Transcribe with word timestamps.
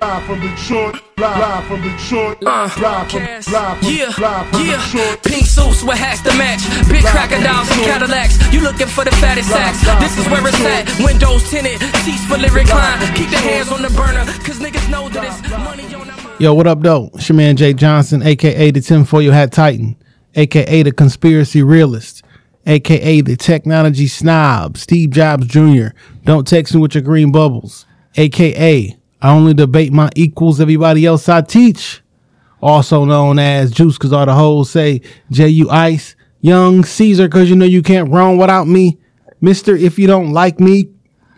Live 0.00 0.24
from 0.26 0.40
Detroit, 0.40 0.96
live 1.18 1.64
from 1.66 1.80
Detroit, 1.80 2.38
Uh, 2.44 2.68
live 2.82 3.10
from, 3.10 3.20
Cass. 3.20 3.50
live 3.52 3.78
from, 3.78 3.88
yeah, 3.94 4.12
live 4.18 4.46
from 4.48 4.66
yeah. 4.66 4.84
Detroit. 4.84 5.22
Pink 5.22 5.46
suits 5.46 5.84
with 5.84 5.96
hats 5.96 6.20
to 6.22 6.34
match. 6.36 6.60
Big 6.90 7.04
crocodiles 7.04 7.70
and 7.70 7.80
Cadillacs. 7.82 8.52
You 8.52 8.60
looking 8.60 8.88
for 8.88 9.04
the 9.04 9.12
fattest 9.12 9.48
sacks. 9.50 9.80
This 10.02 10.18
is 10.18 10.28
where 10.30 10.46
it's 10.48 10.60
at. 10.64 10.90
Windows 11.06 11.48
tinted, 11.48 11.80
seats 12.02 12.24
fully 12.26 12.48
reclined. 12.50 13.00
Keep 13.16 13.30
the 13.30 13.36
hands 13.38 13.70
on 13.70 13.82
the 13.82 13.90
burner, 13.90 14.24
cause 14.44 14.58
niggas 14.58 14.90
know 14.90 15.08
that 15.10 15.24
it's 15.24 15.48
money 15.50 15.84
on 15.94 16.08
the. 16.08 16.36
Yo, 16.42 16.52
what 16.52 16.66
up, 16.66 16.80
though? 16.82 17.08
It's 17.14 17.28
your 17.28 17.36
man 17.36 17.56
Jay 17.56 17.72
Johnson, 17.72 18.20
aka 18.22 18.72
the 18.72 18.80
tinfoil 18.80 19.30
hat 19.30 19.52
titan, 19.52 19.96
aka 20.34 20.82
the 20.82 20.90
conspiracy 20.92 21.62
realist, 21.62 22.24
aka 22.66 23.20
the 23.20 23.36
technology 23.36 24.08
snob, 24.08 24.76
Steve 24.76 25.10
Jobs 25.10 25.46
Jr. 25.46 25.88
Don't 26.24 26.46
text 26.48 26.74
me 26.74 26.80
with 26.80 26.94
your 26.96 27.02
green 27.02 27.30
bubbles, 27.30 27.86
aka 28.16 28.96
I 29.24 29.30
only 29.30 29.54
debate 29.54 29.90
my 29.90 30.10
equals, 30.14 30.60
everybody 30.60 31.06
else 31.06 31.30
I 31.30 31.40
teach. 31.40 32.02
Also 32.60 33.06
known 33.06 33.38
as 33.38 33.70
Juice, 33.70 33.96
cause 33.96 34.12
all 34.12 34.26
the 34.26 34.34
hoes 34.34 34.68
say 34.68 35.00
J.U. 35.30 35.70
Ice, 35.70 36.14
Young 36.42 36.84
Caesar, 36.84 37.26
cause 37.30 37.48
you 37.48 37.56
know 37.56 37.64
you 37.64 37.80
can't 37.80 38.10
run 38.10 38.36
without 38.36 38.68
me. 38.68 38.98
Mister, 39.40 39.74
if 39.74 39.98
you 39.98 40.06
don't 40.06 40.34
like 40.34 40.60
me, 40.60 40.90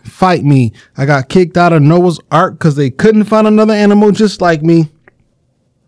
fight 0.02 0.42
me. 0.42 0.72
I 0.96 1.06
got 1.06 1.28
kicked 1.28 1.56
out 1.56 1.72
of 1.72 1.80
Noah's 1.80 2.18
Ark 2.32 2.54
because 2.54 2.74
they 2.74 2.90
couldn't 2.90 3.26
find 3.26 3.46
another 3.46 3.74
animal 3.74 4.10
just 4.10 4.40
like 4.40 4.62
me, 4.62 4.90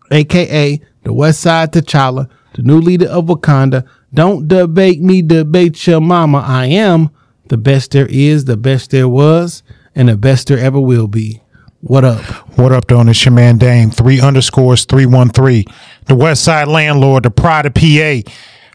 aka 0.09 0.79
the 1.03 1.11
West 1.11 1.41
Side 1.41 1.73
T'Challa, 1.73 2.29
the 2.53 2.61
new 2.61 2.79
leader 2.79 3.07
of 3.07 3.25
Wakanda. 3.25 3.85
Don't 4.13 4.47
debate 4.47 5.01
me, 5.01 5.21
debate 5.21 5.85
your 5.85 5.99
mama. 5.99 6.45
I 6.47 6.67
am 6.67 7.09
the 7.49 7.57
best 7.57 7.91
there 7.91 8.07
is, 8.09 8.45
the 8.45 8.55
best 8.55 8.91
there 8.91 9.09
was, 9.09 9.63
and 9.93 10.07
the 10.07 10.15
best 10.15 10.47
there 10.47 10.59
ever 10.59 10.79
will 10.79 11.09
be. 11.09 11.41
What 11.81 12.03
up? 12.03 12.19
What 12.57 12.73
up, 12.73 12.87
though? 12.89 12.99
It's 13.07 13.23
your 13.23 13.33
man 13.33 13.57
Dame, 13.57 13.89
three 13.89 14.19
underscores, 14.19 14.83
313. 14.83 15.63
The 16.07 16.15
West 16.15 16.43
Side 16.43 16.67
Landlord, 16.67 17.23
the 17.23 17.31
Pride 17.31 17.67
of 17.67 17.73
PA. 17.73 18.19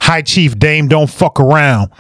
High 0.01 0.23
Chief 0.23 0.59
Dame, 0.59 0.89
don't 0.89 1.11
fuck 1.11 1.39
around. 1.39 1.91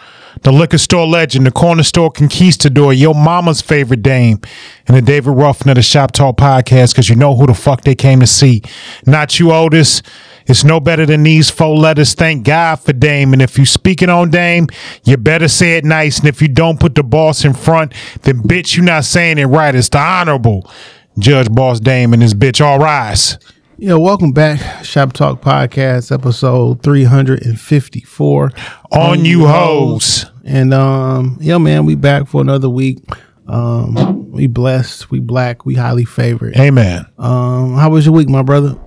The 0.42 0.52
liquor 0.52 0.78
store 0.78 1.06
legend, 1.06 1.46
the 1.46 1.50
corner 1.52 1.82
store 1.82 2.10
conquistador, 2.10 2.92
your 2.92 3.14
mama's 3.14 3.60
favorite 3.60 4.02
Dame, 4.02 4.40
and 4.86 4.96
the 4.96 5.02
David 5.02 5.30
Ruffin 5.30 5.70
of 5.70 5.76
the 5.76 5.82
Shop 5.82 6.12
Talk 6.12 6.36
podcast, 6.36 6.92
because 6.92 7.08
you 7.08 7.16
know 7.16 7.34
who 7.34 7.46
the 7.46 7.54
fuck 7.54 7.82
they 7.82 7.94
came 7.94 8.20
to 8.20 8.26
see. 8.26 8.62
Not 9.06 9.38
you, 9.38 9.52
Otis. 9.52 10.02
It's 10.46 10.64
no 10.64 10.78
better 10.78 11.06
than 11.06 11.22
these 11.22 11.48
four 11.48 11.74
letters. 11.76 12.12
Thank 12.12 12.44
God 12.44 12.76
for 12.76 12.92
Dame. 12.92 13.32
And 13.32 13.40
if 13.40 13.58
you 13.58 13.64
speaking 13.64 14.10
on 14.10 14.30
Dame, 14.30 14.66
you 15.04 15.16
better 15.16 15.48
say 15.48 15.78
it 15.78 15.84
nice. 15.84 16.18
And 16.18 16.28
if 16.28 16.42
you 16.42 16.48
don't 16.48 16.78
put 16.78 16.94
the 16.94 17.02
boss 17.02 17.44
in 17.44 17.54
front, 17.54 17.94
then 18.22 18.42
bitch, 18.42 18.76
you 18.76 18.82
not 18.82 19.04
saying 19.06 19.38
it 19.38 19.46
right. 19.46 19.74
It's 19.74 19.88
the 19.88 19.98
honorable 19.98 20.70
Judge 21.18 21.50
Boss 21.50 21.80
Dame 21.80 22.12
and 22.12 22.20
his 22.20 22.34
bitch. 22.34 22.62
All 22.62 22.78
rise. 22.78 23.38
Yo, 23.76 23.98
welcome 23.98 24.32
back. 24.32 24.84
Shop 24.84 25.12
Talk 25.12 25.40
Podcast, 25.40 26.12
episode 26.12 26.82
354. 26.82 28.50
On 28.92 29.24
you 29.24 29.46
hoes. 29.46 30.26
And 30.44 30.72
um, 30.72 31.36
yo, 31.40 31.58
man, 31.58 31.84
we 31.84 31.94
back 31.94 32.28
for 32.28 32.40
another 32.40 32.68
week. 32.68 32.98
Um, 33.46 34.30
we 34.30 34.46
blessed, 34.46 35.10
we 35.10 35.20
black, 35.20 35.66
we 35.66 35.74
highly 35.74 36.04
favored. 36.04 36.56
Amen. 36.56 37.04
Um, 37.18 37.74
how 37.76 37.90
was 37.90 38.06
your 38.06 38.14
week, 38.14 38.28
my 38.28 38.42
brother? 38.42 38.78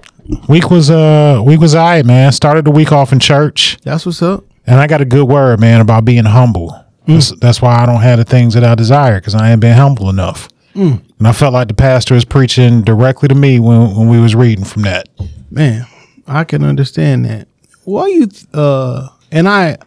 Week 0.50 0.70
was 0.72 0.90
uh 0.90 1.42
week 1.46 1.60
was 1.62 1.74
alright, 1.76 2.06
man. 2.06 2.32
Started 2.32 2.66
the 2.66 2.72
week 2.72 2.92
off 2.92 3.14
in 3.14 3.20
church, 3.20 3.78
That's 3.84 4.06
what's 4.06 4.22
up. 4.22 4.44
and 4.66 4.80
I 4.80 4.88
got 4.88 5.00
a 5.02 5.06
good 5.06 5.26
word, 5.28 5.60
man, 5.60 5.80
about 5.80 6.04
being 6.06 6.26
humble. 6.26 6.84
That's, 7.06 7.32
that's 7.40 7.62
why 7.62 7.78
I 7.82 7.86
don't 7.86 8.02
have 8.02 8.18
the 8.20 8.26
things 8.26 8.54
that 8.56 8.66
I 8.66 8.76
desire 8.76 9.20
because 9.22 9.34
I 9.36 9.52
ain't 9.52 9.62
been 9.62 9.78
humble 9.78 10.10
enough. 10.10 10.50
And 10.78 11.28
I 11.28 11.32
felt 11.32 11.54
like 11.54 11.68
the 11.68 11.74
pastor 11.74 12.14
was 12.14 12.24
preaching 12.26 12.84
directly 12.84 13.28
to 13.28 13.36
me 13.36 13.60
when 13.60 13.96
when 13.96 14.10
we 14.10 14.20
was 14.20 14.36
reading 14.36 14.64
from 14.64 14.84
that. 14.84 15.10
Man, 15.50 15.86
I 16.28 16.44
can 16.44 16.64
understand 16.64 17.26
that. 17.26 17.48
Why 17.84 18.08
you 18.08 18.28
uh 18.54 19.08
and 19.32 19.48
I 19.50 19.78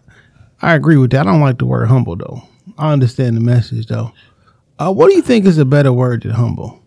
I 0.60 0.74
agree 0.74 0.96
with 0.96 1.10
that. 1.12 1.26
I 1.26 1.30
don't 1.30 1.40
like 1.40 1.58
the 1.58 1.66
word 1.66 1.86
humble 1.86 2.16
though. 2.16 2.42
I 2.76 2.92
understand 2.92 3.36
the 3.36 3.40
message 3.40 3.86
though. 3.86 4.12
Uh 4.78 4.92
what 4.92 5.08
do 5.10 5.16
you 5.16 5.22
think 5.22 5.46
is 5.46 5.58
a 5.58 5.64
better 5.64 5.92
word 5.92 6.22
than 6.22 6.32
humble? 6.32 6.82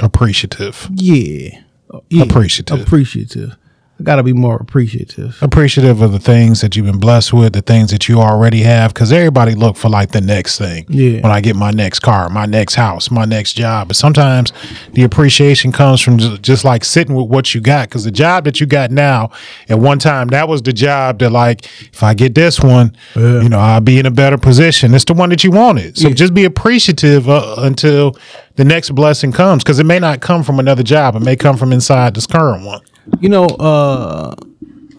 Appreciative. 0.00 0.88
Yeah. 0.92 1.60
Uh, 1.90 2.00
yeah. 2.10 2.24
Appreciative. 2.24 2.82
Appreciative. 2.82 3.56
I 3.98 4.02
gotta 4.02 4.22
be 4.22 4.34
more 4.34 4.56
appreciative. 4.56 5.38
Appreciative 5.40 6.02
of 6.02 6.12
the 6.12 6.18
things 6.18 6.60
that 6.60 6.76
you've 6.76 6.84
been 6.84 7.00
blessed 7.00 7.32
with, 7.32 7.54
the 7.54 7.62
things 7.62 7.90
that 7.92 8.08
you 8.08 8.20
already 8.20 8.60
have, 8.60 8.92
because 8.92 9.10
everybody 9.10 9.54
look 9.54 9.74
for 9.76 9.88
like 9.88 10.12
the 10.12 10.20
next 10.20 10.58
thing. 10.58 10.84
Yeah. 10.88 11.22
When 11.22 11.32
I 11.32 11.40
get 11.40 11.56
my 11.56 11.70
next 11.70 12.00
car, 12.00 12.28
my 12.28 12.44
next 12.44 12.74
house, 12.74 13.10
my 13.10 13.24
next 13.24 13.54
job, 13.54 13.88
but 13.88 13.96
sometimes 13.96 14.52
the 14.92 15.02
appreciation 15.02 15.72
comes 15.72 16.02
from 16.02 16.18
just, 16.18 16.42
just 16.42 16.64
like 16.64 16.84
sitting 16.84 17.14
with 17.14 17.28
what 17.28 17.54
you 17.54 17.62
got, 17.62 17.88
because 17.88 18.04
the 18.04 18.10
job 18.10 18.44
that 18.44 18.60
you 18.60 18.66
got 18.66 18.90
now, 18.90 19.30
at 19.70 19.78
one 19.78 19.98
time, 19.98 20.28
that 20.28 20.46
was 20.46 20.60
the 20.60 20.74
job 20.74 21.18
that 21.20 21.30
like, 21.30 21.64
if 21.90 22.02
I 22.02 22.12
get 22.12 22.34
this 22.34 22.60
one, 22.60 22.94
you 23.14 23.48
know, 23.48 23.58
I'll 23.58 23.80
be 23.80 23.98
in 23.98 24.04
a 24.04 24.10
better 24.10 24.36
position. 24.36 24.92
It's 24.92 25.06
the 25.06 25.14
one 25.14 25.30
that 25.30 25.42
you 25.42 25.50
wanted. 25.50 25.96
So 25.96 26.10
just 26.10 26.34
be 26.34 26.44
appreciative 26.44 27.30
uh, 27.30 27.54
until 27.58 28.14
the 28.56 28.64
next 28.64 28.90
blessing 28.90 29.32
comes, 29.32 29.64
because 29.64 29.78
it 29.78 29.86
may 29.86 29.98
not 29.98 30.20
come 30.20 30.42
from 30.42 30.58
another 30.58 30.82
job. 30.82 31.16
It 31.16 31.20
may 31.20 31.36
come 31.36 31.56
from 31.56 31.72
inside 31.72 32.14
this 32.14 32.26
current 32.26 32.66
one. 32.66 32.82
You 33.20 33.28
know, 33.28 33.44
uh, 33.46 34.34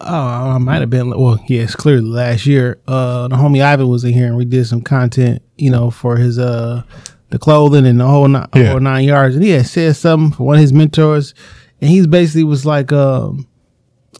I 0.00 0.58
might 0.58 0.80
have 0.80 0.90
been. 0.90 1.10
Well, 1.10 1.38
yes, 1.48 1.74
clearly 1.74 2.02
last 2.08 2.46
year. 2.46 2.78
Uh, 2.86 3.28
the 3.28 3.36
homie 3.36 3.62
Ivan 3.62 3.88
was 3.88 4.04
in 4.04 4.12
here 4.12 4.26
and 4.26 4.36
we 4.36 4.44
did 4.44 4.66
some 4.66 4.80
content. 4.82 5.42
You 5.56 5.70
know, 5.70 5.90
for 5.90 6.16
his 6.16 6.38
uh, 6.38 6.82
the 7.30 7.38
clothing 7.38 7.86
and 7.86 8.00
the 8.00 8.06
whole, 8.06 8.28
ni- 8.28 8.44
Yeah. 8.54 8.70
whole 8.70 8.80
nine 8.80 9.04
yards. 9.04 9.34
And 9.34 9.44
he 9.44 9.50
had 9.50 9.66
said 9.66 9.96
something 9.96 10.36
for 10.36 10.44
one 10.44 10.56
of 10.56 10.60
his 10.62 10.72
mentors, 10.72 11.34
and 11.80 11.90
he's 11.90 12.06
basically 12.06 12.44
was 12.44 12.64
like, 12.64 12.92
um, 12.92 13.46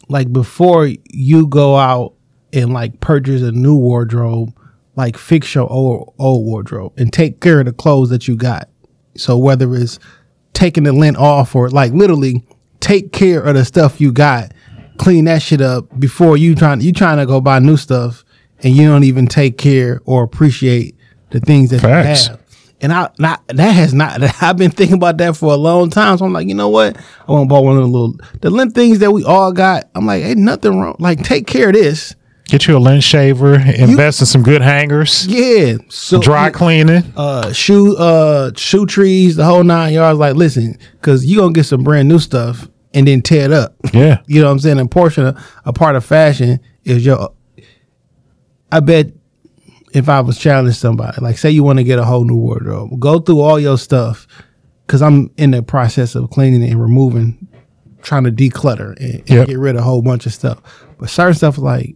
like 0.09 0.33
before 0.33 0.89
you 1.11 1.47
go 1.47 1.77
out 1.77 2.15
and 2.53 2.73
like 2.73 3.01
purchase 3.01 3.43
a 3.43 3.53
new 3.53 3.77
wardrobe, 3.77 4.53
like 4.97 5.17
fix 5.17 5.55
your 5.55 5.71
old 5.71 6.13
old 6.19 6.45
wardrobe 6.45 6.93
and 6.99 7.13
take 7.13 7.41
care 7.41 7.61
of 7.61 7.67
the 7.67 7.73
clothes 7.73 8.11
that 8.11 8.27
you 8.29 8.37
got. 8.37 8.69
So 9.17 9.37
whether 9.39 9.73
it's 9.75 9.99
taking 10.55 10.85
the 10.85 10.93
lint 10.93 11.17
off 11.17 11.55
or 11.55 11.69
like 11.71 11.93
literally 11.93 12.45
take 12.89 13.13
care 13.13 13.43
of 13.43 13.55
the 13.55 13.65
stuff 13.65 14.01
you 14.01 14.11
got, 14.13 14.53
clean 14.97 15.27
that 15.27 15.43
shit 15.43 15.61
up 15.61 15.87
before 16.01 16.37
you 16.37 16.55
trying 16.55 16.81
you 16.81 16.93
trying 16.93 17.19
to 17.19 17.27
go 17.27 17.41
buy 17.41 17.59
new 17.59 17.77
stuff 17.77 18.25
and 18.63 18.75
you 18.75 18.89
don't 18.89 19.05
even 19.05 19.27
take 19.27 19.59
care 19.59 20.01
or 20.07 20.23
appreciate 20.25 20.97
the 21.31 21.39
things 21.41 21.71
that 21.71 21.81
Facts. 21.83 22.27
you 22.27 22.31
have. 22.33 22.41
And 22.81 22.93
I 22.93 23.11
not 23.19 23.47
that 23.49 23.73
has 23.73 23.93
not 23.93 24.23
I've 24.43 24.57
been 24.57 24.71
thinking 24.71 24.97
about 24.97 25.19
that 25.19 25.37
for 25.37 25.53
a 25.53 25.57
long 25.57 25.91
time. 25.91 26.17
So 26.17 26.25
I'm 26.25 26.33
like, 26.33 26.49
you 26.49 26.55
know 26.55 26.69
what? 26.71 26.97
I 26.97 27.33
want 27.33 27.49
to 27.49 27.55
buy 27.55 27.59
one 27.61 27.77
of 27.77 27.83
the 27.83 27.89
little 27.89 28.15
the 28.41 28.51
lint 28.51 28.75
things 28.75 29.01
that 29.01 29.11
we 29.11 29.23
all 29.25 29.53
got. 29.53 29.85
I'm 29.95 30.07
like, 30.07 30.25
ain't 30.25 30.39
nothing 30.39 30.79
wrong. 30.81 30.97
Like, 30.99 31.23
take 31.23 31.47
care 31.47 31.69
of 31.69 31.75
this. 31.75 32.15
Get 32.47 32.67
you 32.67 32.79
a 32.79 32.79
lint 32.79 33.03
shaver, 33.05 33.57
invest 33.57 34.21
in 34.21 34.27
some 34.27 34.43
good 34.43 34.63
hangers, 34.63 35.27
Yeah. 35.27 35.77
So 35.91 36.19
dry 36.19 36.49
cleaning. 36.49 37.13
uh 37.15 37.53
shoe 37.53 37.95
uh 37.99 38.53
shoe 38.57 38.87
trees, 38.87 39.37
the 39.37 39.45
whole 39.45 39.65
nine 39.65 39.93
yards. 39.93 40.19
Like, 40.19 40.35
listen, 40.37 40.79
because 40.93 41.27
you 41.27 41.37
gonna 41.41 41.53
get 41.53 41.65
some 41.65 41.83
brand 41.85 42.09
new 42.09 42.19
stuff 42.19 42.67
and 42.95 43.07
then 43.07 43.23
tear 43.23 43.45
it 43.47 43.53
up. 43.53 43.75
Yeah. 43.93 44.21
You 44.27 44.41
know 44.41 44.47
what 44.47 44.53
I'm 44.53 44.59
saying? 44.61 44.79
A 44.81 44.87
portion 44.87 45.27
of 45.27 45.53
a 45.65 45.73
part 45.73 45.97
of 45.97 46.05
fashion 46.05 46.61
is 46.85 47.05
your 47.05 47.33
I 48.71 48.81
bet 48.81 49.07
if 49.95 50.09
I 50.09 50.21
was 50.21 50.39
challenging 50.39 50.75
somebody, 50.75 51.21
like 51.23 51.39
say 51.39 51.51
you 51.51 51.65
want 51.65 51.79
to 51.79 51.85
get 51.85 51.99
a 51.99 52.05
whole 52.05 52.25
new 52.25 52.37
wardrobe, 52.37 52.99
go 53.01 53.19
through 53.21 53.41
all 53.41 53.59
your 53.59 53.79
stuff. 53.79 54.27
Cause 54.87 55.03
I'm 55.03 55.31
in 55.37 55.51
the 55.51 55.63
process 55.63 56.15
of 56.15 56.31
cleaning 56.31 56.63
and 56.63 56.81
removing, 56.81 57.47
trying 58.01 58.25
to 58.25 58.33
declutter 58.33 58.97
and, 58.99 59.17
and 59.17 59.29
Yep. 59.29 59.47
get 59.49 59.59
rid 59.59 59.75
of 59.77 59.83
a 59.83 59.85
whole 59.85 60.01
bunch 60.01 60.25
of 60.25 60.33
stuff. 60.33 60.63
But 60.99 61.11
certain 61.11 61.35
stuff 61.35 61.59
like, 61.59 61.95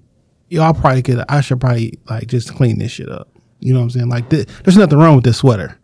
I 0.61 0.73
probably 0.73 1.01
could, 1.03 1.25
I 1.27 1.41
should 1.41 1.59
probably 1.59 1.99
like 2.11 2.27
just 2.27 2.55
clean 2.55 2.79
this 2.79 2.93
shit 2.93 3.09
up. 3.09 3.31
You 3.61 3.73
know 3.73 3.79
what 3.81 3.85
I'm 3.85 3.91
saying? 3.91 4.09
Like, 4.11 4.29
thi- 4.29 4.45
there's 4.65 4.77
nothing 4.77 4.99
wrong 4.99 5.15
with 5.15 5.25
this 5.25 5.39
sweater. 5.39 5.79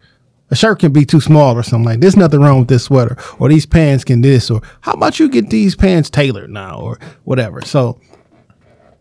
A 0.50 0.56
shirt 0.56 0.78
can 0.78 0.92
be 0.92 1.04
too 1.04 1.20
small 1.20 1.56
or 1.56 1.62
something 1.62 1.84
like. 1.84 2.00
There's 2.00 2.16
nothing 2.16 2.40
wrong 2.40 2.60
with 2.60 2.68
this 2.68 2.84
sweater 2.84 3.16
or 3.38 3.48
these 3.48 3.66
pants 3.66 4.04
can 4.04 4.22
this 4.22 4.50
or 4.50 4.62
how 4.80 4.92
about 4.92 5.18
you 5.18 5.28
get 5.28 5.50
these 5.50 5.76
pants 5.76 6.08
tailored 6.08 6.50
now 6.50 6.80
or 6.80 6.98
whatever. 7.24 7.60
So 7.62 8.00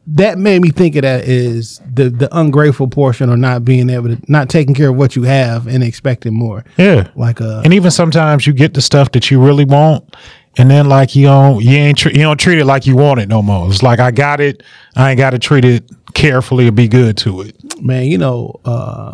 that 0.08 0.38
made 0.38 0.62
me 0.62 0.70
think 0.70 0.96
of 0.96 1.02
that 1.02 1.26
is 1.26 1.82
the 1.94 2.10
the 2.10 2.30
ungrateful 2.38 2.88
portion 2.88 3.30
or 3.30 3.36
not 3.36 3.66
being 3.66 3.90
able 3.90 4.16
to 4.16 4.32
not 4.32 4.50
taking 4.50 4.74
care 4.74 4.90
of 4.90 4.96
what 4.96 5.16
you 5.16 5.24
have 5.24 5.68
and 5.68 5.84
expecting 5.84 6.34
more. 6.34 6.64
Yeah. 6.78 7.10
Like 7.16 7.42
uh 7.42 7.62
And 7.64 7.74
even 7.74 7.92
sometimes 7.92 8.48
you 8.48 8.54
get 8.54 8.74
the 8.74 8.82
stuff 8.82 9.12
that 9.12 9.30
you 9.30 9.44
really 9.44 9.66
want, 9.66 10.16
and 10.58 10.72
then 10.72 10.88
like 10.88 11.16
you 11.16 11.26
don't 11.26 11.62
you 11.62 11.76
ain't 11.76 12.04
you 12.06 12.12
don't 12.14 12.40
treat 12.40 12.58
it 12.58 12.66
like 12.66 12.88
you 12.88 12.96
want 12.96 13.20
it 13.20 13.28
no 13.28 13.42
more. 13.42 13.70
It's 13.70 13.84
like 13.84 14.00
I 14.00 14.12
got 14.12 14.40
it, 14.40 14.64
I 14.96 15.12
ain't 15.12 15.18
got 15.18 15.32
to 15.32 15.40
treat 15.40 15.66
it 15.66 15.90
carefully 16.14 16.68
or 16.68 16.72
be 16.72 16.88
good 16.88 17.18
to 17.18 17.42
it. 17.42 17.82
man, 17.82 18.06
you 18.06 18.18
know, 18.18 18.60
uh 18.64 19.14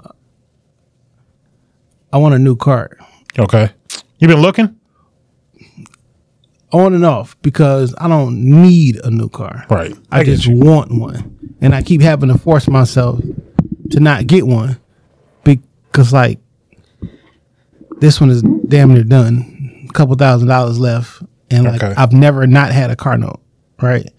I 2.13 2.17
want 2.17 2.33
a 2.35 2.39
new 2.39 2.55
cart. 2.55 2.97
Okay. 3.37 3.69
You 4.19 4.27
been 4.29 4.41
looking? 4.41 4.79
on 6.71 6.95
and 6.95 7.05
off 7.05 7.39
because 7.43 7.93
I 7.99 8.07
don't 8.07 8.43
need 8.43 8.99
a 9.03 9.11
new 9.11 9.29
car. 9.29 9.63
Right. 9.69 9.93
I, 10.11 10.21
I 10.21 10.23
just 10.23 10.47
you. 10.47 10.55
want 10.57 10.91
one. 10.91 11.55
And 11.61 11.73
I 11.75 11.83
keep 11.83 12.01
having 12.01 12.29
to 12.29 12.37
force 12.37 12.67
myself 12.67 13.19
to 13.91 13.99
not 13.99 14.25
get 14.25 14.47
one 14.47 14.79
because, 15.43 16.11
like, 16.11 16.39
this 17.99 18.19
one 18.19 18.31
is 18.31 18.41
damn 18.41 18.91
near 18.93 19.03
done. 19.03 19.85
A 19.87 19.93
couple 19.93 20.15
thousand 20.15 20.47
dollars 20.47 20.79
left. 20.79 21.21
And, 21.51 21.65
like, 21.65 21.83
Okay. 21.83 21.93
I've 21.95 22.11
never 22.11 22.47
not 22.47 22.71
had 22.71 22.89
a 22.89 22.95
car 22.95 23.19
note. 23.19 23.39
Right. 23.79 24.11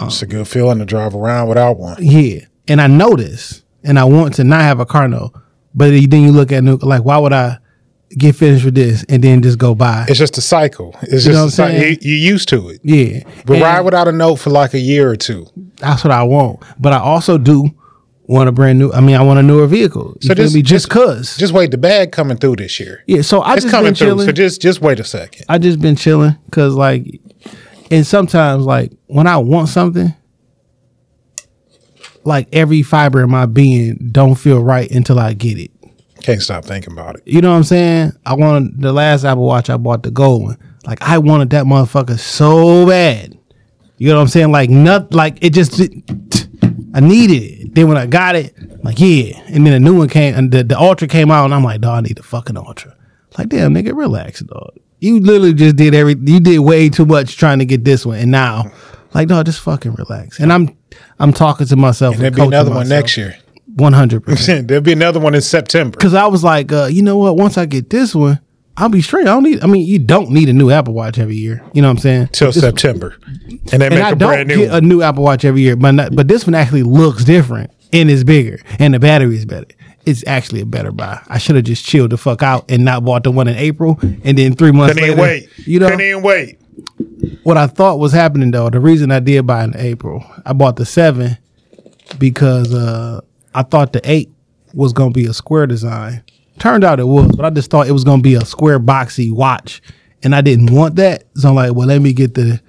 It's 0.00 0.22
a 0.22 0.26
good 0.26 0.48
feeling 0.48 0.80
to 0.80 0.84
drive 0.84 1.14
around 1.14 1.48
without 1.48 1.78
one. 1.78 1.98
Yeah. 2.00 2.40
And 2.66 2.80
I 2.80 2.88
know 2.88 3.14
this. 3.14 3.62
And 3.84 3.96
I 3.96 4.04
want 4.04 4.34
to 4.34 4.44
not 4.44 4.62
have 4.62 4.80
a 4.80 4.86
car 4.86 5.06
note. 5.06 5.32
But 5.76 5.90
then 5.90 6.22
you 6.22 6.32
look 6.32 6.50
at 6.52 6.64
new, 6.64 6.76
like, 6.78 7.04
why 7.04 7.18
would 7.18 7.32
I 7.34 7.58
get 8.16 8.34
finished 8.34 8.64
with 8.64 8.74
this 8.74 9.04
and 9.08 9.22
then 9.22 9.42
just 9.42 9.58
go 9.58 9.74
buy? 9.74 10.06
It's 10.08 10.18
just 10.18 10.38
a 10.38 10.40
cycle. 10.40 10.94
It's 11.02 11.12
You 11.12 11.18
just 11.18 11.26
know 11.28 11.34
what 11.34 11.42
I'm 11.44 11.50
cycle. 11.50 11.80
saying? 11.80 11.98
You, 12.00 12.12
you 12.12 12.16
used 12.32 12.48
to 12.48 12.70
it. 12.70 12.80
yeah. 12.82 13.20
But 13.44 13.54
And- 13.54 13.62
ride 13.62 13.80
without 13.82 14.08
a 14.08 14.12
note 14.12 14.36
for 14.36 14.50
like 14.50 14.72
a 14.74 14.78
year 14.78 15.10
or 15.10 15.16
two. 15.16 15.46
That's 15.76 16.02
what 16.02 16.10
I 16.12 16.22
want. 16.22 16.60
But 16.80 16.92
I 16.94 16.98
also 16.98 17.36
do 17.36 17.70
want 18.28 18.48
a 18.48 18.52
brand 18.52 18.78
new. 18.78 18.90
I 18.92 19.00
mean, 19.00 19.16
I 19.16 19.22
want 19.22 19.38
a 19.38 19.42
newer 19.42 19.66
vehicle. 19.66 20.16
You 20.22 20.28
So 20.28 20.34
just- 20.34 20.54
me? 20.54 20.62
Just 20.62 20.86
just- 20.86 20.88
cause. 20.90 21.36
Just 21.36 21.52
wait, 21.52 21.70
the 21.70 21.78
bag 21.78 22.10
coming 22.10 22.38
through 22.38 22.56
this 22.56 22.80
year. 22.80 23.02
yeah. 23.06 23.20
So 23.22 23.40
I 23.40 23.54
it's 23.54 23.64
just 23.64 23.74
coming 23.74 23.92
been 23.92 23.94
through. 24.16 24.24
So 24.24 24.32
just 24.32 24.62
just 24.62 24.80
wait 24.80 24.98
a 24.98 25.04
second. 25.04 25.44
I 25.48 25.58
just 25.58 25.80
been 25.80 25.94
chilling 25.96 26.36
because 26.46 26.74
like, 26.74 27.20
and 27.90 28.06
sometimes 28.06 28.64
like 28.64 28.92
when 29.06 29.26
I 29.26 29.36
want 29.36 29.68
something, 29.68 30.12
like 32.26 32.48
every 32.52 32.82
fiber 32.82 33.22
in 33.22 33.30
my 33.30 33.46
being 33.46 34.10
don't 34.10 34.34
feel 34.34 34.62
right 34.62 34.90
until 34.90 35.18
I 35.18 35.32
get 35.32 35.58
it. 35.58 35.70
Can't 36.22 36.42
stop 36.42 36.64
thinking 36.64 36.92
about 36.92 37.16
it. 37.16 37.22
You 37.24 37.40
know 37.40 37.50
what 37.50 37.58
I'm 37.58 37.64
saying? 37.64 38.12
I 38.24 38.34
wanted 38.34 38.80
the 38.80 38.92
last 38.92 39.24
Apple 39.24 39.46
Watch 39.46 39.70
I 39.70 39.76
bought 39.76 40.02
the 40.02 40.10
gold 40.10 40.42
one. 40.42 40.58
Like 40.84 41.00
I 41.02 41.18
wanted 41.18 41.50
that 41.50 41.66
motherfucker 41.66 42.18
so 42.18 42.86
bad. 42.86 43.38
You 43.98 44.08
know 44.08 44.16
what 44.16 44.22
I'm 44.22 44.28
saying? 44.28 44.52
Like 44.52 44.70
not 44.70 45.14
like 45.14 45.38
it 45.40 45.50
just 45.50 45.80
I 46.94 47.00
needed 47.00 47.42
it. 47.42 47.74
Then 47.74 47.88
when 47.88 47.96
I 47.96 48.06
got 48.06 48.34
it, 48.34 48.54
I'm 48.58 48.80
like 48.82 48.98
yeah. 48.98 49.40
And 49.46 49.66
then 49.66 49.74
a 49.74 49.80
new 49.80 49.98
one 49.98 50.08
came 50.08 50.34
and 50.34 50.50
the, 50.50 50.64
the 50.64 50.78
Ultra 50.78 51.06
came 51.06 51.30
out 51.30 51.44
and 51.44 51.54
I'm 51.54 51.64
like, 51.64 51.80
dog, 51.80 51.98
I 51.98 52.00
need 52.08 52.16
the 52.16 52.22
fucking 52.22 52.56
Ultra. 52.56 52.96
Like 53.38 53.48
damn 53.48 53.72
nigga, 53.72 53.96
relax, 53.96 54.40
dog. 54.40 54.76
You 54.98 55.20
literally 55.20 55.54
just 55.54 55.76
did 55.76 55.94
every 55.94 56.16
you 56.18 56.40
did 56.40 56.58
way 56.58 56.88
too 56.88 57.06
much 57.06 57.36
trying 57.36 57.58
to 57.60 57.66
get 57.66 57.84
this 57.84 58.04
one. 58.04 58.18
And 58.18 58.30
now, 58.30 58.72
like 59.14 59.28
dog, 59.28 59.46
just 59.46 59.60
fucking 59.60 59.94
relax. 59.94 60.40
And 60.40 60.52
I'm 60.52 60.76
I'm 61.18 61.32
talking 61.32 61.66
to 61.66 61.76
myself. 61.76 62.14
And 62.14 62.24
there'll 62.24 62.36
be 62.36 62.42
another 62.42 62.70
one 62.70 62.88
next 62.88 63.16
year. 63.16 63.38
One 63.74 63.92
hundred 63.92 64.24
percent. 64.24 64.68
There'll 64.68 64.82
be 64.82 64.92
another 64.92 65.20
one 65.20 65.34
in 65.34 65.42
September. 65.42 65.98
Cause 65.98 66.14
I 66.14 66.26
was 66.26 66.42
like, 66.42 66.72
uh, 66.72 66.86
you 66.86 67.02
know 67.02 67.18
what? 67.18 67.36
Once 67.36 67.58
I 67.58 67.66
get 67.66 67.90
this 67.90 68.14
one, 68.14 68.40
I'll 68.78 68.88
be 68.88 69.02
straight. 69.02 69.22
I 69.26 69.30
don't 69.30 69.42
need. 69.42 69.62
I 69.62 69.66
mean, 69.66 69.86
you 69.86 69.98
don't 69.98 70.30
need 70.30 70.48
a 70.48 70.52
new 70.52 70.70
Apple 70.70 70.94
Watch 70.94 71.18
every 71.18 71.36
year. 71.36 71.62
You 71.74 71.82
know 71.82 71.88
what 71.88 71.96
I'm 71.96 71.98
saying? 71.98 72.28
Till 72.28 72.52
September. 72.52 73.16
And 73.72 73.82
they 73.82 73.86
and 73.86 73.94
make 73.94 74.04
I 74.04 74.10
a 74.10 74.16
brand 74.16 74.48
new 74.48 74.56
get 74.66 74.74
a 74.74 74.80
new 74.80 75.02
Apple 75.02 75.24
Watch 75.24 75.44
every 75.44 75.62
year, 75.62 75.76
but 75.76 75.90
not, 75.92 76.14
but 76.14 76.28
this 76.28 76.46
one 76.46 76.54
actually 76.54 76.84
looks 76.84 77.24
different 77.24 77.70
and 77.92 78.10
is 78.10 78.24
bigger, 78.24 78.58
and 78.78 78.94
the 78.94 78.98
battery 78.98 79.36
is 79.36 79.44
better. 79.44 79.66
It's 80.04 80.24
actually 80.26 80.60
a 80.60 80.66
better 80.66 80.92
buy. 80.92 81.20
I 81.26 81.38
should 81.38 81.56
have 81.56 81.64
just 81.64 81.84
chilled 81.84 82.10
the 82.10 82.16
fuck 82.16 82.42
out 82.42 82.70
and 82.70 82.84
not 82.84 83.04
bought 83.04 83.24
the 83.24 83.30
one 83.30 83.48
in 83.48 83.56
April, 83.56 83.98
and 84.02 84.38
then 84.38 84.54
three 84.54 84.72
months 84.72 84.94
Couldn't 84.94 85.10
later, 85.16 85.22
wait. 85.22 85.48
you 85.66 85.80
know, 85.80 85.90
Couldn't 85.90 86.22
wait. 86.22 86.60
What 87.46 87.56
I 87.56 87.68
thought 87.68 88.00
was 88.00 88.10
happening 88.10 88.50
though, 88.50 88.68
the 88.70 88.80
reason 88.80 89.12
I 89.12 89.20
did 89.20 89.46
buy 89.46 89.62
in 89.62 89.76
April, 89.76 90.24
I 90.44 90.52
bought 90.52 90.74
the 90.74 90.84
seven 90.84 91.38
because 92.18 92.74
uh 92.74 93.20
I 93.54 93.62
thought 93.62 93.92
the 93.92 94.00
eight 94.04 94.30
was 94.74 94.92
gonna 94.92 95.12
be 95.12 95.26
a 95.26 95.32
square 95.32 95.64
design. 95.68 96.24
Turned 96.58 96.82
out 96.82 96.98
it 96.98 97.06
was, 97.06 97.30
but 97.36 97.44
I 97.44 97.50
just 97.50 97.70
thought 97.70 97.86
it 97.86 97.92
was 97.92 98.02
gonna 98.02 98.20
be 98.20 98.34
a 98.34 98.44
square 98.44 98.80
boxy 98.80 99.30
watch. 99.30 99.80
And 100.24 100.34
I 100.34 100.40
didn't 100.40 100.72
want 100.72 100.96
that. 100.96 101.22
So 101.36 101.50
I'm 101.50 101.54
like, 101.54 101.72
well, 101.72 101.86
let 101.86 102.02
me 102.02 102.12
get 102.12 102.34
the 102.34 102.60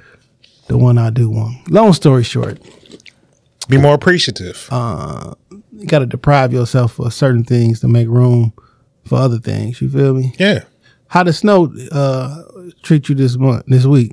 the 0.67 0.77
one 0.77 0.99
I 0.99 1.09
do 1.09 1.27
want. 1.31 1.71
Long 1.71 1.91
story 1.93 2.23
short, 2.23 2.59
Be 3.67 3.77
more 3.79 3.95
appreciative. 3.95 4.67
Uh, 4.69 5.33
you 5.71 5.87
gotta 5.87 6.05
deprive 6.05 6.53
yourself 6.53 6.99
of 6.99 7.11
certain 7.15 7.43
things 7.43 7.79
to 7.79 7.87
make 7.87 8.07
room 8.07 8.53
for 9.05 9.15
other 9.15 9.39
things. 9.39 9.81
You 9.81 9.89
feel 9.89 10.13
me? 10.13 10.33
yeah. 10.37 10.65
How 11.07 11.23
the 11.23 11.33
snow 11.33 11.73
uh 11.91 12.43
treat 12.83 13.09
you 13.09 13.15
this 13.15 13.37
month, 13.37 13.63
this 13.65 13.85
week? 13.85 14.11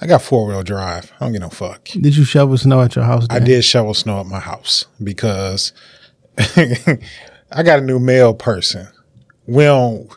I 0.00 0.06
got 0.06 0.22
four 0.22 0.46
wheel 0.46 0.62
drive. 0.62 1.12
I 1.20 1.24
don't 1.24 1.32
get 1.32 1.40
no 1.40 1.48
fuck. 1.48 1.84
Did 1.84 2.16
you 2.16 2.24
shovel 2.24 2.58
snow 2.58 2.82
at 2.82 2.96
your 2.96 3.04
house? 3.04 3.26
I 3.30 3.38
did 3.38 3.64
shovel 3.64 3.94
snow 3.94 4.20
at 4.20 4.26
my 4.26 4.40
house 4.40 4.86
because 5.02 5.72
I 6.38 7.62
got 7.62 7.78
a 7.78 7.82
new 7.82 7.98
mail 7.98 8.34
person. 8.34 8.88
We 9.46 9.64
don't, 9.64 10.08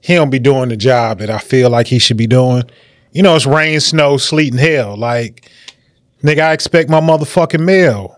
he 0.00 0.14
don't 0.14 0.30
be 0.30 0.38
doing 0.38 0.68
the 0.68 0.76
job 0.76 1.18
that 1.18 1.30
I 1.30 1.38
feel 1.38 1.70
like 1.70 1.86
he 1.86 1.98
should 1.98 2.16
be 2.16 2.26
doing. 2.26 2.64
You 3.12 3.22
know, 3.22 3.34
it's 3.34 3.46
rain, 3.46 3.80
snow, 3.80 4.16
sleet, 4.16 4.52
and 4.52 4.60
hell. 4.60 4.96
Like, 4.96 5.50
nigga, 6.22 6.42
I 6.42 6.52
expect 6.52 6.88
my 6.88 7.00
motherfucking 7.00 7.64
mail. 7.64 8.16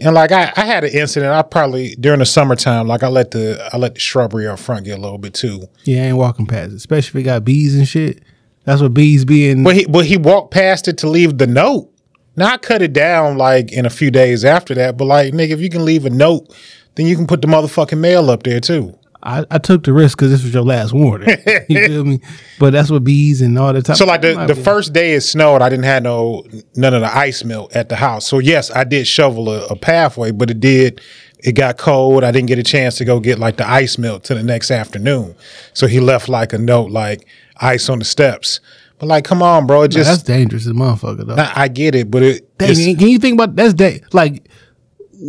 And 0.00 0.14
like 0.14 0.32
I, 0.32 0.52
I 0.56 0.64
had 0.64 0.82
an 0.82 0.90
incident. 0.90 1.32
I 1.32 1.42
probably 1.42 1.94
during 1.94 2.18
the 2.18 2.26
summertime, 2.26 2.88
like 2.88 3.04
I 3.04 3.08
let 3.08 3.30
the 3.30 3.70
I 3.72 3.76
let 3.76 3.94
the 3.94 4.00
shrubbery 4.00 4.48
up 4.48 4.58
front 4.58 4.84
get 4.84 4.98
a 4.98 5.00
little 5.00 5.16
bit 5.16 5.32
too. 5.32 5.68
Yeah, 5.84 6.02
I 6.02 6.06
ain't 6.06 6.16
walking 6.16 6.46
past 6.46 6.72
it, 6.72 6.76
especially 6.76 7.20
if 7.20 7.24
it 7.24 7.28
got 7.28 7.44
bees 7.44 7.76
and 7.76 7.86
shit. 7.86 8.20
That's 8.66 8.82
what 8.82 8.92
bees 8.92 9.24
being. 9.24 9.64
But 9.64 9.76
he 9.76 9.86
but 9.86 10.04
he 10.04 10.16
walked 10.18 10.52
past 10.52 10.88
it 10.88 10.98
to 10.98 11.08
leave 11.08 11.38
the 11.38 11.46
note. 11.46 11.90
Now 12.34 12.52
I 12.52 12.58
cut 12.58 12.82
it 12.82 12.92
down 12.92 13.38
like 13.38 13.72
in 13.72 13.86
a 13.86 13.90
few 13.90 14.10
days 14.10 14.44
after 14.44 14.74
that. 14.74 14.96
But 14.98 15.06
like 15.06 15.32
nigga, 15.32 15.50
if 15.50 15.60
you 15.60 15.70
can 15.70 15.84
leave 15.84 16.04
a 16.04 16.10
note, 16.10 16.54
then 16.96 17.06
you 17.06 17.16
can 17.16 17.26
put 17.26 17.40
the 17.40 17.48
motherfucking 17.48 17.98
mail 17.98 18.28
up 18.28 18.42
there 18.42 18.60
too. 18.60 18.98
I, 19.22 19.44
I 19.50 19.58
took 19.58 19.84
the 19.84 19.92
risk 19.92 20.18
because 20.18 20.30
this 20.30 20.42
was 20.42 20.52
your 20.52 20.62
last 20.62 20.92
warning. 20.92 21.28
you 21.68 21.86
feel 21.86 22.04
me? 22.04 22.20
But 22.60 22.72
that's 22.72 22.90
what 22.90 23.02
bees 23.02 23.40
and 23.40 23.58
all 23.58 23.72
the 23.72 23.82
time. 23.82 23.96
So 23.96 24.04
like 24.04 24.22
the, 24.22 24.46
the 24.46 24.54
first 24.54 24.92
day 24.92 25.14
it 25.14 25.22
snowed, 25.22 25.62
I 25.62 25.68
didn't 25.68 25.84
have 25.84 26.02
no 26.02 26.44
none 26.74 26.92
of 26.92 27.00
the 27.00 27.16
ice 27.16 27.44
melt 27.44 27.74
at 27.74 27.88
the 27.88 27.96
house. 27.96 28.26
So 28.26 28.40
yes, 28.40 28.70
I 28.70 28.84
did 28.84 29.06
shovel 29.06 29.48
a, 29.48 29.66
a 29.66 29.76
pathway, 29.76 30.32
but 30.32 30.50
it 30.50 30.60
did 30.60 31.00
it 31.38 31.52
got 31.52 31.78
cold. 31.78 32.24
I 32.24 32.32
didn't 32.32 32.48
get 32.48 32.58
a 32.58 32.62
chance 32.64 32.96
to 32.96 33.04
go 33.04 33.20
get 33.20 33.38
like 33.38 33.56
the 33.56 33.68
ice 33.68 33.98
melt 33.98 34.24
to 34.24 34.34
the 34.34 34.42
next 34.42 34.70
afternoon. 34.70 35.36
So 35.74 35.86
he 35.86 36.00
left 36.00 36.28
like 36.28 36.52
a 36.52 36.58
note 36.58 36.90
like 36.90 37.26
ice 37.60 37.88
on 37.88 37.98
the 37.98 38.04
steps. 38.04 38.60
But 38.98 39.06
like, 39.06 39.24
come 39.24 39.42
on, 39.42 39.66
bro. 39.66 39.82
It 39.82 39.94
Nah, 39.94 40.04
that's 40.04 40.22
dangerous 40.22 40.62
as 40.62 40.70
a 40.70 40.74
motherfucker 40.74 41.26
though. 41.26 41.34
I, 41.34 41.64
I 41.64 41.68
get 41.68 41.94
it, 41.94 42.10
but 42.10 42.22
it 42.22 42.58
Dang, 42.58 42.96
can 42.96 43.08
you 43.08 43.18
think 43.18 43.34
about 43.34 43.56
that's 43.56 43.74
day 43.74 44.02
like 44.12 44.48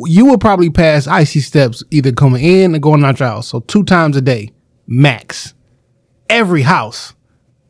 you 0.05 0.25
will 0.25 0.37
probably 0.37 0.69
pass 0.69 1.07
icy 1.07 1.39
steps 1.39 1.83
either 1.91 2.11
coming 2.11 2.43
in 2.43 2.75
or 2.75 2.79
going 2.79 3.03
out 3.03 3.19
your 3.19 3.29
house. 3.29 3.47
So 3.47 3.61
two 3.61 3.83
times 3.83 4.17
a 4.17 4.21
day, 4.21 4.51
max. 4.85 5.53
Every 6.29 6.61
house. 6.61 7.13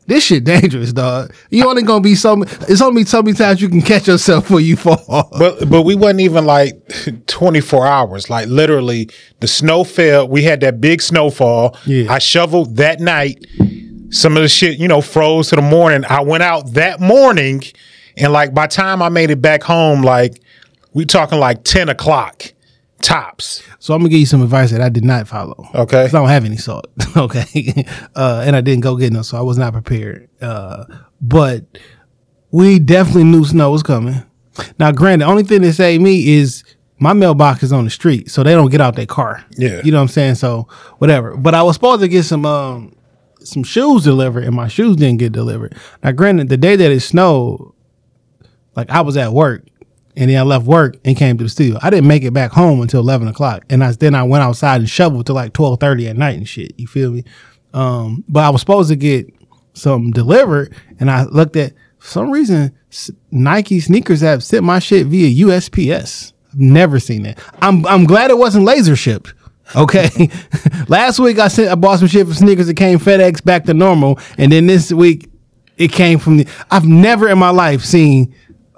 This 0.07 0.24
shit 0.24 0.45
dangerous, 0.45 0.93
dog. 0.93 1.34
You 1.50 1.67
only 1.70 1.84
gonna 1.84 2.00
be 2.00 2.15
so. 2.15 2.41
It's 2.41 2.82
only 2.82 3.03
so 3.03 3.22
many 3.22 3.36
times 3.36 3.62
you 3.62 3.67
can 3.67 3.82
catch 3.82 4.08
yourself 4.08 4.46
before 4.46 4.62
you 4.62 4.77
fall. 4.77 5.27
But 5.38 5.70
but 5.70 5.82
we 5.82 5.96
wasn't 5.96 6.22
even 6.22 6.46
like 6.46 6.74
24 7.27 7.86
hours. 7.86 8.29
Like 8.29 8.48
literally, 8.48 9.10
the 9.41 9.48
snow 9.48 9.84
fell. 9.84 10.27
We 10.27 10.43
had 10.43 10.62
that 10.62 10.79
big 10.79 11.01
snowfall. 11.01 11.77
Yeah. 11.86 12.12
I 12.12 12.20
shoveled 12.20 12.77
that 12.77 13.01
night. 13.01 13.46
Some 14.10 14.38
of 14.38 14.44
the 14.44 14.50
shit, 14.50 14.80
you 14.80 14.88
know, 14.88 15.02
froze 15.02 15.50
to 15.50 15.56
the 15.56 15.62
morning. 15.62 16.06
I 16.10 16.22
went 16.22 16.44
out 16.44 16.74
that 16.74 17.00
morning, 17.00 17.62
and 18.16 18.32
like 18.32 18.54
by 18.54 18.68
the 18.68 18.74
time 18.74 19.02
I 19.02 19.10
made 19.10 19.30
it 19.32 19.42
back 19.42 19.64
home, 19.64 20.02
like 20.02 20.42
we 20.94 21.06
talking 21.06 21.40
like 21.40 21.64
10 21.64 21.90
o'clock 21.90 22.54
tops. 23.02 23.62
So 23.80 23.94
I'm 23.94 24.02
gonna 24.02 24.10
give 24.10 24.20
you 24.20 24.26
some 24.26 24.42
advice 24.42 24.72
that 24.72 24.82
I 24.82 24.90
did 24.90 25.04
not 25.04 25.28
follow. 25.28 25.70
Okay. 25.76 26.06
I 26.06 26.08
don't 26.08 26.28
have 26.30 26.46
any 26.46 26.58
salt. 26.58 26.88
okay. 27.18 27.86
Uh, 28.16 28.44
and 28.44 28.56
I 28.56 28.62
didn't 28.62 28.82
go 28.82 28.96
get 28.96 29.14
no, 29.14 29.22
so 29.22 29.38
I 29.38 29.42
was 29.42 29.60
not 29.60 29.74
prepared. 29.74 30.28
Uh, 30.42 30.86
but 31.22 31.64
we 32.50 32.80
definitely 32.80 33.26
knew 33.26 33.46
snow 33.46 33.70
was 33.70 33.84
coming. 33.84 34.24
Now, 34.80 34.92
granted, 34.92 35.24
the 35.24 35.30
only 35.30 35.44
thing 35.44 35.62
that 35.62 35.74
saved 35.74 36.02
me 36.02 36.36
is 36.36 36.64
my 36.98 37.14
mailbox 37.14 37.62
is 37.62 37.72
on 37.72 37.84
the 37.84 37.92
street, 37.92 38.32
so 38.32 38.42
they 38.42 38.54
don't 38.54 38.72
get 38.72 38.82
out 38.82 38.96
their 38.96 39.06
car. 39.06 39.46
Yeah. 39.52 39.82
You 39.84 39.92
know 39.92 40.00
what 40.00 40.04
I'm 40.04 40.08
saying? 40.08 40.36
So 40.36 40.68
whatever. 40.98 41.38
But 41.38 41.54
I 41.54 41.62
was 41.62 41.76
supposed 41.76 42.02
to 42.02 42.08
get 42.08 42.24
some 42.24 42.46
um 42.46 42.96
some 43.48 43.63
shoes 43.63 44.04
delivered, 44.04 44.44
and 44.44 44.56
my 44.56 44.68
shoes 44.68 44.96
didn't 44.98 45.20
get 45.20 45.32
delivered. 45.32 45.75
Now, 46.04 46.12
granted, 46.12 46.50
the 46.50 46.58
day 46.58 46.75
that 46.75 46.92
it 46.92 47.00
snowed, 47.00 47.74
like 48.75 48.89
I 48.89 49.01
was 49.01 49.18
at 49.18 49.34
work 49.34 49.63
and 50.18 50.32
then 50.32 50.38
I 50.38 50.42
left 50.42 50.66
work 50.66 50.98
and 51.06 51.16
came 51.16 51.38
to 51.38 51.44
the 51.44 51.50
studio. 51.50 51.77
I 51.82 51.92
didn't 51.92 52.08
make 52.08 52.24
it 52.24 52.34
back 52.34 52.51
home 52.51 52.82
until 52.82 53.01
eleven 53.01 53.27
o'clock, 53.27 53.63
and 53.70 53.84
I 53.84 53.92
then 53.92 54.16
I 54.16 54.24
went 54.24 54.44
outside 54.44 54.82
and 54.82 54.89
shoveled 54.89 55.27
till 55.27 55.36
like 55.36 55.54
twelve 55.54 55.80
thirty 55.80 56.08
at 56.08 56.18
night 56.18 56.38
and 56.38 56.48
shit. 56.48 56.74
You 56.77 56.88
feel 56.88 57.12
me? 57.12 57.24
Um, 57.74 58.24
but 58.27 58.44
I 58.44 58.50
was 58.50 58.62
supposed 58.62 58.89
to 58.89 58.96
get 58.96 59.32
some 59.74 60.10
delivered, 60.12 60.75
and 61.00 61.12
I 61.12 61.25
looked 61.25 61.56
at 61.56 61.74
for 62.00 62.08
some 62.08 62.32
reason 62.32 62.75
Nike 63.30 63.80
sneakers 63.80 64.24
app 64.24 64.42
sent 64.42 64.63
my 64.63 64.80
shit 64.80 65.06
via 65.06 65.46
USPS. 65.46 66.34
Never 66.56 67.00
seen 67.00 67.22
that. 67.24 67.39
I'm 67.62 67.86
I'm 67.86 68.06
glad 68.06 68.32
it 68.32 68.39
wasn't 68.39 68.66
laser 68.66 68.96
shipped. 68.96 69.36
Okay, 69.75 70.29
last 70.88 71.19
week 71.19 71.39
I 71.39 71.47
sent 71.47 71.69
I 71.69 71.75
bought 71.75 72.00
some 72.00 72.07
shit 72.07 72.27
for 72.27 72.33
sneakers. 72.33 72.69
It 72.69 72.75
came 72.75 73.00
FedEx 73.00 73.43
back 73.43 73.65
to 73.65 73.74
normal, 73.74 74.19
and 74.38 74.51
then 74.51 74.67
this 74.67 74.91
week 74.91 75.29
it 75.77 75.91
came 75.91 76.19
from 76.19 76.38
the. 76.38 76.47
I've 76.71 76.86
never 76.86 77.27
in 77.27 77.38
my 77.38 77.50
life 77.50 77.83
seen 77.83 78.33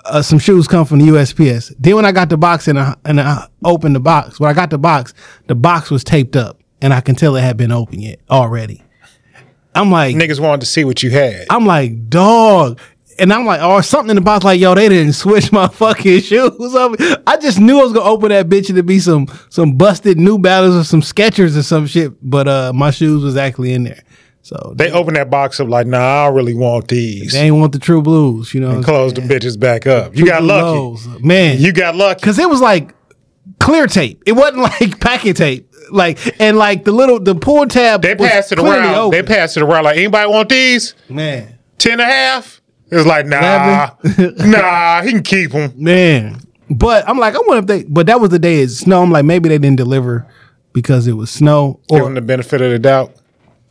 uh, 0.06 0.22
some 0.22 0.40
shoes 0.40 0.68
come 0.68 0.86
from 0.86 1.00
the 1.00 1.06
USPS. 1.06 1.74
Then 1.80 1.96
when 1.96 2.06
I 2.06 2.12
got 2.12 2.30
the 2.30 2.38
box 2.38 2.68
and 2.68 2.80
I, 2.80 2.96
and 3.06 3.22
I 3.22 3.48
opened 3.64 3.96
the 3.96 4.00
box, 4.00 4.40
when 4.40 4.50
I 4.50 4.54
got 4.54 4.70
the 4.70 4.78
box, 4.78 5.14
the 5.48 5.56
box 5.56 5.92
was 5.92 6.04
taped 6.04 6.36
up, 6.36 6.60
and 6.82 6.94
I 6.94 7.02
can 7.02 7.16
tell 7.16 7.36
it 7.36 7.42
had 7.42 7.58
been 7.58 7.72
opened 7.72 8.04
yet 8.04 8.20
already. 8.30 8.84
I'm 9.76 9.92
like, 9.92 10.16
Niggas 10.16 10.40
wanted 10.40 10.62
to 10.62 10.68
see 10.68 10.84
what 10.84 11.04
you 11.04 11.12
had. 11.12 11.46
I'm 11.50 11.66
like, 11.66 12.10
dog. 12.10 12.80
And 13.20 13.32
I'm 13.34 13.46
like, 13.46 13.62
or 13.62 13.84
something 13.84 14.12
in 14.12 14.16
the 14.16 14.22
box, 14.22 14.44
like, 14.46 14.60
yo, 14.60 14.74
they 14.76 14.90
didn't 14.90 15.14
switch 15.14 15.52
my 15.52 15.68
fucking 15.74 16.22
shoes 16.22 16.76
up. 16.76 16.94
I 17.28 17.38
just 17.38 17.60
knew 17.60 17.80
I 17.80 17.84
was 17.84 17.94
gonna 17.94 18.10
open 18.10 18.30
that 18.30 18.48
bitch 18.48 18.70
and 18.70 18.78
to 18.78 18.84
be 18.84 19.00
some 19.00 19.28
some 19.50 19.74
busted 19.74 20.18
New 20.18 20.38
Balance 20.40 20.76
or 20.76 20.84
some 20.84 21.02
Skechers 21.02 21.58
or 21.58 21.64
some 21.64 21.86
shit. 21.88 22.14
But 22.22 22.48
uh 22.48 22.74
my 22.74 22.92
shoes 22.92 23.24
was 23.24 23.36
actually 23.38 23.74
in 23.74 23.84
there. 23.84 24.02
So 24.42 24.74
they 24.76 24.90
opened 24.92 25.18
that 25.18 25.30
box 25.30 25.60
up 25.60 25.68
like, 25.68 25.86
nah, 25.86 26.00
I 26.24 26.26
don't 26.28 26.36
really 26.36 26.54
want 26.56 26.88
these. 26.88 27.34
they 27.34 27.42
ain't 27.42 27.56
want 27.58 27.74
the 27.74 27.80
true 27.80 28.02
blues, 28.02 28.54
you 28.54 28.62
know. 28.62 28.72
and 28.72 28.84
closed 28.84 29.16
the 29.18 29.22
bitches 29.22 29.60
back 29.60 29.86
up. 29.86 30.16
You 30.16 30.26
got 30.26 30.40
True 30.40 30.48
lucky. 30.48 30.64
lows. 30.80 31.08
Man. 31.20 31.60
You 31.60 31.72
got 31.74 31.96
lucky. 31.96 32.22
Cause 32.22 32.40
it 32.40 32.50
was 32.50 32.62
like 32.62 32.96
clear 33.60 33.86
tape. 33.86 34.24
It 34.26 34.32
wasn't 34.32 34.58
like 34.82 35.00
packet 35.00 35.36
tape. 35.38 35.72
Like 35.92 36.40
and 36.42 36.58
like 36.58 36.84
the 36.86 36.92
little 36.92 37.20
the 37.20 37.36
pull 37.36 37.66
tab. 37.68 38.02
They 38.02 38.16
passed 38.16 38.52
it 38.52 38.60
around. 38.60 38.96
open. 38.96 39.18
They 39.18 39.24
passed 39.24 39.58
it 39.58 39.64
around 39.64 39.84
like, 39.84 39.98
anybody 39.98 40.30
want 40.32 40.50
these? 40.50 40.96
Man. 41.10 41.58
10 41.80 41.94
and 41.94 42.02
a 42.02 42.06
half? 42.06 42.59
It 42.92 42.96
was 42.96 43.06
like, 43.06 43.26
nah, 43.28 43.92
nah, 44.38 45.02
he 45.04 45.12
can 45.12 45.24
keep 45.24 45.52
them. 45.52 45.72
Man. 45.76 46.40
But 46.70 47.08
I'm 47.08 47.18
like, 47.20 47.36
I 47.36 47.40
wonder 47.46 47.60
if 47.60 47.66
they 47.68 47.84
but 47.90 48.06
that 48.08 48.20
was 48.22 48.30
the 48.30 48.40
day 48.40 48.62
it 48.62 48.70
snow. 48.70 49.02
I'm 49.04 49.12
like, 49.12 49.26
maybe 49.26 49.50
they 49.50 49.58
didn't 49.58 49.78
deliver 49.78 50.28
because 50.74 51.08
it 51.08 51.14
was 51.14 51.30
snow. 51.32 51.80
Give 51.90 52.02
Or 52.02 52.08
him 52.08 52.14
the 52.16 52.22
benefit 52.22 52.62
of 52.62 52.72
the 52.72 52.80
doubt. 52.80 53.14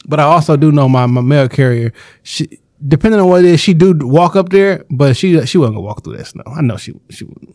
but 0.06 0.18
I 0.20 0.24
also 0.24 0.56
do 0.56 0.72
know 0.72 0.88
my, 0.88 1.06
my 1.06 1.20
mail 1.20 1.48
carrier, 1.48 1.92
she 2.22 2.60
depending 2.86 3.20
on 3.20 3.28
what 3.28 3.44
it 3.44 3.50
is, 3.50 3.60
she 3.60 3.74
do 3.74 3.92
walk 4.00 4.36
up 4.36 4.48
there, 4.50 4.84
but 4.90 5.16
she 5.16 5.44
she 5.46 5.58
wasn't 5.58 5.76
gonna 5.76 5.86
walk 5.86 6.02
through 6.04 6.16
that 6.16 6.26
snow. 6.26 6.42
I 6.46 6.60
know 6.60 6.76
she 6.76 6.92
she 7.10 7.24
wouldn't. 7.24 7.54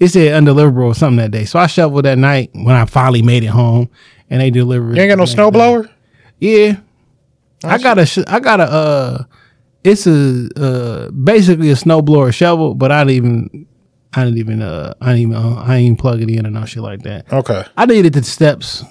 It 0.00 0.08
said 0.08 0.32
undeliverable 0.42 0.84
or 0.86 0.94
something 0.94 1.16
that 1.18 1.30
day. 1.30 1.44
So 1.44 1.58
I 1.58 1.66
shoveled 1.66 2.04
that 2.04 2.18
night 2.18 2.50
when 2.52 2.74
I 2.74 2.84
finally 2.84 3.22
made 3.22 3.44
it 3.44 3.48
home 3.48 3.88
and 4.28 4.40
they 4.40 4.50
delivered 4.50 4.96
You 4.96 5.02
ain't 5.02 5.10
got 5.10 5.18
no 5.18 5.24
snowblower? 5.24 5.88
Yeah. 6.40 6.76
I 7.62 7.78
got 7.78 7.98
a 7.98 8.24
I 8.26 8.40
got 8.40 8.60
a 8.60 8.64
uh 8.64 9.24
it's 9.84 10.06
a 10.06 10.48
uh 10.56 11.10
basically 11.10 11.70
a 11.70 11.74
snowblower 11.74 12.32
shovel, 12.32 12.74
but 12.74 12.90
I 12.90 13.04
didn't 13.04 13.16
even 13.16 13.66
I 14.14 14.24
didn't 14.24 14.38
even 14.38 14.62
uh 14.62 14.94
I 15.00 15.14
didn't 15.14 15.20
even 15.20 15.36
uh, 15.36 15.56
I 15.60 15.66
didn't 15.76 15.80
even 15.82 15.96
plug 15.96 16.20
it 16.22 16.30
in 16.30 16.46
or 16.46 16.50
no 16.50 16.64
shit 16.64 16.82
like 16.82 17.02
that. 17.02 17.32
Okay. 17.32 17.64
I 17.76 17.86
needed 17.86 18.14
the 18.14 18.24
steps. 18.24 18.82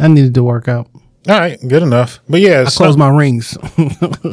I 0.00 0.08
needed 0.08 0.34
to 0.34 0.42
work 0.42 0.68
out. 0.68 0.88
All 1.28 1.38
right, 1.38 1.56
good 1.68 1.84
enough. 1.84 2.18
But 2.28 2.40
yeah, 2.40 2.64
I 2.66 2.70
closed 2.70 2.98
my 2.98 3.08
rings. 3.08 3.50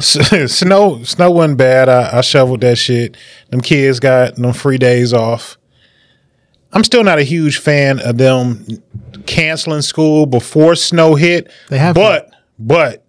snow 0.00 1.02
snow 1.04 1.30
wasn't 1.30 1.58
bad. 1.58 1.88
I, 1.88 2.18
I 2.18 2.20
shoveled 2.22 2.62
that 2.62 2.78
shit. 2.78 3.16
Them 3.50 3.60
kids 3.60 4.00
got 4.00 4.34
them 4.34 4.52
free 4.52 4.78
days 4.78 5.12
off. 5.12 5.56
I'm 6.72 6.82
still 6.84 7.04
not 7.04 7.18
a 7.18 7.22
huge 7.22 7.58
fan 7.58 8.00
of 8.00 8.18
them 8.18 8.64
canceling 9.26 9.82
school 9.82 10.26
before 10.26 10.74
snow 10.74 11.14
hit. 11.14 11.50
They 11.68 11.78
have 11.78 11.94
to. 11.94 12.00
but 12.00 12.30
but 12.58 13.04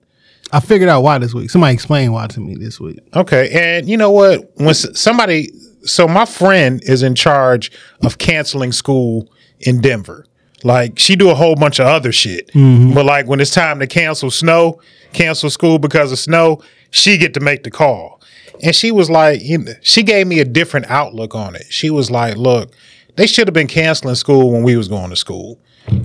I 0.52 0.60
figured 0.60 0.90
out 0.90 1.02
why 1.02 1.18
this 1.18 1.34
week. 1.34 1.50
Somebody 1.50 1.74
explain 1.74 2.12
why 2.12 2.28
to 2.28 2.40
me 2.40 2.56
this 2.56 2.80
week. 2.80 3.00
okay. 3.16 3.50
And 3.52 3.88
you 3.88 3.98
know 3.98 4.12
what? 4.12 4.52
When 4.56 4.74
somebody, 4.74 5.50
so 5.84 6.08
my 6.08 6.26
friend 6.26 6.82
is 6.84 7.04
in 7.04 7.16
charge 7.16 7.72
of 8.04 8.18
canceling 8.18 8.72
school 8.72 9.32
in 9.60 9.82
Denver. 9.82 10.26
Like 10.64 11.00
she 11.00 11.16
do 11.16 11.30
a 11.30 11.36
whole 11.36 11.56
bunch 11.56 11.80
of 11.80 11.88
other 11.88 12.12
shit, 12.12 12.50
mm-hmm. 12.50 12.94
but 12.94 13.06
like 13.06 13.26
when 13.26 13.40
it's 13.40 13.52
time 13.52 13.80
to 13.80 13.88
cancel 13.88 14.30
snow, 14.30 14.80
cancel 15.12 15.50
school 15.50 15.80
because 15.80 16.12
of 16.12 16.20
snow, 16.20 16.62
she 16.92 17.18
get 17.18 17.34
to 17.34 17.40
make 17.40 17.64
the 17.64 17.72
call. 17.72 18.22
And 18.64 18.76
she 18.76 18.92
was 18.92 19.10
like, 19.10 19.42
you 19.42 19.58
know, 19.58 19.74
she 19.82 20.04
gave 20.04 20.28
me 20.28 20.40
a 20.40 20.46
different 20.46 20.86
outlook 20.88 21.34
on 21.34 21.56
it. 21.56 21.66
She 21.70 21.90
was 21.90 22.12
like, 22.12 22.38
look, 22.38 22.74
they 23.16 23.26
should 23.26 23.48
have 23.48 23.56
been 23.56 23.68
canceling 23.68 24.14
school 24.16 24.52
when 24.52 24.62
we 24.62 24.78
was 24.78 24.88
going 24.88 25.10
to 25.10 25.16
school. 25.16 25.60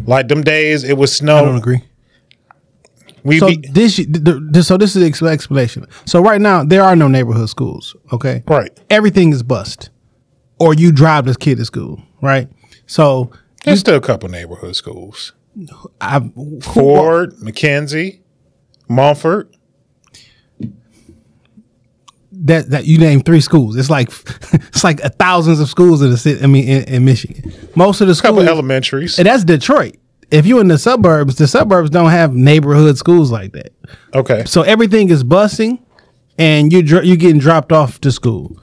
Like 0.07 0.29
them 0.29 0.43
days, 0.43 0.85
it 0.85 0.97
was 0.97 1.15
snow. 1.15 1.37
I 1.37 1.43
don't 1.43 1.57
agree. 1.57 1.83
We 3.27 3.41
So 3.41 3.49
be, 3.49 3.57
this, 3.57 3.97
so 4.67 4.77
this 4.77 4.95
is 4.95 5.19
the 5.21 5.27
explanation. 5.29 5.87
So 6.05 6.23
right 6.23 6.41
now 6.41 6.65
there 6.65 6.83
are 6.83 6.95
no 6.95 7.09
neighborhood 7.09 7.51
schools. 7.51 7.97
Okay, 8.13 8.45
right. 8.47 8.71
Everything 8.89 9.33
is 9.33 9.43
bust, 9.43 9.91
or 10.61 10.75
you 10.75 10.93
drive 10.93 11.25
this 11.25 11.37
kid 11.37 11.59
to 11.59 11.65
school. 11.65 12.01
Right. 12.23 12.49
So 12.87 13.33
There's 13.65 13.81
still 13.81 13.97
a 13.97 14.01
couple 14.01 14.29
neighborhood 14.29 14.77
schools. 14.77 15.33
I 16.01 16.21
Ford, 16.63 17.33
McKenzie, 17.39 18.21
Mumford. 18.89 19.53
that 22.31 22.71
that 22.71 22.85
you 22.85 22.99
name 22.99 23.21
three 23.21 23.41
schools. 23.41 23.77
It's 23.77 23.91
like 23.91 24.09
it's 24.53 24.85
like 24.85 25.01
a 25.01 25.09
thousands 25.09 25.59
of 25.59 25.69
schools 25.69 26.03
in 26.03 26.11
the 26.11 26.17
city. 26.17 26.43
I 26.43 26.47
mean, 26.47 26.69
in, 26.69 26.85
in 26.85 27.05
Michigan, 27.05 27.53
most 27.75 28.01
of 28.01 28.07
the 28.07 28.15
schools. 28.15 28.37
couple 28.37 28.49
elementaries. 28.49 29.19
and 29.19 29.27
that's 29.27 29.45
Detroit. 29.45 29.97
If 30.31 30.47
you're 30.47 30.61
in 30.61 30.69
the 30.69 30.79
suburbs, 30.79 31.37
the 31.37 31.47
suburbs 31.47 31.91
don't 31.91 32.11
have 32.11 32.35
neighborhood 32.35 32.99
schools 32.99 33.31
like 33.31 33.53
that. 33.53 33.73
Okay. 34.15 34.45
So 34.45 34.63
everything 34.63 35.11
is 35.11 35.23
busing, 35.23 35.79
and 36.39 36.73
you 36.73 36.83
dr- 36.83 37.05
you 37.05 37.17
getting 37.17 37.39
dropped 37.39 37.73
off 37.73 38.01
to 38.01 38.11
school, 38.11 38.61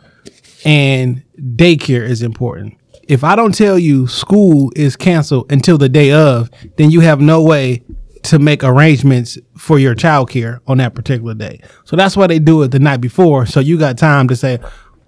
and 0.65 1.23
daycare 1.37 2.03
is 2.03 2.21
important. 2.21 2.77
If 3.07 3.23
I 3.23 3.35
don't 3.35 3.53
tell 3.53 3.77
you 3.77 4.07
school 4.07 4.71
is 4.75 4.95
canceled 4.95 5.51
until 5.51 5.77
the 5.77 5.89
day 5.89 6.11
of, 6.11 6.49
then 6.77 6.91
you 6.91 7.01
have 7.01 7.19
no 7.21 7.43
way 7.43 7.83
to 8.23 8.39
make 8.39 8.63
arrangements 8.63 9.37
for 9.57 9.77
your 9.77 9.93
child 9.95 10.29
care 10.29 10.61
on 10.67 10.77
that 10.77 10.95
particular 10.95 11.33
day. 11.33 11.61
So 11.83 11.95
that's 11.95 12.15
why 12.15 12.27
they 12.27 12.39
do 12.39 12.61
it 12.63 12.69
the 12.69 12.79
night 12.79 13.01
before. 13.01 13.45
So 13.45 13.59
you 13.59 13.77
got 13.77 13.97
time 13.97 14.29
to 14.29 14.35
say, 14.35 14.59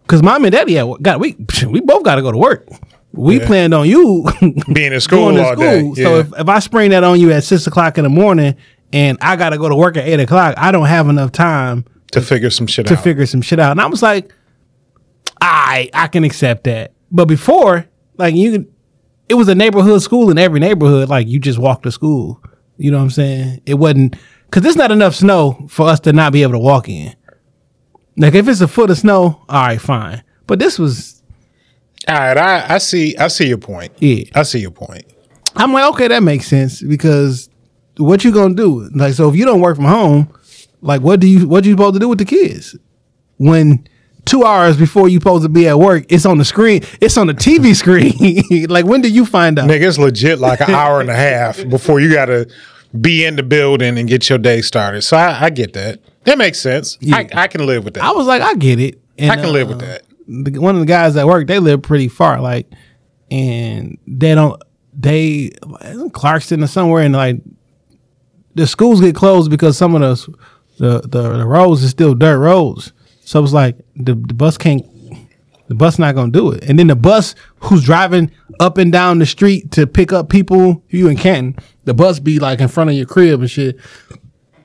because 0.02 0.22
mom 0.22 0.44
and 0.44 0.52
daddy 0.52 0.74
had 0.74 0.88
got 1.02 1.20
we 1.20 1.36
we 1.68 1.82
both 1.82 2.04
got 2.04 2.16
to 2.16 2.22
go 2.22 2.32
to 2.32 2.38
work. 2.38 2.68
We 3.16 3.40
Yeah. 3.40 3.48
planned 3.48 3.74
on 3.74 3.88
you 3.88 4.26
Being 4.74 4.94
in 4.94 5.00
school 5.02 5.34
to 5.34 5.44
all 5.44 5.54
school. 5.54 5.94
day. 5.96 6.04
So 6.04 6.18
if, 6.20 6.34
if 6.38 6.50
I 6.50 6.60
spring 6.60 6.92
that 6.92 7.04
on 7.04 7.20
you 7.20 7.32
at 7.32 7.44
six 7.44 7.66
o'clock 7.68 7.98
in 7.98 8.04
the 8.04 8.10
morning 8.10 8.56
and 8.94 9.18
I 9.22 9.36
got 9.36 9.50
to 9.52 9.58
go 9.58 9.70
to 9.70 9.76
work 9.76 9.98
at 9.98 10.08
eight 10.08 10.20
o'clock, 10.20 10.56
I 10.58 10.72
don't 10.72 10.86
have 10.88 11.08
enough 11.10 11.32
time 11.32 11.86
to 12.12 12.22
figure 12.22 12.50
some 12.50 12.68
shit 12.68 12.88
to 12.88 12.94
out. 12.94 12.98
To 12.98 13.02
figure 13.04 13.26
some 13.26 13.42
shit 13.42 13.60
out. 13.60 13.72
And 13.72 13.82
I 13.82 13.88
was 13.88 14.02
like, 14.02 14.32
I 15.42 15.90
I 15.94 16.08
can 16.08 16.24
accept 16.24 16.66
that. 16.66 16.94
But 17.12 17.26
before, 17.26 17.86
like 18.18 18.36
you 18.36 18.68
it 19.28 19.34
was 19.36 19.48
a 19.48 19.56
neighborhood 19.56 20.02
school 20.02 20.30
in 20.30 20.38
every 20.38 20.60
neighborhood. 20.60 21.10
Like 21.10 21.28
you 21.28 21.40
just 21.40 21.60
walk 21.60 21.84
to 21.84 21.92
school. 21.92 22.42
You 22.78 22.92
know 22.92 22.98
what 22.98 23.04
I'm 23.06 23.10
saying? 23.10 23.62
It 23.66 23.76
wasn't 23.76 24.16
because 24.46 24.64
there's 24.64 24.76
not 24.76 24.92
enough 24.92 25.16
snow 25.16 25.66
for 25.70 25.88
us 25.88 26.00
to 26.02 26.14
not 26.14 26.34
be 26.34 26.44
able 26.44 26.54
to 26.54 26.60
walk 26.60 26.90
in. 26.90 27.16
Like 28.18 28.34
if 28.36 28.48
it's 28.48 28.62
a 28.62 28.68
foot 28.68 28.90
of 28.90 28.98
snow, 28.98 29.44
all 29.50 29.62
right, 29.66 29.80
fine. 29.82 30.24
But 30.48 30.60
this 30.60 30.78
was, 30.78 31.15
All 32.08 32.16
right, 32.16 32.38
I, 32.38 32.76
I 32.76 32.78
see. 32.78 33.16
I 33.18 33.28
see 33.28 33.48
your 33.48 33.58
point. 33.58 33.94
Yeah. 34.00 34.26
I 34.36 34.44
see 34.44 34.60
your 34.60 34.72
point. 34.72 35.06
I'm 35.56 35.74
like, 35.74 35.92
okay, 35.94 36.08
that 36.08 36.22
makes 36.22 36.48
sense 36.48 36.82
because 36.82 37.50
what 37.98 38.24
you 38.24 38.32
gonna 38.32 38.56
do? 38.56 38.90
Like, 38.94 39.14
so 39.14 39.30
if 39.30 39.36
you 39.36 39.46
don't 39.46 39.62
work 39.62 39.78
from 39.78 39.86
home, 39.86 40.30
like, 40.82 41.02
what 41.02 41.20
do 41.20 41.28
you 41.28 41.48
what 41.48 41.66
you 41.66 41.72
supposed 41.72 41.96
to 41.96 42.00
do 42.00 42.10
with 42.10 42.20
the 42.20 42.26
kids 42.26 42.76
when 43.38 43.88
two 44.26 44.44
hours 44.44 44.78
before 44.78 45.08
you 45.08 45.20
supposed 45.20 45.44
to 45.44 45.50
be 45.50 45.68
at 45.68 45.80
work, 45.80 46.06
it's 46.10 46.26
on 46.26 46.38
the 46.38 46.46
screen, 46.46 46.82
it's 47.00 47.18
on 47.18 47.28
the 47.28 47.34
TV 47.34 47.76
screen. 47.76 48.68
like, 48.70 48.86
when 48.86 49.02
do 49.02 49.10
you 49.10 49.26
find 49.26 49.58
out? 49.58 49.70
Nigga, 49.70 49.88
it's 49.88 49.98
legit 49.98 50.40
like 50.40 50.60
an 50.62 50.72
hour 50.72 51.00
and 51.00 51.10
a 51.10 51.16
half 51.16 51.68
before 51.70 52.00
you 52.00 52.12
got 52.12 52.26
to 52.26 52.50
be 53.00 53.26
in 53.26 53.36
the 53.36 53.44
building 53.44 53.98
and 53.98 54.08
get 54.08 54.30
your 54.30 54.38
day 54.38 54.62
started. 54.62 55.02
So 55.02 55.18
I, 55.18 55.46
I 55.46 55.50
get 55.50 55.74
that. 55.74 56.02
That 56.24 56.38
makes 56.38 56.60
sense. 56.60 56.98
I, 57.12 57.28
I 57.34 57.48
can 57.48 57.66
live 57.66 57.84
with 57.84 57.96
that. 57.96 58.04
I 58.04 58.12
was 58.12 58.26
like, 58.26 58.42
I 58.42 58.56
get 58.56 58.80
it. 58.80 59.00
And, 59.18 59.32
I 59.32 59.36
can 59.36 59.54
live 59.54 59.70
with 59.70 59.78
uh, 59.78 59.86
that. 59.86 60.04
The, 60.28 60.60
one 60.60 60.76
of 60.76 60.82
the 60.82 60.88
guys 60.88 61.14
that 61.14 61.28
work, 61.28 61.48
they 61.48 61.60
live 61.60 61.82
pretty 61.82 62.08
far, 62.08 62.42
like, 62.42 62.72
and 63.32 63.98
they 64.08 64.36
don't, 64.36 64.62
they 64.94 65.50
Clarkston 66.12 66.64
or 66.64 66.68
somewhere, 66.68 67.04
and 67.04 67.14
like, 67.14 67.42
the 68.54 68.66
schools 68.66 69.02
get 69.02 69.16
closed 69.16 69.52
because 69.52 69.78
some 69.78 69.96
of 69.96 70.02
the 70.02 70.38
the 70.78 71.02
the, 71.02 71.38
the 71.38 71.46
roads 71.46 71.84
is 71.84 71.92
still 71.92 72.14
dirt 72.16 72.40
roads. 72.40 72.94
So 73.26 73.44
it's 73.44 73.54
like 73.54 73.78
the, 73.96 74.16
the 74.16 74.34
bus 74.34 74.58
can't, 74.58 74.86
the 75.68 75.76
bus 75.76 76.00
not 76.00 76.16
gonna 76.16 76.32
do 76.32 76.52
it, 76.52 76.64
and 76.64 76.80
then 76.80 76.88
the 76.88 76.96
bus 76.96 77.36
who's 77.58 77.84
driving 77.84 78.32
up 78.60 78.78
and 78.78 78.92
down 78.92 79.20
the 79.20 79.26
street 79.26 79.72
to 79.72 79.88
pick 79.88 80.14
up 80.14 80.30
people, 80.30 80.84
you 80.90 81.10
in 81.10 81.18
Canton, 81.18 81.58
the 81.84 81.94
bus 81.94 82.20
be 82.20 82.40
like 82.40 82.60
in 82.60 82.68
front 82.68 82.90
of 82.90 82.96
your 82.96 83.06
crib 83.06 83.42
and 83.42 83.52
shit. 83.52 83.78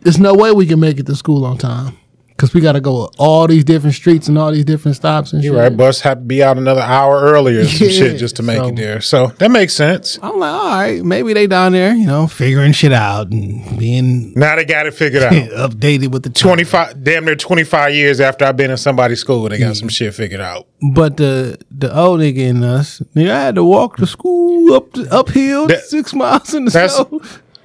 There's 0.02 0.20
no 0.20 0.34
way 0.34 0.52
we 0.52 0.66
can 0.66 0.78
make 0.78 0.98
it 0.98 1.06
to 1.06 1.16
school 1.16 1.44
on 1.44 1.58
time. 1.58 1.98
Cause 2.40 2.54
we 2.54 2.62
got 2.62 2.72
to 2.72 2.80
go 2.80 3.10
all 3.18 3.46
these 3.46 3.64
different 3.64 3.94
streets 3.94 4.26
and 4.26 4.38
all 4.38 4.50
these 4.50 4.64
different 4.64 4.96
stops 4.96 5.34
and 5.34 5.44
You're 5.44 5.52
shit. 5.54 5.60
right. 5.62 5.76
Bus 5.76 6.00
have 6.00 6.18
to 6.20 6.24
be 6.24 6.42
out 6.42 6.56
another 6.56 6.80
hour 6.80 7.20
earlier, 7.20 7.66
some 7.66 7.86
Yeah, 7.88 7.92
shit 7.92 8.18
just 8.18 8.36
to 8.36 8.42
make 8.42 8.56
so- 8.56 8.68
it 8.68 8.76
there. 8.76 9.00
So 9.02 9.26
that 9.38 9.50
makes 9.50 9.74
sense. 9.74 10.18
I'm 10.22 10.38
like, 10.38 10.50
all 10.50 10.70
right, 10.70 11.04
maybe 11.04 11.34
they 11.34 11.46
down 11.46 11.72
there, 11.72 11.94
you 11.94 12.06
know, 12.06 12.26
figuring 12.26 12.72
shit 12.72 12.92
out 12.92 13.30
and 13.30 13.78
being 13.78 14.32
Now 14.34 14.56
they 14.56 14.64
got 14.64 14.86
it 14.86 14.94
figured 14.94 15.22
out. 15.22 15.32
updated 15.70 16.12
with 16.12 16.22
the 16.22 16.30
time. 16.30 16.48
25, 16.48 17.04
damn 17.04 17.26
near 17.26 17.36
25 17.36 17.94
years 17.94 18.20
after 18.20 18.46
I've 18.46 18.56
been 18.56 18.70
in 18.70 18.78
somebody's 18.78 19.20
school, 19.20 19.46
they 19.50 19.58
got 19.58 19.76
some 19.76 19.90
shit 19.90 20.14
figured 20.14 20.40
out. 20.40 20.66
But 20.94 21.18
the 21.18 21.58
the 21.70 21.94
old 21.94 22.20
nigga 22.20 22.38
in 22.38 22.64
us, 22.64 23.00
nigga, 23.14 23.30
I 23.32 23.40
had 23.44 23.54
to 23.56 23.64
walk 23.64 23.98
to 23.98 24.06
school 24.06 24.72
up 24.72 24.90
the, 24.92 25.06
uphill 25.14 25.66
That- 25.66 25.84
six 25.84 26.14
miles 26.14 26.54
in 26.54 26.64
the 26.64 26.70
that's- 26.70 26.96
snow. 26.96 27.20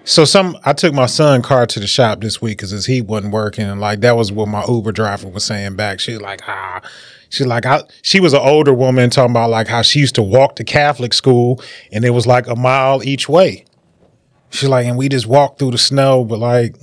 So 0.06 0.24
some, 0.24 0.56
I 0.64 0.74
took 0.74 0.94
my 0.94 1.08
son 1.08 1.42
car 1.42 1.66
to 1.66 1.80
the 1.80 1.88
shop 1.88 2.22
this 2.22 2.40
week 2.42 2.60
because 2.60 2.70
his 2.70 2.86
heat 2.86 3.02
wasn't 3.02 3.34
working, 3.34 3.66
and 3.66 3.82
like 3.82 4.02
that 4.02 4.16
was 4.16 4.32
what 4.32 4.48
my 4.48 4.64
Uber 4.68 4.92
driver 4.92 5.28
was 5.28 5.44
saying 5.44 5.76
back. 5.76 6.00
She 6.00 6.14
was 6.14 6.22
like, 6.22 6.42
ah, 6.48 6.82
she's 7.30 7.48
like, 7.48 7.66
I, 7.66 7.82
she 8.04 8.20
was 8.20 8.34
an 8.34 8.42
older 8.42 8.74
woman 8.74 9.10
talking 9.10 9.32
about 9.32 9.50
like 9.50 9.68
how 9.68 9.82
she 9.82 10.00
used 10.00 10.16
to 10.16 10.22
walk 10.22 10.56
to 10.58 10.64
Catholic 10.64 11.14
school, 11.14 11.60
and 11.92 12.06
it 12.06 12.12
was 12.12 12.28
like 12.28 12.46
a 12.48 12.56
mile 12.56 13.04
each 13.04 13.28
way. 13.28 13.66
She's 14.52 14.70
like, 14.70 14.86
and 14.86 14.96
we 14.96 15.10
just 15.10 15.26
walked 15.26 15.58
through 15.60 15.72
the 15.72 15.78
snow, 15.80 16.24
but 16.24 16.38
like, 16.40 16.76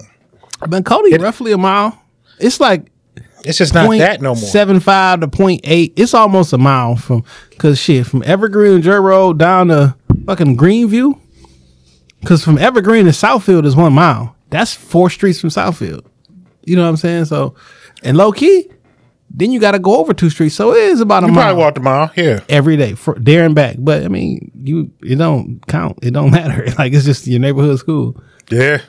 But 0.69 0.85
Cody, 0.85 1.17
roughly 1.17 1.53
a 1.53 1.59
mile. 1.59 2.03
It's 2.41 2.59
like 2.59 2.91
It's 3.45 3.59
just 3.59 3.73
not 3.73 3.89
that 3.99 4.21
no 4.21 4.35
more. 4.35 4.43
Seven 4.43 4.81
five 4.81 5.21
to 5.21 5.29
point 5.29 5.61
eight. 5.63 5.93
It's 5.97 6.13
almost 6.13 6.53
a 6.53 6.59
mile 6.59 6.97
from 6.97 7.25
cause 7.59 7.79
shit 7.79 8.05
from 8.07 8.25
Evergreen 8.25 8.75
and 8.75 8.83
Joy 8.83 8.97
Road 8.97 9.39
down 9.39 9.69
to 9.69 9.95
fucking 10.27 10.57
Greenview. 10.57 11.21
Cause 12.25 12.45
from 12.45 12.59
Evergreen 12.59 13.05
to 13.07 13.11
Southfield 13.11 13.65
is 13.67 13.75
one 13.77 13.93
mile. 13.93 14.37
That's 14.51 14.73
four 14.75 15.11
streets 15.11 15.41
from 15.41 15.51
Southfield. 15.51 16.05
You 16.65 16.77
know 16.77 16.83
what 16.83 16.89
I'm 16.91 16.97
saying? 16.97 17.25
So, 17.25 17.55
and 18.05 18.17
low 18.17 18.31
key, 18.33 18.71
then 19.31 19.51
you 19.51 19.59
got 19.59 19.73
to 19.73 19.79
go 19.79 19.97
over 19.99 20.13
two 20.15 20.31
streets. 20.31 20.55
So 20.55 20.73
it 20.73 20.83
is 20.85 21.01
about 21.01 21.25
a 21.25 21.29
mile. 21.29 21.31
You 21.31 21.35
mile 21.35 21.45
probably 21.45 21.63
walked 21.65 21.79
a 21.79 21.81
mile. 21.81 22.13
Yeah. 22.17 22.41
every 22.49 22.77
day 22.77 22.95
for 22.95 23.17
there 23.19 23.45
and 23.45 23.55
back. 23.55 23.77
But 23.79 24.05
I 24.05 24.09
mean, 24.09 24.53
you 24.55 24.93
it 25.03 25.17
don't 25.17 25.67
count. 25.67 25.99
It 26.03 26.13
don't 26.13 26.31
matter. 26.33 26.67
Like 26.79 26.93
it's 26.93 27.05
just 27.05 27.27
your 27.27 27.41
neighborhood 27.41 27.79
school. 27.79 28.21
Yeah. 28.51 28.83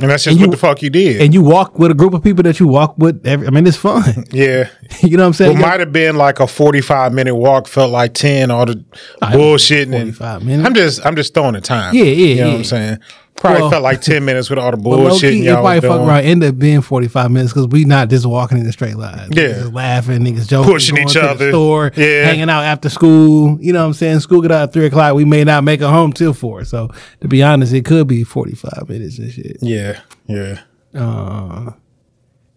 And 0.00 0.10
that's 0.10 0.24
just 0.24 0.32
And 0.34 0.40
what 0.40 0.46
you- 0.46 0.50
the 0.52 0.56
fuck 0.56 0.82
you 0.82 0.90
did. 0.90 1.20
And 1.20 1.34
you 1.34 1.42
walk 1.42 1.78
with 1.78 1.90
a 1.90 1.94
group 1.94 2.14
of 2.14 2.22
people 2.22 2.42
that 2.44 2.58
you 2.58 2.66
walk 2.66 2.94
with. 2.98 3.24
Every, 3.26 3.46
I 3.46 3.50
mean, 3.50 3.66
it's 3.66 3.76
fun. 3.76 4.24
yeah. 4.32 4.68
you 5.02 5.16
know 5.16 5.22
what 5.24 5.28
I'm 5.28 5.32
saying? 5.34 5.58
What 5.58 5.66
might 5.68 5.80
have 5.80 5.92
been 5.92 6.16
like 6.16 6.40
a 6.40 6.46
forty-five 6.46 7.12
minute 7.12 7.34
walk 7.34 7.68
felt 7.68 7.90
like 7.92 8.14
ten. 8.14 8.50
All 8.50 8.66
the 8.66 8.82
bullshitting. 9.20 9.90
45 9.92 10.36
and, 10.38 10.46
minutes. 10.46 10.66
I'm 10.66 10.74
just, 10.74 11.06
I'm 11.06 11.16
just 11.16 11.34
throwing 11.34 11.54
the 11.54 11.60
time. 11.60 11.94
Yeah, 11.94 12.04
yeah, 12.04 12.10
You 12.12 12.40
know 12.42 12.48
what. 12.50 12.56
I'm 12.56 12.64
saying? 12.64 12.98
Probably 13.36 13.62
Well- 13.62 13.70
felt 13.70 13.82
like 13.82 14.02
ten 14.02 14.24
minutes 14.26 14.50
with 14.50 14.58
all 14.58 14.70
the 14.70 14.76
low 14.88 15.18
key, 15.18 15.44
y'all 15.46 15.62
probably 15.62 15.80
fuck 15.80 16.00
around 16.06 16.24
end 16.24 16.44
up 16.44 16.58
being 16.58 16.82
45 16.82 17.30
minutes 17.30 17.52
because 17.54 17.68
we 17.68 17.86
not 17.86 18.10
just 18.10 18.26
walking 18.26 18.58
in 18.58 18.66
a 18.66 18.72
straight 18.72 18.96
line. 18.96 19.30
Yeah. 19.32 19.48
Just 19.54 19.72
laughing, 19.72 20.18
niggas 20.20 20.46
joking, 20.46 20.70
Pushing 20.70 20.98
each 20.98 21.16
other. 21.16 21.48
store, 21.50 21.90
Yeah. 21.96 22.24
hanging 22.26 22.50
out 22.50 22.64
after 22.64 22.90
school. 22.90 23.56
You 23.60 23.72
know 23.72 23.80
what 23.80 23.86
I'm 23.86 23.92
saying? 23.94 24.20
School 24.20 24.42
get 24.42 24.52
out 24.52 24.64
at 24.64 24.72
three 24.74 24.84
o'clock. 24.86 25.14
We 25.14 25.24
may 25.24 25.42
not 25.44 25.64
make 25.64 25.80
it 25.80 25.86
home 25.86 26.12
till 26.12 26.34
four. 26.34 26.64
So 26.66 26.90
to 27.22 27.28
be 27.28 27.42
honest, 27.42 27.72
it 27.72 27.86
could 27.86 28.06
be 28.06 28.24
45 28.24 28.88
minutes 28.90 29.18
and 29.18 29.32
shit. 29.32 29.56
Yeah, 29.62 30.00
yeah. 30.26 30.60
Uh, 30.94 31.70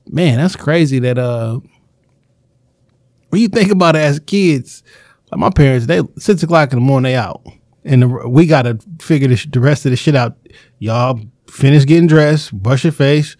man, 0.09 0.37
that's 0.39 0.57
crazy 0.57 0.99
that 0.99 1.17
uh 1.17 1.59
when 3.29 3.41
you 3.41 3.47
think 3.47 3.71
about 3.71 3.95
it 3.95 3.99
as 3.99 4.19
kids, 4.19 4.83
like 5.31 5.39
my 5.39 5.49
parents, 5.49 5.85
they 5.85 6.01
six 6.17 6.43
o'clock 6.43 6.73
in 6.73 6.77
the 6.79 6.85
morning 6.85 7.11
they 7.11 7.15
out. 7.15 7.41
And 7.85 8.01
the, 8.03 8.07
we 8.07 8.45
gotta 8.45 8.79
figure 8.99 9.27
this, 9.27 9.45
the 9.45 9.59
rest 9.59 9.85
of 9.85 9.91
the 9.91 9.97
shit 9.97 10.15
out. 10.15 10.37
Y'all 10.79 11.19
finish 11.47 11.85
getting 11.85 12.07
dressed, 12.07 12.53
brush 12.53 12.83
your 12.83 12.93
face, 12.93 13.35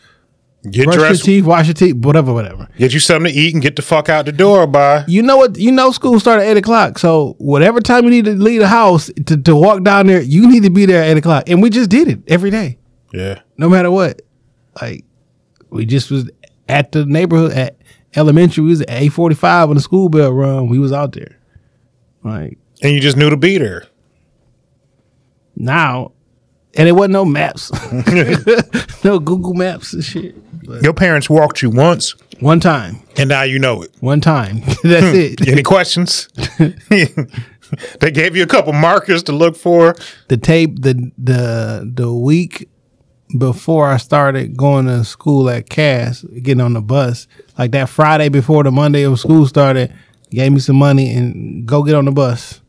Get 0.70 0.86
brush 0.86 0.96
dressed, 0.96 1.28
your 1.28 1.36
teeth, 1.38 1.46
wash 1.46 1.68
your 1.68 1.74
teeth, 1.74 1.96
whatever, 1.96 2.34
whatever. 2.34 2.70
get 2.78 2.94
you 2.94 3.00
something 3.02 3.34
to 3.34 3.38
eat, 3.38 3.54
and 3.54 3.62
get 3.62 3.76
the 3.76 3.82
fuck 3.82 4.08
out 4.08 4.26
the 4.26 4.32
door. 4.32 4.66
By 4.66 5.04
You 5.08 5.22
know 5.22 5.36
what? 5.38 5.58
You 5.58 5.72
know 5.74 5.92
school 5.92 6.20
start 6.22 6.40
at 6.40 6.48
eight 6.48 6.56
o'clock. 6.58 7.00
So 7.00 7.36
whatever 7.38 7.82
time 7.82 8.06
you 8.06 8.10
need 8.10 8.26
to 8.26 8.32
leave 8.34 8.62
the 8.62 8.68
house 8.70 9.10
to, 9.26 9.36
to 9.36 9.56
walk 9.56 9.84
down 9.84 10.08
there, 10.08 10.22
you 10.22 10.50
need 10.50 10.64
to 10.64 10.70
be 10.70 10.86
there 10.86 11.04
at 11.04 11.10
eight 11.10 11.18
o'clock. 11.18 11.50
And 11.50 11.62
we 11.62 11.70
just 11.70 11.90
did 11.90 12.08
it 12.08 12.20
every 12.28 12.50
day. 12.50 12.78
yeah, 13.12 13.42
no 13.58 13.68
matter 13.70 13.92
what. 13.92 14.22
Like 14.82 15.04
we 15.70 15.86
just 15.86 16.10
was 16.10 16.30
at 16.70 16.94
the 16.94 17.06
neighborhood 17.06 17.52
at 17.52 17.78
elementary. 18.16 18.64
We 18.64 18.70
was 18.70 18.82
at 18.82 18.90
eight 18.90 19.10
forty 19.10 19.36
five 19.36 19.68
when 19.68 19.76
the 19.76 19.82
school 19.84 20.08
bell 20.08 20.32
rung. 20.32 20.70
We 20.70 20.80
was 20.80 20.94
out 20.94 21.12
there. 21.12 21.40
Like 22.24 22.58
and 22.82 22.94
you 22.94 23.02
just 23.02 23.18
knew 23.18 23.30
to 23.30 23.38
be 23.38 23.58
there. 23.58 23.86
Now, 25.64 26.12
and 26.76 26.88
it 26.88 26.94
wasn't 26.94 27.14
no 27.14 27.26
maps, 27.26 27.72
no 29.04 29.20
Google 29.20 29.54
Maps 29.54 29.94
and 29.94 30.04
shit. 30.04 30.36
But 30.66 30.82
Your 30.82 30.94
parents 30.94 31.30
walked 31.30 31.62
you 31.62 31.70
once, 31.70 32.16
one 32.40 32.60
time, 32.60 33.02
and 33.18 33.30
now 33.30 33.44
you 33.44 33.60
know 33.60 33.82
it. 33.82 33.92
one 34.00 34.22
time. 34.22 34.60
That's 34.84 35.06
hmm. 35.06 35.16
it. 35.16 35.48
Any 35.48 35.64
questions? 35.64 36.30
they 38.00 38.12
gave 38.12 38.36
you 38.36 38.44
a 38.44 38.48
couple 38.48 38.74
markers 38.74 39.24
to 39.24 39.32
look 39.32 39.56
for. 39.56 39.96
the 40.30 40.38
tape 40.38 40.82
the 40.82 41.12
the 41.18 41.92
the 41.94 42.14
week 42.14 42.70
before 43.38 43.90
I 43.90 43.98
started 43.98 44.56
going 44.56 44.86
to 44.86 45.04
school 45.04 45.50
at 45.50 45.70
Cass, 45.70 46.22
getting 46.22 46.62
on 46.62 46.74
the 46.74 46.82
bus, 46.82 47.28
like 47.58 47.72
that 47.72 47.90
Friday 47.90 48.30
before 48.30 48.64
the 48.64 48.72
Monday 48.72 49.04
of 49.04 49.20
school 49.20 49.48
started, 49.48 49.94
gave 50.30 50.52
me 50.52 50.60
some 50.60 50.76
money 50.76 51.14
and 51.14 51.66
go 51.66 51.84
get 51.84 51.96
on 51.96 52.06
the 52.06 52.12
bus, 52.12 52.62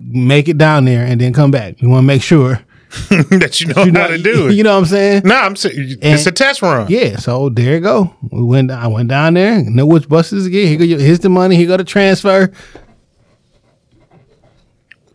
make 0.00 0.48
it 0.48 0.58
down 0.58 0.84
there, 0.84 1.04
and 1.04 1.20
then 1.20 1.32
come 1.32 1.50
back. 1.50 1.76
We 1.80 1.88
want 1.88 2.02
to 2.04 2.06
make 2.06 2.22
sure 2.22 2.60
that 3.10 3.60
you 3.60 3.66
know 3.74 3.84
you 3.84 3.90
know 3.92 4.00
how 4.00 4.06
to 4.08 4.18
do 4.18 4.48
it. 4.48 4.52
You 4.56 4.62
know 4.62 4.72
what 4.74 4.80
I'm 4.80 4.86
saying? 4.86 5.22
Nah, 5.24 5.40
I'm 5.42 5.56
saying 5.56 5.96
it's 6.02 6.26
a 6.26 6.32
test 6.32 6.62
run. 6.62 6.86
Yeah, 6.88 7.16
so 7.16 7.48
there 7.48 7.74
you 7.74 7.80
go. 7.80 8.14
We 8.30 8.42
went. 8.42 8.70
I 8.70 8.86
went 8.86 9.08
down 9.08 9.34
there. 9.34 9.62
Know 9.64 9.86
which 9.86 10.08
buses 10.08 10.44
to 10.44 10.50
get. 10.50 10.68
Here 10.68 10.78
go. 10.78 10.84
your- 10.84 11.00
Here's 11.00 11.20
the 11.20 11.28
money. 11.28 11.56
Here 11.56 11.66
go 11.66 11.76
the 11.76 11.84
transfer. 11.84 12.52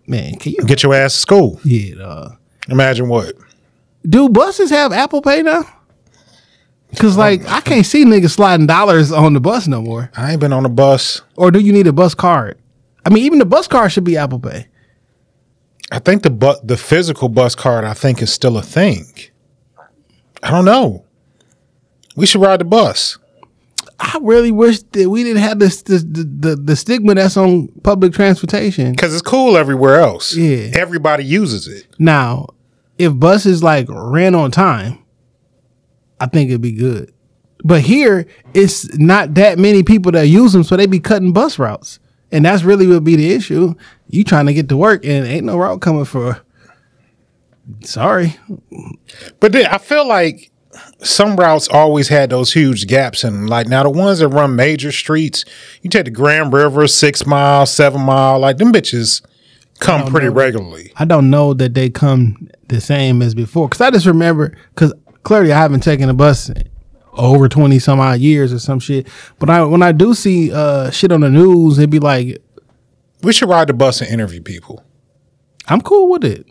Man, 0.07 0.35
can 0.35 0.53
you? 0.53 0.65
Get 0.65 0.83
your 0.83 0.93
ass 0.93 1.13
to 1.13 1.19
school. 1.19 1.59
Yeah. 1.63 2.29
Imagine 2.69 3.07
what? 3.07 3.35
Do 4.07 4.29
buses 4.29 4.69
have 4.69 4.91
Apple 4.91 5.21
Pay 5.21 5.41
now? 5.43 5.63
Cause 6.97 7.13
um, 7.13 7.19
like 7.19 7.47
I 7.47 7.61
can't 7.61 7.85
see 7.85 8.03
niggas 8.03 8.31
sliding 8.31 8.67
dollars 8.67 9.11
on 9.13 9.33
the 9.33 9.39
bus 9.39 9.67
no 9.67 9.81
more. 9.81 10.11
I 10.17 10.31
ain't 10.31 10.41
been 10.41 10.51
on 10.51 10.65
a 10.65 10.69
bus. 10.69 11.21
Or 11.37 11.49
do 11.49 11.59
you 11.59 11.71
need 11.71 11.87
a 11.87 11.93
bus 11.93 12.13
card? 12.13 12.57
I 13.05 13.09
mean, 13.09 13.23
even 13.25 13.39
the 13.39 13.45
bus 13.45 13.67
card 13.67 13.91
should 13.91 14.03
be 14.03 14.17
Apple 14.17 14.39
Pay. 14.39 14.67
I 15.91 15.99
think 15.99 16.23
the 16.23 16.30
bu- 16.30 16.62
the 16.63 16.77
physical 16.77 17.30
bus 17.30 17.54
card 17.56 17.84
I 17.84 17.93
think 17.93 18.21
is 18.21 18.32
still 18.32 18.58
a 18.58 18.63
thing. 18.63 19.06
I 20.41 20.49
don't 20.49 20.65
know. 20.65 21.06
We 22.15 22.25
should 22.25 22.41
ride 22.41 22.60
the 22.62 22.65
bus. 22.65 23.17
I 23.99 24.17
really 24.21 24.51
wish 24.51 24.82
that 24.82 25.10
we 25.10 25.23
didn't 25.23 25.43
have 25.43 25.60
this, 25.60 25.84
this 25.84 26.01
the, 26.04 26.23
the 26.23 26.56
the 26.56 26.75
stigma 26.75 27.13
that's 27.13 27.38
on 27.38 27.67
public 27.84 28.13
transportation. 28.13 28.95
Cause 28.95 29.13
it's 29.13 29.21
cool 29.21 29.58
everywhere 29.58 29.99
else. 29.99 30.36
Yeah. 30.36 30.71
Everybody 30.73 31.23
uses 31.23 31.67
it. 31.67 31.86
Now, 31.99 32.47
if 32.97 33.17
buses 33.17 33.62
like 33.62 33.86
ran 33.89 34.34
on 34.34 34.49
time, 34.49 34.97
I 36.19 36.25
think 36.25 36.49
it'd 36.49 36.62
be 36.62 36.71
good. 36.71 37.13
But 37.63 37.82
here, 37.82 38.25
it's 38.56 38.97
not 38.97 39.36
that 39.36 39.60
many 39.60 39.84
people 39.84 40.12
that 40.13 40.27
use 40.27 40.54
them, 40.54 40.63
so 40.63 40.75
they 40.75 40.88
be 40.88 40.99
cutting 40.99 41.32
bus 41.32 41.60
routes, 41.60 41.99
and 42.31 42.45
that's 42.45 42.63
really 42.63 42.87
would 42.87 43.03
be 43.03 43.15
the 43.15 43.31
issue. 43.31 43.75
You 44.09 44.23
trying 44.23 44.45
to 44.47 44.53
get 44.53 44.69
to 44.69 44.77
work, 44.77 45.05
and 45.05 45.25
ain't 45.25 45.45
no 45.45 45.57
route 45.57 45.81
coming 45.81 46.05
for. 46.05 46.41
Sorry, 47.83 48.35
But 49.39 49.53
then 49.53 49.67
I 49.67 49.77
feel 49.77 50.05
like 50.05 50.51
some 51.03 51.35
routes 51.35 51.67
always 51.67 52.07
had 52.07 52.29
those 52.29 52.51
huge 52.53 52.87
gaps 52.87 53.23
in 53.23 53.33
them. 53.33 53.47
Like 53.47 53.67
now 53.67 53.83
the 53.83 53.89
ones 53.89 54.19
that 54.19 54.29
run 54.29 54.55
major 54.55 54.91
streets, 54.91 55.45
you 55.81 55.89
take 55.89 56.05
the 56.05 56.11
Grand 56.11 56.53
River, 56.53 56.87
six 56.87 57.25
mile, 57.25 57.65
seven 57.65 58.01
mile, 58.01 58.39
like 58.39 58.57
them 58.57 58.71
bitches 58.73 59.21
come 59.79 60.07
pretty 60.07 60.29
regularly. 60.29 60.91
I 60.97 61.05
don't 61.05 61.29
know 61.29 61.53
that 61.53 61.73
they 61.73 61.89
come 61.89 62.49
the 62.67 62.81
same 62.81 63.21
as 63.21 63.35
before. 63.35 63.67
Cause 63.69 63.81
I 63.81 63.91
just 63.91 64.05
remember, 64.05 64.55
cause 64.75 64.93
clearly 65.23 65.51
I 65.51 65.59
haven't 65.59 65.81
taken 65.81 66.09
a 66.09 66.13
bus 66.13 66.51
over 67.13 67.47
twenty 67.50 67.80
some 67.80 68.00
odd 68.00 68.19
years 68.19 68.54
or 68.54 68.60
some 68.60 68.80
shit. 68.80 69.08
But 69.39 69.50
I 69.50 69.63
when 69.63 69.84
I 69.84 69.91
do 69.91 70.13
see 70.13 70.52
uh 70.52 70.89
shit 70.91 71.12
on 71.12 71.21
the 71.21 71.30
news, 71.30 71.78
it'd 71.78 71.89
be 71.89 72.00
like, 72.00 72.41
We 73.24 73.34
should 73.34 73.50
ride 73.50 73.67
the 73.69 73.74
bus 73.74 74.02
and 74.02 74.10
interview 74.10 74.41
people. 74.41 74.84
I'm 75.67 75.82
cool 75.82 76.10
with 76.10 76.24
it. 76.24 76.45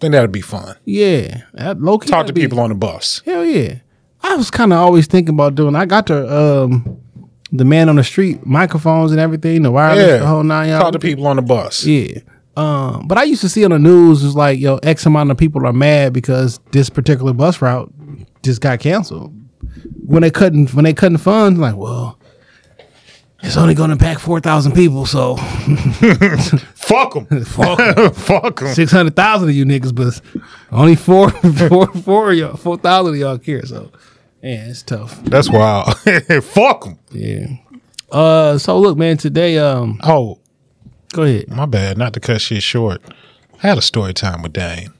Think 0.00 0.12
that'd 0.12 0.32
be 0.32 0.40
fun. 0.40 0.76
Yeah, 0.84 1.42
that 1.54 1.80
low 1.80 1.98
key 1.98 2.08
Talk 2.08 2.26
to 2.26 2.32
be- 2.32 2.42
people 2.42 2.60
on 2.60 2.70
the 2.70 2.74
bus. 2.74 3.22
Hell 3.24 3.44
yeah. 3.44 3.76
I 4.22 4.36
was 4.36 4.50
kind 4.50 4.72
of 4.72 4.78
always 4.78 5.06
thinking 5.06 5.34
about 5.34 5.54
doing. 5.54 5.74
I 5.74 5.84
got 5.86 6.06
the 6.06 6.32
um 6.64 6.98
the 7.50 7.64
man 7.64 7.88
on 7.88 7.96
the 7.96 8.04
street 8.04 8.46
microphones 8.46 9.10
and 9.10 9.20
everything, 9.20 9.62
the 9.62 9.70
wireless, 9.70 10.06
Yeah. 10.06 10.16
the 10.18 10.26
whole 10.26 10.42
nine 10.42 10.68
yards. 10.70 10.82
Talk 10.84 10.92
to 10.92 10.98
people 10.98 11.26
on 11.26 11.36
the 11.36 11.42
bus. 11.42 11.84
Yeah. 11.84 12.20
Um, 12.56 13.06
but 13.08 13.16
I 13.18 13.24
used 13.24 13.40
to 13.42 13.48
see 13.48 13.64
on 13.64 13.70
the 13.72 13.78
news 13.78 14.22
is 14.22 14.34
like, 14.36 14.58
yo, 14.58 14.76
X 14.82 15.06
amount 15.06 15.30
of 15.30 15.36
people 15.38 15.66
are 15.66 15.72
mad 15.72 16.12
because 16.12 16.60
this 16.70 16.88
particular 16.90 17.32
bus 17.32 17.60
route 17.62 17.92
just 18.42 18.60
got 18.60 18.78
canceled. 18.80 19.34
When 20.06 20.22
they 20.22 20.30
couldn't 20.30 20.74
when 20.74 20.84
they 20.84 20.94
couldn't 20.94 21.18
funds, 21.18 21.58
like, 21.58 21.76
well, 21.76 22.18
it's 23.42 23.56
only 23.56 23.74
gonna 23.74 23.96
pack 23.96 24.18
four 24.18 24.40
thousand 24.40 24.72
people, 24.72 25.06
so 25.06 25.36
Fuck 26.74 27.14
them. 27.14 27.26
fuck 27.44 27.78
Fuck 28.14 28.60
them. 28.60 28.74
six 28.74 28.92
hundred 28.92 29.16
thousand 29.16 29.48
of 29.48 29.54
you 29.54 29.64
niggas, 29.64 29.94
but 29.94 30.20
only 30.70 30.94
four 30.96 31.30
four 31.30 31.86
four 31.88 32.32
of 32.32 32.38
y'all 32.38 32.56
four 32.56 32.76
thousand 32.76 33.14
of 33.14 33.20
y'all 33.20 33.38
care. 33.38 33.64
So 33.64 33.90
yeah, 34.42 34.68
it's 34.68 34.82
tough. 34.82 35.22
That's 35.24 35.50
wild. 35.50 35.96
Fuck 36.44 36.84
them. 36.84 36.98
Yeah. 37.10 37.46
Uh 38.10 38.58
so 38.58 38.78
look, 38.78 38.98
man, 38.98 39.16
today 39.16 39.58
um 39.58 39.98
Oh, 40.04 40.38
go 41.12 41.22
ahead. 41.22 41.48
my 41.48 41.66
bad. 41.66 41.96
Not 41.98 42.12
to 42.14 42.20
cut 42.20 42.40
shit 42.40 42.62
short. 42.62 43.00
I 43.62 43.68
had 43.68 43.78
a 43.78 43.82
story 43.82 44.12
time 44.12 44.42
with 44.42 44.52
Dame 44.52 44.92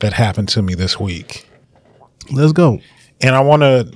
that 0.00 0.14
happened 0.14 0.48
to 0.50 0.62
me 0.62 0.74
this 0.74 0.98
week. 0.98 1.48
Let's 2.32 2.52
go. 2.52 2.80
And 3.24 3.34
I 3.34 3.40
want 3.40 3.62
to, 3.62 3.90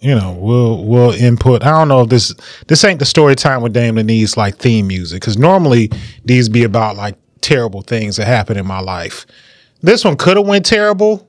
you 0.00 0.14
know, 0.14 0.36
we'll 0.38 0.84
we'll 0.84 1.10
input. 1.10 1.64
I 1.64 1.70
don't 1.70 1.88
know 1.88 2.02
if 2.02 2.08
this 2.08 2.32
this 2.68 2.84
ain't 2.84 3.00
the 3.00 3.04
story 3.04 3.34
time 3.34 3.60
with 3.60 3.72
Dame 3.72 3.96
needs 3.96 4.36
like 4.36 4.56
theme 4.56 4.86
music 4.86 5.20
because 5.20 5.36
normally 5.36 5.90
these 6.24 6.48
be 6.48 6.62
about 6.62 6.96
like 6.96 7.16
terrible 7.40 7.82
things 7.82 8.16
that 8.16 8.26
happen 8.26 8.56
in 8.56 8.64
my 8.64 8.78
life. 8.78 9.26
This 9.80 10.04
one 10.04 10.16
could 10.16 10.36
have 10.36 10.46
went 10.46 10.64
terrible, 10.64 11.28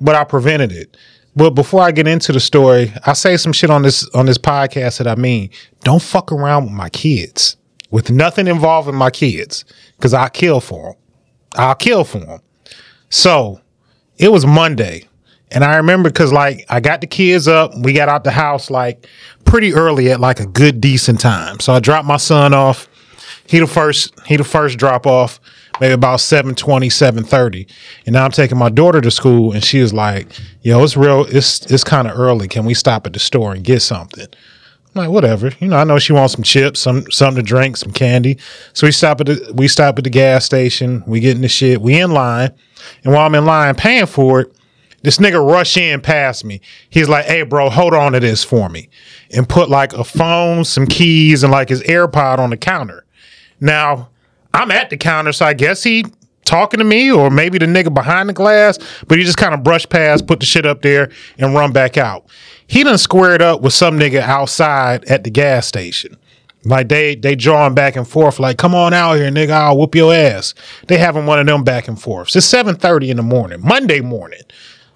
but 0.00 0.14
I 0.14 0.22
prevented 0.22 0.70
it. 0.70 0.96
But 1.34 1.50
before 1.50 1.82
I 1.82 1.90
get 1.90 2.06
into 2.06 2.32
the 2.32 2.40
story, 2.40 2.92
I 3.04 3.14
say 3.14 3.36
some 3.36 3.52
shit 3.52 3.70
on 3.70 3.82
this 3.82 4.08
on 4.10 4.26
this 4.26 4.38
podcast 4.38 4.98
that 4.98 5.08
I 5.08 5.16
mean. 5.16 5.50
Don't 5.82 6.02
fuck 6.02 6.30
around 6.30 6.64
with 6.64 6.72
my 6.72 6.88
kids 6.90 7.56
with 7.90 8.10
nothing 8.12 8.46
involving 8.46 8.94
my 8.94 9.10
kids 9.10 9.64
because 9.96 10.14
I 10.14 10.28
kill 10.28 10.60
for 10.60 10.92
them. 10.92 10.94
I'll 11.54 11.74
kill 11.74 12.04
for 12.04 12.20
them. 12.20 12.40
So 13.08 13.60
it 14.18 14.30
was 14.30 14.46
Monday, 14.46 15.08
And 15.52 15.64
I 15.64 15.76
remember 15.76 16.10
because 16.10 16.32
like 16.32 16.64
I 16.68 16.80
got 16.80 17.00
the 17.00 17.06
kids 17.06 17.48
up, 17.48 17.72
we 17.82 17.92
got 17.92 18.08
out 18.08 18.24
the 18.24 18.30
house 18.30 18.70
like 18.70 19.06
pretty 19.44 19.72
early 19.72 20.10
at 20.10 20.20
like 20.20 20.40
a 20.40 20.46
good 20.46 20.80
decent 20.80 21.20
time. 21.20 21.60
So 21.60 21.72
I 21.72 21.80
dropped 21.80 22.06
my 22.06 22.18
son 22.18 22.54
off. 22.54 22.88
He 23.46 23.58
the 23.58 23.66
first 23.66 24.18
he 24.26 24.36
the 24.36 24.44
first 24.44 24.78
drop 24.78 25.06
off, 25.06 25.40
maybe 25.80 25.92
about 25.92 26.20
720, 26.20 26.88
730. 26.88 27.66
And 28.06 28.12
now 28.12 28.24
I'm 28.24 28.30
taking 28.30 28.58
my 28.58 28.68
daughter 28.68 29.00
to 29.00 29.10
school 29.10 29.52
and 29.52 29.64
she 29.64 29.80
was 29.80 29.92
like, 29.92 30.28
yo, 30.62 30.82
it's 30.84 30.96
real, 30.96 31.26
it's 31.28 31.66
it's 31.66 31.82
kind 31.82 32.06
of 32.06 32.16
early. 32.16 32.46
Can 32.46 32.64
we 32.64 32.74
stop 32.74 33.06
at 33.06 33.12
the 33.12 33.18
store 33.18 33.52
and 33.52 33.64
get 33.64 33.80
something? 33.80 34.28
I'm 34.94 35.02
like, 35.02 35.10
whatever. 35.10 35.52
You 35.58 35.68
know, 35.68 35.76
I 35.76 35.84
know 35.84 35.98
she 35.98 36.12
wants 36.12 36.34
some 36.34 36.44
chips, 36.44 36.80
some 36.80 37.10
something 37.10 37.42
to 37.42 37.48
drink, 37.48 37.76
some 37.76 37.92
candy. 37.92 38.38
So 38.72 38.86
we 38.86 38.92
stop 38.92 39.20
at 39.20 39.26
the 39.26 39.52
we 39.54 39.66
stop 39.66 39.98
at 39.98 40.04
the 40.04 40.10
gas 40.10 40.44
station. 40.44 41.02
We 41.08 41.18
get 41.18 41.34
in 41.34 41.42
the 41.42 41.48
shit. 41.48 41.80
We 41.80 42.00
in 42.00 42.12
line, 42.12 42.52
and 43.02 43.12
while 43.12 43.26
I'm 43.26 43.34
in 43.34 43.46
line 43.46 43.74
paying 43.74 44.06
for 44.06 44.42
it, 44.42 44.52
this 45.02 45.18
nigga 45.18 45.44
rush 45.44 45.76
in 45.76 46.00
past 46.00 46.44
me. 46.44 46.60
He's 46.90 47.08
like, 47.08 47.26
"Hey, 47.26 47.42
bro, 47.42 47.70
hold 47.70 47.94
on 47.94 48.12
to 48.12 48.20
this 48.20 48.44
for 48.44 48.68
me," 48.68 48.88
and 49.32 49.48
put 49.48 49.68
like 49.70 49.92
a 49.92 50.04
phone, 50.04 50.64
some 50.64 50.86
keys, 50.86 51.42
and 51.42 51.52
like 51.52 51.68
his 51.68 51.82
AirPod 51.82 52.38
on 52.38 52.50
the 52.50 52.56
counter. 52.56 53.04
Now 53.60 54.08
I'm 54.54 54.70
at 54.70 54.90
the 54.90 54.96
counter, 54.96 55.32
so 55.32 55.46
I 55.46 55.54
guess 55.54 55.82
he 55.82 56.04
talking 56.44 56.78
to 56.78 56.84
me, 56.84 57.10
or 57.12 57.30
maybe 57.30 57.58
the 57.58 57.66
nigga 57.66 57.94
behind 57.94 58.28
the 58.28 58.32
glass. 58.32 58.78
But 59.06 59.18
he 59.18 59.24
just 59.24 59.36
kind 59.36 59.54
of 59.54 59.62
brushed 59.62 59.88
past, 59.88 60.26
put 60.26 60.40
the 60.40 60.46
shit 60.46 60.66
up 60.66 60.82
there, 60.82 61.10
and 61.38 61.54
run 61.54 61.72
back 61.72 61.96
out. 61.96 62.26
He 62.66 62.82
done 62.82 62.98
squared 62.98 63.42
up 63.42 63.62
with 63.62 63.72
some 63.72 63.98
nigga 63.98 64.20
outside 64.20 65.04
at 65.04 65.24
the 65.24 65.30
gas 65.30 65.66
station. 65.66 66.16
Like 66.64 66.88
they 66.88 67.14
they 67.14 67.36
drawing 67.36 67.74
back 67.74 67.96
and 67.96 68.06
forth, 68.06 68.38
like, 68.38 68.58
come 68.58 68.74
on 68.74 68.92
out 68.92 69.14
here, 69.14 69.30
nigga, 69.30 69.50
I'll 69.50 69.78
whoop 69.78 69.94
your 69.94 70.12
ass. 70.12 70.52
They 70.88 70.98
having 70.98 71.24
one 71.24 71.38
of 71.38 71.46
them 71.46 71.64
back 71.64 71.88
and 71.88 72.00
forths. 72.00 72.36
It's 72.36 72.46
7:30 72.46 73.10
in 73.10 73.16
the 73.16 73.22
morning, 73.22 73.60
Monday 73.62 74.00
morning. 74.00 74.42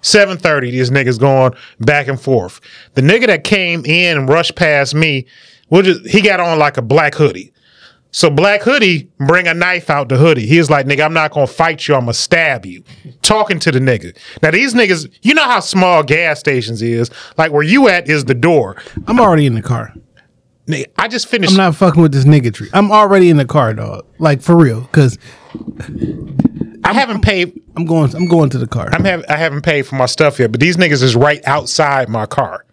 7:30, 0.05 0.71
these 0.71 0.91
niggas 0.91 1.19
going 1.19 1.53
back 1.79 2.07
and 2.07 2.21
forth. 2.21 2.61
The 2.93 3.01
nigga 3.01 3.25
that 3.27 3.43
came 3.43 3.83
in 3.85 4.17
and 4.17 4.29
rushed 4.29 4.55
past 4.55 4.93
me, 4.93 5.25
we'll 5.69 5.81
just, 5.81 6.05
he 6.07 6.21
got 6.21 6.39
on 6.39 6.59
like 6.59 6.77
a 6.77 6.81
black 6.81 7.15
hoodie. 7.15 7.51
So 8.11 8.29
Black 8.29 8.61
Hoodie 8.61 9.09
bring 9.17 9.45
a 9.45 9.53
knife 9.53 9.89
out 9.89 10.07
the 10.07 10.15
hoodie. 10.15 10.45
He 10.45 10.57
was 10.57 10.69
like, 10.69 10.85
nigga, 10.85 11.03
I'm 11.03 11.11
not 11.11 11.31
gonna 11.31 11.47
fight 11.47 11.85
you, 11.85 11.95
I'm 11.95 12.03
gonna 12.03 12.13
stab 12.13 12.65
you. 12.65 12.81
Talking 13.23 13.59
to 13.59 13.73
the 13.73 13.79
nigga. 13.79 14.17
Now 14.41 14.51
these 14.51 14.73
niggas, 14.73 15.11
you 15.21 15.33
know 15.33 15.43
how 15.43 15.59
small 15.59 16.01
gas 16.01 16.39
stations 16.39 16.81
is. 16.81 17.11
Like 17.37 17.51
where 17.51 17.61
you 17.61 17.89
at 17.89 18.09
is 18.09 18.23
the 18.23 18.33
door. 18.33 18.81
I'm 19.07 19.19
already 19.19 19.45
in 19.45 19.53
the 19.53 19.61
car. 19.61 19.93
Nigga, 20.65 20.85
I 20.97 21.09
just 21.09 21.27
finished 21.27 21.51
I'm 21.51 21.57
not 21.57 21.75
fucking 21.75 22.01
with 22.01 22.13
this 22.13 22.23
nigga 22.23 22.53
tree. 22.53 22.69
I'm 22.71 22.89
already 22.89 23.29
in 23.29 23.35
the 23.35 23.43
car, 23.43 23.73
dog. 23.73 24.05
Like 24.17 24.41
for 24.41 24.55
real, 24.55 24.79
because 24.79 25.17
I 26.85 26.93
haven't 26.93 27.21
paid 27.21 27.61
I'm 27.75 27.85
going. 27.85 28.15
I'm 28.15 28.27
going 28.27 28.49
to 28.51 28.57
the 28.57 28.67
car. 28.67 28.89
I'm 28.91 29.03
have, 29.03 29.25
I 29.27 29.35
haven't 29.37 29.63
paid 29.63 29.83
for 29.83 29.95
my 29.95 30.05
stuff 30.05 30.39
yet, 30.39 30.51
but 30.51 30.61
these 30.61 30.77
niggas 30.77 31.01
is 31.03 31.15
right 31.15 31.45
outside 31.45 32.09
my 32.09 32.25
car. 32.25 32.65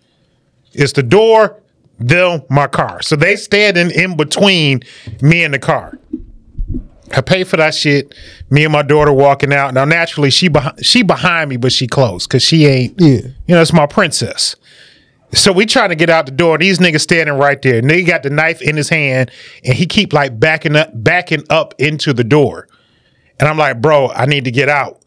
It's 0.73 0.93
the 0.93 1.03
door, 1.03 1.61
them, 1.99 2.43
my 2.49 2.67
car. 2.67 3.03
So 3.03 3.17
they 3.17 3.37
standing 3.37 3.91
in 3.91 4.17
between 4.17 4.83
me 5.21 5.43
and 5.45 5.55
the 5.55 5.59
car. 5.59 5.99
I 7.15 7.21
pay 7.21 7.45
for 7.45 7.57
that 7.57 7.75
shit. 7.75 8.15
Me 8.51 8.65
and 8.65 8.73
my 8.73 8.83
daughter 8.83 9.13
walking 9.13 9.53
out. 9.53 9.75
Now, 9.75 9.85
naturally, 9.85 10.31
she 10.31 10.49
behind 10.49 10.85
she 10.85 11.03
behind 11.03 11.51
me, 11.51 11.57
but 11.57 11.73
she 11.73 11.87
close 11.87 12.27
because 12.27 12.43
she 12.43 12.67
ain't. 12.67 13.01
Yeah. 13.01 13.21
you 13.47 13.55
know, 13.55 13.61
it's 13.61 13.73
my 13.73 13.87
princess. 13.87 14.57
So 15.35 15.51
we 15.51 15.65
trying 15.65 15.89
to 15.89 15.95
get 15.95 16.11
out 16.11 16.27
the 16.27 16.33
door. 16.33 16.59
These 16.59 16.79
niggas 16.79 17.01
standing 17.01 17.37
right 17.37 17.61
there. 17.63 17.81
Nigga 17.81 18.07
got 18.07 18.23
the 18.23 18.31
knife 18.31 18.61
in 18.61 18.77
his 18.77 18.91
hand, 18.91 19.31
and 19.65 19.75
he 19.75 19.87
keep 19.87 20.13
like 20.13 20.39
backing 20.39 20.77
up, 20.77 20.91
backing 20.93 21.45
up 21.49 21.75
into 21.79 22.13
the 22.13 22.25
door. 22.25 22.69
And 23.39 23.49
I'm 23.49 23.59
like, 23.59 23.81
bro, 23.81 24.09
I 24.09 24.27
need 24.27 24.45
to 24.45 24.51
get 24.51 24.69
out. 24.69 25.01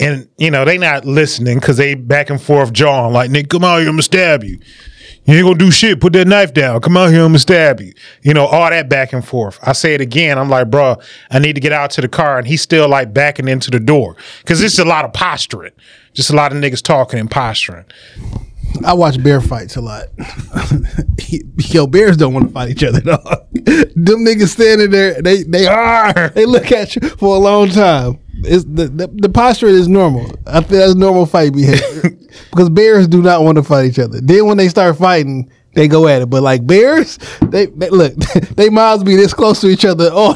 And 0.00 0.28
you 0.38 0.50
know, 0.50 0.64
they 0.64 0.78
not 0.78 1.04
listening 1.04 1.58
because 1.58 1.76
they 1.76 1.94
back 1.94 2.30
and 2.30 2.40
forth 2.40 2.72
jawing 2.72 3.12
like, 3.12 3.30
nigga, 3.30 3.48
come 3.48 3.64
out 3.64 3.78
here, 3.78 3.88
I'm 3.88 3.94
gonna 3.94 4.02
stab 4.02 4.42
you. 4.42 4.58
You 5.26 5.36
ain't 5.36 5.44
gonna 5.44 5.58
do 5.58 5.70
shit. 5.70 6.00
Put 6.00 6.12
that 6.14 6.26
knife 6.26 6.52
down. 6.52 6.80
Come 6.80 6.96
out 6.96 7.10
here, 7.10 7.20
I'm 7.20 7.28
gonna 7.28 7.38
stab 7.38 7.80
you. 7.80 7.94
You 8.22 8.34
know, 8.34 8.46
all 8.46 8.68
that 8.68 8.88
back 8.88 9.12
and 9.12 9.24
forth. 9.24 9.58
I 9.62 9.72
say 9.72 9.94
it 9.94 10.00
again. 10.00 10.38
I'm 10.38 10.50
like, 10.50 10.70
bro, 10.70 10.96
I 11.30 11.38
need 11.38 11.54
to 11.54 11.60
get 11.60 11.72
out 11.72 11.90
to 11.92 12.00
the 12.00 12.08
car, 12.08 12.38
and 12.38 12.46
he's 12.46 12.60
still 12.60 12.88
like 12.88 13.14
backing 13.14 13.48
into 13.48 13.70
the 13.70 13.80
door 13.80 14.16
because 14.40 14.62
it's 14.62 14.78
a 14.78 14.84
lot 14.84 15.04
of 15.04 15.12
posturing. 15.12 15.72
Just 16.12 16.30
a 16.30 16.36
lot 16.36 16.52
of 16.52 16.58
niggas 16.58 16.82
talking 16.82 17.18
and 17.18 17.30
posturing. 17.30 17.84
I 18.84 18.94
watch 18.94 19.22
bear 19.22 19.40
fights 19.40 19.76
a 19.76 19.80
lot. 19.80 20.06
Yo, 21.58 21.86
bears 21.86 22.16
don't 22.16 22.34
want 22.34 22.48
to 22.48 22.52
fight 22.52 22.70
each 22.70 22.82
other, 22.82 23.00
dog. 23.00 23.22
Them 23.52 24.24
niggas 24.24 24.48
standing 24.48 24.90
there, 24.90 25.20
they 25.22 25.42
they 25.42 25.66
are 25.66 26.28
they 26.34 26.44
look 26.46 26.72
at 26.72 26.96
you 26.96 27.08
for 27.10 27.36
a 27.36 27.38
long 27.38 27.68
time. 27.68 28.18
It's 28.38 28.64
the 28.64 28.88
the, 28.88 29.08
the 29.12 29.28
posture 29.28 29.68
is 29.68 29.88
normal. 29.88 30.26
I 30.46 30.60
think 30.60 30.70
that's 30.70 30.94
normal 30.94 31.26
fight 31.26 31.52
behavior 31.52 32.16
because 32.50 32.68
bears 32.70 33.06
do 33.06 33.22
not 33.22 33.42
want 33.42 33.56
to 33.56 33.62
fight 33.62 33.86
each 33.86 33.98
other. 33.98 34.20
Then 34.20 34.46
when 34.46 34.56
they 34.56 34.68
start 34.68 34.98
fighting, 34.98 35.50
they 35.74 35.86
go 35.88 36.08
at 36.08 36.22
it. 36.22 36.30
But 36.30 36.42
like 36.42 36.66
bears, 36.66 37.18
they, 37.42 37.66
they 37.66 37.90
look 37.90 38.14
they 38.14 38.70
mouths 38.70 39.04
be 39.04 39.16
this 39.16 39.32
close 39.34 39.60
to 39.60 39.68
each 39.68 39.84
other. 39.84 40.08
Oh, 40.12 40.34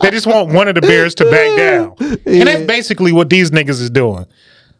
They 0.00 0.10
just 0.10 0.26
want 0.26 0.52
one 0.52 0.68
of 0.68 0.74
the 0.74 0.80
bears 0.82 1.14
to 1.16 1.24
back 1.30 1.56
down. 1.56 1.94
And 2.26 2.46
that's 2.48 2.66
basically 2.66 3.12
what 3.12 3.30
these 3.30 3.50
niggas 3.50 3.80
is 3.80 3.90
doing. 3.90 4.26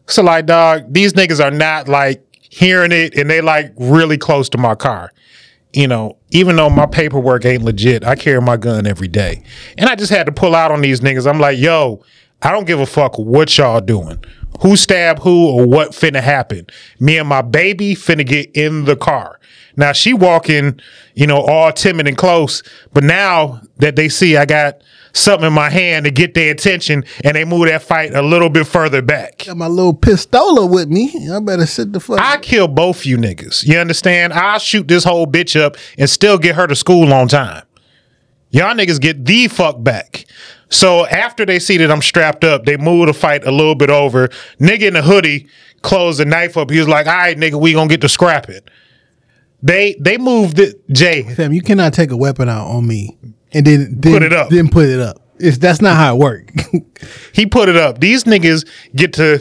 So 0.09 0.23
like, 0.23 0.45
dog, 0.45 0.91
these 0.93 1.13
niggas 1.13 1.43
are 1.43 1.51
not 1.51 1.87
like 1.87 2.23
hearing 2.49 2.91
it 2.91 3.15
and 3.17 3.29
they 3.29 3.41
like 3.41 3.73
really 3.77 4.17
close 4.17 4.49
to 4.49 4.57
my 4.57 4.75
car. 4.75 5.11
You 5.71 5.87
know, 5.87 6.17
even 6.31 6.55
though 6.55 6.69
my 6.69 6.87
paperwork 6.87 7.45
ain't 7.45 7.63
legit, 7.63 8.03
I 8.03 8.15
carry 8.15 8.41
my 8.41 8.57
gun 8.57 8.87
every 8.87 9.07
day. 9.07 9.43
And 9.77 9.87
I 9.87 9.95
just 9.95 10.11
had 10.11 10.25
to 10.25 10.31
pull 10.31 10.55
out 10.55 10.71
on 10.71 10.81
these 10.81 11.01
niggas. 11.01 11.29
I'm 11.29 11.39
like, 11.39 11.59
yo, 11.59 12.03
I 12.41 12.51
don't 12.51 12.65
give 12.65 12.79
a 12.79 12.87
fuck 12.87 13.19
what 13.19 13.55
y'all 13.55 13.81
doing. 13.81 14.23
Who 14.61 14.75
stabbed 14.75 15.21
who 15.21 15.47
or 15.47 15.65
what 15.65 15.91
finna 15.91 16.21
happen. 16.21 16.65
Me 16.99 17.19
and 17.19 17.29
my 17.29 17.43
baby 17.43 17.93
finna 17.93 18.25
get 18.25 18.49
in 18.55 18.85
the 18.85 18.95
car. 18.95 19.39
Now 19.75 19.91
she 19.91 20.13
walking, 20.13 20.79
you 21.13 21.27
know, 21.27 21.41
all 21.41 21.71
timid 21.71 22.07
and 22.07 22.17
close, 22.17 22.63
but 22.91 23.03
now 23.03 23.61
that 23.77 23.95
they 23.95 24.09
see 24.09 24.37
I 24.37 24.45
got 24.45 24.81
something 25.13 25.47
in 25.47 25.53
my 25.53 25.69
hand 25.69 26.05
to 26.05 26.11
get 26.11 26.33
their 26.33 26.51
attention 26.51 27.03
and 27.23 27.35
they 27.35 27.45
move 27.45 27.67
that 27.67 27.81
fight 27.81 28.13
a 28.13 28.21
little 28.21 28.49
bit 28.49 28.67
further 28.67 29.01
back. 29.01 29.45
got 29.45 29.57
my 29.57 29.67
little 29.67 29.95
pistola 29.95 30.69
with 30.69 30.89
me. 30.89 31.29
I 31.29 31.39
better 31.39 31.65
sit 31.65 31.93
the 31.93 31.99
fuck. 31.99 32.19
I 32.19 32.37
kill 32.37 32.67
both 32.67 33.05
you 33.05 33.17
niggas. 33.17 33.65
You 33.65 33.77
understand? 33.79 34.33
I'll 34.33 34.59
shoot 34.59 34.87
this 34.87 35.03
whole 35.03 35.27
bitch 35.27 35.59
up 35.59 35.77
and 35.97 36.09
still 36.09 36.37
get 36.37 36.55
her 36.55 36.67
to 36.67 36.75
school 36.75 37.13
on 37.13 37.27
time. 37.27 37.63
Y'all 38.51 38.75
niggas 38.75 38.99
get 38.99 39.25
the 39.25 39.47
fuck 39.47 39.83
back. 39.83 40.25
So 40.69 41.05
after 41.07 41.45
they 41.45 41.59
see 41.59 41.77
that 41.77 41.91
I'm 41.91 42.01
strapped 42.01 42.43
up, 42.43 42.65
they 42.65 42.77
move 42.77 43.07
the 43.07 43.13
fight 43.13 43.45
a 43.45 43.51
little 43.51 43.75
bit 43.75 43.89
over. 43.89 44.27
Nigga 44.59 44.83
in 44.83 44.93
the 44.93 45.01
hoodie 45.01 45.47
closed 45.81 46.19
the 46.19 46.25
knife 46.25 46.57
up. 46.57 46.69
He 46.69 46.79
was 46.79 46.87
like, 46.87 47.07
all 47.07 47.15
right, 47.15 47.37
nigga, 47.37 47.59
we 47.59 47.73
gonna 47.73 47.89
get 47.89 48.01
to 48.01 48.09
scrapping. 48.09 48.61
They 49.61 49.95
they 49.99 50.17
moved 50.17 50.59
it, 50.59 50.87
Jay. 50.89 51.23
Fam, 51.23 51.51
you 51.51 51.61
cannot 51.61 51.93
take 51.93 52.11
a 52.11 52.17
weapon 52.17 52.47
out 52.47 52.67
on 52.67 52.87
me 52.87 53.17
and 53.51 53.65
then, 53.65 53.95
then 53.99 54.13
Put 54.13 54.23
it 54.23 54.33
up. 54.33 54.49
Then 54.49 54.69
put 54.69 54.85
it 54.85 54.99
up. 54.99 55.21
It's 55.39 55.57
that's 55.57 55.81
not 55.81 55.95
how 55.95 56.15
it 56.15 56.19
works. 56.19 56.53
He 57.31 57.45
put 57.45 57.69
it 57.69 57.77
up. 57.77 58.01
These 58.01 58.25
niggas 58.25 58.67
get 58.93 59.13
to 59.13 59.37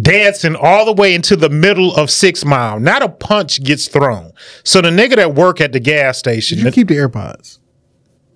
dancing 0.00 0.56
all 0.56 0.86
the 0.86 0.92
way 0.94 1.14
into 1.14 1.36
the 1.36 1.50
middle 1.50 1.94
of 1.94 2.10
Six 2.10 2.44
Mile. 2.44 2.80
Not 2.80 3.02
a 3.02 3.08
punch 3.08 3.62
gets 3.62 3.86
thrown. 3.88 4.32
So 4.64 4.80
the 4.80 4.88
nigga 4.88 5.16
that 5.16 5.34
work 5.34 5.60
at 5.60 5.72
the 5.72 5.80
gas 5.80 6.16
station, 6.16 6.58
you 6.58 6.70
keep 6.70 6.88
the 6.88 6.94
AirPods. 6.94 7.58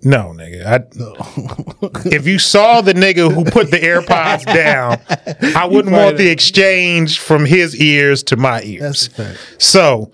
No, 0.03 0.35
nigga. 0.37 0.67
I, 0.67 2.09
if 2.15 2.27
you 2.27 2.39
saw 2.39 2.83
the 2.83 2.93
nigga 2.93 3.33
who 3.33 3.45
put 3.47 3.71
the 3.71 3.79
AirPods 3.79 4.45
down, 4.55 5.01
I 5.57 5.65
wouldn't 5.65 5.95
want 5.95 6.19
the 6.19 6.29
exchange 6.29 7.19
from 7.19 7.47
his 7.47 7.75
ears 7.81 8.23
to 8.25 8.37
my 8.37 8.61
ears. 8.63 9.09
That's. 9.09 9.39
So 9.65 10.13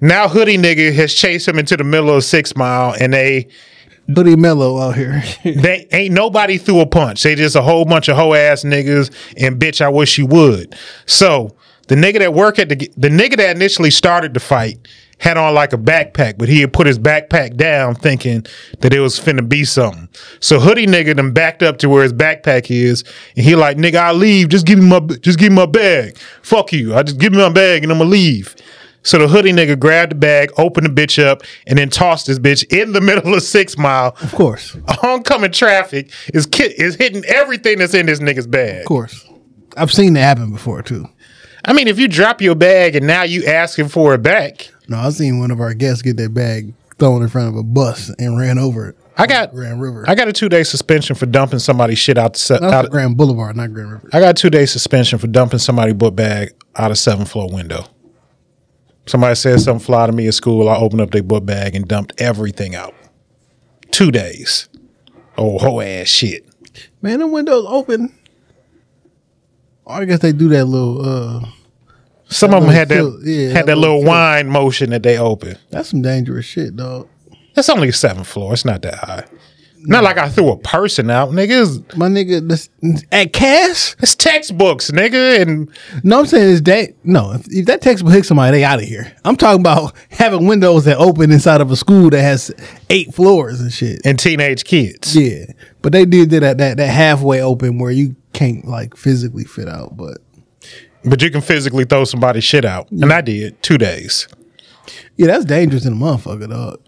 now 0.00 0.26
Hoodie 0.26 0.58
nigga 0.58 0.92
has 0.94 1.14
chased 1.14 1.46
him 1.46 1.60
into 1.60 1.76
the 1.76 1.84
middle 1.84 2.10
of 2.10 2.24
Six 2.24 2.56
Mile, 2.56 2.96
and 3.00 3.12
they 3.12 3.46
Hoodie 4.14 4.36
mellow 4.36 4.78
out 4.78 4.96
here. 4.96 5.22
they 5.44 5.86
ain't 5.92 6.14
nobody 6.14 6.58
threw 6.58 6.80
a 6.80 6.86
punch. 6.86 7.22
They 7.22 7.34
just 7.34 7.56
a 7.56 7.62
whole 7.62 7.84
bunch 7.84 8.08
of 8.08 8.16
hoe 8.16 8.34
ass 8.34 8.64
niggas, 8.64 9.12
and 9.36 9.60
bitch, 9.60 9.80
I 9.80 9.88
wish 9.88 10.18
you 10.18 10.26
would. 10.26 10.76
So 11.06 11.56
the 11.88 11.94
nigga 11.94 12.18
that 12.20 12.34
work 12.34 12.58
at 12.58 12.68
the 12.68 12.76
the 12.96 13.08
nigga 13.08 13.36
that 13.36 13.56
initially 13.56 13.90
started 13.90 14.34
the 14.34 14.40
fight 14.40 14.86
had 15.20 15.36
on 15.36 15.54
like 15.54 15.72
a 15.72 15.78
backpack, 15.78 16.38
but 16.38 16.48
he 16.48 16.62
had 16.62 16.72
put 16.72 16.86
his 16.86 16.98
backpack 16.98 17.54
down 17.56 17.94
thinking 17.94 18.44
that 18.80 18.94
it 18.94 19.00
was 19.00 19.20
finna 19.20 19.46
be 19.46 19.64
something. 19.64 20.08
So 20.40 20.58
hoodie 20.58 20.86
nigga 20.86 21.14
then 21.14 21.32
backed 21.32 21.62
up 21.62 21.76
to 21.78 21.90
where 21.90 22.02
his 22.02 22.12
backpack 22.12 22.70
is, 22.70 23.04
and 23.36 23.44
he 23.44 23.54
like, 23.54 23.76
nigga, 23.76 23.96
I 23.96 24.12
leave. 24.12 24.48
Just 24.48 24.66
give 24.66 24.78
me 24.78 24.86
my 24.86 25.00
just 25.00 25.38
give 25.38 25.52
me 25.52 25.56
my 25.56 25.66
bag. 25.66 26.16
Fuck 26.42 26.72
you. 26.72 26.94
I 26.94 27.02
just 27.02 27.18
give 27.18 27.32
me 27.32 27.38
my 27.38 27.52
bag 27.52 27.82
and 27.82 27.92
I'm 27.92 27.98
gonna 27.98 28.10
leave. 28.10 28.56
So 29.02 29.18
the 29.18 29.28
hoodie 29.28 29.52
nigga 29.52 29.78
grabbed 29.78 30.10
the 30.12 30.16
bag, 30.16 30.50
opened 30.58 30.86
the 30.86 30.90
bitch 30.90 31.22
up, 31.22 31.42
and 31.66 31.78
then 31.78 31.88
tossed 31.88 32.26
this 32.26 32.38
bitch 32.38 32.64
in 32.72 32.92
the 32.92 33.00
middle 33.00 33.34
of 33.34 33.42
Six 33.42 33.78
Mile. 33.78 34.14
Of 34.22 34.32
course. 34.34 34.76
Oncoming 35.02 35.52
traffic 35.52 36.10
is 36.34 36.46
ki- 36.46 36.74
is 36.76 36.96
hitting 36.96 37.24
everything 37.24 37.78
that's 37.78 37.94
in 37.94 38.06
this 38.06 38.20
nigga's 38.20 38.46
bag. 38.46 38.80
Of 38.80 38.86
course. 38.86 39.26
I've 39.76 39.92
seen 39.92 40.12
that 40.14 40.20
happen 40.22 40.52
before 40.52 40.82
too. 40.82 41.06
I 41.64 41.72
mean, 41.72 41.88
if 41.88 41.98
you 41.98 42.08
drop 42.08 42.40
your 42.40 42.54
bag 42.54 42.96
and 42.96 43.06
now 43.06 43.22
you 43.22 43.44
asking 43.46 43.88
for 43.88 44.14
it 44.14 44.22
back, 44.22 44.70
No, 44.88 44.98
I've 44.98 45.14
seen 45.14 45.38
one 45.38 45.50
of 45.50 45.60
our 45.60 45.74
guests 45.74 46.02
get 46.02 46.16
their 46.16 46.28
bag 46.28 46.74
thrown 46.98 47.22
in 47.22 47.28
front 47.28 47.48
of 47.48 47.56
a 47.56 47.62
bus 47.62 48.10
and 48.18 48.38
ran 48.38 48.58
over 48.58 48.88
it. 48.90 48.96
I 49.16 49.26
got 49.26 49.52
Grand 49.52 49.80
River. 49.80 50.04
I 50.08 50.14
got 50.14 50.28
a 50.28 50.32
two 50.32 50.48
day 50.48 50.62
suspension 50.64 51.14
for 51.16 51.26
dumping 51.26 51.58
somebody's 51.58 51.98
shit 51.98 52.16
out 52.18 52.32
the 52.34 52.38
se- 52.38 52.58
out. 52.62 52.90
Grand 52.90 53.16
Boulevard, 53.16 53.56
not 53.56 53.72
Grand 53.72 53.92
River. 53.92 54.08
I 54.12 54.20
got 54.20 54.30
a 54.30 54.34
two 54.34 54.50
day 54.50 54.66
suspension 54.66 55.18
for 55.18 55.26
dumping 55.26 55.58
somebody's 55.58 55.94
book 55.94 56.14
bag 56.16 56.50
out 56.76 56.90
of 56.90 56.98
seven 56.98 57.24
floor 57.26 57.48
window. 57.50 57.84
Somebody 59.10 59.34
said 59.34 59.60
something 59.60 59.84
fly 59.84 60.06
to 60.06 60.12
me 60.12 60.28
at 60.28 60.34
school. 60.34 60.68
I 60.68 60.76
opened 60.76 61.00
up 61.00 61.10
their 61.10 61.24
book 61.24 61.44
bag 61.44 61.74
and 61.74 61.88
dumped 61.88 62.12
everything 62.20 62.76
out. 62.76 62.94
Two 63.90 64.12
days. 64.12 64.68
Oh, 65.36 65.58
whole 65.58 65.82
ass 65.82 66.06
shit. 66.06 66.46
Man, 67.02 67.18
the 67.18 67.26
windows 67.26 67.66
open. 67.68 68.14
Oh, 69.84 69.94
I 69.94 70.04
guess 70.04 70.20
they 70.20 70.30
do 70.30 70.48
that 70.50 70.66
little. 70.66 71.04
uh 71.04 71.44
Some 72.28 72.54
of 72.54 72.62
them 72.62 72.70
had 72.70 72.88
that 72.90 72.94
tilt, 72.98 73.16
yeah, 73.24 73.48
had 73.48 73.56
that 73.56 73.66
that 73.66 73.78
little 73.78 73.96
little 73.96 74.08
wine 74.08 74.48
motion 74.48 74.90
that 74.90 75.02
they 75.02 75.18
open. 75.18 75.58
That's 75.70 75.88
some 75.88 76.02
dangerous 76.02 76.46
shit, 76.46 76.76
dog. 76.76 77.08
That's 77.54 77.68
only 77.68 77.88
a 77.88 77.92
seventh 77.92 78.28
floor. 78.28 78.52
It's 78.52 78.64
not 78.64 78.80
that 78.82 78.94
high. 78.94 79.24
Not 79.82 80.04
like 80.04 80.18
I 80.18 80.28
threw 80.28 80.50
a 80.50 80.58
person 80.58 81.08
out, 81.10 81.30
niggas. 81.30 81.96
My 81.96 82.08
nigga, 82.08 82.46
this, 82.46 82.68
at 83.10 83.32
Cass. 83.32 83.96
it's 84.00 84.14
textbooks, 84.14 84.90
nigga, 84.90 85.40
and 85.40 85.70
No, 86.04 86.20
I'm 86.20 86.26
saying 86.26 86.50
is 86.50 86.62
that 86.64 86.94
no. 87.02 87.32
If, 87.32 87.46
if 87.50 87.66
that 87.66 87.80
textbook 87.80 88.12
hits 88.12 88.28
somebody, 88.28 88.58
they 88.58 88.64
out 88.64 88.78
of 88.82 88.84
here. 88.84 89.10
I'm 89.24 89.36
talking 89.36 89.60
about 89.60 89.94
having 90.10 90.46
windows 90.46 90.84
that 90.84 90.98
open 90.98 91.32
inside 91.32 91.60
of 91.60 91.70
a 91.70 91.76
school 91.76 92.10
that 92.10 92.20
has 92.20 92.50
eight 92.90 93.14
floors 93.14 93.60
and 93.60 93.72
shit. 93.72 94.00
and 94.04 94.18
teenage 94.18 94.64
kids. 94.64 95.16
Yeah, 95.16 95.46
but 95.82 95.92
they 95.92 96.04
did 96.04 96.30
that 96.30 96.58
that 96.58 96.76
that 96.76 96.86
halfway 96.90 97.40
open 97.42 97.78
where 97.78 97.90
you 97.92 98.16
can't 98.34 98.66
like 98.66 98.96
physically 98.96 99.44
fit 99.44 99.68
out. 99.68 99.96
But 99.96 100.18
But 101.04 101.22
you 101.22 101.30
can 101.30 101.40
physically 101.40 101.84
throw 101.86 102.04
somebody's 102.04 102.44
shit 102.44 102.64
out, 102.66 102.90
and 102.90 103.10
I 103.12 103.22
did 103.22 103.62
two 103.62 103.78
days. 103.78 104.28
yeah, 105.16 105.28
that's 105.28 105.46
dangerous 105.46 105.86
in 105.86 105.94
a 105.94 105.96
motherfucker, 105.96 106.50
dog. 106.50 106.80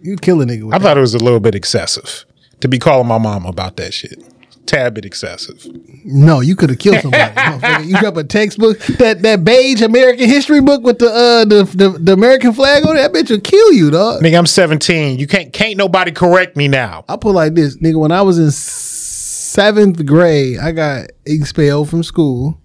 You 0.00 0.16
kill 0.16 0.40
a 0.40 0.44
nigga. 0.46 0.62
With 0.64 0.74
I 0.74 0.78
that. 0.78 0.84
thought 0.84 0.96
it 0.96 1.00
was 1.00 1.14
a 1.14 1.18
little 1.18 1.40
bit 1.40 1.54
excessive 1.56 2.24
to 2.60 2.68
be 2.68 2.78
calling 2.78 3.06
my 3.06 3.18
mom 3.18 3.46
about 3.46 3.76
that 3.76 3.94
shit. 3.94 4.22
Tad 4.66 4.92
bit 4.92 5.06
excessive. 5.06 5.66
No, 6.04 6.40
you 6.40 6.54
could 6.54 6.68
have 6.68 6.78
killed 6.78 7.00
somebody. 7.00 7.86
you 7.88 7.96
drop 7.98 8.18
a 8.18 8.24
textbook 8.24 8.78
that 8.98 9.22
that 9.22 9.42
beige 9.42 9.80
American 9.80 10.28
history 10.28 10.60
book 10.60 10.82
with 10.82 10.98
the 10.98 11.06
uh 11.06 11.44
the 11.46 11.64
the, 11.74 11.98
the 11.98 12.12
American 12.12 12.52
flag 12.52 12.86
on 12.86 12.94
it. 12.96 13.00
That 13.00 13.12
bitch 13.12 13.30
will 13.30 13.40
kill 13.40 13.72
you, 13.72 13.90
dog. 13.90 14.22
Nigga, 14.22 14.38
I'm 14.38 14.44
17. 14.46 15.18
You 15.18 15.26
can't 15.26 15.54
can't 15.54 15.78
nobody 15.78 16.12
correct 16.12 16.54
me 16.54 16.68
now. 16.68 17.06
I 17.08 17.16
put 17.16 17.32
like 17.34 17.54
this, 17.54 17.78
nigga. 17.78 17.98
When 17.98 18.12
I 18.12 18.20
was 18.20 18.38
in 18.38 18.50
seventh 18.50 20.04
grade, 20.04 20.58
I 20.58 20.72
got 20.72 21.06
expelled 21.24 21.88
from 21.88 22.02
school. 22.02 22.60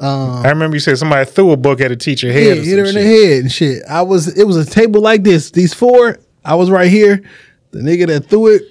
I 0.00 0.48
remember 0.48 0.76
you 0.76 0.80
said 0.80 0.98
somebody 0.98 1.28
threw 1.30 1.52
a 1.52 1.56
book 1.56 1.80
at 1.80 1.92
a 1.92 1.96
teacher 1.96 2.32
head. 2.32 2.58
or 2.58 2.62
hit 2.62 2.78
her 2.78 2.84
in 2.84 2.94
the 2.94 3.02
head 3.02 3.42
and 3.42 3.52
shit. 3.52 3.82
I 3.88 4.02
was. 4.02 4.36
It 4.36 4.44
was 4.44 4.56
a 4.56 4.68
table 4.68 5.00
like 5.00 5.24
this. 5.24 5.50
These 5.50 5.74
four. 5.74 6.18
I 6.44 6.54
was 6.54 6.70
right 6.70 6.90
here. 6.90 7.22
The 7.70 7.80
nigga 7.80 8.06
that 8.08 8.26
threw 8.26 8.48
it, 8.48 8.62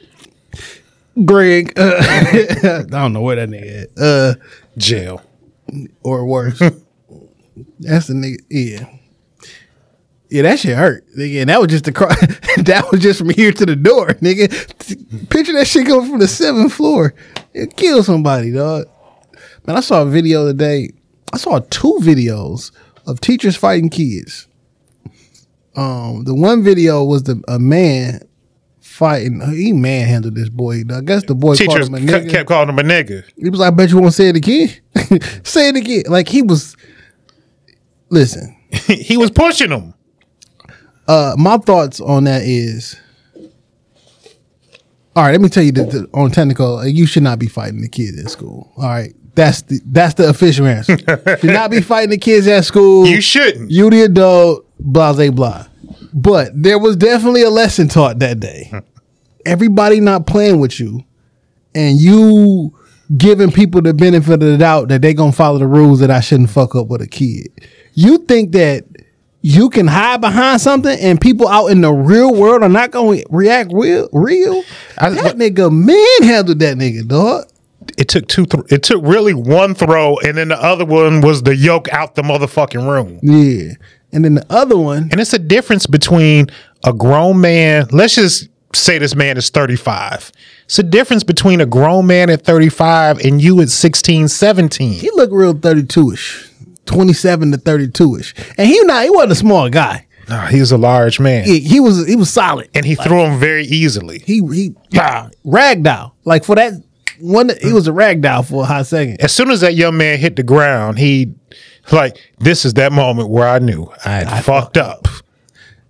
Greg. 1.25 1.73
Uh, 1.77 1.95
I 1.99 2.83
don't 2.89 3.13
know 3.13 3.21
where 3.21 3.35
that 3.35 3.49
nigga. 3.49 3.83
At, 3.83 3.89
uh, 4.01 4.33
Jail. 4.77 5.21
or 6.03 6.25
worse. 6.25 6.59
That's 7.79 8.07
the 8.07 8.13
nigga. 8.13 8.37
Yeah. 8.49 8.89
Yeah, 10.29 10.41
that 10.43 10.59
shit 10.59 10.75
hurt, 10.75 11.05
nigga. 11.15 11.41
And 11.41 11.49
that 11.51 11.61
was 11.61 11.69
just 11.69 11.85
the 11.85 11.91
cro- 11.91 12.07
that 12.63 12.87
was 12.91 13.01
just 13.01 13.19
from 13.19 13.29
here 13.29 13.51
to 13.51 13.65
the 13.67 13.75
door, 13.75 14.07
nigga. 14.15 14.49
Picture 15.29 15.53
that 15.53 15.67
shit 15.67 15.85
coming 15.85 16.09
from 16.09 16.19
the 16.19 16.27
seventh 16.27 16.73
floor. 16.73 17.13
It 17.53 17.75
kill 17.75 18.01
somebody, 18.03 18.51
dog. 18.51 18.85
Man, 19.67 19.77
I 19.77 19.81
saw 19.81 20.01
a 20.01 20.05
video 20.05 20.47
today. 20.47 20.89
I 21.31 21.37
saw 21.37 21.59
two 21.69 21.99
videos 22.01 22.71
of 23.05 23.21
teachers 23.21 23.55
fighting 23.55 23.89
kids. 23.89 24.47
Um, 25.75 26.23
the 26.23 26.33
one 26.33 26.63
video 26.63 27.03
was 27.03 27.23
the 27.23 27.41
a 27.47 27.59
man 27.59 28.21
fighting. 28.93 29.41
He 29.51 29.73
manhandled 29.73 30.35
this 30.35 30.49
boy. 30.49 30.83
I 30.93 31.01
guess 31.01 31.23
the 31.25 31.35
boy 31.35 31.55
Teachers 31.55 31.89
called 31.89 32.01
him 32.01 32.09
a 32.09 32.11
nigga. 32.11 32.29
kept 32.29 32.47
calling 32.47 32.69
him 32.69 32.79
a 32.79 32.83
nigga. 32.83 33.23
He 33.35 33.49
was 33.49 33.59
like, 33.59 33.73
I 33.73 33.75
bet 33.75 33.89
you 33.89 33.99
won't 33.99 34.13
say 34.13 34.29
it 34.29 34.35
again. 34.35 34.69
say 35.43 35.69
it 35.69 35.75
again. 35.75 36.03
Like 36.07 36.27
he 36.27 36.41
was. 36.41 36.77
Listen, 38.09 38.55
he 38.87 39.17
was 39.17 39.31
pushing 39.31 39.71
him. 39.71 39.93
uh, 41.07 41.35
my 41.37 41.57
thoughts 41.57 41.99
on 41.99 42.25
that 42.25 42.43
is. 42.43 42.95
All 45.15 45.23
right, 45.23 45.31
let 45.31 45.41
me 45.41 45.49
tell 45.49 45.61
you 45.61 45.71
the, 45.71 45.83
the, 45.83 46.09
on 46.15 46.31
technical, 46.31 46.79
uh, 46.79 46.85
you 46.85 47.05
should 47.05 47.21
not 47.21 47.37
be 47.37 47.47
fighting 47.47 47.81
the 47.81 47.87
kid 47.87 48.17
at 48.17 48.31
school. 48.31 48.73
All 48.77 48.85
right, 48.85 49.13
that's 49.35 49.61
the 49.63 49.79
that's 49.85 50.15
the 50.15 50.29
official 50.29 50.65
answer. 50.65 50.97
should 51.39 51.43
not 51.51 51.69
be 51.69 51.81
fighting 51.81 52.09
the 52.09 52.17
kids 52.17 52.47
at 52.47 52.65
school. 52.65 53.05
You 53.05 53.21
shouldn't. 53.21 53.69
You 53.69 53.89
the 53.89 54.03
adult, 54.03 54.65
blah 54.79 55.13
blah 55.13 55.29
blah. 55.29 55.65
But 56.13 56.51
there 56.53 56.79
was 56.79 56.95
definitely 56.95 57.43
a 57.43 57.49
lesson 57.49 57.87
taught 57.87 58.19
that 58.19 58.39
day. 58.39 58.71
Everybody 59.45 59.99
not 59.99 60.25
playing 60.25 60.59
with 60.59 60.79
you, 60.79 61.03
and 61.75 61.99
you 61.99 62.73
giving 63.17 63.51
people 63.51 63.81
the 63.81 63.93
benefit 63.93 64.33
of 64.33 64.39
the 64.39 64.57
doubt 64.57 64.87
that 64.87 65.01
they 65.01 65.13
gonna 65.13 65.31
follow 65.33 65.57
the 65.59 65.67
rules 65.67 65.99
that 65.99 66.09
I 66.09 66.21
shouldn't 66.21 66.49
fuck 66.49 66.75
up 66.75 66.87
with 66.87 67.01
a 67.01 67.07
kid. 67.07 67.49
You 67.93 68.19
think 68.19 68.53
that 68.53 68.85
you 69.41 69.69
can 69.69 69.87
hide 69.87 70.21
behind 70.21 70.61
something 70.61 70.97
and 71.01 71.19
people 71.19 71.47
out 71.49 71.67
in 71.67 71.81
the 71.81 71.91
real 71.91 72.33
world 72.33 72.63
are 72.63 72.69
not 72.69 72.91
gonna 72.91 73.21
react 73.29 73.71
real 73.73 74.07
real? 74.13 74.63
I- 74.97 75.09
that 75.09 75.35
nigga 75.37 75.69
manhandled 75.69 76.59
that 76.59 76.77
nigga, 76.77 77.05
dog. 77.07 77.45
It 77.97 78.07
took 78.07 78.27
two. 78.29 78.45
Th- 78.45 78.63
it 78.69 78.81
took 78.83 79.03
really 79.03 79.33
one 79.33 79.75
throw, 79.75 80.17
and 80.19 80.37
then 80.37 80.47
the 80.47 80.63
other 80.63 80.85
one 80.85 81.19
was 81.19 81.43
the 81.43 81.53
yoke 81.53 81.89
out 81.91 82.15
the 82.15 82.21
motherfucking 82.21 82.87
room. 82.89 83.19
Yeah. 83.21 83.73
And 84.13 84.23
then 84.23 84.35
the 84.35 84.45
other 84.49 84.77
one, 84.77 85.09
And 85.11 85.19
it's 85.19 85.33
a 85.33 85.39
difference 85.39 85.87
between 85.87 86.47
a 86.83 86.93
grown 86.93 87.41
man. 87.41 87.87
Let's 87.91 88.15
just 88.15 88.47
say 88.73 88.97
this 88.97 89.15
man 89.15 89.37
is 89.37 89.49
35. 89.49 90.31
It's 90.65 90.79
a 90.79 90.83
difference 90.83 91.23
between 91.23 91.61
a 91.61 91.65
grown 91.65 92.07
man 92.07 92.29
at 92.29 92.43
35 92.43 93.19
and 93.19 93.41
you 93.41 93.59
at 93.61 93.69
16, 93.69 94.27
17. 94.27 94.93
he 94.93 95.09
looked 95.11 95.33
real 95.33 95.53
32ish. 95.53 96.49
27 96.85 97.51
to 97.51 97.57
32ish. 97.57 98.53
And 98.57 98.67
he 98.67 98.79
not 98.83 99.03
he 99.03 99.09
wasn't 99.09 99.31
a 99.31 99.35
small 99.35 99.69
guy. 99.69 100.07
No, 100.29 100.39
he 100.41 100.59
was 100.59 100.71
a 100.71 100.77
large 100.77 101.19
man. 101.19 101.43
He, 101.43 101.59
he 101.59 101.79
was 101.79 102.05
he 102.07 102.15
was 102.15 102.29
solid. 102.29 102.69
and 102.73 102.85
he 102.85 102.95
threw 102.95 103.21
him 103.21 103.39
very 103.39 103.65
easily. 103.65 104.19
He 104.19 104.41
he 104.53 104.75
yeah, 104.89 105.29
ragdoll. 105.45 106.11
Like 106.25 106.43
for 106.43 106.55
that 106.55 106.73
one 107.19 107.51
he 107.61 107.71
was 107.73 107.87
a 107.87 107.91
ragdoll 107.91 108.47
for 108.47 108.63
a 108.63 108.65
hot 108.65 108.85
second. 108.87 109.21
As 109.21 109.33
soon 109.33 109.49
as 109.49 109.61
that 109.61 109.75
young 109.75 109.97
man 109.97 110.17
hit 110.17 110.35
the 110.35 110.43
ground, 110.43 110.97
he 110.99 111.33
like 111.91 112.17
this 112.39 112.65
is 112.65 112.73
that 112.75 112.91
moment 112.91 113.29
where 113.29 113.47
I 113.47 113.59
knew 113.59 113.91
I 114.05 114.09
had 114.09 114.45
fucked 114.45 114.77
up. 114.77 115.07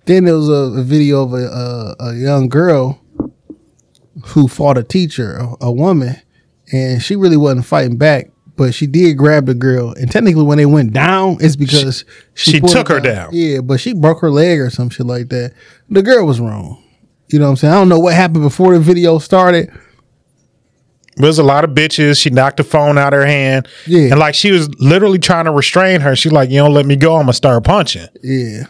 Then 0.06 0.25
there 0.25 0.36
was 0.36 0.49
a, 0.49 0.79
a 0.79 0.84
video 0.84 1.23
of 1.23 1.34
a, 1.34 1.45
a 1.45 1.95
a 1.99 2.15
young 2.15 2.49
girl 2.49 2.99
who 4.27 4.47
fought 4.47 4.77
a 4.77 4.84
teacher, 4.84 5.38
a, 5.38 5.56
a 5.62 5.71
woman, 5.71 6.15
and 6.71 7.01
she 7.01 7.15
really 7.15 7.38
wasn't 7.38 7.65
fighting 7.65 7.97
back, 7.97 8.29
but 8.56 8.73
she 8.73 8.88
did 8.88 9.17
grab 9.17 9.45
the 9.45 9.53
girl. 9.53 9.93
And 9.93 10.12
technically, 10.12 10.43
when 10.43 10.58
they 10.58 10.65
went 10.65 10.93
down, 10.93 11.38
it's 11.39 11.56
because 11.56 12.06
she 12.34 12.60
pulled 12.60 12.71
took 12.71 12.88
her 12.89 12.99
down. 12.99 13.29
Yeah, 13.32 13.62
but 13.62 13.79
she 13.79 13.93
broke 13.93 14.21
her 14.21 14.29
leg 14.32 14.60
or 14.60 14.69
some 14.69 14.89
shit 14.89 15.06
like 15.06 15.29
that. 15.29 15.53
The 15.89 16.03
girl 16.03 16.25
was 16.25 16.39
wrong. 16.39 16.84
You 17.29 17.39
know 17.39 17.45
what 17.45 17.51
I'm 17.51 17.56
saying? 17.58 17.73
I 17.73 17.77
don't 17.77 17.89
know 17.89 17.99
what 17.99 18.13
happened 18.13 18.43
before 18.43 18.73
the 18.73 18.79
video 18.79 19.17
started. 19.17 19.71
There's 21.15 21.38
a 21.39 21.43
lot 21.43 21.63
of 21.63 21.71
bitches. 21.71 22.19
She 22.21 22.30
knocked 22.30 22.58
the 22.58 22.63
phone 22.63 22.97
out 22.97 23.13
of 23.13 23.19
her 23.19 23.26
hand. 23.26 23.67
Yeah. 23.86 24.10
And 24.12 24.19
like 24.19 24.36
she 24.36 24.52
was 24.52 24.67
literally 24.80 25.19
trying 25.19 25.45
to 25.45 25.52
restrain 25.52 26.02
her. 26.02 26.15
She's 26.15 26.32
like, 26.32 26.49
you 26.49 26.58
don't 26.58 26.73
let 26.73 26.86
me 26.86 26.95
go, 26.95 27.15
I'm 27.15 27.23
gonna 27.23 27.34
start 27.34 27.63
punching. 27.63 28.08
Yeah. 28.23 28.63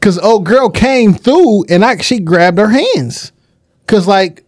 Cause 0.00 0.18
old 0.18 0.46
girl 0.46 0.70
came 0.70 1.12
through 1.14 1.64
and 1.68 1.84
I 1.84 1.98
she 1.98 2.20
grabbed 2.20 2.58
her 2.58 2.68
hands. 2.68 3.32
Cause 3.86 4.06
like 4.06 4.42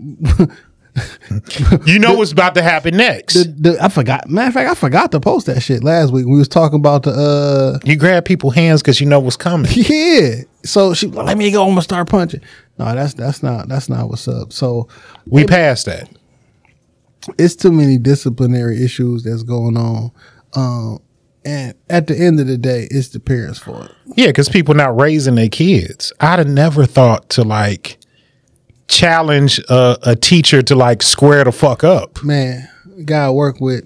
You 1.86 1.98
know 1.98 2.14
what's 2.18 2.32
about 2.32 2.54
to 2.54 2.62
happen 2.62 2.96
next. 2.96 3.34
the, 3.34 3.44
the 3.72 3.82
I 3.84 3.88
forgot 3.88 4.28
matter 4.28 4.48
of 4.48 4.54
fact, 4.54 4.70
I 4.70 4.74
forgot 4.74 5.10
to 5.12 5.20
post 5.20 5.46
that 5.46 5.62
shit 5.62 5.82
last 5.82 6.12
week. 6.12 6.26
We 6.26 6.36
was 6.38 6.48
talking 6.48 6.78
about 6.78 7.02
the 7.04 7.10
uh 7.12 7.78
you 7.84 7.96
grab 7.96 8.24
people's 8.24 8.54
hands 8.54 8.82
because 8.82 9.00
you 9.00 9.06
know 9.06 9.20
what's 9.20 9.36
coming. 9.36 9.70
yeah. 9.74 10.42
So 10.64 10.94
she 10.94 11.06
let 11.08 11.36
me 11.36 11.50
go, 11.50 11.62
I'm 11.64 11.70
gonna 11.70 11.82
start 11.82 12.08
punching. 12.08 12.40
No, 12.78 12.94
that's 12.94 13.14
that's 13.14 13.42
not 13.42 13.68
that's 13.68 13.88
not 13.88 14.08
what's 14.08 14.28
up. 14.28 14.52
So 14.52 14.88
We 15.26 15.44
passed 15.44 15.86
that. 15.86 16.08
It's 17.38 17.56
too 17.56 17.72
many 17.72 17.98
disciplinary 17.98 18.82
issues 18.82 19.22
that's 19.24 19.42
going 19.42 19.76
on. 19.76 20.10
Um 20.54 20.98
and 21.44 21.74
at 21.90 22.06
the 22.06 22.16
end 22.16 22.38
of 22.38 22.46
the 22.46 22.56
day, 22.56 22.86
it's 22.90 23.08
the 23.08 23.18
parents' 23.18 23.58
fault. 23.58 23.90
Yeah, 24.16 24.28
because 24.28 24.48
people 24.48 24.74
not 24.74 24.98
raising 25.00 25.34
their 25.34 25.48
kids. 25.48 26.12
I'd 26.20 26.38
have 26.38 26.48
never 26.48 26.86
thought 26.86 27.30
to 27.30 27.42
like 27.42 27.98
challenge 28.86 29.58
a, 29.68 29.98
a 30.02 30.16
teacher 30.16 30.62
to 30.62 30.74
like 30.74 31.02
square 31.02 31.44
the 31.44 31.52
fuck 31.52 31.82
up. 31.82 32.22
man, 32.22 32.68
guy 33.04 33.26
I 33.26 33.30
work 33.30 33.60
with 33.60 33.84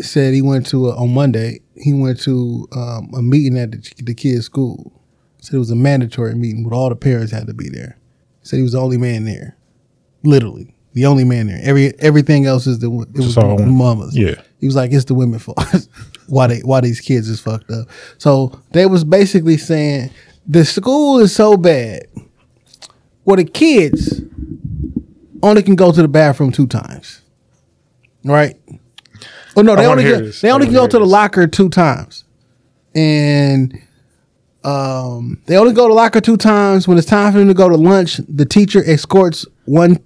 said 0.00 0.34
he 0.34 0.42
went 0.42 0.66
to 0.66 0.88
a, 0.88 0.96
on 0.96 1.12
Monday. 1.14 1.60
He 1.74 1.92
went 1.92 2.20
to 2.20 2.68
um, 2.72 3.10
a 3.16 3.22
meeting 3.22 3.58
at 3.58 3.72
the, 3.72 3.92
the 3.98 4.14
kid's 4.14 4.44
school. 4.44 4.92
Said 5.40 5.56
it 5.56 5.58
was 5.58 5.70
a 5.70 5.76
mandatory 5.76 6.34
meeting, 6.34 6.64
but 6.64 6.74
all 6.74 6.88
the 6.88 6.96
parents 6.96 7.32
had 7.32 7.46
to 7.46 7.54
be 7.54 7.68
there. 7.68 7.98
Said 8.42 8.56
he 8.56 8.62
was 8.62 8.72
the 8.72 8.80
only 8.80 8.98
man 8.98 9.24
there, 9.24 9.56
literally 10.22 10.75
the 10.96 11.04
only 11.04 11.24
man 11.24 11.48
there. 11.48 11.60
Every 11.62 11.92
everything 12.00 12.46
else 12.46 12.66
is 12.66 12.78
the 12.78 12.86
it 12.86 13.18
was 13.18 13.34
the 13.34 13.66
mamas. 13.66 14.16
yeah. 14.16 14.40
he 14.58 14.66
was 14.66 14.74
like 14.74 14.92
it's 14.92 15.04
the 15.04 15.12
women 15.12 15.38
fault. 15.38 15.58
why 16.26 16.46
they 16.46 16.60
why 16.60 16.80
these 16.80 17.02
kids 17.02 17.28
is 17.28 17.38
fucked 17.38 17.70
up. 17.70 17.86
So 18.16 18.58
they 18.70 18.86
was 18.86 19.04
basically 19.04 19.58
saying 19.58 20.10
the 20.48 20.64
school 20.64 21.18
is 21.18 21.34
so 21.34 21.58
bad. 21.58 22.06
Well, 23.26 23.36
the 23.36 23.44
kids 23.44 24.22
only 25.42 25.62
can 25.62 25.74
go 25.74 25.92
to 25.92 26.00
the 26.00 26.08
bathroom 26.08 26.50
two 26.50 26.66
times. 26.66 27.20
Right? 28.24 28.58
Oh 29.54 29.60
no, 29.60 29.76
they 29.76 29.84
only 29.84 30.02
can, 30.02 30.32
they 30.40 30.50
only 30.50 30.66
can 30.66 30.74
go 30.74 30.86
to 30.86 30.98
the 30.98 31.04
locker 31.04 31.46
two 31.46 31.68
times. 31.68 32.24
And 32.94 33.82
um 34.64 35.42
they 35.44 35.58
only 35.58 35.74
go 35.74 35.88
to 35.88 35.90
the 35.90 35.94
locker 35.94 36.22
two 36.22 36.38
times. 36.38 36.88
When 36.88 36.96
it's 36.96 37.06
time 37.06 37.34
for 37.34 37.38
them 37.38 37.48
to 37.48 37.54
go 37.54 37.68
to 37.68 37.76
lunch, 37.76 38.16
the 38.16 38.46
teacher 38.46 38.82
escorts 38.86 39.44
one 39.66 39.98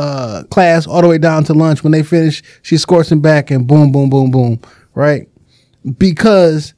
uh 0.00 0.42
class 0.50 0.86
all 0.86 1.02
the 1.02 1.08
way 1.08 1.18
down 1.18 1.44
to 1.44 1.54
lunch. 1.54 1.82
When 1.84 1.92
they 1.92 2.02
finish, 2.02 2.42
she 2.62 2.76
escorts 2.76 3.08
them 3.10 3.20
back 3.20 3.50
and 3.50 3.66
boom, 3.66 3.92
boom, 3.92 4.08
boom, 4.10 4.30
boom. 4.30 4.60
Right? 4.94 5.28
Because 5.98 6.74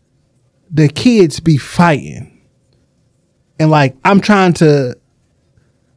the 0.70 0.88
kids 0.88 1.40
be 1.40 1.56
fighting. 1.58 2.28
And 3.58 3.70
like 3.70 3.96
I'm 4.04 4.20
trying 4.20 4.54
to 4.54 4.96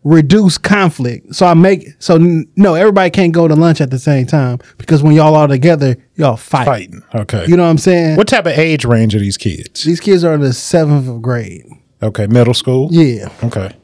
reduce 0.03 0.57
conflict. 0.59 1.33
So 1.33 1.45
I 1.47 1.53
make 1.55 1.88
so 1.99 2.15
n- 2.15 2.45
no, 2.55 2.75
everybody 2.75 3.09
can't 3.09 3.33
go 3.33 3.47
to 3.47 3.55
lunch 3.55 3.81
at 3.81 3.89
the 3.89 3.97
same 3.99 4.27
time 4.27 4.59
because 4.77 5.01
when 5.01 5.13
y'all 5.15 5.35
all 5.35 5.47
together, 5.47 5.97
y'all 6.15 6.38
fight. 6.38 6.65
Fighting. 6.65 7.01
Okay. 7.15 7.45
You 7.47 7.57
know 7.57 7.63
what 7.63 7.69
I'm 7.69 7.77
saying? 7.79 8.15
what 8.17 8.27
type 8.27 8.45
of 8.45 8.53
age 8.53 8.85
range 8.85 9.15
are 9.15 9.19
these 9.19 9.38
kids? 9.38 9.83
These 9.83 9.99
kids 9.99 10.23
are 10.23 10.33
in 10.35 10.41
the 10.41 10.53
seventh 10.53 11.21
grade. 11.21 11.65
Okay, 12.03 12.27
middle 12.27 12.53
school. 12.53 12.89
Yeah. 12.91 13.29
Okay. 13.43 13.75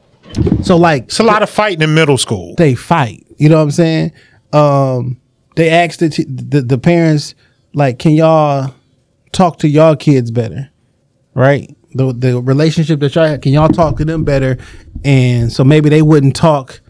So 0.62 0.76
like 0.76 1.04
It's 1.04 1.18
a 1.20 1.24
lot 1.24 1.42
of 1.42 1.50
fighting 1.50 1.82
in 1.82 1.92
middle 1.94 2.18
school. 2.18 2.54
they 2.56 2.74
fight. 2.74 3.26
You 3.42 3.48
know 3.48 3.56
what 3.56 3.62
I'm 3.62 3.70
saying? 3.72 4.12
Um, 4.52 5.20
they 5.56 5.68
asked 5.68 5.98
the, 5.98 6.08
t- 6.10 6.24
the 6.28 6.60
the 6.62 6.78
parents 6.78 7.34
like, 7.74 7.98
can 7.98 8.12
y'all 8.12 8.72
talk 9.32 9.58
to 9.58 9.68
y'all 9.68 9.96
kids 9.96 10.30
better? 10.30 10.70
Right? 11.34 11.74
The 11.94 12.12
the 12.12 12.40
relationship 12.40 13.00
that 13.00 13.16
y'all 13.16 13.26
have, 13.26 13.40
can 13.40 13.52
y'all 13.52 13.68
talk 13.68 13.96
to 13.96 14.04
them 14.04 14.22
better? 14.22 14.58
And 15.04 15.52
so 15.52 15.64
maybe 15.64 15.88
they 15.88 16.02
wouldn't 16.02 16.36
talk 16.36 16.80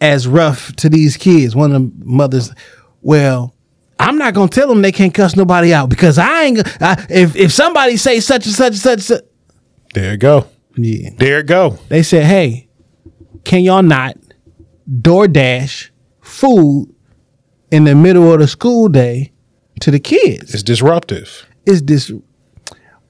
as 0.00 0.26
rough 0.26 0.72
to 0.76 0.88
these 0.88 1.16
kids. 1.16 1.54
One 1.54 1.72
of 1.72 1.82
the 1.82 1.92
mothers, 2.04 2.52
well, 3.00 3.54
I'm 4.00 4.18
not 4.18 4.34
gonna 4.34 4.48
tell 4.48 4.66
them 4.66 4.82
they 4.82 4.90
can't 4.90 5.14
cuss 5.14 5.36
nobody 5.36 5.72
out 5.72 5.88
because 5.88 6.18
I 6.18 6.42
ain't. 6.46 6.82
I, 6.82 7.06
if 7.08 7.36
if 7.36 7.52
somebody 7.52 7.96
say 7.96 8.18
such 8.18 8.44
and 8.46 8.54
such 8.56 8.72
and 8.72 8.76
such, 8.80 9.00
such 9.02 9.22
There 9.94 10.10
you 10.10 10.16
go. 10.18 10.46
yeah, 10.76 11.10
There 11.16 11.36
you 11.38 11.42
go. 11.44 11.78
they 11.88 12.02
said, 12.02 12.24
"Hey, 12.24 12.68
can 13.44 13.62
y'all 13.62 13.84
not 13.84 14.16
DoorDash 14.90 15.90
food 16.20 16.94
in 17.70 17.84
the 17.84 17.94
middle 17.94 18.32
of 18.32 18.40
the 18.40 18.48
school 18.48 18.88
day 18.88 19.32
to 19.80 19.90
the 19.90 20.00
kids?" 20.00 20.54
It's 20.54 20.62
disruptive. 20.62 21.46
It's 21.66 21.82
this? 21.82 22.10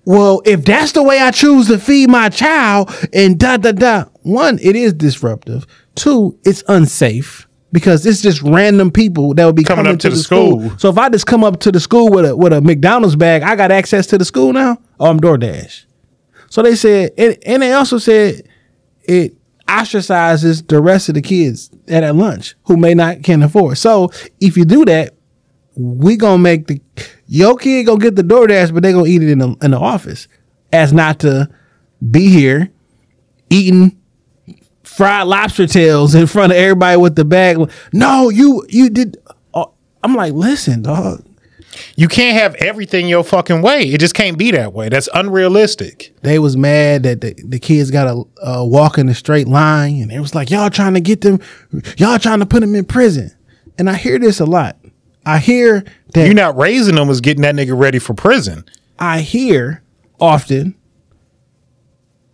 Well, 0.05 0.41
if 0.47 0.65
that's 0.65 0.93
the 0.93 1.03
way 1.03 1.21
I 1.21 1.31
choose 1.31 1.69
to 1.69 1.79
feed 1.79 2.09
my 2.09 2.31
child, 2.31 2.91
and 3.13 3.39
da 3.39 3.59
da 3.59 3.73
da. 3.73 4.05
One, 4.23 4.59
it 4.63 4.75
is 4.75 4.95
disruptive. 4.95 5.67
Two, 5.95 6.39
it's 6.45 6.63
unsafe 6.69 7.49
because 7.73 8.07
it's 8.07 8.23
just 8.23 8.43
random 8.43 8.91
people 8.91 9.35
that 9.35 9.45
will 9.45 9.53
be 9.53 9.65
coming, 9.65 9.87
up 9.87 9.99
to, 10.01 10.11
the, 10.11 10.17
school. 10.17 10.71
So 10.79 10.89
if 10.89 10.99
I 10.99 11.09
just 11.09 11.27
come 11.27 11.45
up 11.45 11.61
to 11.61 11.73
the 11.73 11.81
school 11.81 12.11
with 12.11 12.25
a 12.25 12.37
with 12.37 12.53
a 12.53 12.61
McDonald's 12.61 13.17
bag, 13.17 13.43
I 13.43 13.57
got 13.57 13.71
access 13.71 14.07
to 14.09 14.19
the 14.19 14.25
school 14.25 14.53
now. 14.53 14.79
Oh, 14.99 15.11
I'm 15.11 15.21
DoorDash. 15.21 15.85
So 16.51 16.63
they 16.63 16.77
said, 16.77 17.13
and, 17.19 17.37
and 17.45 17.63
they 17.63 17.73
also 17.73 17.99
said 17.99 18.49
it 19.03 19.37
ostracizes 19.69 20.67
the 20.67 20.81
rest 20.81 21.09
of 21.09 21.15
the 21.15 21.23
kids 21.23 21.71
at 21.89 22.03
at 22.03 22.17
lunch 22.17 22.57
who 22.65 22.77
may 22.77 22.95
not 22.95 23.23
can 23.23 23.43
afford. 23.43 23.79
So 23.79 24.11
if 24.41 24.57
you 24.57 24.65
do 24.65 24.85
that, 24.87 25.15
we 25.77 26.17
gonna 26.17 26.39
make 26.39 26.67
the 26.67 26.81
your 27.27 27.57
kid 27.57 27.85
gonna 27.85 28.01
get 28.01 28.17
the 28.17 28.23
DoorDash, 28.23 28.73
but 28.75 28.83
they 28.83 28.93
gonna 28.93 29.07
eat 29.07 29.23
it 29.23 29.31
in 29.31 29.39
the 29.39 29.57
in 29.63 29.71
the 29.71 29.79
office, 29.79 30.27
as 30.73 30.93
not 30.93 31.21
to 31.21 31.49
be 32.11 32.29
here 32.29 32.71
eating 33.51 33.97
fried 34.83 35.27
lobster 35.27 35.67
tails 35.67 36.15
in 36.15 36.27
front 36.27 36.53
of 36.53 36.59
everybody 36.59 36.97
with 36.97 37.15
the 37.15 37.25
bag. 37.25 37.71
No, 37.93 38.31
you 38.31 38.65
you 38.69 38.91
did. 38.91 39.17
Oh, 39.55 39.73
I'm 40.03 40.15
like, 40.15 40.33
listen, 40.33 40.83
dog. 40.83 41.25
You 41.99 42.07
can't 42.07 42.39
have 42.39 42.55
everything 42.55 43.09
your 43.09 43.25
fucking 43.25 43.61
way. 43.61 43.83
It 43.83 43.99
just 43.99 44.15
can't 44.15 44.39
be 44.39 44.53
that 44.53 44.73
way. 44.73 44.89
That's 44.89 45.09
unrealistic. 45.15 46.15
they 46.23 46.39
was 46.39 46.57
mad 46.57 47.03
that 47.03 47.21
the, 47.23 47.35
the 47.45 47.59
kids 47.59 47.91
got 47.91 48.05
to 48.05 48.29
uh, 48.41 48.65
walk 48.65 48.99
in 48.99 49.09
a 49.09 49.15
straight 49.17 49.49
line 49.49 50.01
and 50.01 50.13
it 50.13 50.21
was 50.21 50.33
like 50.33 50.49
y'all 50.49 50.71
trying 50.71 50.95
to 50.95 51.01
get 51.01 51.23
them 51.23 51.41
y'all 51.97 52.21
trying 52.21 52.39
to 52.39 52.47
put 52.47 52.61
them 52.61 52.77
in 52.77 52.85
prison 52.85 53.37
and 53.79 53.91
i 53.91 53.95
hear 53.95 54.17
this 54.21 54.39
a 54.39 54.45
lot 54.45 54.77
i 55.27 55.39
hear 55.39 55.85
that 56.15 56.25
You're 56.27 56.35
not 56.35 56.57
raising 56.57 56.95
them 56.95 57.11
as 57.11 57.21
getting 57.21 57.43
that 57.43 57.57
nigga 57.57 57.77
ready 57.77 57.99
for 57.99 58.15
prison. 58.15 58.65
i 59.01 59.21
hear 59.21 59.83
often 60.21 60.77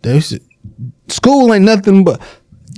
there's 0.03 0.39
school 1.09 1.55
ain't 1.55 1.65
nothing 1.65 2.05
but 2.05 2.21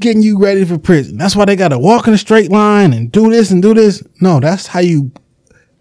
getting 0.01 0.23
you 0.23 0.39
ready 0.39 0.65
for 0.65 0.79
prison 0.79 1.19
that's 1.19 1.35
why 1.35 1.47
they 1.47 1.57
got 1.57 1.69
to 1.69 1.79
walk 1.81 2.07
in 2.07 2.15
a 2.15 2.19
straight 2.19 2.53
line 2.53 2.93
and 2.93 3.11
do 3.11 3.29
this 3.29 3.51
and 3.51 3.61
do 3.61 3.75
this 3.75 4.05
no 4.21 4.39
that's 4.39 4.69
how 4.69 4.81
you 4.81 5.11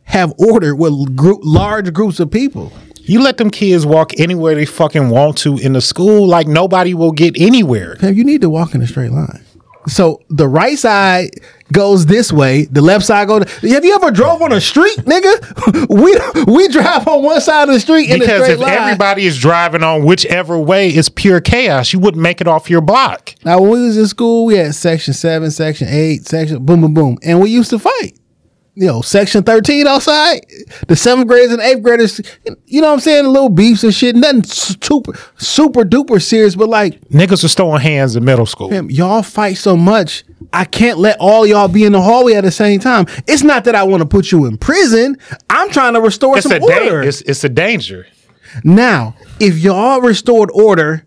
have 0.06 0.34
order 0.38 0.76
with 0.76 1.15
group, 1.15 1.39
large 1.44 1.91
groups 1.94 2.20
of 2.20 2.32
people 2.32 2.72
You 3.04 3.22
let 3.22 3.38
them 3.38 3.50
kids 3.52 3.86
walk 3.86 4.20
anywhere 4.20 4.56
they 4.56 4.65
fucking 4.65 5.10
want 5.10 5.38
to 5.39 5.58
in 5.58 5.74
the 5.74 5.82
school, 5.82 6.28
like 6.28 6.48
nobody 6.48 6.94
will 6.94 7.12
get 7.12 7.39
anywhere. 7.39 7.98
You 8.02 8.24
need 8.24 8.41
to 8.41 8.50
walk 8.50 8.74
in 8.74 8.82
a 8.82 8.88
straight 8.88 9.12
line. 9.12 9.44
So 9.88 10.22
the 10.30 10.48
right 10.48 10.78
side 10.78 11.30
goes 11.72 12.08
this 12.08 12.34
way, 12.34 12.65
the 12.65 12.82
left 12.82 13.06
side 13.06 13.28
goes. 13.28 13.44
Have 13.62 13.86
you 13.86 13.94
ever 13.96 14.10
drove 14.10 14.41
on 14.41 14.52
a 14.52 14.60
street, 14.60 14.98
nigga? 15.00 15.88
we 16.48 16.52
we 16.52 16.68
drive 16.70 17.08
on 17.08 17.22
one 17.24 17.39
side 17.41 17.68
of 17.68 17.74
the 17.76 17.80
street 17.80 18.10
in 18.10 18.15
a 18.15 18.20
Because 18.20 18.44
straight 18.44 18.54
if 18.54 18.60
line. 18.60 18.74
everybody 18.74 19.26
is 19.26 19.38
driving 19.39 19.84
on 19.84 20.04
whichever 20.04 20.58
way, 20.58 20.89
it's 20.89 21.10
pure 21.10 21.39
chaos. 21.41 21.94
You 21.94 22.00
wouldn't 22.00 22.24
make 22.24 22.41
it 22.41 22.48
off 22.48 22.70
your 22.70 22.82
block. 22.82 23.36
now, 23.44 23.62
when 23.62 23.72
we 23.72 23.86
was 23.86 23.98
in 23.98 24.08
school, 24.08 24.46
we 24.46 24.56
had 24.58 24.74
section 24.74 25.13
seven, 25.13 25.52
section 25.52 25.88
eight, 25.88 26.26
section 26.26 26.65
boom, 26.65 26.82
boom, 26.82 26.94
boom, 26.96 27.18
and 27.22 27.39
we 27.39 27.52
used 27.52 27.70
to 27.70 27.78
fight. 27.78 28.18
You 28.78 28.88
know, 28.88 29.02
section 29.02 29.42
thirteen 29.44 29.88
outside, 29.88 30.46
the 30.90 30.98
seventh 30.98 31.30
graders 31.30 31.54
and 31.54 31.62
eighth 31.62 31.82
graders. 31.82 32.20
You 32.66 32.82
know 32.82 32.88
what 32.88 32.94
I'm 32.96 33.00
saying? 33.00 33.26
Little 33.26 33.48
beefs 33.48 33.86
and 33.86 33.94
shit. 33.94 34.18
Nothing 34.18 34.44
super 34.44 35.14
super 35.38 35.84
duper 35.86 36.22
serious, 36.22 36.56
but 36.56 36.68
like 36.68 37.00
Niggas 37.10 37.42
was 37.44 37.54
throwing 37.56 37.80
hands 37.82 38.18
in 38.18 38.26
middle 38.26 38.46
school. 38.46 38.70
Fam, 38.70 38.90
y'all 38.92 39.24
fight 39.24 39.54
so 39.54 39.78
much. 39.78 40.26
I 40.52 40.66
can't 40.66 40.98
let 41.00 41.16
all 41.22 41.46
y'all 41.48 41.70
be 41.70 41.86
in 41.86 41.94
the 41.94 42.02
hallway 42.02 42.34
at 42.34 42.44
the 42.44 42.52
same 42.52 42.82
time. 42.82 43.06
It's 43.28 43.44
not 43.44 43.64
that 43.64 43.76
I 43.76 43.84
want 43.84 44.02
to 44.02 44.06
put 44.10 44.30
you 44.34 44.46
in 44.46 44.58
prison. 44.58 45.18
I'm 45.50 45.70
trying 45.70 45.94
to 45.94 46.02
restore 46.02 46.38
It's 46.38 46.44
some 46.50 46.58
a 46.58 46.60
da- 46.60 46.66
order. 46.84 47.02
it's, 47.02 47.22
it's 47.22 47.46
a 47.46 47.50
danger. 47.50 48.08
now, 48.66 49.16
if 49.40 49.58
y'all 49.58 50.02
restored 50.02 50.50
order 50.54 51.06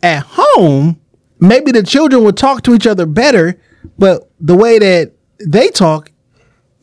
at 0.00 0.22
home, 0.28 1.00
maybe 1.40 1.72
the 1.72 1.82
children 1.82 2.22
would 2.22 2.36
talk 2.36 2.62
to 2.62 2.74
each 2.74 2.86
other 2.86 3.04
better. 3.04 3.60
But 3.98 4.30
the 4.38 4.54
way 4.56 4.78
that 4.78 5.12
they 5.44 5.68
talk 5.70 6.11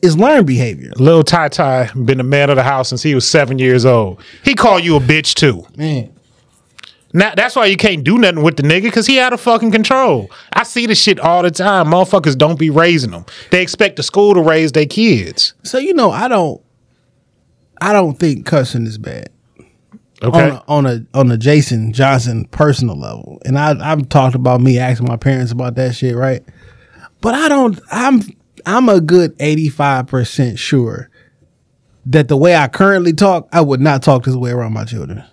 is 0.02 0.16
learned 0.16 0.46
behavior. 0.46 0.92
Lil 0.96 1.22
Ty 1.22 1.48
Ty 1.48 1.90
been 1.94 2.20
a 2.20 2.24
man 2.24 2.50
of 2.50 2.56
the 2.56 2.62
house 2.62 2.88
since 2.88 3.02
he 3.02 3.14
was 3.14 3.26
seven 3.28 3.58
years 3.58 3.84
old. 3.84 4.22
He 4.44 4.54
called 4.54 4.82
you 4.84 4.96
a 4.96 5.00
bitch 5.00 5.34
too. 5.34 5.66
Man, 5.76 6.12
Now 7.12 7.34
that's 7.34 7.56
why 7.56 7.66
you 7.66 7.76
can't 7.76 8.04
do 8.04 8.18
nothing 8.18 8.42
with 8.42 8.56
the 8.56 8.62
nigga 8.62 8.84
because 8.84 9.06
he 9.06 9.18
out 9.18 9.32
of 9.32 9.40
fucking 9.40 9.72
control. 9.72 10.30
I 10.52 10.62
see 10.62 10.86
this 10.86 11.00
shit 11.00 11.20
all 11.20 11.42
the 11.42 11.50
time. 11.50 11.86
Motherfuckers 11.88 12.36
don't 12.36 12.58
be 12.58 12.70
raising 12.70 13.10
them. 13.10 13.26
They 13.50 13.62
expect 13.62 13.96
the 13.96 14.02
school 14.02 14.34
to 14.34 14.40
raise 14.42 14.72
their 14.72 14.86
kids. 14.86 15.54
so 15.62 15.78
you 15.78 15.92
know, 15.94 16.10
I 16.10 16.28
don't, 16.28 16.60
I 17.80 17.92
don't 17.92 18.18
think 18.18 18.46
cussing 18.46 18.86
is 18.86 18.98
bad. 18.98 19.30
Okay. 20.22 20.38
on 20.38 20.50
a, 20.50 20.64
on 20.68 20.86
a 20.86 21.18
on 21.18 21.30
a 21.30 21.38
Jason 21.38 21.94
Johnson 21.94 22.44
personal 22.50 22.94
level, 22.98 23.40
and 23.46 23.58
I 23.58 23.74
I've 23.92 24.06
talked 24.10 24.34
about 24.34 24.60
me 24.60 24.78
asking 24.78 25.06
my 25.08 25.16
parents 25.16 25.50
about 25.50 25.76
that 25.76 25.94
shit, 25.94 26.14
right? 26.14 26.44
But 27.22 27.34
I 27.34 27.48
don't. 27.48 27.80
I'm 27.90 28.20
I'm 28.66 28.88
a 28.88 29.00
good 29.00 29.34
eighty 29.40 29.68
five 29.68 30.06
percent 30.06 30.58
sure 30.58 31.10
that 32.06 32.28
the 32.28 32.36
way 32.36 32.56
I 32.56 32.68
currently 32.68 33.12
talk, 33.12 33.48
I 33.52 33.60
would 33.60 33.80
not 33.80 34.02
talk 34.02 34.24
this 34.24 34.34
way 34.34 34.50
around 34.50 34.72
my 34.72 34.84
children. 34.84 35.24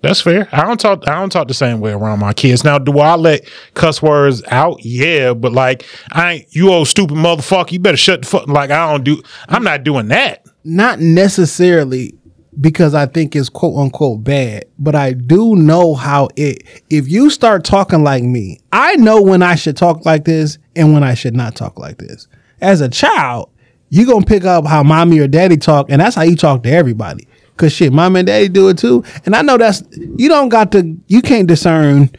That's 0.00 0.20
fair. 0.20 0.48
I 0.52 0.64
don't 0.64 0.78
talk. 0.78 1.08
I 1.08 1.16
don't 1.16 1.30
talk 1.30 1.48
the 1.48 1.54
same 1.54 1.80
way 1.80 1.90
around 1.90 2.20
my 2.20 2.32
kids. 2.32 2.62
Now, 2.62 2.78
do 2.78 3.00
I 3.00 3.16
let 3.16 3.48
cuss 3.74 4.00
words 4.00 4.44
out? 4.46 4.84
Yeah, 4.84 5.34
but 5.34 5.52
like, 5.52 5.84
I 6.12 6.32
ain't 6.32 6.54
you 6.54 6.70
old 6.70 6.86
stupid 6.86 7.16
motherfucker. 7.16 7.72
You 7.72 7.80
better 7.80 7.96
shut 7.96 8.22
the 8.22 8.28
fuck. 8.28 8.46
Like, 8.46 8.70
I 8.70 8.90
don't 8.90 9.02
do. 9.02 9.20
I'm 9.48 9.64
not 9.64 9.82
doing 9.82 10.08
that. 10.08 10.46
Not 10.62 11.00
necessarily 11.00 12.14
because 12.60 12.94
I 12.94 13.06
think 13.06 13.34
it's 13.34 13.48
quote 13.48 13.76
unquote 13.76 14.22
bad, 14.22 14.66
but 14.78 14.94
I 14.94 15.14
do 15.14 15.56
know 15.56 15.94
how 15.94 16.28
it. 16.36 16.62
If 16.90 17.08
you 17.08 17.28
start 17.28 17.64
talking 17.64 18.04
like 18.04 18.22
me, 18.22 18.60
I 18.72 18.94
know 18.96 19.20
when 19.20 19.42
I 19.42 19.56
should 19.56 19.76
talk 19.76 20.06
like 20.06 20.24
this 20.24 20.58
and 20.78 20.92
when 20.94 21.02
I 21.02 21.14
should 21.14 21.34
not 21.34 21.56
talk 21.56 21.78
like 21.78 21.98
this. 21.98 22.28
As 22.60 22.80
a 22.80 22.88
child, 22.88 23.50
you 23.90 24.06
gonna 24.06 24.24
pick 24.24 24.44
up 24.44 24.66
how 24.66 24.82
mommy 24.82 25.18
or 25.18 25.28
daddy 25.28 25.56
talk, 25.56 25.90
and 25.90 26.00
that's 26.00 26.16
how 26.16 26.22
you 26.22 26.36
talk 26.36 26.62
to 26.62 26.70
everybody. 26.70 27.26
Cause 27.56 27.72
shit, 27.72 27.92
mom 27.92 28.14
and 28.16 28.26
daddy 28.26 28.48
do 28.48 28.68
it 28.68 28.78
too, 28.78 29.04
and 29.26 29.34
I 29.34 29.42
know 29.42 29.58
that's 29.58 29.82
you 30.16 30.28
don't 30.28 30.48
got 30.48 30.72
to. 30.72 30.96
You 31.08 31.20
can't 31.22 31.48
discern 31.48 32.10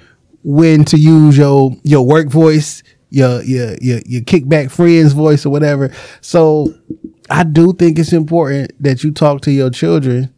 when 0.43 0.84
to 0.86 0.97
use 0.97 1.38
your 1.38 1.72
your 1.84 2.05
work 2.05 2.28
voice, 2.28 2.84
your 3.10 3.41
your 3.43 3.76
your 3.82 3.99
your 4.05 4.22
kickback 4.22 4.70
friends 4.70 5.14
voice 5.14 5.45
or 5.45 5.49
whatever. 5.49 5.91
So 6.20 6.74
I 7.30 7.43
do 7.43 7.74
think 7.74 7.97
it's 7.99 8.12
important 8.12 8.72
that 8.84 9.03
you 9.03 9.12
talk 9.12 9.41
to 9.41 9.51
your 9.51 9.70
children 9.70 10.34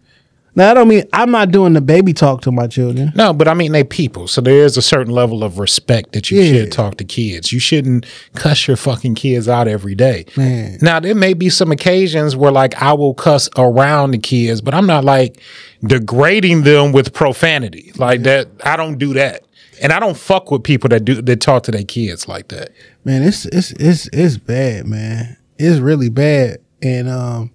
Now 0.54 0.72
I 0.72 0.74
don't 0.74 0.88
mean 0.90 1.06
I'm 1.14 1.32
not 1.32 1.52
doing 1.52 1.74
the 1.74 1.82
baby 1.82 2.12
talk 2.14 2.42
to 2.42 2.52
my 2.52 2.68
children. 2.68 3.14
No, 3.16 3.32
but 3.32 3.48
I 3.48 3.54
mean 3.54 3.72
they 3.72 3.84
people, 3.86 4.28
so 4.28 4.42
there 4.42 4.66
is 4.66 4.76
a 4.76 4.82
certain 4.82 5.14
level 5.14 5.44
of 5.44 5.60
respect 5.60 6.12
that 6.12 6.30
you 6.30 6.42
Yeah. 6.42 6.54
should 6.64 6.72
talk 6.74 6.98
to 6.98 7.04
kids. 7.06 7.52
You 7.54 7.60
shouldn't 7.60 8.06
cuss 8.36 8.68
your 8.68 8.76
fucking 8.78 9.16
kids 9.16 9.48
out 9.48 9.68
every 9.70 9.96
day. 9.96 10.26
Man. 10.36 10.78
Now 10.82 11.00
there 11.00 11.16
may 11.16 11.34
be 11.34 11.50
some 11.50 11.72
occasions 11.72 12.36
where 12.36 12.52
like 12.52 12.82
I 12.82 12.92
will 12.94 13.14
cuss 13.14 13.50
around 13.58 14.12
the 14.12 14.18
kids, 14.18 14.60
but 14.62 14.74
I'm 14.74 14.86
not 14.88 15.06
like 15.06 15.40
degrading 15.86 16.64
them 16.64 16.92
with 16.92 17.14
profanity 17.14 17.92
like 17.98 18.24
that. 18.24 18.48
I 18.64 18.76
don't 18.76 18.98
do 18.98 19.14
that, 19.14 19.44
and 19.82 19.92
I 19.92 20.00
don't 20.00 20.18
fuck 20.18 20.52
with 20.52 20.64
people 20.64 20.90
that 20.90 21.06
do 21.06 21.22
that 21.22 21.42
talk 21.42 21.64
to 21.64 21.72
their 21.72 21.84
kids 21.84 22.28
like 22.28 22.50
that. 22.50 22.72
Man, 23.06 23.24
it's 23.24 23.46
it's 23.46 23.72
it's 23.72 24.08
it's 24.14 24.38
bad, 24.38 24.86
man. 24.86 25.38
It's 25.58 25.80
really 25.80 26.10
bad. 26.10 26.60
And 26.82 27.08
um 27.10 27.52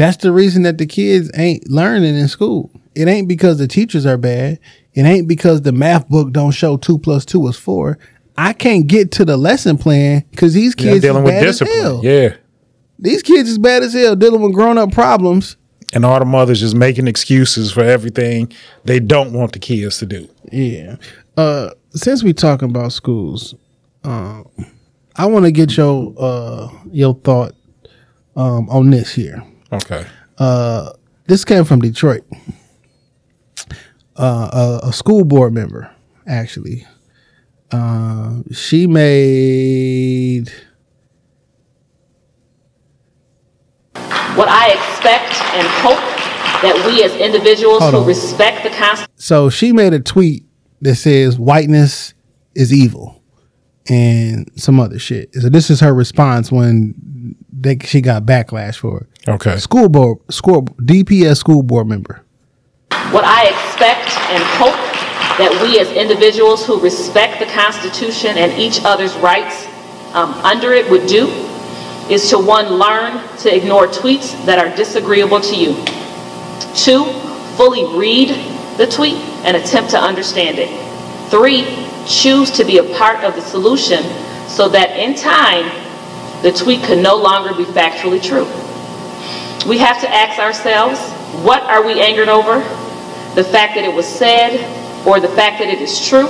that's 0.00 0.16
the 0.18 0.32
reason 0.32 0.62
that 0.62 0.78
the 0.78 0.86
kids 0.86 1.30
ain't 1.36 1.68
learning 1.70 2.14
in 2.16 2.26
school. 2.28 2.70
It 2.94 3.06
ain't 3.08 3.28
because 3.28 3.58
the 3.58 3.68
teachers 3.68 4.06
are 4.06 4.16
bad. 4.16 4.58
It 4.94 5.02
ain't 5.02 5.28
because 5.28 5.62
the 5.62 5.72
math 5.72 6.08
book 6.08 6.32
don't 6.32 6.50
show 6.52 6.76
two 6.76 6.98
plus 6.98 7.24
two 7.24 7.46
is 7.48 7.56
four. 7.56 7.98
I 8.36 8.52
can't 8.54 8.86
get 8.86 9.12
to 9.12 9.24
the 9.24 9.36
lesson 9.36 9.76
plan 9.78 10.24
because 10.30 10.54
these 10.54 10.74
Yeah, 10.78 10.92
kids 10.92 11.02
dealing 11.02 11.22
is 11.22 11.24
with 11.26 11.34
bad 11.34 11.46
as 11.46 11.58
hell. 11.60 11.68
discipline, 11.68 12.00
yeah. 12.02 12.34
These 12.98 13.22
kids 13.22 13.48
is 13.50 13.58
bad 13.58 13.82
as 13.82 13.92
hell 13.94 14.16
dealing 14.16 14.40
with 14.40 14.52
grown 14.54 14.78
up 14.78 14.92
problems. 14.92 15.56
And 15.92 16.04
all 16.04 16.18
the 16.18 16.24
mothers 16.24 16.60
just 16.60 16.74
making 16.76 17.08
excuses 17.08 17.72
for 17.72 17.82
everything 17.82 18.52
they 18.84 19.00
don't 19.00 19.32
want 19.32 19.52
the 19.52 19.58
kids 19.58 19.98
to 19.98 20.06
do. 20.06 20.28
Yeah. 20.52 20.96
Uh 21.36 21.70
since 21.90 22.22
we 22.22 22.32
talking 22.32 22.70
about 22.70 22.92
schools, 22.92 23.54
um 24.04 24.46
I 25.16 25.26
want 25.26 25.44
to 25.44 25.52
get 25.52 25.76
your 25.76 26.14
uh 26.18 26.68
your 26.90 27.14
thought 27.14 27.52
um 28.36 28.68
on 28.70 28.90
this 28.90 29.12
here. 29.14 29.42
Okay. 29.72 30.06
Uh 30.38 30.92
this 31.26 31.44
came 31.44 31.64
from 31.64 31.80
Detroit. 31.80 32.24
Uh 34.16 34.78
a, 34.82 34.88
a 34.88 34.92
school 34.92 35.24
board 35.24 35.52
member 35.52 35.90
actually. 36.26 36.86
Uh 37.70 38.40
she 38.52 38.86
made 38.86 40.52
What 44.36 44.48
I 44.48 44.68
expect 44.70 45.34
and 45.54 45.66
hope 45.82 45.98
that 46.62 46.84
we 46.86 47.02
as 47.04 47.14
individuals 47.16 47.80
Hold 47.80 47.94
who 47.94 48.00
on. 48.00 48.06
respect 48.06 48.62
the 48.62 48.70
Constitution 48.70 49.06
so 49.16 49.50
she 49.50 49.72
made 49.72 49.92
a 49.92 50.00
tweet 50.00 50.44
that 50.80 50.94
says 50.94 51.38
whiteness 51.38 52.14
is 52.54 52.72
evil 52.72 53.22
and 53.88 54.50
some 54.56 54.78
other 54.80 54.98
shit. 54.98 55.34
So 55.34 55.48
this 55.48 55.68
is 55.70 55.80
her 55.80 55.92
response 55.92 56.50
when 56.52 57.34
they, 57.60 57.78
she 57.78 58.00
got 58.00 58.24
backlash 58.24 58.76
for 58.76 59.02
it. 59.02 59.28
Okay. 59.28 59.58
School 59.58 59.88
board, 59.88 60.18
school 60.30 60.62
DPS 60.62 61.36
school 61.36 61.62
board 61.62 61.86
member. 61.86 62.22
what 63.12 63.24
I 63.24 63.48
expect 63.48 64.16
and 64.30 64.42
hope 64.58 64.76
that 65.38 65.50
we 65.62 65.78
as 65.80 65.90
individuals 65.92 66.66
who 66.66 66.80
respect 66.80 67.38
the 67.40 67.46
Constitution 67.46 68.36
and 68.36 68.52
each 68.52 68.80
other's 68.84 69.14
rights 69.16 69.66
um, 70.14 70.32
under 70.44 70.72
it 70.72 70.90
would 70.90 71.06
do 71.06 71.28
is 72.10 72.28
to 72.30 72.38
one, 72.38 72.66
learn 72.74 73.20
to 73.38 73.54
ignore 73.54 73.86
tweets 73.86 74.34
that 74.44 74.58
are 74.58 74.74
disagreeable 74.76 75.40
to 75.40 75.56
you. 75.56 75.74
Two, 76.74 77.04
fully 77.56 77.84
read 77.96 78.28
the 78.76 78.86
tweet 78.86 79.16
and 79.44 79.56
attempt 79.56 79.90
to 79.90 79.98
understand 79.98 80.58
it. 80.58 80.68
Three, 81.30 81.62
choose 82.06 82.50
to 82.52 82.64
be 82.64 82.78
a 82.78 82.84
part 82.96 83.22
of 83.22 83.34
the 83.36 83.40
solution 83.42 84.02
so 84.48 84.68
that 84.68 84.96
in 84.98 85.14
time, 85.14 85.70
the 86.42 86.52
tweet 86.52 86.82
could 86.82 86.98
no 86.98 87.16
longer 87.16 87.54
be 87.54 87.64
factually 87.64 88.22
true. 88.22 88.44
We 89.68 89.78
have 89.78 90.00
to 90.00 90.08
ask 90.08 90.38
ourselves, 90.38 90.98
what 91.44 91.62
are 91.64 91.84
we 91.84 92.00
angered 92.00 92.28
over? 92.28 92.60
The 93.34 93.44
fact 93.44 93.74
that 93.74 93.84
it 93.84 93.92
was 93.92 94.06
said, 94.06 94.58
or 95.06 95.20
the 95.20 95.28
fact 95.28 95.58
that 95.58 95.68
it 95.68 95.80
is 95.80 96.06
true? 96.06 96.28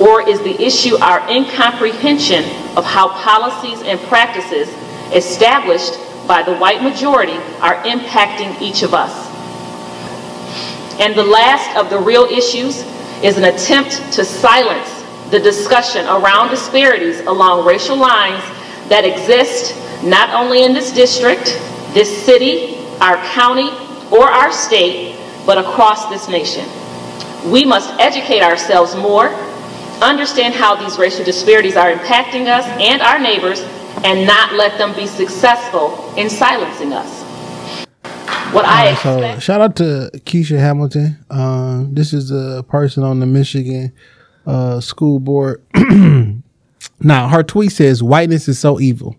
Or 0.00 0.28
is 0.28 0.40
the 0.40 0.60
issue 0.60 0.96
our 0.98 1.28
incomprehension 1.30 2.44
of 2.76 2.84
how 2.84 3.08
policies 3.08 3.82
and 3.82 3.98
practices 4.08 4.68
established 5.14 5.98
by 6.26 6.42
the 6.42 6.54
white 6.56 6.82
majority 6.82 7.36
are 7.60 7.82
impacting 7.84 8.60
each 8.60 8.82
of 8.82 8.92
us? 8.92 9.26
And 11.00 11.14
the 11.14 11.24
last 11.24 11.76
of 11.76 11.90
the 11.90 11.98
real 11.98 12.24
issues 12.24 12.82
is 13.22 13.38
an 13.38 13.44
attempt 13.44 14.12
to 14.12 14.24
silence 14.24 14.94
the 15.30 15.38
discussion 15.38 16.06
around 16.06 16.50
disparities 16.50 17.20
along 17.20 17.66
racial 17.66 17.96
lines 17.96 18.42
that 18.88 19.04
exist 19.04 19.74
not 20.04 20.30
only 20.30 20.64
in 20.64 20.72
this 20.74 20.92
district, 20.92 21.46
this 21.94 22.24
city, 22.24 22.76
our 23.00 23.16
county, 23.32 23.70
or 24.14 24.28
our 24.28 24.52
state, 24.52 25.16
but 25.46 25.58
across 25.58 26.08
this 26.08 26.28
nation. 26.28 26.66
We 27.50 27.64
must 27.64 27.90
educate 28.00 28.42
ourselves 28.42 28.94
more, 28.96 29.28
understand 30.02 30.54
how 30.54 30.74
these 30.76 30.98
racial 30.98 31.24
disparities 31.24 31.76
are 31.76 31.90
impacting 31.92 32.46
us 32.46 32.64
and 32.80 33.00
our 33.02 33.18
neighbors, 33.18 33.60
and 34.04 34.26
not 34.26 34.54
let 34.54 34.78
them 34.78 34.94
be 34.94 35.06
successful 35.06 36.14
in 36.16 36.30
silencing 36.30 36.92
us. 36.92 37.24
What 38.52 38.64
I 38.64 38.94
So 38.94 39.18
expect. 39.18 39.42
shout 39.42 39.60
out 39.60 39.76
to 39.76 40.10
Keisha 40.24 40.58
Hamilton. 40.58 41.18
Um, 41.30 41.94
this 41.94 42.12
is 42.12 42.30
a 42.30 42.62
person 42.68 43.02
on 43.02 43.20
the 43.20 43.26
Michigan 43.26 43.92
uh, 44.46 44.80
school 44.80 45.18
board. 45.20 45.62
now 47.00 47.28
her 47.28 47.42
tweet 47.42 47.72
says 47.72 48.02
whiteness 48.02 48.48
is 48.48 48.58
so 48.58 48.80
evil. 48.80 49.16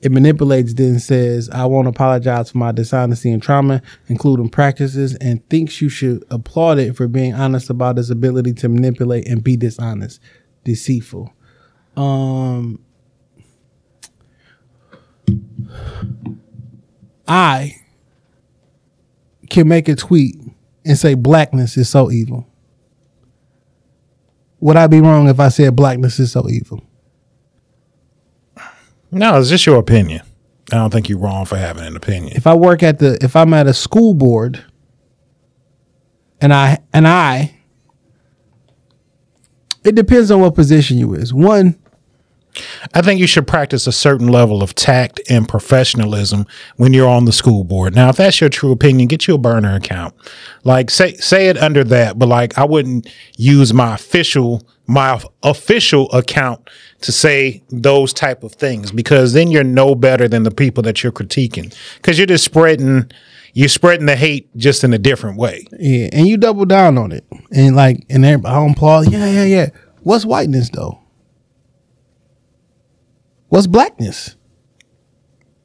It 0.00 0.12
manipulates 0.12 0.74
then 0.74 1.00
says, 1.00 1.50
I 1.50 1.66
won't 1.66 1.88
apologize 1.88 2.52
for 2.52 2.58
my 2.58 2.70
dishonesty 2.70 3.32
and 3.32 3.42
trauma, 3.42 3.82
including 4.06 4.48
practices, 4.48 5.16
and 5.16 5.46
thinks 5.48 5.82
you 5.82 5.88
should 5.88 6.24
applaud 6.30 6.78
it 6.78 6.96
for 6.96 7.08
being 7.08 7.34
honest 7.34 7.68
about 7.68 7.96
his 7.96 8.08
ability 8.08 8.52
to 8.54 8.68
manipulate 8.68 9.26
and 9.26 9.42
be 9.42 9.56
dishonest, 9.56 10.20
deceitful. 10.64 11.32
Um 11.96 12.80
I 17.26 17.76
can 19.50 19.68
make 19.68 19.88
a 19.88 19.96
tweet 19.96 20.36
and 20.84 20.96
say 20.96 21.14
blackness 21.14 21.76
is 21.76 21.88
so 21.88 22.10
evil. 22.10 22.46
Would 24.60 24.76
I 24.76 24.86
be 24.86 25.00
wrong 25.00 25.28
if 25.28 25.38
I 25.38 25.48
said 25.48 25.76
blackness 25.76 26.18
is 26.18 26.32
so 26.32 26.48
evil? 26.48 26.87
No, 29.10 29.38
it's 29.38 29.48
just 29.48 29.66
your 29.66 29.76
opinion. 29.76 30.22
I 30.70 30.76
don't 30.76 30.90
think 30.90 31.08
you're 31.08 31.18
wrong 31.18 31.46
for 31.46 31.56
having 31.56 31.84
an 31.84 31.96
opinion. 31.96 32.36
If 32.36 32.46
I 32.46 32.54
work 32.54 32.82
at 32.82 32.98
the 32.98 33.18
if 33.22 33.34
I'm 33.34 33.54
at 33.54 33.66
a 33.66 33.74
school 33.74 34.14
board 34.14 34.62
and 36.40 36.52
I 36.52 36.78
and 36.92 37.08
I 37.08 37.54
it 39.84 39.94
depends 39.94 40.30
on 40.30 40.40
what 40.40 40.54
position 40.54 40.98
you 40.98 41.14
is. 41.14 41.32
One, 41.32 41.78
I 42.92 43.02
think 43.02 43.20
you 43.20 43.26
should 43.26 43.46
practice 43.46 43.86
a 43.86 43.92
certain 43.92 44.28
level 44.28 44.62
of 44.62 44.74
tact 44.74 45.20
and 45.30 45.48
professionalism 45.48 46.46
when 46.76 46.92
you're 46.92 47.08
on 47.08 47.24
the 47.24 47.32
school 47.32 47.64
board. 47.64 47.94
Now, 47.94 48.10
if 48.10 48.16
that's 48.16 48.40
your 48.40 48.50
true 48.50 48.72
opinion, 48.72 49.08
get 49.08 49.26
you 49.26 49.34
a 49.34 49.38
burner 49.38 49.74
account. 49.74 50.14
Like 50.64 50.90
say 50.90 51.14
say 51.14 51.48
it 51.48 51.56
under 51.56 51.84
that, 51.84 52.18
but 52.18 52.28
like 52.28 52.58
I 52.58 52.64
wouldn't 52.64 53.08
use 53.36 53.72
my 53.72 53.94
official 53.94 54.66
my 54.86 55.20
official 55.42 56.10
account 56.12 56.68
to 57.00 57.12
say 57.12 57.62
those 57.70 58.12
type 58.12 58.42
of 58.42 58.52
things 58.52 58.90
because 58.90 59.32
then 59.32 59.50
you're 59.50 59.64
no 59.64 59.94
better 59.94 60.26
than 60.26 60.42
the 60.42 60.50
people 60.50 60.82
that 60.82 61.02
you're 61.02 61.12
critiquing 61.12 61.74
because 61.96 62.18
you're 62.18 62.26
just 62.26 62.44
spreading 62.44 63.10
you're 63.54 63.68
spreading 63.68 64.06
the 64.06 64.16
hate 64.16 64.54
just 64.56 64.84
in 64.84 64.92
a 64.92 64.98
different 64.98 65.36
way. 65.36 65.66
yeah, 65.78 66.08
and 66.12 66.26
you 66.26 66.36
double 66.36 66.64
down 66.64 66.98
on 66.98 67.12
it. 67.12 67.24
And 67.50 67.74
like 67.74 68.04
and 68.10 68.24
everybody 68.24 68.54
I 68.54 68.70
applaud, 68.70 69.10
yeah, 69.10 69.26
yeah, 69.26 69.44
yeah. 69.44 69.70
What's 70.00 70.24
whiteness 70.24 70.70
though? 70.70 71.00
What's 73.48 73.66
blackness? 73.66 74.36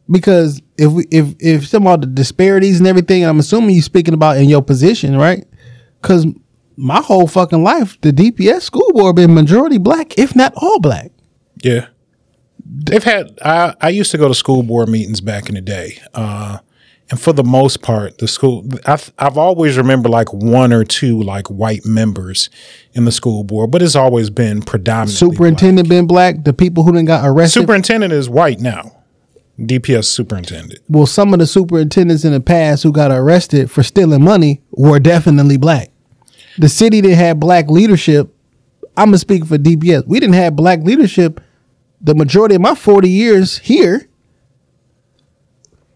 Because 0.10 0.62
if 0.78 0.92
we 0.92 1.06
if 1.12 1.36
if 1.40 1.68
some 1.68 1.88
of 1.88 2.02
the 2.02 2.08
disparities 2.08 2.80
and 2.80 2.88
everything, 2.88 3.26
I'm 3.26 3.40
assuming 3.40 3.72
you're 3.72 3.84
speaking 3.84 4.14
about 4.14 4.38
in 4.38 4.50
your 4.50 4.62
position, 4.62 5.18
right? 5.18 5.46
Because 6.02 6.26
my 6.76 7.02
whole 7.02 7.28
fucking 7.28 7.64
life, 7.64 8.00
the 8.02 8.12
DPS 8.12 8.62
school 8.64 8.92
board 8.94 9.16
been 9.16 9.34
majority 9.34 9.78
black, 9.78 10.18
if 10.18 10.36
not 10.36 10.54
all 10.56 10.80
black. 10.80 11.12
Yeah. 11.64 11.88
They've 12.66 13.04
had 13.04 13.38
I, 13.44 13.76
I 13.82 13.90
used 13.90 14.12
to 14.12 14.18
go 14.18 14.28
to 14.28 14.36
school 14.36 14.64
board 14.64 14.90
meetings 14.90 15.22
back 15.22 15.50
in 15.50 15.56
the 15.56 15.62
day. 15.62 16.00
Uh 16.14 16.60
and 17.10 17.20
for 17.20 17.34
the 17.34 17.44
most 17.44 17.82
part, 17.82 18.18
the 18.20 18.28
school 18.28 18.66
I've 18.86 19.12
I've 19.20 19.38
always 19.38 19.78
remember 19.78 20.10
like 20.10 20.32
one 20.34 20.72
or 20.72 20.84
two 20.84 21.22
like 21.22 21.48
white 21.48 21.86
members 21.86 22.50
in 22.94 23.06
the 23.06 23.12
school 23.12 23.44
board, 23.44 23.72
but 23.72 23.82
it's 23.82 23.96
always 23.96 24.30
been 24.30 24.62
predominantly 24.62 25.14
Superintendent 25.16 25.90
been 25.90 26.08
black. 26.08 26.44
The 26.44 26.54
people 26.54 26.84
who 26.84 26.92
didn't 26.94 27.08
got 27.08 27.28
arrested. 27.28 27.60
Superintendent 27.60 28.14
is 28.14 28.30
white 28.30 28.60
now. 28.60 29.04
DPS 29.60 30.06
superintendent. 30.06 30.80
well, 30.90 31.06
some 31.06 31.32
of 31.34 31.40
the 31.40 31.46
superintendents 31.46 32.26
in 32.26 32.32
the 32.32 32.40
past 32.42 32.82
who 32.82 32.92
got 32.92 33.12
arrested 33.12 33.70
for 33.70 33.84
stealing 33.84 34.24
money 34.24 34.64
were 34.72 35.00
definitely 35.00 35.58
black. 35.58 35.92
The 36.58 36.70
city 36.70 37.02
that 37.02 37.16
had 37.16 37.40
black 37.40 37.68
leadership, 37.70 38.34
I'm 38.98 39.08
gonna 39.08 39.20
speak 39.20 39.46
for 39.46 39.58
DPS. 39.58 40.08
We 40.08 40.20
didn't 40.20 40.36
have 40.36 40.56
black 40.56 40.80
leadership 40.80 41.40
the 42.04 42.14
majority 42.14 42.56
of 42.56 42.62
my 42.62 42.76
40 42.76 43.10
years 43.10 43.58
here. 43.60 44.08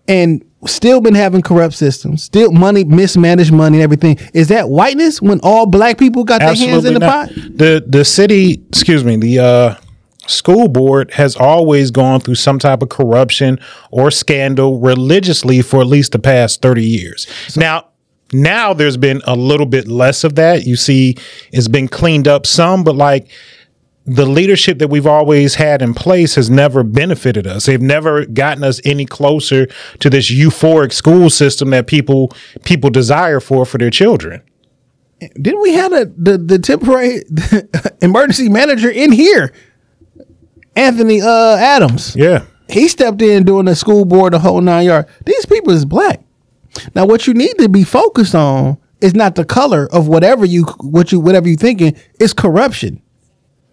and 0.08 0.43
still 0.66 1.01
been 1.01 1.14
having 1.16 1.41
corrupt 1.41 1.74
systems, 1.76 2.24
still 2.24 2.51
money 2.51 2.84
mismanaged 2.84 3.51
money 3.51 3.78
and 3.78 3.84
everything. 3.84 4.18
Is 4.34 4.47
that 4.47 4.70
whiteness 4.70 5.22
when 5.22 5.39
all 5.43 5.66
black 5.66 5.97
people 5.97 6.24
got 6.24 6.39
their 6.39 6.55
hands 6.55 6.86
in 6.86 6.93
the 6.93 6.99
not. 6.99 7.30
pot? 7.30 7.36
The 7.36 7.84
the 7.86 8.03
city, 8.05 8.64
excuse 8.70 9.03
me, 9.03 9.18
the 9.18 9.39
uh, 9.39 9.76
school 10.28 10.68
board 10.68 11.12
has 11.12 11.36
always 11.36 11.91
gone 11.91 12.22
through 12.22 12.36
some 12.36 12.58
type 12.60 12.82
of 12.82 12.89
corruption 12.89 13.60
or 13.91 14.10
scandal 14.12 14.80
religiously 14.80 15.62
for 15.62 15.82
at 15.82 15.88
least 15.88 16.12
the 16.12 16.20
past 16.20 16.62
30 16.62 16.86
years. 16.86 17.28
now, 17.55 17.88
now 18.34 18.74
there's 18.74 18.97
been 18.97 19.22
a 19.26 19.36
little 19.36 19.66
bit 19.66 19.88
less 19.88 20.24
of 20.24 20.36
that. 20.36 20.66
You 20.66 20.76
see, 20.76 21.16
it's 21.51 21.68
been 21.70 21.88
cleaned 21.88 22.28
up 22.28 22.45
some, 22.45 22.84
but 22.84 22.95
like 22.95 23.30
the 24.08 24.26
leadership 24.26 24.80
that 24.80 24.88
we've 24.88 25.05
always 25.05 25.55
had 25.55 25.82
in 25.82 25.93
place 25.93 26.36
has 26.36 26.49
never 26.49 26.82
benefited 26.82 27.45
us. 27.45 27.66
They've 27.66 27.82
never 27.82 28.26
gotten 28.26 28.64
us 28.64 28.80
any 28.86 29.05
closer 29.05 29.68
to 29.99 30.10
this 30.10 30.32
euphoric 30.32 30.93
school 30.93 31.30
system 31.30 31.72
that 31.72 31.88
people 31.88 32.32
people 32.64 32.89
desire 32.89 33.41
for 33.41 33.66
for 33.66 33.78
their 33.78 33.89
children. 33.89 34.41
Didn't 35.20 35.62
we 35.62 35.74
have 35.74 35.91
a, 35.91 36.05
the 36.05 36.38
the 36.38 36.58
temporary 36.58 37.24
emergency 38.01 38.47
manager 38.47 38.89
in 38.89 39.12
here? 39.12 39.53
Anthony 40.78 41.22
uh, 41.22 41.58
Adams. 41.58 42.16
Yeah. 42.16 42.45
He 42.70 42.88
stepped 42.88 43.22
in 43.22 43.43
doing 43.43 43.66
the 43.66 43.76
school 43.76 44.05
board 44.05 44.34
the 44.34 44.39
whole 44.39 44.62
nine 44.62 44.86
yard. 44.86 45.08
These 45.26 45.45
people 45.47 45.74
is 45.74 45.84
black. 45.84 46.22
Now 46.95 47.05
what 47.05 47.28
you 47.28 47.34
need 47.34 47.58
to 47.58 47.68
be 47.68 47.84
focused 47.84 48.36
on 48.36 48.78
is 49.01 49.14
not 49.14 49.36
the 49.36 49.45
color 49.45 49.88
of 49.91 50.08
whatever 50.08 50.45
you 50.45 50.64
what 50.80 51.12
you 51.12 51.20
whatever 51.20 51.49
you 51.49 51.58
thinking, 51.58 51.97
it's 52.22 52.32
corruption 52.32 53.01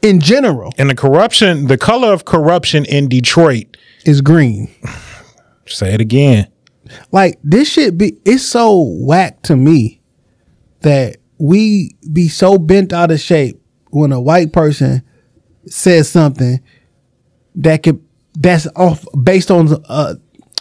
in 0.04 0.20
general 0.20 0.72
And 0.78 0.90
the 0.90 0.94
corruption, 0.94 1.66
the 1.66 1.78
color 1.78 2.12
of 2.12 2.24
corruption 2.24 2.84
in 2.84 3.08
Detroit, 3.08 3.76
is 4.04 4.20
green. 4.20 4.72
say 5.66 5.94
it 5.94 6.00
again. 6.00 6.48
Like 7.10 7.38
this 7.42 7.68
shit 7.68 7.96
be 7.96 8.18
it's 8.24 8.44
so 8.44 8.82
whack 9.00 9.42
to 9.42 9.56
me 9.56 10.02
that 10.80 11.16
we 11.38 11.96
be 12.12 12.28
so 12.28 12.58
bent 12.58 12.92
out 12.92 13.10
of 13.10 13.18
shape 13.18 13.60
when 13.90 14.12
a 14.12 14.20
white 14.20 14.52
person 14.52 15.02
says 15.66 16.10
something 16.10 16.60
that 17.54 17.82
could 17.82 18.04
that's 18.34 18.66
off 18.76 19.06
based 19.22 19.50
on 19.50 19.68
uh 19.88 20.14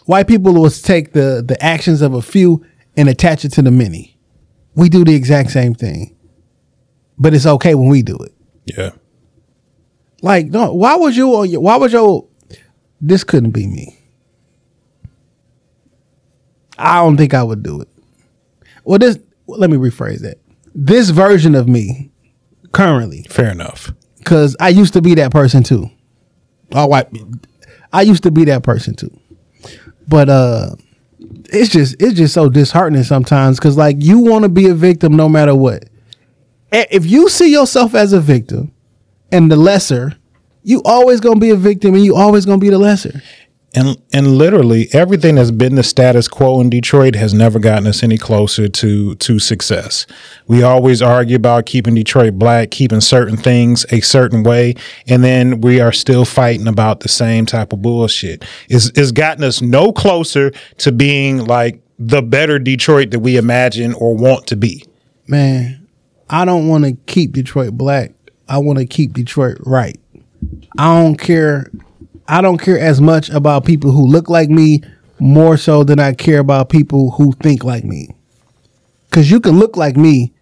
white 0.05 0.27
people 0.27 0.53
will 0.53 0.69
take 0.69 1.11
the 1.11 1.43
the 1.45 1.61
actions 1.61 2.01
of 2.01 2.13
a 2.13 2.21
few 2.21 2.65
and 2.95 3.09
attach 3.09 3.43
it 3.43 3.49
to 3.49 3.61
the 3.61 3.71
many. 3.71 4.17
We 4.75 4.87
do 4.87 5.03
the 5.03 5.15
exact 5.15 5.51
same 5.51 5.73
thing. 5.75 6.15
But 7.17 7.33
it's 7.33 7.45
okay 7.45 7.75
when 7.75 7.89
we 7.89 8.01
do 8.01 8.15
it. 8.17 8.33
Yeah. 8.65 8.91
Like, 10.23 10.47
no, 10.47 10.73
why 10.73 10.95
would 10.95 11.15
you 11.17 11.29
on 11.35 11.49
your 11.49 11.59
why 11.59 11.75
would 11.75 11.91
your 11.91 12.25
this 13.01 13.25
couldn't 13.25 13.51
be 13.51 13.67
me. 13.67 13.99
I 16.77 17.01
don't 17.01 17.17
think 17.17 17.33
I 17.33 17.43
would 17.43 17.61
do 17.61 17.81
it. 17.81 17.89
Well, 18.85 18.97
this 18.99 19.19
let 19.47 19.69
me 19.69 19.75
rephrase 19.77 20.21
that. 20.21 20.39
This 20.73 21.09
version 21.09 21.55
of 21.55 21.67
me 21.67 22.09
currently, 22.71 23.23
Fair 23.29 23.51
enough. 23.51 23.91
because 24.17 24.55
I 24.61 24.69
used 24.69 24.93
to 24.93 25.01
be 25.01 25.13
that 25.15 25.31
person 25.31 25.61
too. 25.61 25.89
All 26.73 26.89
white. 26.89 27.07
I 27.91 28.01
used 28.01 28.23
to 28.23 28.31
be 28.31 28.45
that 28.45 28.63
person 28.63 28.95
too. 28.95 29.11
But 30.07 30.29
uh 30.29 30.69
it's 31.49 31.69
just 31.69 31.97
it's 32.01 32.15
just 32.15 32.33
so 32.33 32.49
disheartening 32.49 33.03
sometimes 33.03 33.59
because 33.59 33.77
like 33.77 33.97
you 33.99 34.19
want 34.19 34.43
to 34.43 34.49
be 34.49 34.69
a 34.69 34.73
victim 34.73 35.17
no 35.17 35.27
matter 35.27 35.53
what. 35.53 35.83
If 36.71 37.05
you 37.05 37.27
see 37.27 37.51
yourself 37.51 37.93
as 37.93 38.13
a 38.13 38.21
victim 38.21 38.72
and 39.33 39.51
the 39.51 39.55
lesser, 39.55 40.15
you 40.61 40.81
always 40.85 41.19
gonna 41.19 41.39
be 41.39 41.49
a 41.49 41.55
victim 41.55 41.95
and 41.95 42.05
you 42.05 42.15
always 42.15 42.45
gonna 42.45 42.59
be 42.59 42.69
the 42.69 42.79
lesser. 42.79 43.21
And 43.75 43.99
and 44.13 44.37
literally 44.37 44.87
everything 44.93 45.35
that's 45.35 45.49
been 45.49 45.73
the 45.73 45.83
status 45.83 46.27
quo 46.27 46.61
in 46.61 46.69
Detroit 46.69 47.15
has 47.15 47.33
never 47.33 47.57
gotten 47.57 47.87
us 47.87 48.03
any 48.03 48.19
closer 48.19 48.67
to 48.67 49.15
to 49.15 49.39
success. 49.39 50.05
We 50.47 50.61
always 50.61 51.01
argue 51.01 51.35
about 51.35 51.65
keeping 51.65 51.95
Detroit 51.95 52.35
black, 52.35 52.69
keeping 52.69 53.01
certain 53.01 53.35
things 53.35 53.83
a 53.91 54.01
certain 54.01 54.43
way, 54.43 54.75
and 55.07 55.23
then 55.23 55.59
we 55.61 55.81
are 55.81 55.91
still 55.91 56.23
fighting 56.23 56.67
about 56.67 56.99
the 56.99 57.09
same 57.09 57.47
type 57.47 57.73
of 57.73 57.81
bullshit. 57.81 58.45
It's, 58.69 58.91
it's 58.95 59.11
gotten 59.11 59.43
us 59.43 59.61
no 59.61 59.91
closer 59.91 60.51
to 60.77 60.91
being 60.91 61.45
like 61.45 61.81
the 61.97 62.21
better 62.21 62.59
Detroit 62.59 63.09
that 63.09 63.19
we 63.19 63.37
imagine 63.37 63.95
or 63.95 64.15
want 64.15 64.45
to 64.47 64.55
be. 64.55 64.85
Man, 65.27 65.87
I 66.29 66.45
don't 66.45 66.67
want 66.67 66.83
to 66.83 66.93
keep 67.07 67.31
Detroit 67.31 67.73
black. 67.73 68.11
I 68.47 68.57
want 68.57 68.79
to 68.79 68.85
keep 68.85 69.13
Detroit 69.13 69.57
right. 69.65 69.99
I 70.77 71.01
don't 71.01 71.15
care. 71.15 71.71
I 72.27 72.41
don't 72.41 72.57
care 72.57 72.79
as 72.79 73.01
much 73.01 73.29
about 73.29 73.65
people 73.65 73.91
who 73.91 74.05
look 74.07 74.29
like 74.29 74.49
me 74.49 74.81
more 75.19 75.57
so 75.57 75.83
than 75.83 75.99
I 75.99 76.13
care 76.13 76.39
about 76.39 76.69
people 76.69 77.11
who 77.11 77.33
think 77.33 77.63
like 77.63 77.83
me. 77.83 78.09
Cause 79.11 79.29
you 79.29 79.39
can 79.39 79.59
look 79.59 79.77
like 79.77 79.95
me, 79.95 80.33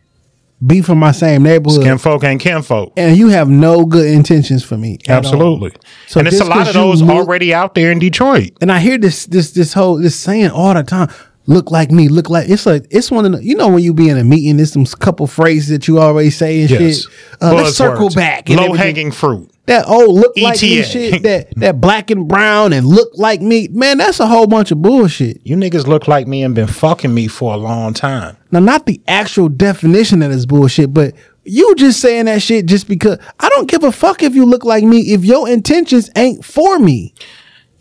be 0.66 0.82
from 0.82 0.98
my 0.98 1.12
same 1.12 1.44
neighborhood, 1.44 1.84
Kinfolk 1.84 2.24
and 2.24 2.40
kinfolk. 2.40 2.94
and 2.96 3.18
you 3.18 3.28
have 3.28 3.50
no 3.50 3.86
good 3.86 4.08
intentions 4.08 4.64
for 4.64 4.78
me. 4.78 4.98
Absolutely. 5.10 5.72
So 6.08 6.20
and 6.20 6.28
it's 6.28 6.40
a 6.40 6.46
lot 6.46 6.68
of 6.68 6.74
those 6.74 7.02
look- 7.02 7.16
already 7.18 7.54
out 7.54 7.76
there 7.76 7.92
in 7.92 8.00
Detroit. 8.00 8.52
And 8.62 8.72
I 8.72 8.80
hear 8.80 8.98
this 8.98 9.26
this 9.26 9.52
this 9.52 9.74
whole 9.74 9.98
this 9.98 10.16
saying 10.16 10.52
all 10.52 10.74
the 10.74 10.84
time. 10.84 11.10
Look 11.52 11.70
like 11.70 11.92
me. 11.92 12.08
Look 12.08 12.30
like 12.30 12.48
it's 12.50 12.66
like 12.66 12.86
it's 12.90 13.12
one 13.12 13.26
of 13.26 13.34
the 13.34 13.44
you 13.44 13.56
know 13.56 13.68
when 13.68 13.84
you 13.84 13.94
be 13.94 14.08
in 14.10 14.18
a 14.18 14.24
meeting. 14.24 14.56
There's 14.58 14.72
some 14.72 14.86
couple 14.86 15.28
phrases 15.28 15.68
that 15.70 15.88
you 15.88 16.00
always 16.00 16.38
say 16.38 16.62
and 16.62 16.70
Yes. 16.70 17.02
shit. 17.02 17.08
Uh, 17.42 17.54
let's 17.54 17.76
circle 17.76 18.08
Buzzwords. 18.08 18.16
back. 18.16 18.50
Low 18.50 18.74
hanging 18.74 19.12
fruit. 19.12 19.52
That 19.66 19.86
old 19.88 20.16
look 20.16 20.34
like 20.38 20.62
me 20.62 20.82
shit. 20.82 21.24
That 21.24 21.48
that 21.58 21.82
black 21.82 22.10
and 22.10 22.28
brown 22.28 22.72
and 22.74 22.86
look 22.88 23.10
like 23.16 23.42
me. 23.42 23.68
Man, 23.70 23.98
that's 23.98 24.20
a 24.22 24.28
whole 24.28 24.48
bunch 24.48 24.72
of 24.72 24.82
bullshit. 24.82 25.42
You 25.44 25.56
niggas 25.58 25.88
look 25.88 26.08
like 26.08 26.26
me 26.26 26.42
and 26.44 26.56
been 26.56 26.68
fucking 26.68 27.14
me 27.14 27.28
for 27.28 27.54
a 27.54 27.58
long 27.58 27.94
time. 27.94 28.38
Now, 28.52 28.60
not 28.60 28.86
the 28.86 29.02
actual 29.08 29.50
definition 29.50 30.22
of 30.24 30.32
this 30.32 30.46
bullshit, 30.46 30.94
but 30.94 31.14
you 31.44 31.76
just 31.76 32.00
saying 32.00 32.26
that 32.26 32.42
shit 32.42 32.66
just 32.66 32.88
because 32.88 33.18
I 33.40 33.50
don't 33.50 33.70
give 33.70 33.84
a 33.84 33.92
fuck 33.92 34.24
if 34.24 34.36
you 34.36 34.46
look 34.46 34.64
like 34.64 34.84
me 34.84 35.14
if 35.14 35.26
your 35.26 35.50
intentions 35.50 36.10
ain't 36.16 36.46
for 36.46 36.80
me. 36.80 37.14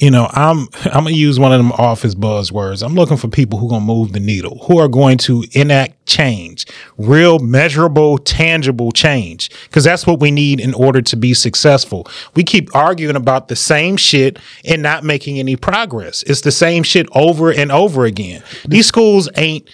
You 0.00 0.10
know, 0.10 0.28
I'm 0.32 0.68
I'm 0.86 1.04
gonna 1.04 1.10
use 1.10 1.38
one 1.38 1.52
of 1.52 1.58
them 1.58 1.72
office 1.72 2.14
buzzwords. 2.14 2.82
I'm 2.84 2.94
looking 2.94 3.16
for 3.18 3.28
people 3.28 3.58
who 3.58 3.68
gonna 3.68 3.84
move 3.84 4.12
the 4.12 4.20
needle, 4.20 4.58
who 4.66 4.78
are 4.78 4.88
going 4.88 5.18
to 5.18 5.44
enact 5.52 6.06
change, 6.06 6.66
real 6.98 7.38
measurable, 7.38 8.18
tangible 8.18 8.92
change, 8.92 9.50
because 9.64 9.84
that's 9.84 10.06
what 10.06 10.18
we 10.18 10.30
need 10.30 10.58
in 10.58 10.74
order 10.74 11.02
to 11.02 11.16
be 11.16 11.34
successful. 11.34 12.06
We 12.34 12.42
keep 12.44 12.74
arguing 12.74 13.14
about 13.16 13.48
the 13.48 13.56
same 13.56 13.96
shit 13.96 14.38
and 14.64 14.82
not 14.82 15.04
making 15.04 15.38
any 15.38 15.54
progress. 15.56 16.22
It's 16.24 16.40
the 16.40 16.50
same 16.50 16.82
shit 16.82 17.06
over 17.14 17.52
and 17.52 17.70
over 17.70 18.06
again. 18.06 18.42
These 18.66 18.86
schools 18.86 19.28
ain't 19.36 19.68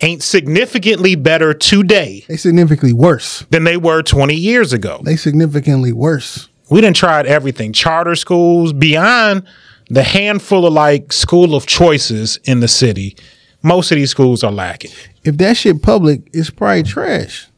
ain't 0.00 0.22
significantly 0.22 1.14
better 1.14 1.54
today 1.54 2.24
They 2.28 2.36
significantly 2.36 2.92
worse. 2.92 3.44
than 3.50 3.64
they 3.64 3.76
were 3.76 4.02
20 4.02 4.34
years 4.34 4.72
ago. 4.72 5.00
They 5.04 5.16
significantly 5.16 5.92
worse. 5.92 6.48
we 6.68 6.80
done 6.80 6.94
tried 6.94 7.26
everything 7.26 7.72
charter 7.72 8.14
schools 8.16 8.72
beyond 8.72 9.44
the 9.90 10.02
handful 10.02 10.66
of 10.66 10.72
like 10.72 11.12
school 11.12 11.54
of 11.54 11.66
choices 11.66 12.38
in 12.44 12.60
the 12.60 12.68
city 12.68 13.16
most 13.62 13.90
of 13.90 13.96
these 13.96 14.10
schools 14.10 14.44
are 14.44 14.52
lacking 14.52 14.90
if 15.24 15.38
that 15.38 15.56
shit 15.56 15.82
public, 15.82 16.28
it's 16.32 16.50
probably 16.50 16.82
trash. 16.82 17.48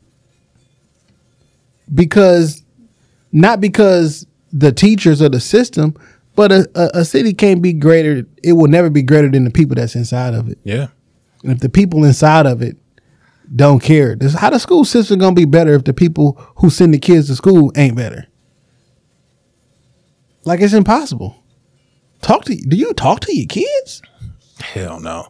Because 1.92 2.62
not 3.32 3.60
because 3.60 4.26
the 4.52 4.72
teachers 4.72 5.20
or 5.20 5.28
the 5.28 5.40
system, 5.40 5.94
but 6.36 6.52
a, 6.52 6.68
a, 6.74 7.00
a 7.00 7.04
city 7.04 7.34
can't 7.34 7.60
be 7.60 7.72
greater. 7.72 8.24
It 8.42 8.52
will 8.52 8.68
never 8.68 8.88
be 8.88 9.02
greater 9.02 9.28
than 9.28 9.44
the 9.44 9.50
people 9.50 9.74
that's 9.74 9.94
inside 9.94 10.34
of 10.34 10.48
it. 10.48 10.58
yeah 10.62 10.88
And 11.42 11.52
if 11.52 11.60
the 11.60 11.68
people 11.68 12.04
inside 12.04 12.46
of 12.46 12.62
it 12.62 12.76
don't 13.54 13.80
care, 13.80 14.16
this 14.16 14.34
how 14.34 14.50
the 14.50 14.58
school 14.58 14.84
system 14.84 15.18
gonna 15.18 15.34
be 15.34 15.44
better 15.44 15.74
if 15.74 15.84
the 15.84 15.94
people 15.94 16.32
who 16.56 16.70
send 16.70 16.94
the 16.94 16.98
kids 16.98 17.26
to 17.28 17.36
school 17.36 17.72
ain't 17.76 17.96
better? 17.96 18.26
Like 20.44 20.60
it's 20.60 20.74
impossible. 20.74 21.42
Talk 22.26 22.44
to 22.46 22.56
do 22.56 22.76
you 22.76 22.92
talk 22.94 23.20
to 23.20 23.36
your 23.36 23.46
kids? 23.46 24.02
hell 24.58 24.98
no. 24.98 25.28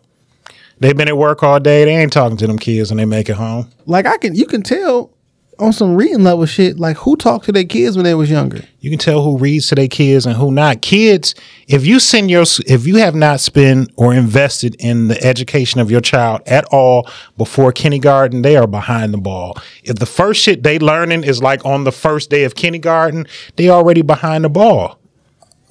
They've 0.80 0.97
been 0.97 1.09
at 1.09 1.18
work 1.18 1.42
all 1.42 1.61
day. 1.61 1.84
They 1.84 1.94
ain't 1.94 2.11
talking 2.11 2.38
to 2.38 2.47
them 2.47 2.59
kids 2.59 2.90
when 2.90 2.97
they 2.97 3.05
make 3.05 3.28
it 3.28 3.34
home. 3.34 3.70
Like 3.84 4.07
I 4.07 4.16
can 4.16 4.34
you 4.34 4.47
can 4.47 4.62
tell 4.62 5.11
on 5.59 5.74
some 5.74 5.94
reading 5.94 6.22
level 6.22 6.47
shit, 6.47 6.78
like 6.78 6.97
who 6.97 7.14
talked 7.16 7.44
to 7.47 7.53
their 7.53 7.64
kids 7.64 7.99
when 7.99 8.05
they 8.05 8.14
was 8.14 8.30
younger. 8.30 8.62
you 8.80 8.88
can 8.88 8.99
tell 8.99 9.22
who 9.22 9.36
reads 9.36 9.68
to 9.68 9.74
their 9.74 9.88
kids 9.88 10.24
and 10.24 10.36
who 10.36 10.51
not. 10.51 10.80
Kids 10.80 11.34
if 11.68 11.84
you 11.84 12.01
send 12.01 12.30
your 12.30 12.44
if 12.66 12.86
you 12.86 12.97
have 12.97 13.14
not 13.14 13.40
spent 13.40 13.90
or 13.97 14.14
invested 14.14 14.74
in 14.78 15.09
the 15.09 15.22
education 15.22 15.82
of 15.82 15.90
your 15.90 16.01
child 16.01 16.40
at 16.47 16.64
all 16.72 17.07
before 17.36 17.72
kindergarten 17.72 18.40
they 18.40 18.57
are 18.57 18.66
behind 18.66 19.12
the 19.12 19.18
ball. 19.18 19.59
If 19.84 19.97
the 19.97 20.07
first 20.07 20.40
shit 20.40 20.62
they 20.62 20.78
learning 20.78 21.24
is 21.24 21.42
like 21.42 21.62
on 21.66 21.84
the 21.84 21.92
first 21.92 22.30
day 22.30 22.44
of 22.44 22.55
kindergarten 22.55 23.26
they 23.57 23.68
already 23.68 24.01
behind 24.01 24.44
the 24.44 24.49
ball 24.49 24.99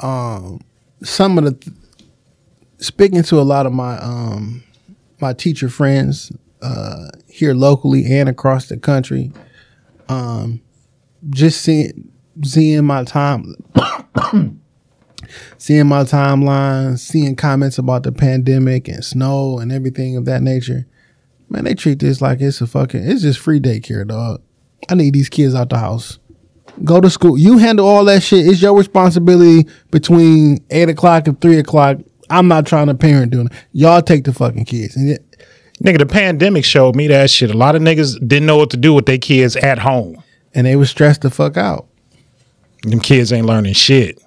um, 0.02 0.62
some 1.04 1.38
of 1.38 1.44
the 1.44 1.74
speaking 2.78 3.24
to 3.24 3.40
a 3.40 3.44
lot 3.44 3.66
of 3.66 3.74
my 3.74 3.98
um 4.00 4.64
my 5.22 5.34
teacher 5.34 5.70
friends 5.70 6.32
uh 6.62 7.08
here 7.28 7.54
locally 7.54 8.06
and 8.06 8.30
across 8.30 8.68
the 8.68 8.78
country 8.78 9.32
um 10.10 10.62
just 11.30 11.62
seeing 11.62 12.12
seeing 12.44 12.84
my 12.84 13.04
time 13.04 13.56
seeing 15.58 15.88
my 15.88 16.04
timeline, 16.04 16.98
seeing 16.98 17.36
comments 17.36 17.78
about 17.78 18.04
the 18.04 18.12
pandemic 18.12 18.88
and 18.88 19.04
snow 19.04 19.60
and 19.60 19.72
everything 19.72 20.16
of 20.18 20.26
that 20.26 20.42
nature. 20.42 20.88
Man, 21.50 21.64
they 21.66 21.76
treat 21.76 22.00
this 22.00 22.22
like 22.22 22.42
it's 22.42 22.62
a 22.62 22.68
fucking 22.68 23.04
it's 23.04 23.22
just 23.22 23.40
free 23.40 23.60
daycare, 23.60 24.08
dog. 24.08 24.42
I 24.90 24.96
need 24.96 25.14
these 25.14 25.30
kids 25.30 25.56
out 25.56 25.70
the 25.70 25.78
house. 25.78 26.20
Go 26.84 27.00
to 27.02 27.10
school. 27.10 27.38
You 27.38 27.58
handle 27.58 27.88
all 27.88 28.04
that 28.06 28.22
shit. 28.24 28.46
It's 28.48 28.62
your 28.62 28.76
responsibility 28.78 29.68
between 29.92 30.64
eight 30.70 30.90
o'clock 30.90 31.28
and 31.28 31.40
three 31.40 31.58
o'clock. 31.58 31.98
I'm 32.30 32.48
not 32.48 32.66
trying 32.66 32.88
to 32.88 32.96
parent 32.96 33.32
doing 33.32 33.48
it. 33.48 33.54
Y'all 33.72 34.02
take 34.02 34.26
the 34.26 34.34
fucking 34.34 34.66
kids. 34.66 34.96
And 34.96 35.10
it, 35.12 35.26
Nigga, 35.84 36.00
the 36.00 36.06
pandemic 36.06 36.64
showed 36.64 36.96
me 36.96 37.08
that 37.08 37.30
shit. 37.30 37.52
A 37.54 37.58
lot 37.58 37.76
of 37.76 37.82
niggas 37.82 38.18
didn't 38.26 38.46
know 38.46 38.56
what 38.56 38.70
to 38.72 38.78
do 38.78 38.94
with 38.94 39.06
their 39.06 39.18
kids 39.18 39.56
at 39.58 39.80
home. 39.80 40.24
and 40.54 40.66
they 40.66 40.78
was 40.78 40.90
stressed 40.90 41.22
the 41.22 41.30
fuck 41.30 41.58
out. 41.58 41.88
Them 42.84 43.02
kids 43.02 43.34
ain't 43.34 43.46
learning 43.46 43.74
shit. 43.74 44.18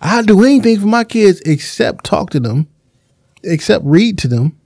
I'll 0.00 0.22
do 0.22 0.44
anything 0.44 0.78
for 0.78 0.86
my 0.86 1.02
kids 1.04 1.40
except 1.40 2.04
talk 2.04 2.30
to 2.30 2.40
them, 2.40 2.68
except 3.42 3.84
read 3.84 4.16
to 4.18 4.28
them, 4.28 4.56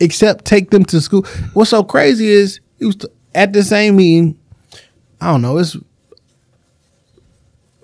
except 0.00 0.46
take 0.46 0.70
them 0.70 0.84
to 0.86 1.00
school. 1.00 1.26
What's 1.52 1.70
so 1.70 1.84
crazy 1.84 2.28
is 2.28 2.60
it 2.78 2.86
was 2.86 2.96
at 3.34 3.52
the 3.52 3.62
same 3.62 3.96
meeting. 3.96 4.38
I 5.20 5.30
don't 5.30 5.42
know. 5.42 5.58
It's 5.58 5.76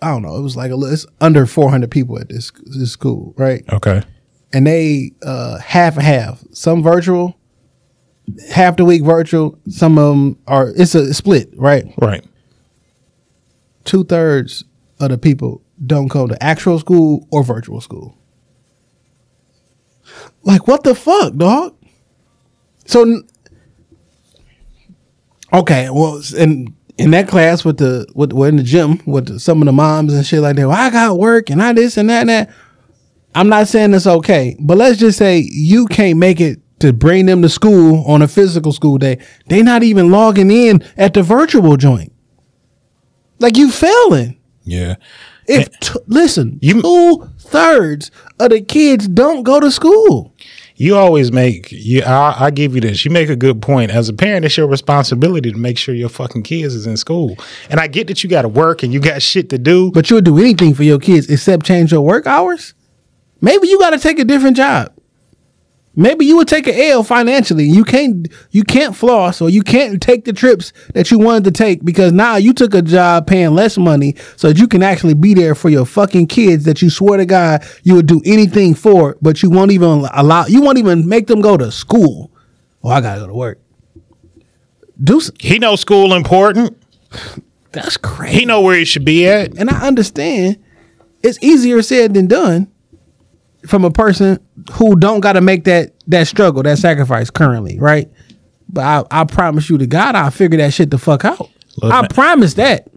I 0.03 0.09
don't 0.09 0.23
know. 0.23 0.37
It 0.37 0.43
was 0.43 0.57
like 0.57 0.71
a 0.71 0.77
it's 0.81 1.07
under 1.21 1.47
four 1.47 1.71
hundred 1.71 1.91
people 1.91 2.19
at 2.19 2.29
this 2.29 2.51
this 2.65 2.93
school, 2.93 3.35
right? 3.37 3.63
Okay. 3.73 4.03
And 4.53 4.67
they 4.67 5.13
uh 5.23 5.59
half 5.59 5.97
and 5.97 6.05
half. 6.05 6.43
Some 6.53 6.83
virtual, 6.83 7.37
half 8.51 8.77
the 8.77 8.85
week 8.85 9.03
virtual. 9.03 9.59
Some 9.69 9.99
of 9.99 10.11
them 10.11 10.39
are. 10.47 10.73
It's 10.77 10.95
a 10.95 11.13
split, 11.15 11.51
right? 11.57 11.85
Right. 11.99 12.25
two 13.85 14.05
thirds 14.05 14.65
of 15.01 15.11
the 15.11 15.19
people 15.19 15.63
don't 15.85 16.09
come 16.09 16.29
to 16.29 16.43
actual 16.43 16.79
school 16.79 17.27
or 17.31 17.43
virtual 17.43 17.81
school. 17.81 18.17
Like 20.43 20.67
what 20.67 20.85
the 20.85 20.95
fuck, 20.95 21.35
dog? 21.37 21.77
So, 22.87 23.23
okay, 25.53 25.89
well, 25.91 26.21
in 26.37 26.75
in 27.01 27.11
that 27.13 27.29
class 27.29 27.65
with 27.65 27.79
the 27.79 28.07
with 28.15 28.33
we're 28.33 28.49
in 28.49 28.57
the 28.57 28.63
gym 28.63 29.01
with 29.07 29.27
the, 29.27 29.41
some 29.41 29.63
of 29.63 29.67
the 29.67 29.73
moms 29.73 30.13
and 30.15 30.25
shit 30.27 30.41
like 30.41 30.57
that. 30.57 30.69
Well, 30.69 30.77
I 30.77 30.91
got 30.91 31.19
work 31.19 31.51
and 31.51 31.63
I 31.63 31.73
this 31.73 31.97
and 31.97 32.09
that 32.11 32.21
and 32.21 32.29
that. 32.31 32.51
I'm 33.35 33.49
not 33.49 33.69
saying 33.69 33.95
it's 33.95 34.07
okay, 34.07 34.57
but 34.61 34.77
let's 34.77 34.99
just 34.99 35.17
say 35.19 35.39
you 35.39 35.87
can't 35.87 36.19
make 36.19 36.41
it 36.41 36.61
to 36.81 36.93
bring 36.93 37.27
them 37.27 37.43
to 37.43 37.49
school 37.49 38.05
on 38.07 38.23
a 38.23 38.29
physical 38.29 38.73
school 38.73 38.99
day. 38.99 39.19
They 39.47 39.63
not 39.63 39.83
even 39.83 40.11
logging 40.11 40.51
in 40.51 40.83
at 40.97 41.15
the 41.15 41.23
virtual 41.23 41.77
joint. 41.77 42.13
Like 43.39 43.57
you 43.57 43.71
failing. 43.71 44.41
Yeah. 44.65 44.97
If 45.47 45.69
t- 45.81 45.99
listen, 46.07 46.59
You- 46.63 46.83
two 46.83 47.31
thirds 47.39 48.11
of 48.39 48.51
the 48.51 48.61
kids 48.61 49.09
don't 49.09 49.43
go 49.43 49.61
to 49.61 49.71
school. 49.71 50.35
You 50.81 50.97
always 50.97 51.31
make 51.31 51.71
you. 51.73 52.01
I, 52.01 52.47
I 52.47 52.51
give 52.51 52.75
you 52.75 52.81
this. 52.81 53.05
You 53.05 53.11
make 53.11 53.29
a 53.29 53.37
good 53.37 53.61
point. 53.61 53.91
As 53.91 54.09
a 54.09 54.15
parent, 54.15 54.47
it's 54.47 54.57
your 54.57 54.67
responsibility 54.67 55.53
to 55.53 55.59
make 55.59 55.77
sure 55.77 55.95
your 55.95 56.09
fucking 56.09 56.43
kids 56.43 56.75
is 56.75 56.87
in 56.87 56.97
school. 56.97 57.37
And 57.69 57.79
I 57.79 57.87
get 57.87 58.07
that 58.07 58.25
you 58.25 58.31
got 58.31 58.43
to 58.43 58.49
work 58.49 58.83
and 58.83 58.91
you 58.91 58.99
got 58.99 59.21
shit 59.21 59.51
to 59.51 59.59
do. 59.59 59.91
But 59.91 60.09
you'll 60.09 60.23
do 60.23 60.39
anything 60.39 60.73
for 60.73 60.83
your 60.83 60.99
kids 60.99 61.29
except 61.29 61.67
change 61.67 61.93
your 61.93 62.01
work 62.01 62.27
hours. 62.27 62.73
Maybe 63.43 63.69
you 63.69 63.79
got 63.79 63.91
to 63.91 63.99
take 63.99 64.19
a 64.19 64.25
different 64.25 64.57
job. 64.57 64.95
Maybe 65.97 66.25
you 66.25 66.37
would 66.37 66.47
take 66.49 66.69
an 66.69 66.75
L 66.77 67.03
financially. 67.03 67.65
You 67.65 67.83
can't 67.85 68.29
you 68.53 68.63
can't 68.63 68.95
floss 68.95 69.41
or 69.41 69.51
you 69.51 69.63
can't 69.63 70.01
take 70.01 70.25
the 70.25 70.33
trips 70.33 70.73
that 70.95 71.11
you 71.11 71.19
wanted 71.19 71.45
to 71.45 71.51
take 71.51 71.85
because 71.85 72.13
now 72.13 72.37
you 72.37 72.53
took 72.55 72.75
a 72.75 72.81
job 72.83 73.27
paying 73.27 73.51
less 73.55 73.77
money 73.77 74.15
so 74.37 74.49
that 74.49 74.59
you 74.59 74.69
can 74.69 74.83
actually 74.85 75.15
be 75.15 75.35
there 75.35 75.55
for 75.57 75.69
your 75.69 75.85
fucking 75.85 76.29
kids 76.29 76.65
that 76.65 76.81
you 76.81 76.91
swear 76.91 77.19
to 77.19 77.27
God 77.27 77.65
you 77.83 77.97
would 77.97 78.07
do 78.07 78.23
anything 78.25 78.75
for, 78.75 79.17
but 79.21 79.43
you 79.43 79.51
won't 79.51 79.73
even 79.73 80.07
allow 80.15 80.47
you 80.47 80.63
won't 80.63 80.79
even 80.79 81.09
make 81.09 81.27
them 81.27 81.41
go 81.41 81.57
to 81.57 81.73
school. 81.73 82.31
Oh, 82.85 82.91
I 82.91 83.01
gotta 83.01 83.21
go 83.21 83.27
to 83.27 83.35
work. 83.35 83.61
Do 85.03 85.19
s- 85.19 85.31
He 85.41 85.59
know 85.59 85.75
school 85.77 86.15
important. 86.15 86.77
that's 87.73 87.97
crazy. 87.97 88.39
He 88.41 88.45
know 88.45 88.61
where 88.61 88.77
he 88.77 88.85
should 88.85 89.05
be 89.05 89.27
at. 89.27 89.55
and 89.59 89.69
I 89.69 89.87
understand 89.87 90.59
it's 91.23 91.39
easier 91.43 91.83
said 91.83 92.15
than 92.15 92.27
done 92.29 92.69
from 93.67 93.85
a 93.85 93.91
person 93.91 94.39
who 94.73 94.97
don't 94.97 95.21
got 95.21 95.35
to 95.35 95.41
make 95.41 95.65
that 95.65 95.93
that 96.09 96.27
struggle, 96.27 96.63
that 96.63 96.79
sacrifice 96.79 97.31
currently, 97.31 97.79
right? 97.79 98.11
But 98.69 98.85
I, 98.85 99.21
I 99.23 99.25
promise 99.25 99.69
you 99.69 99.79
to 99.79 99.87
God, 99.87 100.15
I'll 100.15 100.31
figure 100.31 100.59
that 100.59 100.73
shit 100.73 100.91
the 100.91 100.99
fuck 100.99 101.25
out. 101.25 101.51
Look, 101.83 101.93
I 101.93 102.03
man. 102.03 102.09
promise 102.09 102.55
that. 102.55 102.89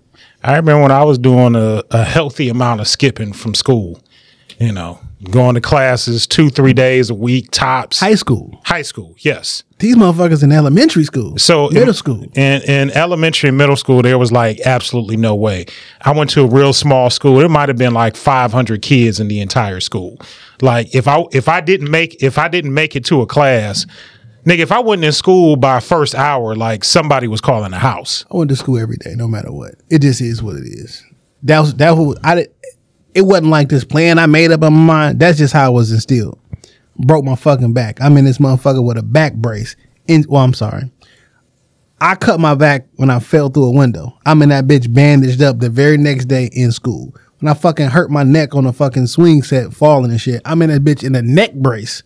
I 0.44 0.58
remember 0.58 0.84
when 0.84 0.92
I 0.92 1.04
was 1.04 1.18
doing 1.18 1.56
a, 1.56 1.84
a 1.92 2.04
healthy 2.04 2.50
amount 2.50 2.82
of 2.82 2.88
skipping 2.88 3.34
from 3.34 3.56
school. 3.56 4.02
You 4.60 4.72
know, 4.72 5.00
going 5.32 5.56
to 5.56 5.62
classes 5.62 6.28
two, 6.28 6.50
three 6.50 6.74
days 6.74 7.10
a 7.10 7.16
week 7.16 7.50
tops. 7.52 8.00
High 8.00 8.16
school. 8.16 8.62
High 8.66 8.82
school, 8.82 9.16
yes. 9.20 9.64
These 9.80 9.96
motherfuckers 9.96 10.44
in 10.44 10.52
elementary 10.52 11.04
school. 11.04 11.38
So 11.38 11.70
middle 11.70 11.90
in, 11.90 11.94
school. 11.94 12.24
in 12.36 12.62
in 12.62 12.92
elementary 12.92 13.50
and 13.50 13.58
middle 13.58 13.76
school, 13.76 14.02
there 14.02 14.18
was 14.18 14.32
like 14.32 14.60
absolutely 14.62 15.18
no 15.18 15.36
way. 15.36 15.66
I 16.02 16.12
went 16.12 16.30
to 16.32 16.42
a 16.44 16.48
real 16.48 16.72
small 16.74 17.10
school. 17.10 17.40
It 17.42 17.50
might 17.50 17.70
have 17.70 17.78
been 17.78 17.94
like 17.94 18.16
500 18.16 18.82
kids 18.82 19.20
in 19.20 19.28
the 19.28 19.42
entire 19.42 19.80
school. 19.80 20.20
Like 20.62 20.94
if 20.96 21.08
I 21.08 21.24
if 21.32 21.48
I 21.48 21.62
didn't 21.62 21.92
make 21.92 22.22
if 22.24 22.38
I 22.38 22.48
didn't 22.48 22.74
make 22.74 22.96
it 22.96 23.06
to 23.06 23.22
a 23.22 23.26
class, 23.26 23.86
nigga, 24.46 24.60
if 24.60 24.72
I 24.72 24.80
wasn't 24.80 25.06
in 25.06 25.12
school 25.12 25.56
by 25.56 25.80
first 25.80 26.16
hour, 26.16 26.56
like 26.56 26.84
somebody 26.84 27.28
was 27.28 27.42
calling 27.42 27.72
the 27.72 27.80
house. 27.80 28.26
I 28.32 28.38
went 28.38 28.50
to 28.50 28.56
school 28.56 28.78
every 28.78 28.98
day, 28.98 29.14
no 29.16 29.28
matter 29.28 29.52
what. 29.52 29.76
It 29.90 30.02
just 30.02 30.22
is 30.22 30.42
what 30.42 30.56
it 30.56 30.66
is. 30.66 31.04
That 31.44 31.60
was 31.60 31.76
that 31.76 31.92
was 31.92 32.18
I 32.24 32.36
did. 32.36 32.54
It 33.14 33.22
wasn't 33.22 33.48
like 33.48 33.70
this 33.70 33.84
plan 33.84 34.18
I 34.18 34.26
made 34.26 34.52
up 34.52 34.64
in 34.64 34.74
my 34.74 34.80
mind. 34.86 35.20
That's 35.20 35.38
just 35.38 35.54
how 35.54 35.68
I 35.68 35.70
was 35.70 35.92
instilled. 35.92 36.40
Broke 36.98 37.26
my 37.26 37.36
fucking 37.36 37.74
back. 37.74 38.02
I'm 38.02 38.18
in 38.18 38.26
this 38.26 38.38
motherfucker 38.40 38.84
with 38.84 38.98
a 38.98 39.04
back 39.04 39.34
brace. 39.34 39.76
In 40.08 40.26
well, 40.28 40.44
I'm 40.44 40.54
sorry. 40.54 40.92
I 42.02 42.16
cut 42.16 42.40
my 42.40 42.54
back 42.54 42.88
when 42.96 43.10
I 43.10 43.20
fell 43.20 43.48
through 43.50 43.66
a 43.66 43.72
window. 43.72 44.18
I'm 44.26 44.42
in 44.42 44.50
that 44.50 44.66
bitch 44.66 44.94
bandaged 44.94 45.42
up 45.42 45.60
the 45.60 45.70
very 45.70 45.98
next 45.98 46.26
day 46.26 46.50
in 46.52 46.72
school. 46.74 47.16
When 47.44 47.52
I 47.52 47.56
fucking 47.56 47.88
hurt 47.88 48.10
my 48.10 48.24
neck 48.24 48.56
on 48.56 48.66
a 48.66 48.72
fucking 48.72 49.08
swing 49.08 49.44
set, 49.44 49.74
falling 49.74 50.12
and 50.12 50.22
shit. 50.22 50.42
I'm 50.46 50.62
in 50.62 50.70
that 50.70 50.82
bitch 50.86 51.04
in 51.04 51.14
a 51.14 51.22
neck 51.22 51.54
brace 51.54 52.02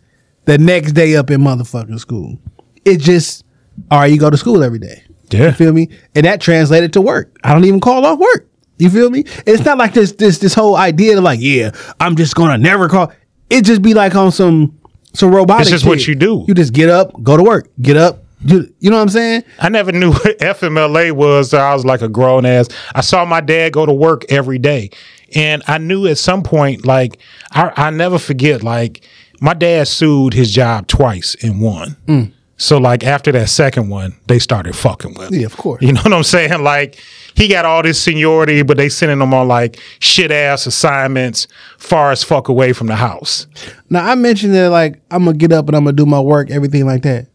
the 0.45 0.57
next 0.57 0.93
day 0.93 1.15
up 1.15 1.29
in 1.29 1.41
motherfucking 1.41 1.99
school. 1.99 2.39
It 2.85 2.97
just, 2.97 3.45
all 3.91 3.99
right, 3.99 4.11
you 4.11 4.17
go 4.17 4.31
to 4.31 4.37
school 4.37 4.63
every 4.63 4.79
day. 4.79 5.03
Yeah. 5.29 5.45
You 5.45 5.51
feel 5.51 5.73
me? 5.73 5.89
And 6.15 6.25
that 6.25 6.41
translated 6.41 6.91
to 6.93 7.01
work. 7.01 7.37
I 7.43 7.53
don't 7.53 7.65
even 7.65 7.79
call 7.79 8.03
off 8.03 8.17
work. 8.17 8.49
You 8.79 8.89
feel 8.89 9.11
me? 9.11 9.25
It's 9.45 9.63
not 9.63 9.77
like 9.77 9.93
this 9.93 10.13
this 10.13 10.39
this 10.39 10.55
whole 10.55 10.75
idea 10.75 11.15
of 11.15 11.23
like, 11.23 11.39
yeah, 11.39 11.69
I'm 11.99 12.15
just 12.15 12.33
gonna 12.33 12.57
never 12.57 12.89
call. 12.89 13.13
It 13.51 13.63
just 13.63 13.83
be 13.83 13.93
like 13.93 14.15
on 14.15 14.31
some 14.31 14.75
some 15.13 15.29
robotic. 15.29 15.61
It's 15.61 15.69
just 15.69 15.85
what 15.85 16.07
you 16.07 16.15
do. 16.15 16.45
You 16.47 16.55
just 16.55 16.73
get 16.73 16.89
up, 16.89 17.11
go 17.21 17.37
to 17.37 17.43
work, 17.43 17.69
get 17.79 17.95
up. 17.95 18.23
Do, 18.43 18.67
you 18.79 18.89
know 18.89 18.97
what 18.97 19.03
I'm 19.03 19.09
saying? 19.09 19.43
I 19.59 19.69
never 19.69 19.91
knew 19.91 20.09
what 20.13 20.39
FMLA 20.39 21.11
was. 21.11 21.51
So 21.51 21.59
I 21.59 21.75
was 21.75 21.85
like 21.85 22.01
a 22.01 22.09
grown 22.09 22.43
ass. 22.43 22.69
I 22.95 23.01
saw 23.01 23.23
my 23.23 23.41
dad 23.41 23.73
go 23.73 23.85
to 23.85 23.93
work 23.93 24.25
every 24.29 24.57
day. 24.57 24.89
And 25.35 25.63
I 25.67 25.77
knew 25.77 26.07
at 26.07 26.17
some 26.17 26.43
point, 26.43 26.85
like, 26.85 27.19
I, 27.51 27.71
I 27.75 27.89
never 27.89 28.17
forget, 28.17 28.63
like, 28.63 29.03
my 29.41 29.53
dad 29.53 29.87
sued 29.87 30.33
his 30.33 30.51
job 30.51 30.87
twice 30.87 31.35
and 31.43 31.61
won. 31.61 31.97
Mm. 32.07 32.31
So, 32.59 32.77
like, 32.77 33.03
after 33.03 33.31
that 33.33 33.49
second 33.49 33.89
one, 33.89 34.15
they 34.27 34.39
started 34.39 34.75
fucking 34.75 35.13
with 35.13 35.31
him. 35.31 35.41
Yeah, 35.41 35.45
of 35.45 35.57
course. 35.57 35.81
You 35.83 35.93
know 35.93 36.01
what 36.01 36.13
I'm 36.13 36.23
saying? 36.23 36.63
Like, 36.63 36.99
he 37.35 37.47
got 37.47 37.65
all 37.65 37.83
this 37.83 38.01
seniority, 38.01 38.63
but 38.63 38.77
they 38.77 38.89
sending 38.89 39.21
him 39.21 39.31
on, 39.31 39.47
like, 39.47 39.79
shit 39.99 40.31
ass 40.31 40.65
assignments 40.65 41.47
far 41.77 42.11
as 42.11 42.23
fuck 42.23 42.47
away 42.49 42.73
from 42.73 42.87
the 42.87 42.95
house. 42.95 43.45
Now 43.89 44.05
I 44.05 44.15
mentioned 44.15 44.53
that 44.55 44.69
like 44.69 45.01
I'm 45.11 45.25
gonna 45.25 45.37
get 45.37 45.51
up 45.51 45.67
and 45.67 45.75
I'm 45.75 45.83
gonna 45.83 45.95
do 45.95 46.05
my 46.05 46.19
work, 46.19 46.49
everything 46.49 46.85
like 46.85 47.03
that. 47.03 47.27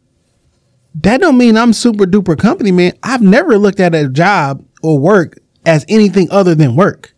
That 0.97 1.21
don't 1.21 1.39
mean 1.39 1.57
I'm 1.57 1.73
super 1.73 2.05
duper 2.05 2.39
company 2.39 2.73
man. 2.73 2.93
I've 3.03 3.23
never 3.23 3.57
looked 3.59 3.81
at 3.81 3.95
a 3.95 4.09
job 4.09 4.65
or 4.83 4.99
work 4.99 5.39
as 5.65 5.85
anything 5.89 6.29
other 6.31 6.55
than 6.55 6.77
work. 6.77 7.15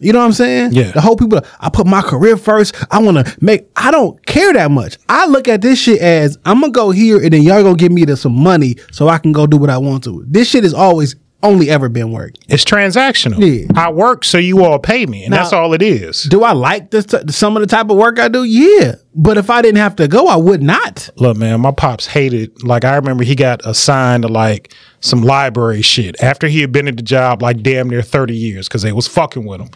You 0.00 0.12
know 0.12 0.18
what 0.18 0.26
I'm 0.26 0.32
saying? 0.32 0.72
Yeah. 0.72 0.90
The 0.90 1.00
whole 1.00 1.16
people, 1.16 1.40
I 1.60 1.70
put 1.70 1.86
my 1.86 2.02
career 2.02 2.36
first. 2.36 2.74
I 2.90 2.98
want 2.98 3.24
to 3.24 3.36
make. 3.40 3.66
I 3.76 3.90
don't 3.90 4.24
care 4.26 4.52
that 4.52 4.70
much. 4.70 4.98
I 5.08 5.26
look 5.26 5.48
at 5.48 5.62
this 5.62 5.78
shit 5.78 6.00
as 6.00 6.36
I'm 6.44 6.60
gonna 6.60 6.72
go 6.72 6.90
here 6.90 7.22
and 7.22 7.32
then 7.32 7.42
y'all 7.42 7.62
gonna 7.62 7.76
give 7.76 7.92
me 7.92 8.04
the, 8.04 8.16
some 8.16 8.34
money 8.34 8.76
so 8.90 9.08
I 9.08 9.18
can 9.18 9.32
go 9.32 9.46
do 9.46 9.56
what 9.56 9.70
I 9.70 9.78
want 9.78 10.04
to. 10.04 10.24
This 10.26 10.48
shit 10.48 10.64
is 10.64 10.74
always 10.74 11.14
only 11.44 11.70
ever 11.70 11.88
been 11.88 12.10
work. 12.10 12.32
It's 12.48 12.64
transactional. 12.64 13.38
Yeah. 13.38 13.66
I 13.80 13.90
work 13.92 14.24
so 14.24 14.38
you 14.38 14.64
all 14.64 14.78
pay 14.78 15.06
me, 15.06 15.22
and 15.24 15.30
Now- 15.30 15.38
that's 15.38 15.52
all 15.52 15.72
it 15.74 15.82
is. 15.82 16.24
Do 16.24 16.42
I 16.42 16.52
like 16.52 16.90
this? 16.90 17.04
t- 17.06 17.18
some 17.28 17.56
of 17.56 17.60
the 17.60 17.66
type 17.66 17.88
of 17.90 17.96
work 17.96 18.18
I 18.18 18.28
do? 18.28 18.42
Yeah. 18.44 18.96
But 19.14 19.38
if 19.38 19.50
I 19.50 19.62
didn't 19.62 19.78
have 19.78 19.94
to 19.96 20.08
go, 20.08 20.26
I 20.26 20.36
would 20.36 20.62
not. 20.62 21.10
Look, 21.16 21.36
man, 21.36 21.60
my 21.60 21.70
pops 21.70 22.06
hated. 22.06 22.62
Like, 22.64 22.84
I 22.84 22.96
remember 22.96 23.22
he 23.22 23.34
got 23.36 23.64
assigned 23.64 24.22
to 24.22 24.28
like 24.28 24.72
some 25.00 25.22
library 25.22 25.82
shit 25.82 26.16
after 26.22 26.48
he 26.48 26.60
had 26.60 26.72
been 26.72 26.88
at 26.88 26.96
the 26.96 27.02
job 27.02 27.42
like 27.42 27.62
damn 27.62 27.88
near 27.88 28.02
thirty 28.02 28.34
years 28.36 28.66
because 28.68 28.82
they 28.82 28.92
was 28.92 29.06
fucking 29.06 29.44
with 29.44 29.60
him. 29.60 29.68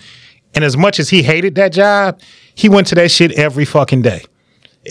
And 0.55 0.65
as 0.65 0.77
much 0.77 0.99
as 0.99 1.11
he 1.11 1.23
hated 1.23 1.55
that 1.57 1.73
job, 1.73 2.21
he 2.55 2.69
went 2.69 2.87
to 2.89 2.95
that 2.97 3.11
shit 3.11 3.33
every 3.33 3.65
fucking 3.65 4.03
day. 4.03 4.23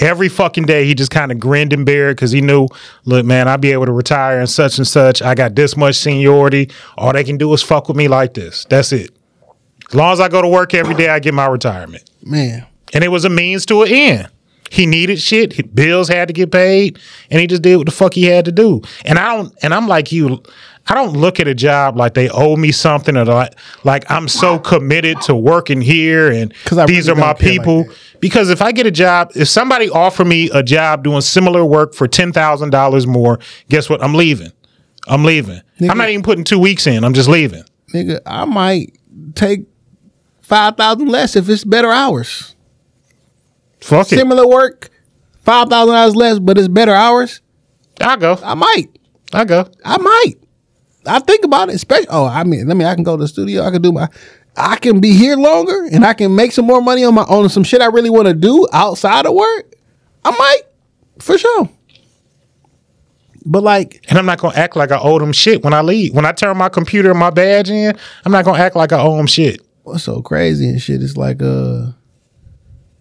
Every 0.02 0.30
fucking 0.30 0.66
day, 0.66 0.86
he 0.86 0.94
just 0.94 1.12
kind 1.12 1.32
of 1.32 1.40
grinned 1.40 1.74
and 1.74 1.86
bared 1.86 2.16
because 2.16 2.32
he 2.32 2.42
knew, 2.42 2.68
look, 3.06 3.26
man, 3.26 3.48
I'll 3.48 3.58
be 3.58 3.72
able 3.72 3.86
to 3.86 3.92
retire 3.92 4.40
and 4.40 4.50
such 4.50 4.78
and 4.78 4.88
such. 4.88 5.22
I 5.22 5.36
got 5.36 5.56
this 5.56 5.76
much 5.78 5.96
seniority. 5.96 6.70
All 6.98 7.14
they 7.14 7.24
can 7.24 7.38
do 7.38 7.52
is 7.54 7.64
fuck 7.64 7.88
with 7.88 7.98
me 7.98 8.08
like 8.08 8.34
this. 8.34 8.66
That's 8.70 8.92
it. 8.92 9.12
As 9.90 9.96
long 9.96 10.14
as 10.14 10.20
I 10.20 10.28
go 10.28 10.42
to 10.42 10.48
work 10.48 10.74
every 10.74 10.96
day, 10.96 11.10
I 11.10 11.20
get 11.20 11.34
my 11.34 11.48
retirement. 11.48 12.10
Man, 12.22 12.66
and 12.94 13.04
it 13.04 13.08
was 13.10 13.26
a 13.26 13.30
means 13.30 13.66
to 13.68 13.84
an 13.84 13.90
end. 13.90 14.30
He 14.70 14.86
needed 14.86 15.20
shit. 15.20 15.54
His 15.54 15.66
bills 15.68 16.08
had 16.10 16.28
to 16.28 16.34
get 16.34 16.52
paid, 16.52 17.00
and 17.30 17.40
he 17.40 17.48
just 17.48 17.62
did 17.62 17.78
what 17.78 17.86
the 17.86 17.92
fuck 17.92 18.14
he 18.14 18.26
had 18.26 18.46
to 18.46 18.52
do. 18.52 18.82
And 19.06 19.18
I 19.18 19.36
don't. 19.36 19.54
And 19.62 19.74
I'm 19.74 19.88
like 19.88 20.12
you. 20.12 20.42
I 20.90 20.94
don't 20.94 21.14
look 21.18 21.40
at 21.42 21.50
a 21.50 21.54
job 21.54 21.98
like 21.98 22.14
they 22.14 22.30
owe 22.30 22.56
me 22.56 22.72
something 22.72 23.18
or 23.18 23.26
like 23.26 23.54
like 23.84 24.10
I'm 24.10 24.30
so 24.30 24.58
committed 24.58 25.20
to 25.24 25.36
working 25.36 25.82
here 25.82 26.32
and 26.32 26.54
these 26.88 27.10
really 27.10 27.12
are 27.12 27.16
my 27.16 27.22
don't 27.22 27.28
like 27.28 27.38
people. 27.40 27.86
because 28.22 28.50
if 28.50 28.62
I 28.62 28.72
get 28.72 28.86
a 28.86 28.92
job, 28.92 29.32
if 29.36 29.50
somebody 29.50 29.90
offer 29.90 30.24
me 30.24 30.50
a 30.54 30.64
job 30.64 31.04
doing 31.04 31.20
similar 31.20 31.66
work 31.66 31.94
for 31.94 32.08
ten 32.08 32.32
thousand 32.32 32.70
dollars 32.70 33.06
more, 33.06 33.40
guess 33.68 33.90
what? 33.90 34.02
I'm 34.02 34.14
leaving. 34.14 34.52
I'm 35.10 35.26
leaving. 35.26 35.62
I'm 35.82 35.98
not 35.98 36.10
even 36.10 36.24
putting 36.24 36.46
two 36.46 36.60
weeks 36.60 36.88
in. 36.88 37.04
I'm 37.04 37.14
just 37.14 37.28
leaving. 37.28 37.64
nigga, 37.94 38.22
I 38.26 38.46
might 38.46 38.98
take 39.36 39.66
five 40.42 40.78
thousand 40.78 41.10
less 41.10 41.36
if 41.36 41.50
it's 41.50 41.66
better 41.66 41.92
hours. 41.92 42.56
Fuck 43.82 44.12
it. 44.12 44.18
Similar 44.18 44.48
work, 44.48 44.90
five 45.42 45.70
thousand 45.70 45.96
hours 45.96 46.16
less, 46.16 46.40
but 46.40 46.58
it's 46.58 46.68
better 46.68 46.94
hours. 46.94 47.42
I 48.02 48.16
go. 48.18 48.38
I 48.44 48.54
might. 48.54 48.88
I 49.34 49.46
go. 49.46 49.70
I 49.84 49.98
might. 49.98 50.36
I 51.06 51.20
think 51.20 51.46
about 51.46 51.70
it. 51.70 51.76
Especially, 51.76 52.08
oh, 52.10 52.26
I 52.26 52.44
mean, 52.44 52.68
let 52.68 52.78
me. 52.78 52.86
I 52.86 52.96
can 52.96 53.04
go 53.04 53.16
to 53.18 53.22
the 53.22 53.28
studio. 53.28 53.64
I 53.64 53.72
can 53.72 53.82
do 53.82 53.92
my. 53.92 54.08
I 54.56 54.78
can 54.78 55.00
be 55.00 55.14
here 55.14 55.36
longer, 55.36 55.86
and 55.92 56.06
I 56.06 56.14
can 56.14 56.36
make 56.36 56.52
some 56.52 56.66
more 56.66 56.82
money 56.82 57.04
on 57.04 57.14
my 57.14 57.26
own. 57.30 57.48
some 57.50 57.64
shit 57.64 57.82
I 57.82 57.86
really 57.88 58.10
want 58.10 58.28
to 58.28 58.34
do 58.34 58.68
outside 58.74 59.26
of 59.26 59.34
work. 59.34 59.76
I 60.26 60.32
might, 60.32 60.62
for 61.20 61.38
sure. 61.38 61.70
But 63.46 63.64
like, 63.64 64.06
And 64.10 64.20
I'm 64.20 64.26
not 64.26 64.40
gonna 64.40 64.58
act 64.58 64.76
like 64.76 64.92
I 64.92 65.00
owe 65.00 65.20
them 65.20 65.32
shit 65.32 65.64
when 65.64 65.74
I 65.74 65.82
leave. 65.82 66.14
When 66.14 66.26
I 66.26 66.34
turn 66.34 66.58
my 66.58 66.68
computer 66.68 67.12
and 67.12 67.20
my 67.20 67.30
badge 67.30 67.70
in, 67.70 67.98
I'm 68.26 68.32
not 68.32 68.44
gonna 68.44 68.62
act 68.62 68.76
like 68.76 68.92
I 68.92 69.00
owe 69.00 69.16
them 69.16 69.28
shit. 69.28 69.62
what's 69.84 70.04
so 70.04 70.22
crazy 70.22 70.68
and 70.68 70.82
shit? 70.82 71.02
It's 71.02 71.16
like, 71.16 71.42
uh, 71.42 71.92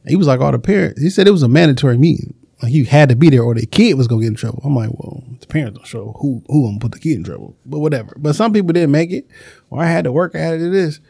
he 0.08 0.16
was 0.16 0.26
like 0.26 0.40
all 0.40 0.52
the 0.52 0.58
parents. 0.58 1.00
He 1.00 1.10
said 1.10 1.26
it 1.26 1.32
was 1.32 1.42
a 1.42 1.48
mandatory 1.48 1.98
meeting. 1.98 2.34
Like 2.62 2.72
you 2.72 2.84
had 2.86 3.10
to 3.10 3.16
be 3.16 3.28
there, 3.28 3.42
or 3.42 3.54
the 3.54 3.66
kid 3.66 3.94
was 3.98 4.08
gonna 4.08 4.22
get 4.22 4.28
in 4.28 4.34
trouble. 4.34 4.62
I'm 4.64 4.74
like, 4.74 4.88
well, 4.90 5.22
the 5.40 5.46
parents 5.46 5.76
don't 5.78 5.86
show 5.86 6.16
who 6.20 6.42
who 6.46 6.66
gonna 6.66 6.78
put 6.78 6.92
the 6.92 6.98
kid 6.98 7.16
in 7.16 7.24
trouble, 7.24 7.56
but 7.66 7.80
whatever. 7.80 8.16
But 8.18 8.34
some 8.34 8.52
people 8.52 8.72
didn't 8.72 8.92
make 8.92 9.10
it, 9.10 9.26
or 9.68 9.82
I 9.82 9.86
had 9.86 10.04
to 10.04 10.12
work. 10.12 10.34
I 10.34 10.38
had 10.38 10.50
to 10.52 10.58
do 10.58 10.70
this. 10.70 11.00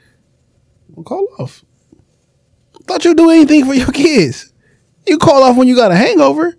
Well, 0.89 1.05
call 1.05 1.29
off. 1.39 1.65
Thought 2.87 3.05
you'd 3.05 3.17
do 3.17 3.31
anything 3.31 3.65
for 3.65 3.75
your 3.75 3.93
kids. 3.93 4.53
You 5.07 5.19
call 5.19 5.43
off 5.45 5.57
when 5.57 5.69
you 5.69 5.77
got 5.77 5.93
a 5.93 5.97
hangover. 5.97 6.57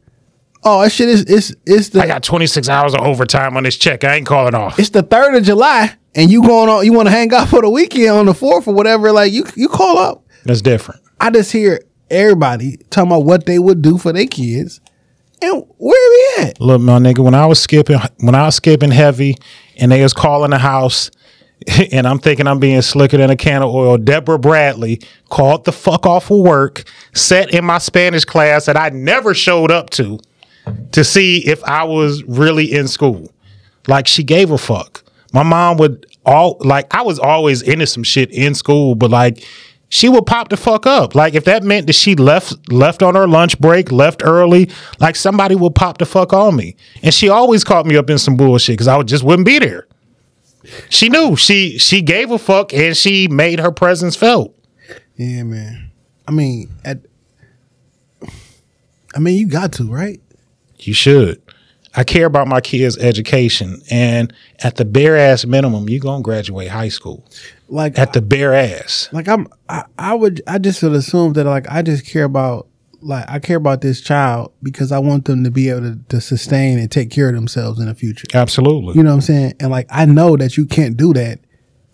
Oh, 0.63 0.81
that 0.81 0.91
shit 0.91 1.09
is 1.09 1.21
it's 1.23 1.53
it's 1.65 1.89
the 1.89 2.01
I 2.01 2.07
got 2.07 2.23
26 2.23 2.69
hours 2.69 2.93
of 2.93 3.01
overtime 3.01 3.57
on 3.57 3.63
this 3.63 3.77
check. 3.77 4.03
I 4.03 4.15
ain't 4.15 4.25
calling 4.25 4.55
off. 4.55 4.79
it's 4.79 4.89
the 4.89 5.03
third 5.03 5.35
of 5.35 5.43
July, 5.43 5.95
and 6.15 6.31
you 6.31 6.41
going 6.41 6.69
on. 6.69 6.85
You 6.85 6.93
want 6.93 7.07
to 7.07 7.11
hang 7.11 7.33
out 7.33 7.49
for 7.49 7.61
the 7.61 7.69
weekend 7.69 8.09
on 8.09 8.25
the 8.25 8.33
fourth 8.33 8.67
or 8.67 8.73
whatever. 8.73 9.11
Like 9.11 9.31
you 9.33 9.45
you 9.55 9.67
call 9.67 9.97
up. 9.97 10.25
That's 10.45 10.61
different. 10.61 11.01
I 11.19 11.29
just 11.29 11.51
hear 11.51 11.81
everybody 12.09 12.77
talking 12.89 13.11
about 13.11 13.25
what 13.25 13.45
they 13.45 13.59
would 13.59 13.81
do 13.81 13.97
for 13.97 14.13
their 14.13 14.27
kids, 14.27 14.81
and 15.41 15.63
where 15.77 16.37
we 16.37 16.45
at? 16.45 16.59
Look, 16.59 16.81
my 16.81 16.99
nigga, 16.99 17.19
when 17.23 17.35
I 17.35 17.45
was 17.45 17.59
skipping, 17.59 17.99
when 18.19 18.35
I 18.35 18.45
was 18.45 18.55
skipping 18.55 18.91
heavy, 18.91 19.35
and 19.77 19.91
they 19.91 20.01
was 20.01 20.13
calling 20.13 20.51
the 20.51 20.57
house, 20.57 21.11
and 21.91 22.07
I'm 22.07 22.19
thinking 22.19 22.47
I'm 22.47 22.59
being 22.59 22.81
slicker 22.81 23.17
than 23.17 23.29
a 23.29 23.35
can 23.35 23.61
of 23.61 23.69
oil. 23.69 23.97
Deborah 23.97 24.39
Bradley 24.39 25.01
called 25.29 25.65
the 25.65 25.71
fuck 25.71 26.05
off 26.05 26.31
of 26.31 26.39
work, 26.39 26.83
sat 27.13 27.53
in 27.53 27.65
my 27.65 27.77
Spanish 27.77 28.25
class 28.25 28.65
that 28.65 28.77
I 28.77 28.89
never 28.89 29.33
showed 29.33 29.71
up 29.71 29.89
to, 29.91 30.19
to 30.91 31.03
see 31.03 31.45
if 31.47 31.63
I 31.63 31.83
was 31.83 32.23
really 32.23 32.73
in 32.73 32.87
school. 32.87 33.31
Like 33.87 34.07
she 34.07 34.23
gave 34.23 34.51
a 34.51 34.57
fuck. 34.57 35.03
My 35.33 35.43
mom 35.43 35.77
would 35.77 36.05
all 36.25 36.57
like 36.59 36.93
I 36.93 37.01
was 37.01 37.19
always 37.19 37.61
into 37.61 37.87
some 37.87 38.03
shit 38.03 38.31
in 38.31 38.53
school, 38.53 38.95
but 38.95 39.09
like 39.09 39.43
she 39.89 40.09
would 40.09 40.25
pop 40.25 40.49
the 40.49 40.57
fuck 40.57 40.85
up. 40.85 41.15
Like 41.15 41.33
if 41.33 41.45
that 41.45 41.63
meant 41.63 41.87
that 41.87 41.93
she 41.93 42.15
left 42.15 42.71
left 42.71 43.01
on 43.01 43.15
her 43.15 43.27
lunch 43.27 43.59
break, 43.59 43.91
left 43.91 44.21
early, 44.23 44.69
like 44.99 45.15
somebody 45.15 45.55
would 45.55 45.75
pop 45.75 45.97
the 45.97 46.05
fuck 46.05 46.33
on 46.33 46.55
me. 46.55 46.75
And 47.01 47.13
she 47.13 47.29
always 47.29 47.63
caught 47.63 47.85
me 47.85 47.95
up 47.95 48.09
in 48.09 48.17
some 48.17 48.35
bullshit 48.37 48.73
because 48.73 48.87
I 48.87 49.01
just 49.03 49.23
wouldn't 49.23 49.45
be 49.45 49.59
there. 49.59 49.87
She 50.89 51.09
knew 51.09 51.35
she 51.35 51.77
she 51.77 52.01
gave 52.01 52.31
a 52.31 52.37
fuck 52.37 52.73
and 52.73 52.95
she 52.95 53.27
made 53.27 53.59
her 53.59 53.71
presence 53.71 54.15
felt. 54.15 54.53
Yeah, 55.15 55.43
man. 55.43 55.91
I 56.27 56.31
mean, 56.31 56.69
at 56.83 56.99
I 59.15 59.19
mean, 59.19 59.39
you 59.39 59.47
got 59.47 59.71
to 59.73 59.83
right. 59.85 60.21
You 60.79 60.93
should. 60.93 61.41
I 61.97 62.03
care 62.03 62.27
about 62.27 62.47
my 62.47 62.61
kids' 62.61 62.97
education, 62.97 63.81
and 63.89 64.31
at 64.59 64.75
the 64.75 64.85
bare 64.85 65.17
ass 65.17 65.45
minimum, 65.45 65.89
you're 65.89 65.99
gonna 65.99 66.21
graduate 66.21 66.69
high 66.69 66.89
school. 66.89 67.25
Like 67.67 67.97
At 67.97 68.13
the 68.13 68.21
bare 68.21 68.53
ass. 68.53 69.09
like 69.11 69.27
I'm 69.27 69.47
I, 69.67 69.83
I 69.99 70.13
would 70.13 70.41
I 70.47 70.57
just 70.57 70.81
would 70.83 70.93
assume 70.93 71.33
that 71.33 71.45
like 71.45 71.69
I 71.69 71.81
just 71.81 72.05
care 72.05 72.23
about 72.23 72.67
like 73.01 73.25
I 73.27 73.39
care 73.39 73.57
about 73.57 73.81
this 73.81 74.01
child 74.01 74.53
because 74.63 74.91
I 74.91 74.99
want 74.99 75.25
them 75.25 75.43
to 75.43 75.51
be 75.51 75.69
able 75.69 75.81
to, 75.81 75.99
to 76.09 76.21
sustain 76.21 76.79
and 76.79 76.91
take 76.91 77.09
care 77.09 77.29
of 77.29 77.35
themselves 77.35 77.79
in 77.79 77.87
the 77.87 77.95
future. 77.95 78.27
Absolutely. 78.33 78.95
You 78.95 79.03
know 79.03 79.09
what 79.09 79.15
I'm 79.15 79.21
saying? 79.21 79.53
And 79.59 79.71
like 79.71 79.87
I 79.89 80.05
know 80.05 80.37
that 80.37 80.57
you 80.57 80.65
can't 80.65 80.95
do 80.95 81.13
that 81.13 81.39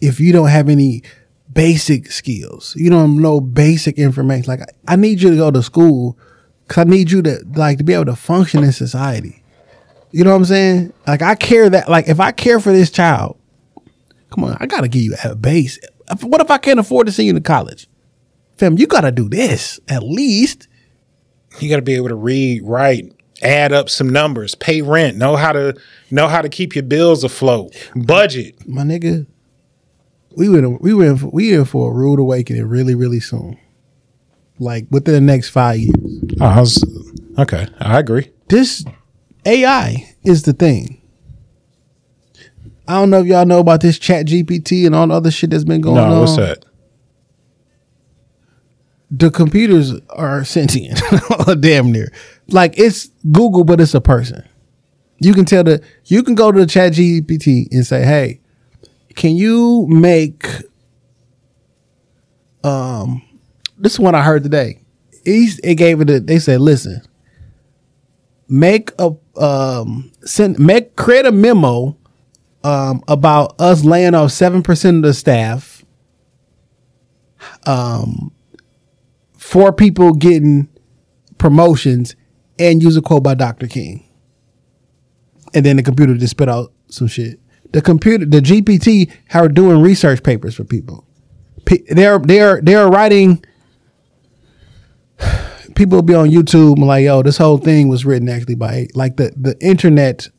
if 0.02 0.20
you 0.20 0.34
don't 0.34 0.50
have 0.50 0.70
any 0.70 1.04
basic 1.52 2.12
skills. 2.12 2.74
You 2.76 2.90
don't 2.90 3.22
know 3.22 3.40
basic 3.40 3.98
information. 3.98 4.48
Like 4.48 4.62
I, 4.88 4.96
need 4.96 5.22
you 5.22 5.32
to 5.32 5.36
go 5.36 5.52
to 5.52 5.64
school 5.64 6.18
cuz 6.68 6.80
I 6.80 6.84
need 6.84 7.12
you 7.12 7.22
to 7.24 7.44
like 7.56 7.78
to 7.80 7.84
be 7.84 7.94
able 7.94 8.06
to 8.06 8.16
function 8.16 8.64
in 8.64 8.72
society. 8.72 9.43
You 10.14 10.24
know 10.24 10.30
what 10.30 10.38
I'm 10.38 10.46
saying? 10.46 10.94
Like 11.08 11.24
I 11.24 11.34
care 11.34 11.68
that 11.72 11.90
like 11.90 12.08
if 12.08 12.20
I 12.20 12.32
care 12.32 12.60
for 12.60 12.72
this 12.72 12.92
child, 12.92 13.36
come 14.30 14.44
on, 14.44 14.56
I 14.60 14.68
got 14.68 14.82
to 14.82 14.88
give 14.88 15.02
you 15.02 15.16
a 15.24 15.36
base. 15.36 15.80
What 16.22 16.40
if 16.40 16.52
I 16.52 16.60
can't 16.60 16.80
afford 16.80 17.08
to 17.08 17.12
send 17.12 17.26
you 17.26 17.34
to 17.34 17.42
college? 17.42 17.88
Fam, 18.58 18.78
you 18.78 18.86
got 18.86 19.02
to 19.02 19.12
do 19.12 19.28
this 19.28 19.80
at 19.88 20.04
least. 20.04 20.68
you 21.60 21.68
got 21.68 21.78
to 21.78 21.82
be 21.82 21.96
able 21.96 22.10
to 22.10 22.16
read, 22.16 22.62
write, 22.64 23.12
add 23.42 23.74
up 23.74 23.90
some 23.90 24.08
numbers, 24.08 24.54
pay 24.54 24.84
rent, 24.84 25.18
know 25.18 25.36
how 25.36 25.52
to 25.52 25.76
know 26.12 26.28
how 26.28 26.44
to 26.44 26.50
keep 26.50 26.76
your 26.76 26.84
bills 26.84 27.24
afloat, 27.24 27.74
budget. 27.96 28.68
my 28.68 28.84
nigga, 28.84 29.26
we 30.36 30.48
went 30.48 30.80
we 30.80 30.94
went 30.94 31.22
for, 31.22 31.28
we 31.30 31.56
in 31.56 31.66
for 31.66 31.92
a 31.92 31.94
rude 31.96 32.20
awakening 32.20 32.68
really 32.68 32.94
really 32.94 33.20
soon, 33.20 33.58
like 34.60 34.86
within 34.92 35.16
the 35.16 35.22
next 35.22 35.50
five 35.50 35.80
years. 35.80 35.96
Oh, 36.40 36.46
I 36.46 36.60
was, 36.60 36.86
okay, 37.40 37.68
I 37.80 37.98
agree. 37.98 38.30
This 38.50 38.86
AI 39.46 40.16
is 40.24 40.44
the 40.44 40.54
thing. 40.54 41.02
I 42.88 42.96
don't 42.96 43.10
know 43.10 43.22
if 43.22 43.28
y'all 43.28 43.46
know 43.46 43.60
about 43.60 43.82
this 43.82 43.98
Chat 43.98 44.26
GPT 44.26 44.86
and 44.86 44.94
all 44.94 45.08
the 45.08 45.14
other 45.14 45.32
shit 45.32 45.52
that's 45.52 45.64
been 45.64 45.82
going 45.82 45.98
on. 45.98 46.10
No, 46.10 46.20
what's 46.22 46.36
that? 46.36 46.66
The 49.10 49.30
computers 49.30 49.94
are 50.10 50.44
sentient, 50.44 51.02
damn 51.60 51.92
near. 51.92 52.12
Like 52.50 52.78
it's 52.78 53.08
Google, 53.32 53.64
but 53.64 53.80
it's 53.80 53.94
a 53.94 54.02
person. 54.02 54.44
You 55.20 55.34
can 55.34 55.46
tell 55.46 55.64
the 55.64 55.84
you 56.06 56.24
can 56.24 56.36
go 56.36 56.52
to 56.52 56.60
the 56.60 56.66
Chat 56.66 56.94
GPT 56.94 57.68
and 57.72 57.86
say, 57.86 58.04
"Hey, 58.04 58.42
can 59.16 59.36
you 59.36 59.86
make 59.88 60.48
um 62.64 63.22
this 63.78 63.94
is 63.94 64.00
one 64.00 64.16
I 64.16 64.24
heard 64.24 64.44
today. 64.44 64.80
He's, 65.26 65.60
it 65.60 65.76
gave 65.76 66.02
it 66.02 66.10
a, 66.10 66.20
they 66.20 66.40
said, 66.40 66.62
listen, 66.62 67.02
make 68.48 68.92
a 69.00 69.12
um 69.42 70.12
send 70.24 70.60
make 70.60 70.96
create 70.96 71.26
a 71.26 71.32
memo 71.32 71.98
um 72.64 73.04
about 73.08 73.56
us 73.60 73.84
laying 73.84 74.14
off 74.14 74.32
seven 74.32 74.62
percent 74.64 74.98
of 74.98 75.04
the 75.04 75.14
staff. 75.14 75.84
Um 77.66 78.32
four 79.38 79.74
people 79.74 80.14
getting 80.14 80.70
promotions 81.38 82.16
and 82.60 82.82
use 82.82 82.96
a 82.96 83.02
quote 83.02 83.24
by 83.24 83.34
Dr. 83.36 83.68
King. 83.68 84.08
And 85.54 85.66
then 85.66 85.76
the 85.76 85.84
computer 85.84 86.16
just 86.16 86.32
spit 86.32 86.48
out 86.50 86.72
some 86.88 87.08
shit. 87.08 87.40
The 87.74 87.82
computer, 87.82 88.26
the 88.26 88.40
GPT, 88.40 89.12
are 89.34 89.48
doing 89.50 89.82
research 89.82 90.24
papers 90.24 90.56
for 90.56 90.64
people. 90.64 91.06
P- 91.66 91.84
They're 91.90 92.20
they're 92.20 92.62
they're 92.62 92.88
writing. 92.88 93.44
People 95.76 95.98
will 95.98 96.04
be 96.04 96.16
on 96.16 96.30
YouTube 96.30 96.78
and 96.78 96.88
like, 96.88 97.04
yo, 97.06 97.24
this 97.24 97.38
whole 97.38 97.58
thing 97.58 97.88
was 97.88 98.06
written 98.06 98.30
actually 98.30 98.56
by 98.56 98.88
like 98.94 99.18
the 99.18 99.34
the 99.36 99.58
internet. 99.66 100.30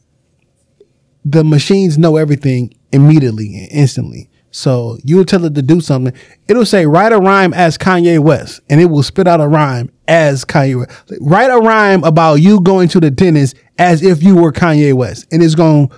The 1.24 1.42
machines 1.42 1.96
know 1.96 2.16
everything 2.16 2.74
immediately 2.92 3.56
and 3.56 3.68
instantly. 3.70 4.30
So 4.50 4.98
you 5.02 5.16
will 5.16 5.24
tell 5.24 5.44
it 5.44 5.56
to 5.56 5.62
do 5.62 5.80
something. 5.80 6.14
It'll 6.46 6.64
say 6.64 6.86
write 6.86 7.12
a 7.12 7.18
rhyme 7.18 7.52
as 7.52 7.76
Kanye 7.76 8.20
West, 8.20 8.60
and 8.70 8.80
it 8.80 8.84
will 8.84 9.02
spit 9.02 9.26
out 9.26 9.40
a 9.40 9.48
rhyme 9.48 9.90
as 10.06 10.44
Kanye 10.44 10.78
West. 10.78 11.12
Write 11.20 11.50
a 11.50 11.58
rhyme 11.58 12.04
about 12.04 12.34
you 12.36 12.60
going 12.60 12.88
to 12.90 13.00
the 13.00 13.10
dentist 13.10 13.56
as 13.78 14.02
if 14.04 14.22
you 14.22 14.36
were 14.36 14.52
Kanye 14.52 14.94
West, 14.94 15.26
and 15.32 15.42
it's 15.42 15.56
going 15.56 15.88
to 15.88 15.96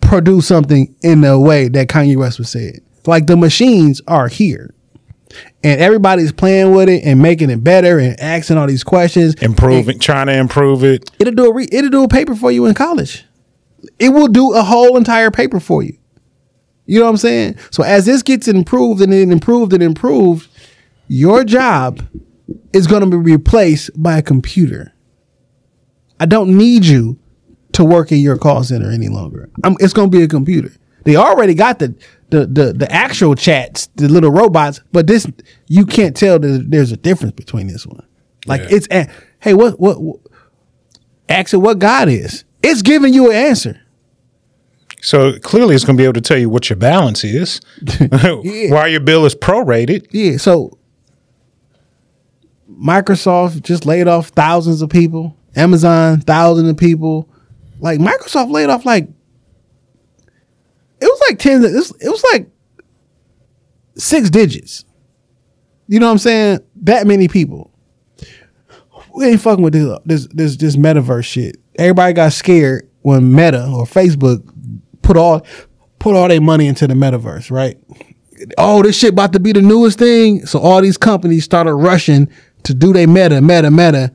produce 0.00 0.48
something 0.48 0.96
in 1.02 1.20
the 1.20 1.38
way 1.38 1.68
that 1.68 1.86
Kanye 1.86 2.16
West 2.16 2.38
would 2.38 2.48
say 2.48 2.64
it. 2.64 2.82
Like 3.06 3.28
the 3.28 3.36
machines 3.36 4.00
are 4.08 4.26
here. 4.26 4.74
And 5.66 5.80
everybody's 5.80 6.30
playing 6.30 6.70
with 6.70 6.88
it 6.88 7.02
and 7.04 7.20
making 7.20 7.50
it 7.50 7.64
better 7.64 7.98
and 7.98 8.18
asking 8.20 8.56
all 8.56 8.68
these 8.68 8.84
questions. 8.84 9.34
Improving, 9.42 9.98
trying 9.98 10.28
to 10.28 10.32
improve 10.32 10.84
it. 10.84 11.10
It'll 11.18 11.34
do 11.34 11.46
a 11.46 11.52
re- 11.52 11.68
it'll 11.72 11.90
do 11.90 12.04
a 12.04 12.08
paper 12.08 12.36
for 12.36 12.52
you 12.52 12.66
in 12.66 12.74
college. 12.74 13.24
It 13.98 14.10
will 14.10 14.28
do 14.28 14.54
a 14.54 14.62
whole 14.62 14.96
entire 14.96 15.32
paper 15.32 15.58
for 15.58 15.82
you. 15.82 15.98
You 16.84 17.00
know 17.00 17.06
what 17.06 17.10
I'm 17.10 17.16
saying? 17.16 17.58
So 17.72 17.82
as 17.82 18.06
this 18.06 18.22
gets 18.22 18.46
improved 18.46 19.02
and 19.02 19.12
it 19.12 19.28
improved 19.28 19.72
and 19.72 19.82
improved, 19.82 20.48
your 21.08 21.42
job 21.42 22.00
is 22.72 22.86
going 22.86 23.02
to 23.02 23.10
be 23.10 23.16
replaced 23.16 23.90
by 24.00 24.18
a 24.18 24.22
computer. 24.22 24.92
I 26.20 26.26
don't 26.26 26.56
need 26.56 26.84
you 26.84 27.18
to 27.72 27.84
work 27.84 28.12
in 28.12 28.18
your 28.18 28.38
call 28.38 28.62
center 28.62 28.90
any 28.90 29.08
longer. 29.08 29.50
I'm, 29.64 29.76
it's 29.80 29.92
going 29.92 30.12
to 30.12 30.16
be 30.16 30.22
a 30.22 30.28
computer. 30.28 30.70
They 31.06 31.16
already 31.16 31.54
got 31.54 31.78
the, 31.78 31.94
the 32.30 32.46
the 32.46 32.72
the 32.74 32.92
actual 32.92 33.34
chats, 33.34 33.86
the 33.94 34.08
little 34.08 34.30
robots, 34.30 34.80
but 34.92 35.06
this 35.06 35.26
you 35.68 35.86
can't 35.86 36.16
tell 36.16 36.38
that 36.38 36.66
there's 36.70 36.92
a 36.92 36.96
difference 36.96 37.32
between 37.34 37.68
this 37.68 37.86
one. 37.86 38.04
Like 38.46 38.60
Yeah. 38.62 38.76
it's 38.76 38.88
hey, 39.40 39.54
what 39.54 39.80
what, 39.80 40.02
what 40.02 40.20
ask 41.28 41.54
it 41.54 41.58
what 41.58 41.78
God 41.78 42.08
is. 42.08 42.44
It's 42.62 42.82
giving 42.82 43.14
you 43.14 43.30
an 43.30 43.36
answer. 43.36 43.80
So 45.02 45.38
clearly, 45.38 45.74
it's 45.76 45.84
going 45.84 45.96
to 45.96 46.00
be 46.00 46.04
able 46.04 46.14
to 46.14 46.20
tell 46.20 46.38
you 46.38 46.48
what 46.48 46.68
your 46.68 46.76
balance 46.76 47.22
is, 47.22 47.60
why 48.10 48.88
your 48.88 49.00
bill 49.00 49.24
is 49.24 49.36
prorated. 49.36 50.06
Yeah, 50.10 50.36
so 50.38 50.76
Microsoft 52.70 53.62
just 53.62 53.86
laid 53.86 54.08
off 54.08 54.28
thousands 54.28 54.82
of 54.82 54.90
people. 54.90 55.36
Amazon, 55.54 56.20
thousands 56.20 56.68
of 56.68 56.76
people. 56.76 57.28
Like 57.78 58.00
Microsoft 58.00 58.50
laid 58.50 58.68
off 58.68 58.84
like 58.84 59.08
it 61.00 61.04
was 61.04 61.22
like 61.28 61.38
ten. 61.38 61.64
It, 61.64 61.72
was, 61.72 61.96
it 62.00 62.08
was 62.08 62.24
like 62.32 62.48
six 63.96 64.30
digits. 64.30 64.84
You 65.88 66.00
know 66.00 66.06
what 66.06 66.12
I'm 66.12 66.18
saying? 66.18 66.60
That 66.82 67.06
many 67.06 67.28
people. 67.28 67.70
We 69.14 69.26
ain't 69.26 69.40
fucking 69.40 69.64
with 69.64 69.72
this 69.72 69.98
this 70.04 70.26
this 70.32 70.56
this 70.56 70.76
metaverse 70.76 71.24
shit. 71.24 71.56
Everybody 71.78 72.12
got 72.12 72.32
scared 72.32 72.90
when 73.02 73.34
Meta 73.34 73.64
or 73.64 73.84
Facebook 73.84 74.42
put 75.02 75.16
all 75.16 75.46
put 75.98 76.14
all 76.14 76.28
their 76.28 76.40
money 76.40 76.66
into 76.66 76.86
the 76.86 76.94
metaverse, 76.94 77.50
right? 77.50 77.78
oh, 78.58 78.82
this 78.82 78.98
shit 78.98 79.12
about 79.12 79.32
to 79.32 79.40
be 79.40 79.52
the 79.52 79.62
newest 79.62 79.98
thing. 79.98 80.46
So 80.46 80.58
all 80.58 80.80
these 80.80 80.96
companies 80.96 81.44
started 81.44 81.74
rushing 81.74 82.28
to 82.64 82.74
do 82.74 82.92
their 82.92 83.06
meta, 83.06 83.40
meta, 83.40 83.70
meta. 83.70 84.12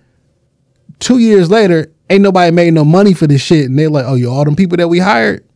Two 0.99 1.17
years 1.17 1.49
later, 1.49 1.91
ain't 2.09 2.21
nobody 2.21 2.51
made 2.51 2.73
no 2.73 2.85
money 2.85 3.13
for 3.13 3.27
this 3.27 3.41
shit. 3.41 3.65
And 3.65 3.77
they're 3.77 3.89
like, 3.89 4.05
oh, 4.05 4.15
you 4.15 4.29
all 4.29 4.45
them 4.45 4.55
people 4.55 4.77
that 4.77 4.87
we 4.87 4.99
hired, 4.99 5.47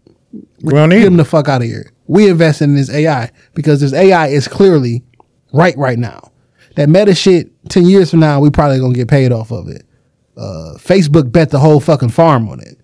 We 0.65 0.73
don't 0.73 0.89
need 0.89 0.97
them 0.97 1.13
them. 1.13 1.17
the 1.17 1.25
fuck 1.25 1.47
out 1.47 1.61
of 1.61 1.67
here. 1.67 1.91
We 2.07 2.29
invest 2.29 2.61
in 2.61 2.75
this 2.75 2.89
AI 2.89 3.31
because 3.53 3.81
this 3.81 3.93
AI 3.93 4.27
is 4.27 4.47
clearly 4.47 5.03
right 5.53 5.77
right 5.77 5.97
now. 5.97 6.31
That 6.75 6.89
meta 6.89 7.15
shit, 7.15 7.49
10 7.69 7.85
years 7.85 8.11
from 8.11 8.19
now, 8.19 8.39
we 8.39 8.49
probably 8.49 8.79
gonna 8.79 8.93
get 8.93 9.07
paid 9.07 9.31
off 9.31 9.51
of 9.51 9.67
it. 9.69 9.85
Uh, 10.37 10.75
Facebook 10.77 11.31
bet 11.31 11.49
the 11.49 11.59
whole 11.59 11.79
fucking 11.79 12.09
farm 12.09 12.49
on 12.49 12.59
it. 12.59 12.77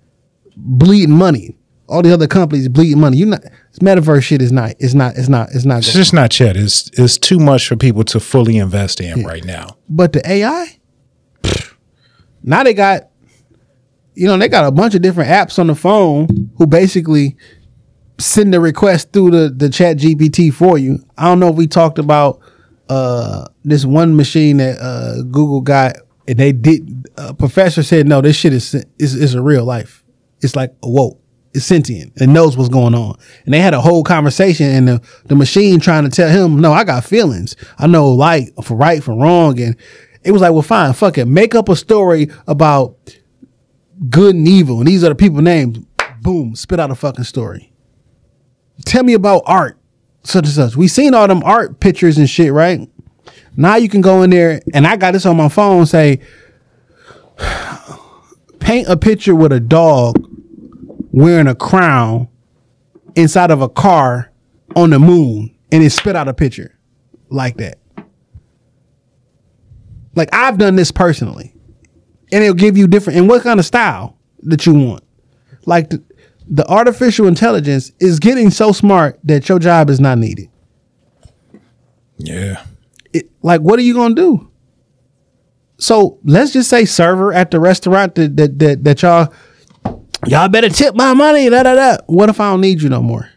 Bleeding 0.55 1.15
money. 1.15 1.57
All 1.89 2.01
the 2.01 2.13
other 2.13 2.27
companies 2.27 2.69
bleeding 2.69 3.01
money. 3.01 3.17
You 3.17 3.25
not 3.25 3.41
this 3.41 3.79
metaverse 3.79 4.23
shit 4.23 4.41
is 4.41 4.53
not, 4.53 4.75
it's 4.79 4.93
not, 4.93 5.17
it's 5.17 5.27
not, 5.27 5.49
it's 5.53 5.65
not 5.65 5.79
It's 5.79 5.91
just 5.91 6.13
not 6.13 6.39
yet. 6.39 6.55
It's 6.55 6.89
it's 6.97 7.17
too 7.17 7.38
much 7.38 7.67
for 7.67 7.75
people 7.75 8.05
to 8.05 8.19
fully 8.21 8.57
invest 8.57 9.01
in 9.01 9.25
right 9.25 9.43
now. 9.43 9.77
But 9.89 10.13
the 10.13 10.25
AI, 10.29 10.79
pfft, 11.43 11.73
now 12.43 12.63
they 12.63 12.73
got, 12.73 13.09
you 14.13 14.27
know, 14.27 14.38
they 14.38 14.47
got 14.47 14.65
a 14.65 14.71
bunch 14.71 14.95
of 14.95 15.01
different 15.01 15.29
apps 15.29 15.59
on 15.59 15.67
the 15.67 15.75
phone 15.75 16.51
who 16.57 16.65
basically 16.65 17.36
send 18.22 18.53
the 18.53 18.59
request 18.59 19.11
through 19.11 19.32
the 19.32 19.49
the 19.49 19.69
Chat 19.69 19.97
GPT 19.97 20.53
for 20.53 20.78
you. 20.78 20.99
I 21.17 21.26
don't 21.26 21.39
know 21.39 21.49
if 21.49 21.55
we 21.55 21.67
talked 21.67 21.99
about 21.99 22.39
uh 22.89 23.47
this 23.63 23.86
one 23.86 24.15
machine 24.15 24.57
that 24.57 24.80
uh 24.80 25.24
Google 25.24 25.61
got, 25.61 25.97
and 26.28 26.38
they 26.38 26.51
did. 26.51 27.07
A 27.17 27.34
professor 27.34 27.84
said, 27.84 28.07
no, 28.07 28.22
this 28.22 28.36
shit 28.36 28.53
is 28.53 28.74
is 28.97 29.15
is 29.15 29.34
a 29.34 29.41
real 29.41 29.65
life. 29.65 30.03
It's 30.41 30.55
like 30.55 30.74
awoke. 30.84 31.19
It's 31.53 31.65
sentient. 31.65 32.13
It 32.15 32.28
knows 32.28 32.55
what's 32.55 32.69
going 32.69 32.95
on. 32.95 33.17
And 33.43 33.53
they 33.53 33.59
had 33.59 33.74
a 33.74 33.82
whole 33.82 34.03
conversation, 34.03 34.67
and 34.67 34.88
the, 34.88 35.01
the 35.26 35.36
machine 35.36 35.82
trying 35.82 36.05
to 36.05 36.09
tell 36.09 36.30
him, 36.30 36.61
no, 36.61 36.72
I 36.72 36.86
got 36.86 37.03
feelings. 37.03 37.57
I 37.78 37.88
know 37.88 38.09
like 38.09 38.53
for 38.63 38.76
right, 38.76 39.03
for 39.03 39.13
wrong. 39.13 39.59
And 39.59 39.76
it 40.24 40.32
was 40.32 40.41
like, 40.41 40.53
well, 40.53 40.61
fine, 40.61 40.93
fuck 40.93 41.17
it. 41.17 41.26
Make 41.26 41.53
up 41.53 41.67
a 41.67 41.76
story 41.76 42.30
about 42.47 42.95
good 44.09 44.36
and 44.36 44.47
evil. 44.47 44.80
And 44.80 44.88
these 44.88 45.03
are 45.03 45.09
the 45.09 45.15
people 45.15 45.41
names. 45.41 45.80
Boom, 46.22 46.55
spit 46.55 46.80
out 46.80 46.91
a 46.91 46.95
fucking 46.95 47.26
story. 47.26 47.70
Tell 48.86 49.03
me 49.03 49.13
about 49.13 49.43
art, 49.45 49.77
such 50.23 50.45
and 50.45 50.53
such. 50.53 50.75
We 50.75 50.88
seen 50.88 51.13
all 51.13 51.27
them 51.27 51.43
art 51.43 51.79
pictures 51.79 52.17
and 52.17 52.29
shit, 52.29 52.51
right? 52.51 52.89
Now 53.55 53.75
you 53.75 53.89
can 53.89 54.01
go 54.01 54.23
in 54.23 54.29
there, 54.29 54.61
and 54.73 54.88
I 54.88 54.95
got 54.95 55.11
this 55.11 55.25
on 55.25 55.38
my 55.38 55.49
phone. 55.49 55.86
Say, 55.86 56.19
paint 58.59 58.88
a 58.88 58.97
picture 58.97 59.36
with 59.36 59.51
a 59.51 59.59
dog 59.59 60.27
wearing 61.11 61.47
a 61.47 61.55
crown 61.55 62.27
inside 63.15 63.51
of 63.51 63.61
a 63.61 63.69
car 63.69 64.32
on 64.75 64.89
the 64.89 64.99
moon, 64.99 65.55
and 65.71 65.84
it 65.84 65.89
spit 65.91 66.15
out 66.15 66.27
a 66.27 66.34
picture 66.34 66.77
like 67.29 67.57
that. 67.57 67.77
Like 70.15 70.29
I've 70.34 70.57
done 70.57 70.75
this 70.75 70.91
personally, 70.91 71.53
and 72.32 72.43
it'll 72.43 72.55
give 72.55 72.77
you 72.77 72.88
different 72.88 73.19
and 73.19 73.29
what 73.29 73.43
kind 73.43 73.59
of 73.59 73.65
style 73.65 74.17
that 74.43 74.65
you 74.65 74.73
want. 74.73 75.03
Like 75.65 75.89
the, 75.89 76.03
the 76.54 76.68
artificial 76.70 77.28
intelligence 77.28 77.93
is 78.02 78.20
getting 78.20 78.52
so 78.52 78.74
smart 78.74 79.18
that 79.24 79.47
your 79.47 79.58
job 79.58 79.89
is 79.89 80.02
not 80.02 80.18
needed. 80.18 80.49
Yeah. 82.18 82.64
It, 83.14 83.30
like, 83.41 83.62
what 83.62 83.80
are 83.80 83.84
you 83.84 83.93
gonna 83.93 84.14
do? 84.16 84.52
So 85.78 86.20
let's 86.24 86.52
just 86.54 86.70
say 86.70 86.86
server 86.86 87.34
at 87.34 87.49
the 87.52 87.60
restaurant 87.60 88.16
that 88.16 88.38
that 88.38 88.60
that, 88.60 88.84
that 88.84 89.02
y'all 89.02 89.34
y'all 90.28 90.49
better 90.49 90.70
tip 90.70 90.93
my 90.93 91.14
money. 91.14 91.49
Da 91.49 91.64
da 91.64 91.74
da. 91.74 91.97
What 92.06 92.30
if 92.30 92.39
I 92.39 92.52
don't 92.52 92.62
need 92.62 92.82
you 92.82 92.89
no 92.89 93.02
more? 93.02 93.30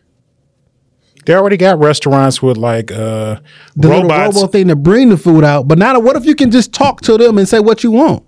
They 1.24 1.34
already 1.34 1.56
got 1.56 1.78
restaurants 1.78 2.42
with 2.42 2.58
like 2.58 2.92
uh 2.92 3.36
The 3.76 3.88
robots. 3.88 4.34
little 4.34 4.42
robo 4.42 4.46
thing 4.52 4.68
to 4.68 4.76
bring 4.76 5.08
the 5.08 5.16
food 5.16 5.42
out. 5.44 5.66
But 5.68 5.78
now, 5.78 5.98
what 6.00 6.16
if 6.16 6.26
you 6.26 6.34
can 6.34 6.50
just 6.50 6.74
talk 6.74 7.00
to 7.02 7.16
them 7.16 7.38
and 7.38 7.48
say 7.48 7.60
what 7.60 7.82
you 7.82 7.92
want? 7.92 8.24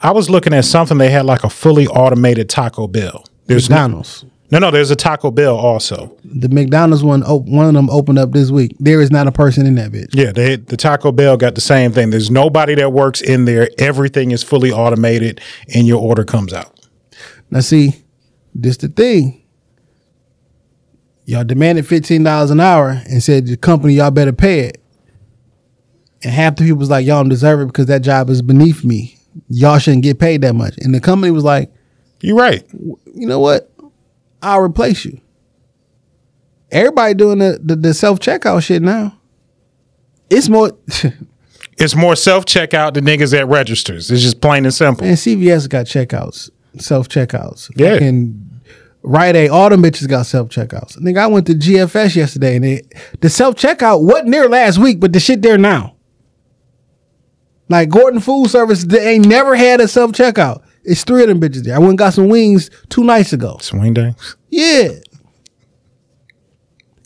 I 0.00 0.12
was 0.12 0.30
looking 0.30 0.54
at 0.54 0.64
something 0.64 0.96
they 0.96 1.10
had 1.10 1.26
like 1.26 1.44
a 1.44 1.50
fully 1.50 1.86
automated 1.86 2.48
Taco 2.48 2.86
Bell. 2.86 3.24
There's 3.50 3.68
McDonald's. 3.68 4.24
no, 4.50 4.58
no, 4.58 4.70
there's 4.70 4.90
a 4.90 4.96
Taco 4.96 5.30
Bell 5.30 5.56
also. 5.56 6.16
The 6.24 6.48
McDonald's 6.48 7.04
one, 7.04 7.22
op- 7.24 7.46
one 7.46 7.66
of 7.66 7.74
them 7.74 7.90
opened 7.90 8.18
up 8.18 8.32
this 8.32 8.50
week. 8.50 8.74
There 8.78 9.00
is 9.00 9.10
not 9.10 9.26
a 9.26 9.32
person 9.32 9.66
in 9.66 9.74
that 9.76 9.90
bitch. 9.92 10.14
Yeah, 10.14 10.32
they, 10.32 10.56
the 10.56 10.76
Taco 10.76 11.12
Bell 11.12 11.36
got 11.36 11.54
the 11.54 11.60
same 11.60 11.92
thing. 11.92 12.10
There's 12.10 12.30
nobody 12.30 12.74
that 12.76 12.92
works 12.92 13.20
in 13.20 13.44
there. 13.44 13.68
Everything 13.78 14.30
is 14.30 14.42
fully 14.42 14.72
automated, 14.72 15.40
and 15.74 15.86
your 15.86 16.00
order 16.00 16.24
comes 16.24 16.52
out. 16.52 16.80
Now, 17.50 17.60
see, 17.60 18.04
this 18.54 18.76
the 18.76 18.88
thing. 18.88 19.36
Y'all 21.24 21.44
demanded 21.44 21.86
fifteen 21.86 22.24
dollars 22.24 22.50
an 22.50 22.58
hour 22.58 23.02
and 23.08 23.22
said 23.22 23.46
the 23.46 23.56
company 23.56 23.94
y'all 23.94 24.10
better 24.10 24.32
pay 24.32 24.60
it. 24.60 24.82
And 26.22 26.32
half 26.32 26.56
the 26.56 26.64
people 26.64 26.78
was 26.78 26.90
like, 26.90 27.06
y'all 27.06 27.22
don't 27.22 27.28
deserve 27.28 27.60
it 27.60 27.66
because 27.66 27.86
that 27.86 28.02
job 28.02 28.28
is 28.30 28.42
beneath 28.42 28.84
me. 28.84 29.16
Y'all 29.48 29.78
shouldn't 29.78 30.02
get 30.02 30.18
paid 30.18 30.42
that 30.42 30.54
much. 30.54 30.74
And 30.78 30.92
the 30.94 31.00
company 31.00 31.30
was 31.30 31.44
like, 31.44 31.72
You're 32.20 32.36
right. 32.36 32.64
you 32.72 33.26
know 33.26 33.40
what? 33.40 33.70
I'll 34.42 34.60
replace 34.60 35.04
you. 35.04 35.20
Everybody 36.70 37.14
doing 37.14 37.38
the, 37.38 37.60
the, 37.62 37.76
the 37.76 37.94
self 37.94 38.20
checkout 38.20 38.62
shit 38.62 38.82
now. 38.82 39.18
It's 40.28 40.48
more 40.48 40.72
It's 41.80 41.96
more 41.96 42.14
self 42.14 42.44
checkout 42.44 42.92
than 42.92 43.06
niggas 43.06 43.36
at 43.36 43.48
registers. 43.48 44.10
It's 44.10 44.20
just 44.22 44.42
plain 44.42 44.66
and 44.66 44.74
simple. 44.74 45.06
and 45.06 45.16
CVS 45.16 45.66
got 45.68 45.86
checkouts, 45.86 46.50
self 46.78 47.08
checkouts. 47.08 47.70
Yeah. 47.74 47.94
Fucking 47.94 48.60
Rite 49.02 49.34
Aid, 49.34 49.50
all 49.50 49.70
them 49.70 49.82
bitches 49.82 50.06
got 50.06 50.26
self 50.26 50.50
checkouts. 50.50 50.98
Nigga, 50.98 51.18
I 51.18 51.26
went 51.26 51.46
to 51.46 51.54
GFS 51.54 52.16
yesterday 52.16 52.56
and 52.56 52.64
they, 52.64 52.82
the 53.20 53.30
self 53.30 53.54
checkout 53.54 54.04
wasn't 54.04 54.30
there 54.30 54.46
last 54.46 54.76
week, 54.76 55.00
but 55.00 55.14
the 55.14 55.20
shit 55.20 55.40
there 55.40 55.56
now. 55.56 55.96
Like 57.70 57.88
Gordon 57.88 58.20
Food 58.20 58.50
Service, 58.50 58.84
they 58.84 59.14
ain't 59.14 59.26
never 59.26 59.54
had 59.54 59.80
a 59.80 59.88
self 59.88 60.12
checkout. 60.12 60.62
It's 60.90 61.04
three 61.04 61.22
of 61.22 61.28
them 61.28 61.40
bitches 61.40 61.64
there. 61.64 61.76
I 61.76 61.78
went 61.78 61.90
and 61.90 61.98
got 61.98 62.14
some 62.14 62.28
wings 62.28 62.68
two 62.88 63.04
nights 63.04 63.32
ago. 63.32 63.58
Swing 63.60 63.94
days. 63.94 64.36
Yeah. 64.50 64.88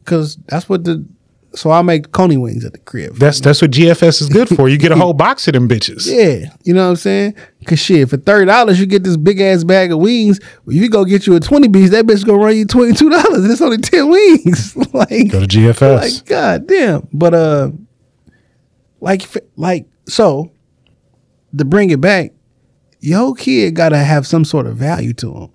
Cause 0.04 0.36
that's 0.48 0.68
what 0.68 0.84
the 0.84 1.06
so 1.54 1.70
I 1.70 1.82
make 1.82 2.10
coney 2.10 2.36
wings 2.36 2.64
at 2.64 2.72
the 2.72 2.78
crib. 2.80 3.16
That's 3.16 3.40
that's 3.40 3.62
what 3.62 3.70
GFS 3.70 4.22
is 4.22 4.28
good 4.28 4.48
for. 4.48 4.68
You 4.68 4.76
get 4.76 4.90
a 4.90 4.96
whole 4.96 5.12
box 5.26 5.46
of 5.46 5.54
them 5.54 5.68
bitches. 5.68 6.06
Yeah, 6.06 6.50
you 6.64 6.74
know 6.74 6.84
what 6.84 6.90
I'm 6.90 6.96
saying? 6.96 7.36
Cause 7.66 7.78
shit, 7.78 8.08
for 8.10 8.16
thirty 8.16 8.46
dollars 8.46 8.80
you 8.80 8.86
get 8.86 9.04
this 9.04 9.16
big 9.16 9.40
ass 9.40 9.64
bag 9.64 9.92
of 9.92 9.98
wings. 9.98 10.40
Well, 10.64 10.74
you 10.76 10.88
go 10.90 11.04
get 11.04 11.26
you 11.26 11.36
a 11.36 11.40
twenty 11.40 11.68
piece, 11.68 11.90
that 11.90 12.06
bitch 12.06 12.24
gonna 12.26 12.38
run 12.38 12.56
you 12.56 12.66
twenty 12.66 12.92
two 12.92 13.08
dollars. 13.08 13.44
It's 13.44 13.60
only 13.60 13.78
ten 13.78 14.08
wings. 14.08 14.76
like, 14.92 15.30
Go 15.30 15.40
to 15.40 15.46
GFS. 15.46 15.96
like 15.96 16.26
god 16.26 16.66
damn. 16.66 17.08
But 17.12 17.34
uh, 17.34 17.70
like 19.00 19.22
like 19.56 19.86
so, 20.06 20.50
to 21.56 21.64
bring 21.64 21.90
it 21.90 22.00
back, 22.00 22.32
your 23.04 23.34
kid 23.34 23.74
gotta 23.74 23.98
have 23.98 24.26
some 24.26 24.44
sort 24.44 24.66
of 24.66 24.76
value 24.76 25.12
to 25.14 25.32
him. 25.34 25.50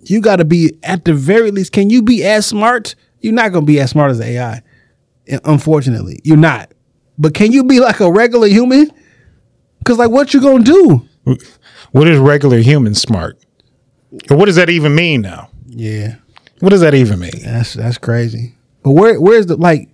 You 0.00 0.20
gotta 0.20 0.44
be 0.44 0.78
at 0.82 1.04
the 1.04 1.12
very 1.14 1.50
least. 1.50 1.72
Can 1.72 1.90
you 1.90 2.02
be 2.02 2.24
as 2.24 2.46
smart? 2.46 2.94
You're 3.20 3.34
not 3.34 3.52
gonna 3.52 3.66
be 3.66 3.78
as 3.80 3.90
smart 3.90 4.10
as 4.10 4.20
AI. 4.20 4.62
Unfortunately, 5.44 6.20
you're 6.24 6.36
not. 6.36 6.72
But 7.18 7.34
can 7.34 7.52
you 7.52 7.64
be 7.64 7.80
like 7.80 8.00
a 8.00 8.10
regular 8.10 8.46
human? 8.48 8.90
Cause 9.84 9.98
like, 9.98 10.10
what 10.10 10.32
you 10.32 10.40
gonna 10.40 10.64
do? 10.64 11.06
what 11.92 12.08
is 12.08 12.18
regular 12.18 12.58
human 12.58 12.94
smart? 12.94 13.38
Or 14.30 14.36
what 14.36 14.46
does 14.46 14.56
that 14.56 14.70
even 14.70 14.94
mean 14.94 15.20
now? 15.20 15.50
Yeah, 15.66 16.14
What 16.60 16.70
does 16.70 16.80
that 16.80 16.94
even 16.94 17.18
mean? 17.18 17.30
that's 17.44 17.74
that's 17.74 17.98
crazy. 17.98 18.54
But 18.82 18.92
where 18.92 19.20
where's 19.20 19.46
the 19.46 19.56
like? 19.56 19.88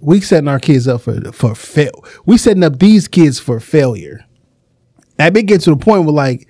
we 0.00 0.20
setting 0.20 0.46
our 0.48 0.60
kids 0.60 0.86
up 0.86 1.00
for 1.00 1.20
for 1.32 1.54
fail. 1.56 2.04
We 2.24 2.38
setting 2.38 2.62
up 2.62 2.78
these 2.78 3.08
kids 3.08 3.40
for 3.40 3.58
failure. 3.58 4.24
That 5.18 5.32
big 5.32 5.46
get 5.48 5.60
to 5.62 5.70
the 5.70 5.76
point 5.76 6.04
where 6.04 6.12
like 6.14 6.48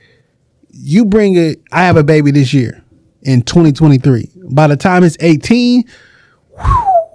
you 0.71 1.05
bring 1.05 1.37
it. 1.37 1.61
I 1.73 1.83
have 1.85 1.97
a 1.97 2.05
baby 2.05 2.31
this 2.31 2.53
year 2.55 2.83
in 3.23 3.43
2023. 3.43 4.31
By 4.51 4.67
the 4.69 4.77
time 4.77 5.03
it's 5.05 5.17
18, 5.21 5.85
whew, 6.61 7.09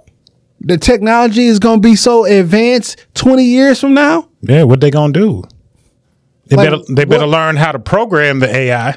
the 0.60 0.76
technology 0.78 1.46
is 1.46 1.58
going 1.58 1.80
to 1.80 1.88
be 1.88 1.94
so 1.96 2.24
advanced 2.24 3.06
20 3.14 3.44
years 3.44 3.80
from 3.80 3.94
now. 3.94 4.28
Yeah, 4.42 4.64
what 4.64 4.80
they 4.80 4.90
gonna 4.90 5.12
do? 5.12 5.42
They 6.46 6.56
Like, 6.56 6.70
better 6.70 6.82
they 6.90 7.04
better 7.04 7.22
what- 7.26 7.30
learn 7.30 7.56
how 7.56 7.72
to 7.72 7.78
program 7.78 8.40
the 8.40 8.54
AI. 8.54 8.96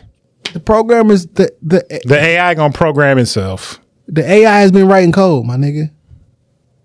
The 0.53 0.59
programmers, 0.59 1.25
the 1.27 1.51
the 1.61 1.85
The 2.05 2.17
AI 2.19 2.53
gonna 2.55 2.73
program 2.73 3.17
itself. 3.19 3.79
the 4.07 4.29
AI 4.29 4.59
has 4.61 4.71
been 4.71 4.87
writing 4.87 5.11
code, 5.11 5.45
my 5.45 5.55
nigga. 5.57 5.91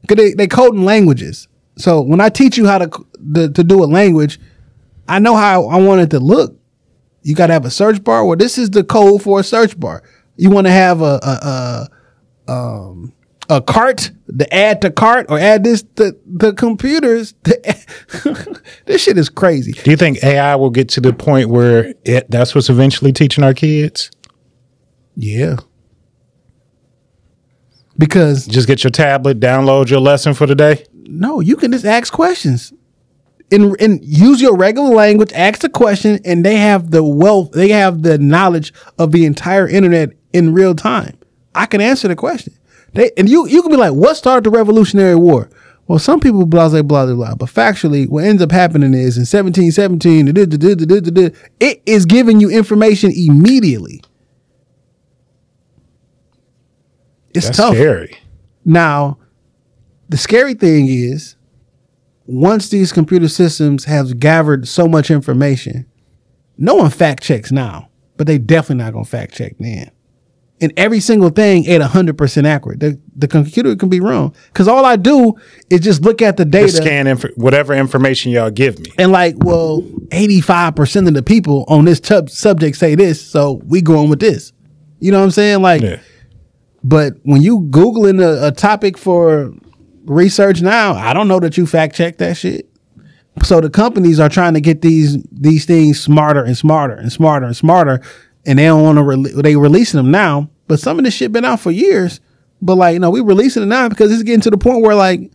'Cause 0.07 0.16
they 0.16 0.35
they 0.35 0.47
coding 0.47 0.85
languages. 0.85 1.49
So 1.77 2.01
when 2.03 2.20
I 2.20 2.29
teach 2.29 2.57
you 2.59 2.66
how 2.66 2.79
to 2.79 2.91
to, 3.35 3.49
to 3.51 3.64
do 3.64 3.83
a 3.83 3.87
language, 3.87 4.39
I 5.09 5.19
know 5.19 5.37
how 5.37 5.67
I 5.67 5.77
want 5.77 6.01
it 6.01 6.11
to 6.11 6.21
look. 6.21 6.59
You 7.23 7.35
got 7.35 7.49
to 7.49 7.53
have 7.53 7.65
a 7.65 7.71
search 7.71 8.03
bar. 8.03 8.25
Well, 8.25 8.37
this 8.37 8.59
is 8.59 8.71
the 8.71 8.85
code 8.85 9.23
for 9.23 9.41
a 9.41 9.45
search 9.45 9.79
bar. 9.79 10.03
You 10.37 10.51
want 10.51 10.67
to 10.67 10.73
have 10.73 11.01
a 11.03 11.21
a, 11.23 11.89
a 12.49 12.53
um 12.53 13.13
a 13.49 13.61
cart, 13.61 14.11
the 14.27 14.53
add 14.53 14.81
to 14.83 14.91
cart, 14.91 15.27
or 15.29 15.39
add 15.39 15.65
this 15.65 15.85
the 15.97 16.19
the 16.27 16.53
computers. 16.53 17.35
This 18.85 19.03
shit 19.03 19.17
is 19.17 19.29
crazy. 19.29 19.73
Do 19.73 19.91
you 19.91 19.97
think 19.97 20.23
AI 20.23 20.55
will 20.57 20.71
get 20.71 20.89
to 20.91 21.01
the 21.01 21.13
point 21.13 21.49
where 21.49 21.95
it, 22.05 22.31
that's 22.31 22.55
what's 22.55 22.69
eventually 22.69 23.13
teaching 23.13 23.43
our 23.45 23.55
kids? 23.55 24.11
Yeah. 25.17 25.57
Because 27.97 28.47
Just 28.47 28.67
get 28.67 28.83
your 28.83 28.91
tablet, 28.91 29.41
download 29.41 29.89
your 29.89 30.01
lesson 30.01 30.35
for 30.35 30.47
the 30.47 30.55
day. 30.55 30.85
No, 30.93 31.41
you 31.41 31.57
can 31.57 31.73
just 31.73 31.85
ask 31.85 32.13
questions. 32.13 32.73
And, 33.53 33.77
and 33.81 34.03
use 34.03 34.41
your 34.41 34.57
regular 34.57 34.89
language, 34.95 35.31
ask 35.35 35.61
the 35.61 35.69
question, 35.69 36.19
and 36.25 36.43
they 36.45 36.57
have 36.57 36.91
the 36.91 37.05
wealth, 37.05 37.53
they 37.53 37.69
have 37.69 38.03
the 38.03 38.17
knowledge 38.17 38.73
of 38.99 39.13
the 39.13 39.27
entire 39.27 39.69
internet 39.69 40.11
in 40.33 40.55
real 40.55 40.75
time. 40.75 41.19
I 41.55 41.67
can 41.67 41.83
answer 41.83 42.09
the 42.09 42.17
question. 42.17 42.55
They 42.95 43.11
and 43.19 43.29
you 43.29 43.47
you 43.47 43.61
can 43.63 43.71
be 43.71 43.77
like, 43.77 43.93
what 43.93 44.17
started 44.17 44.45
the 44.45 44.51
Revolutionary 44.51 45.17
War? 45.17 45.51
Well, 45.87 45.99
some 45.99 46.19
people 46.21 46.47
blah 46.47 46.71
blah 46.71 46.81
blah 46.83 47.05
blah 47.07 47.15
blah. 47.15 47.35
But 47.35 47.49
factually, 47.51 48.09
what 48.09 48.25
ends 48.25 48.41
up 48.43 48.53
happening 48.53 48.95
is 48.95 49.17
in 49.19 49.23
1717, 49.27 50.27
da- 50.27 50.33
da- 50.33 50.47
da- 50.47 50.75
da- 50.75 50.87
da- 50.87 51.01
da- 51.01 51.29
da, 51.29 51.37
it 51.61 51.83
is 51.85 52.07
giving 52.07 52.41
you 52.41 52.49
information 52.51 53.13
immediately. 53.15 54.03
It's 57.35 57.47
That's 57.47 57.57
tough. 57.59 57.75
scary. 57.75 58.17
Now, 58.65 59.19
the 60.09 60.17
scary 60.17 60.55
thing 60.55 60.87
is, 60.87 61.37
once 62.27 62.68
these 62.68 62.93
computer 62.93 63.29
systems 63.29 63.85
have 63.85 64.18
gathered 64.20 64.68
so 64.68 64.87
much 64.89 65.11
information, 65.11 65.87
no 66.59 66.75
one 66.77 66.91
fact 66.91 67.23
checks 67.23 67.51
now, 67.51 67.89
but 68.16 68.27
they 68.27 68.39
definitely 68.39 68.85
not 68.85 68.93
gonna 68.93 69.05
fact 69.05 69.35
check 69.35 69.55
then. 69.59 69.91
And 70.61 70.73
every 70.77 71.01
single 71.01 71.31
thing 71.31 71.66
ain't 71.66 71.83
hundred 71.83 72.16
percent 72.16 72.47
accurate. 72.47 72.79
The 72.79 73.01
the 73.16 73.27
computer 73.27 73.75
can 73.75 73.89
be 73.89 73.99
wrong 73.99 74.33
because 74.53 74.68
all 74.68 74.85
I 74.85 74.95
do 74.95 75.35
is 75.70 75.81
just 75.81 76.03
look 76.03 76.23
at 76.23 76.37
the 76.37 76.45
data 76.45 76.66
Just 76.66 76.77
scan 76.77 77.09
inf- 77.09 77.37
whatever 77.37 77.75
information 77.75 78.31
y'all 78.31 78.51
give 78.51 78.79
me. 78.79 78.93
and 78.97 79.11
like, 79.11 79.35
well, 79.39 79.83
eighty 80.12 80.41
five 80.41 80.77
percent 80.77 81.09
of 81.09 81.14
the 81.14 81.23
people 81.23 81.64
on 81.66 81.85
this 81.85 81.99
tub- 81.99 82.31
subject 82.31 82.77
say 82.77 82.95
this, 82.95 83.20
so 83.20 83.61
we 83.66 83.83
going 83.83 84.09
with 84.09 84.20
this. 84.20 84.53
You 85.01 85.11
know 85.11 85.18
what 85.18 85.25
I'm 85.25 85.31
saying? 85.33 85.62
Like, 85.62 85.83
Yeah. 85.83 85.99
but 86.85 87.14
when 87.25 87.43
you 87.43 87.62
googling 87.70 88.23
a, 88.23 88.47
a 88.47 88.53
topic 88.53 88.97
for 88.97 89.53
research 90.05 90.63
now, 90.63 90.95
I 90.95 91.13
don't 91.13 91.29
know 91.29 91.41
that 91.41 91.57
you 91.57 91.67
fact 91.67 91.95
check 91.95 92.19
that 92.19 92.37
shit. 92.37 92.69
So 93.43 93.61
the 93.61 93.71
companies 93.71 94.21
are 94.21 94.29
trying 94.29 94.55
to 94.55 94.61
get 94.61 94.83
these 94.83 95.23
these 95.33 95.65
things 95.65 96.01
smarter 96.01 96.45
and 96.45 96.57
smarter 96.57 96.95
and 96.95 97.11
smarter 97.11 97.47
and 97.47 97.57
smarter, 97.57 98.03
and 98.45 98.59
they 98.59 98.65
don't 98.65 98.83
want 98.83 98.99
to 98.99 99.05
re- 99.05 99.43
they 99.43 99.57
releasing 99.57 99.99
them 99.99 100.11
now. 100.11 100.51
But 100.69 100.81
some 100.81 100.99
of 100.99 101.05
this 101.05 101.15
shit 101.15 101.33
been 101.33 101.45
out 101.45 101.61
for 101.61 101.71
years. 101.71 102.21
But 102.61 102.77
like 102.77 103.01
no, 103.01 103.11
we 103.11 103.21
releasing 103.21 103.63
it 103.63 103.67
now 103.67 103.89
because 103.89 104.13
it's 104.13 104.23
getting 104.23 104.43
to 104.43 104.51
the 104.51 104.59
point 104.59 104.83
where 104.83 104.95
like 104.95 105.33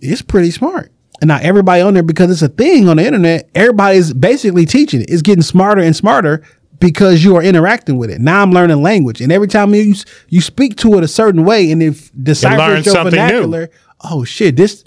it's 0.00 0.22
pretty 0.22 0.50
smart. 0.50 0.90
And 1.20 1.28
now 1.28 1.38
everybody 1.42 1.82
on 1.82 1.92
there 1.92 2.02
because 2.02 2.30
it's 2.30 2.42
a 2.42 2.48
thing 2.48 2.88
on 2.88 2.96
the 2.96 3.06
internet. 3.06 3.50
Everybody's 3.54 4.14
basically 4.14 4.64
teaching 4.64 5.02
it. 5.02 5.10
It's 5.10 5.22
getting 5.22 5.42
smarter 5.42 5.82
and 5.82 5.94
smarter 5.94 6.42
because 6.80 7.22
you 7.22 7.36
are 7.36 7.42
interacting 7.42 7.98
with 7.98 8.10
it. 8.10 8.20
Now 8.20 8.42
I'm 8.42 8.50
learning 8.50 8.82
language, 8.82 9.20
and 9.20 9.30
every 9.30 9.48
time 9.48 9.74
you 9.74 9.94
you 10.28 10.40
speak 10.40 10.76
to 10.76 10.94
it 10.98 11.04
a 11.04 11.08
certain 11.08 11.44
way, 11.44 11.70
and 11.70 11.82
if 11.82 12.12
learn 12.14 12.24
deciphers 12.24 12.86
your 12.86 12.94
something 12.94 13.14
new. 13.14 13.26
vernacular, 13.26 13.70
oh 14.00 14.24
shit, 14.24 14.56
this. 14.56 14.84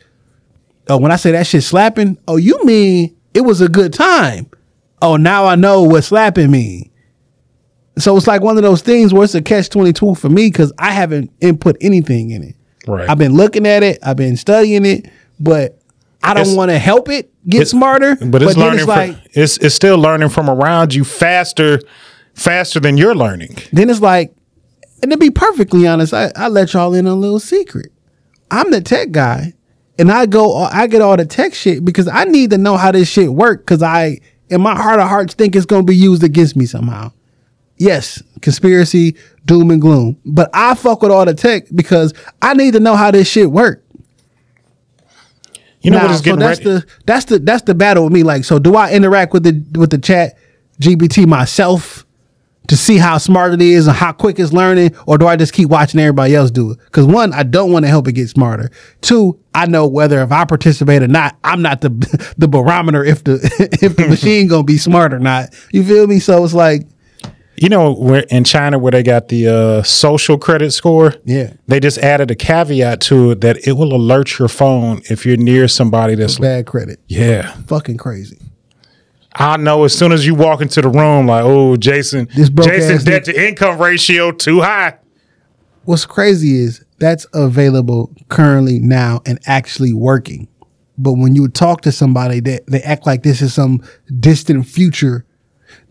Oh, 0.90 0.98
when 0.98 1.14
I 1.14 1.16
say 1.16 1.32
that 1.32 1.48
shit 1.48 1.64
slapping, 1.64 2.18
oh, 2.28 2.36
you 2.36 2.62
mean 2.66 3.16
it 3.34 3.42
was 3.42 3.62
a 3.62 3.70
good 3.70 3.94
time? 3.94 4.50
Oh, 5.02 5.16
now 5.16 5.46
I 5.46 5.56
know 5.56 5.84
what 5.84 6.04
slapping 6.04 6.52
mean. 6.52 6.90
So 7.98 8.18
it's 8.18 8.28
like 8.28 8.42
one 8.42 8.58
of 8.58 8.64
those 8.64 8.82
things 8.82 9.14
where 9.14 9.24
it's 9.24 9.36
a 9.36 9.42
catch 9.42 9.70
twenty 9.70 9.94
two 9.94 10.16
for 10.16 10.30
me 10.30 10.48
because 10.48 10.74
I 10.80 10.92
haven't 10.92 11.32
input 11.40 11.78
anything 11.80 12.32
in 12.32 12.44
it. 12.44 12.56
Right. 12.88 13.10
I've 13.10 13.18
been 13.20 13.34
looking 13.34 13.66
at 13.66 13.84
it. 13.84 14.00
I've 14.04 14.18
been 14.18 14.36
studying 14.36 14.86
it, 14.86 15.10
but 15.40 15.80
I 16.24 16.34
don't 16.34 16.56
want 16.56 16.72
to 16.72 16.80
help 16.80 17.10
it 17.10 17.32
get 17.48 17.68
smarter. 17.68 18.16
But 18.16 18.42
it's 18.42 18.56
then 18.56 18.64
learning 18.64 18.80
it's 18.80 18.86
from, 18.86 18.96
like 18.96 19.18
it's 19.34 19.58
it's 19.58 19.76
still 19.76 19.98
learning 19.98 20.30
from 20.30 20.50
around 20.50 20.94
you 20.94 21.04
faster 21.04 21.80
faster 22.34 22.80
than 22.80 22.98
you're 22.98 23.16
learning. 23.16 23.58
then 23.72 23.90
it's 23.90 24.02
like, 24.02 24.34
and 25.02 25.12
to 25.12 25.18
be 25.18 25.30
perfectly 25.30 25.86
honest, 25.86 26.14
I, 26.14 26.32
I 26.36 26.48
let 26.48 26.74
y'all 26.74 26.94
in 26.94 27.06
on 27.06 27.14
a 27.14 27.16
little 27.20 27.40
secret. 27.40 27.92
I'm 28.50 28.72
the 28.72 28.82
tech 28.82 29.12
guy, 29.12 29.54
and 30.00 30.12
I 30.12 30.26
go 30.26 30.56
I 30.56 30.88
get 30.88 31.02
all 31.02 31.18
the 31.18 31.26
tech 31.26 31.54
shit 31.54 31.84
because 31.84 32.08
I 32.08 32.24
need 32.26 32.52
to 32.52 32.58
know 32.58 32.78
how 32.78 32.92
this 32.92 33.10
shit 33.10 33.30
work 33.30 33.62
because 33.62 33.84
I 33.84 34.20
in 34.50 34.62
my 34.62 34.76
heart 34.76 35.00
of 35.00 35.10
hearts 35.10 35.34
think 35.34 35.56
it's 35.56 35.66
gonna 35.66 35.84
be 35.84 35.96
used 35.96 36.24
against 36.24 36.56
me 36.56 36.66
somehow. 36.66 37.12
Yes, 37.78 38.22
conspiracy, 38.42 39.16
doom 39.46 39.72
and 39.72 39.82
gloom. 39.82 40.18
But 40.26 40.50
I 40.54 40.76
fuck 40.76 41.02
with 41.02 41.12
all 41.12 41.26
the 41.26 41.34
tech 41.34 41.66
because 41.74 42.14
I 42.42 42.54
need 42.54 42.74
to 42.74 42.80
know 42.80 42.96
how 42.96 43.12
this 43.12 43.28
shit 43.28 43.52
work. 43.52 43.83
You 45.84 45.92
know 45.92 46.00
Now, 46.00 46.04
what 46.08 46.12
is 46.12 46.22
so 46.24 46.36
that's 46.36 46.60
ready? 46.66 46.80
the 46.80 46.86
that's 47.06 47.26
the 47.26 47.40
that's 47.40 47.64
the 47.64 47.76
battle 47.76 48.06
with 48.06 48.14
me. 48.14 48.24
Like, 48.24 48.46
so 48.46 48.58
do 48.60 48.76
I 48.76 48.92
interact 48.94 49.34
with 49.34 49.44
the 49.44 49.80
with 49.80 49.92
the 49.92 49.98
chat 50.00 50.38
GPT 50.82 51.28
myself 51.28 52.06
to 52.70 52.78
see 52.78 52.98
how 52.98 53.18
smart 53.18 53.54
it 53.54 53.62
is 53.62 53.88
and 53.88 53.96
how 53.98 54.14
quick 54.14 54.40
it's 54.40 54.54
learning, 54.54 54.96
or 55.06 55.18
do 55.18 55.28
I 55.28 55.36
just 55.36 55.52
keep 55.54 55.68
watching 55.70 56.00
everybody 56.00 56.34
else 56.34 56.50
do 56.50 56.72
it? 56.72 56.80
Because 56.86 57.06
one, 57.06 57.34
I 57.34 57.44
don't 57.44 57.74
want 57.74 57.84
to 57.84 57.90
help 57.90 58.08
it 58.08 58.14
get 58.14 58.30
smarter. 58.30 58.72
Two, 59.02 59.38
I 59.54 59.66
know 59.66 59.86
whether 59.86 60.22
if 60.22 60.32
I 60.32 60.46
participate 60.46 61.04
or 61.04 61.08
not, 61.10 61.36
I'm 61.44 61.62
not 61.62 61.82
the 61.82 61.90
the 62.38 62.48
barometer 62.48 63.04
if 63.04 63.24
the 63.26 63.40
if 63.82 63.98
the 63.98 64.08
machine 64.08 64.48
gonna 64.48 64.64
be 64.64 64.78
smart 64.78 65.14
or 65.14 65.20
not. 65.20 65.54
You 65.74 65.84
feel 65.84 66.08
me? 66.08 66.20
So 66.20 66.44
it's 66.46 66.54
like, 66.54 66.88
You 67.64 67.70
know, 67.70 67.94
where 67.94 68.26
in 68.30 68.44
China 68.44 68.78
where 68.78 68.92
they 68.92 69.04
got 69.04 69.30
the 69.30 69.48
uh, 69.48 69.84
social 69.84 70.38
credit 70.38 70.72
score, 70.74 71.14
Yeah. 71.24 71.54
they 71.66 71.80
just 71.80 71.98
added 71.98 72.30
a 72.30 72.36
caveat 72.36 73.00
to 73.04 73.32
it 73.32 73.40
that 73.40 73.66
it 73.66 73.78
will 73.78 73.94
alert 73.96 74.38
your 74.38 74.50
phone 74.50 75.02
if 75.10 75.26
you're 75.26 75.38
near 75.38 75.70
somebody 75.70 76.16
that's 76.16 76.38
bad 76.40 76.66
credit, 76.66 77.00
yeah. 77.08 77.54
fucking 77.68 77.96
crazy. 77.96 78.38
I 79.34 79.56
know 79.56 79.86
as 79.86 79.98
soon 79.98 80.12
as 80.12 80.26
you 80.26 80.36
walk 80.36 80.60
into 80.60 80.82
the 80.82 80.90
room, 80.90 81.28
like, 81.28 81.46
oh, 81.46 81.78
Jason, 81.78 82.28
This 82.36 82.50
Jason's 82.50 83.06
debt 83.06 83.24
to 83.26 83.48
income 83.48 83.80
ratio 83.80 84.34
too 84.34 84.60
high. 84.60 84.98
What's 85.86 86.06
crazy 86.06 86.60
is 86.60 86.84
that's 87.00 87.26
available 87.34 88.12
currently 88.28 88.80
now 88.80 89.22
and 89.26 89.40
actually 89.46 89.94
working. 89.94 90.50
But 90.98 91.14
when 91.14 91.34
you 91.34 91.48
talk 91.48 91.80
to 91.84 91.94
somebody 91.94 92.42
that 92.42 92.68
they 92.68 92.82
act 92.82 93.06
like 93.06 93.24
this 93.24 93.42
is 93.42 93.54
some 93.54 93.82
distant 94.20 94.68
future. 94.68 95.26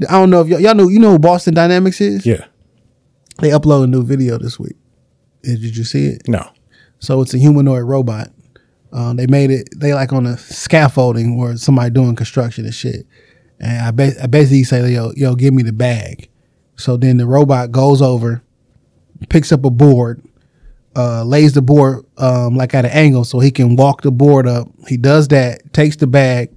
I 0.09 0.13
don't 0.13 0.31
know 0.31 0.41
if 0.41 0.49
y'all, 0.49 0.61
y'all 0.61 0.75
know 0.75 0.89
you 0.89 0.99
know 0.99 1.11
who 1.13 1.19
Boston 1.19 1.55
Dynamics 1.55 2.01
is? 2.01 2.27
Yeah, 2.27 2.45
They 3.39 3.51
upload 3.51 3.85
a 3.85 3.87
new 3.87 4.03
video 4.03 4.39
this 4.39 4.59
week. 4.59 4.77
Did 5.43 5.77
you 5.77 5.85
see 5.85 6.07
it? 6.07 6.29
no, 6.29 6.49
So 6.99 7.21
it's 7.21 7.35
a 7.35 7.39
humanoid 7.39 7.85
robot. 7.85 8.29
Um, 8.93 9.17
they 9.17 9.27
made 9.27 9.51
it. 9.51 9.69
They 9.77 9.95
like 9.95 10.13
on 10.13 10.27
a 10.27 10.37
scaffolding 10.37 11.37
where 11.39 11.57
somebody 11.57 11.91
doing 11.91 12.15
construction 12.15 12.65
and 12.65 12.75
shit. 12.75 13.07
And 13.59 13.79
I, 13.87 13.91
ba- 13.91 14.23
I 14.23 14.27
basically 14.27 14.65
say, 14.65 14.93
yo, 14.93 15.13
yo, 15.17 15.35
give 15.35 15.55
me 15.55 15.63
the 15.63 15.73
bag. 15.73 16.29
So 16.77 16.97
then 16.97 17.17
the 17.17 17.27
robot 17.27 17.71
goes 17.73 18.03
over, 18.03 18.43
picks 19.29 19.51
up 19.53 19.65
a 19.65 19.71
board, 19.71 20.23
uh, 20.95 21.25
lays 21.25 21.55
the 21.55 21.63
board 21.63 22.05
um, 22.19 22.57
like 22.57 22.75
at 22.75 22.85
an 22.85 22.91
angle 22.91 23.25
so 23.25 23.39
he 23.41 23.51
can 23.51 23.77
walk 23.77 24.03
the 24.03 24.11
board 24.13 24.47
up. 24.47 24.69
He 24.89 24.97
does 24.97 25.29
that, 25.29 25.73
takes 25.73 25.97
the 25.97 26.07
bag. 26.07 26.51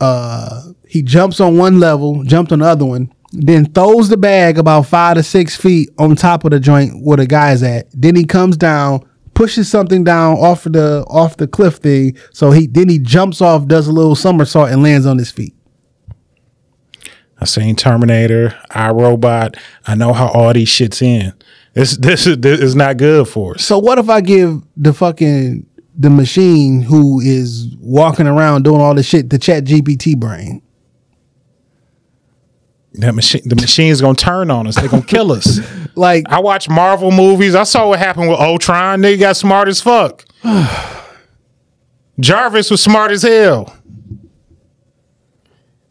Uh, 0.00 0.62
he 0.86 1.02
jumps 1.02 1.40
on 1.40 1.56
one 1.56 1.78
level, 1.78 2.24
jumped 2.24 2.52
on 2.52 2.60
the 2.60 2.64
other 2.64 2.84
one, 2.84 3.12
then 3.32 3.66
throws 3.66 4.08
the 4.08 4.16
bag 4.16 4.58
about 4.58 4.86
five 4.86 5.16
to 5.16 5.22
six 5.22 5.56
feet 5.56 5.90
on 5.98 6.16
top 6.16 6.44
of 6.44 6.50
the 6.50 6.60
joint 6.60 7.04
where 7.04 7.16
the 7.16 7.26
guy's 7.26 7.62
at. 7.62 7.86
Then 7.92 8.16
he 8.16 8.24
comes 8.24 8.56
down, 8.56 9.06
pushes 9.34 9.70
something 9.70 10.02
down 10.02 10.36
off 10.38 10.66
of 10.66 10.72
the 10.72 11.04
off 11.08 11.36
the 11.36 11.46
cliff 11.46 11.76
thing. 11.76 12.16
So 12.32 12.50
he 12.50 12.66
then 12.66 12.88
he 12.88 12.98
jumps 12.98 13.40
off, 13.40 13.66
does 13.66 13.86
a 13.86 13.92
little 13.92 14.16
somersault, 14.16 14.70
and 14.70 14.82
lands 14.82 15.06
on 15.06 15.18
his 15.18 15.30
feet. 15.30 15.54
I 17.38 17.46
seen 17.46 17.76
Terminator, 17.76 18.58
iRobot. 18.70 19.56
I 19.86 19.94
know 19.94 20.12
how 20.12 20.28
all 20.28 20.52
these 20.52 20.68
shits 20.68 21.00
in. 21.00 21.32
This 21.72 21.96
this 21.96 22.26
is 22.26 22.38
this 22.38 22.60
is 22.60 22.74
not 22.74 22.96
good 22.96 23.28
for 23.28 23.54
us. 23.54 23.64
So 23.64 23.78
what 23.78 23.98
if 23.98 24.10
I 24.10 24.20
give 24.20 24.62
the 24.76 24.92
fucking 24.92 25.66
the 26.00 26.08
machine 26.08 26.80
who 26.80 27.20
is 27.20 27.76
walking 27.78 28.26
around 28.26 28.64
doing 28.64 28.80
all 28.80 28.94
this 28.94 29.04
shit 29.04 29.28
the 29.28 29.38
Chat 29.38 29.64
GPT 29.64 30.18
brain? 30.18 30.62
That 32.94 33.14
machine, 33.14 33.42
the 33.44 33.54
machine's 33.54 34.00
gonna 34.00 34.14
turn 34.14 34.50
on 34.50 34.66
us. 34.66 34.76
They're 34.76 34.88
gonna 34.88 35.02
kill 35.02 35.30
us. 35.32 35.60
Like 35.96 36.24
I 36.30 36.38
watch 36.38 36.68
Marvel 36.68 37.10
movies. 37.10 37.56
I 37.56 37.64
saw 37.64 37.88
what 37.88 37.98
happened 37.98 38.30
with 38.30 38.38
Ultron. 38.38 39.00
They 39.00 39.16
got 39.16 39.36
smart 39.36 39.66
as 39.66 39.80
fuck. 39.82 40.24
Jarvis 42.20 42.70
was 42.70 42.80
smart 42.80 43.10
as 43.10 43.22
hell. 43.22 43.76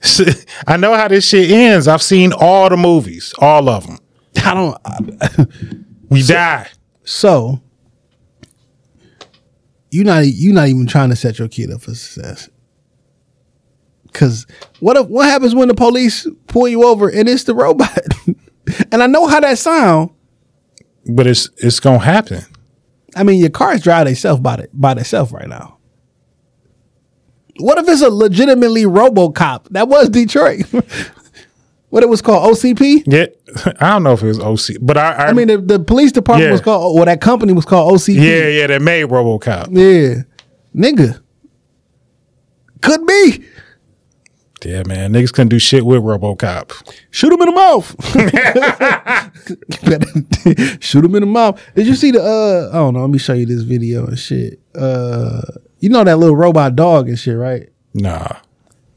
I 0.67 0.77
know 0.77 0.95
how 0.95 1.09
this 1.09 1.27
shit 1.27 1.51
ends. 1.51 1.87
I've 1.87 2.01
seen 2.01 2.31
all 2.31 2.69
the 2.69 2.77
movies, 2.77 3.35
all 3.39 3.67
of 3.67 3.85
them. 3.85 3.99
I 4.43 4.53
don't. 4.53 5.49
We 6.09 6.23
die. 6.23 6.69
So 7.03 7.61
you 9.89 10.03
not 10.03 10.25
you 10.25 10.53
not 10.53 10.67
even 10.67 10.87
trying 10.87 11.09
to 11.09 11.15
set 11.15 11.39
your 11.39 11.47
kid 11.47 11.71
up 11.71 11.81
for 11.81 11.95
success. 11.95 12.49
Cause 14.13 14.47
what 14.79 14.97
if 14.97 15.07
what 15.07 15.27
happens 15.27 15.53
when 15.53 15.67
the 15.67 15.73
police 15.73 16.27
pull 16.47 16.67
you 16.67 16.83
over 16.83 17.09
and 17.09 17.29
it's 17.29 17.43
the 17.43 17.53
robot? 17.53 17.99
and 18.91 19.03
I 19.03 19.07
know 19.07 19.27
how 19.27 19.39
that 19.39 19.57
sound. 19.57 20.11
But 21.05 21.27
it's 21.27 21.49
it's 21.57 21.79
gonna 21.79 21.99
happen. 21.99 22.43
I 23.15 23.23
mean, 23.23 23.39
your 23.39 23.49
cars 23.49 23.81
drive 23.81 24.05
themselves 24.05 24.41
by 24.41 24.57
the, 24.57 24.69
by 24.73 24.93
themselves 24.93 25.31
right 25.31 25.47
now. 25.47 25.77
What 27.57 27.77
if 27.77 27.89
it's 27.89 28.01
a 28.01 28.09
legitimately 28.09 28.83
RoboCop? 28.83 29.69
That 29.71 29.87
was 29.89 30.09
Detroit. 30.09 30.65
what 31.89 32.03
it 32.03 32.09
was 32.09 32.21
called 32.21 32.53
OCP. 32.55 33.03
Yeah, 33.07 33.25
I 33.79 33.89
don't 33.91 34.03
know 34.03 34.13
if 34.13 34.21
it 34.23 34.27
was 34.27 34.39
OC, 34.39 34.77
but 34.81 34.97
I 34.97 35.11
I, 35.13 35.27
I 35.29 35.33
mean, 35.33 35.47
the, 35.47 35.57
the 35.57 35.79
police 35.79 36.11
department 36.11 36.47
Yeah. 36.47 36.51
was 36.51 36.61
called, 36.61 36.95
well, 36.95 37.05
that 37.05 37.21
company 37.21 37.53
was 37.53 37.65
called 37.65 37.93
OCP. 37.93 38.15
yeah 38.15 38.47
yeah 38.47 38.67
they 38.67 38.79
made 38.79 39.05
RoboCop. 39.07 39.67
yeah, 39.71 40.23
nigga, 40.75 41.21
could 42.81 43.05
be. 43.07 43.43
Yeah 44.65 44.83
man, 44.85 45.13
niggas 45.13 45.31
couldn't 45.31 45.47
do 45.49 45.57
shit 45.59 45.85
with 45.85 46.01
RoboCop. 46.01 46.73
Shoot 47.11 47.31
him 47.31 47.41
in 47.41 47.45
the 47.47 47.53
mouth. 47.53 47.95
Shoot 50.83 51.05
him 51.05 51.15
in 51.15 51.21
the 51.21 51.27
mouth. 51.27 51.61
Did 51.75 51.87
you 51.87 51.95
see 51.95 52.11
the? 52.11 52.21
uh 52.21 52.69
I 52.71 52.77
don't 52.79 52.93
know. 52.93 53.01
Let 53.01 53.09
me 53.09 53.19
show 53.19 53.33
you 53.33 53.45
this 53.45 53.61
video 53.61 54.05
and 54.07 54.19
shit. 54.19 54.59
Uh 54.75 55.41
You 55.79 55.87
know 55.89 56.03
that 56.03 56.17
little 56.17 56.35
robot 56.35 56.75
dog 56.75 57.07
and 57.07 57.17
shit, 57.17 57.37
right? 57.37 57.69
Nah, 57.93 58.35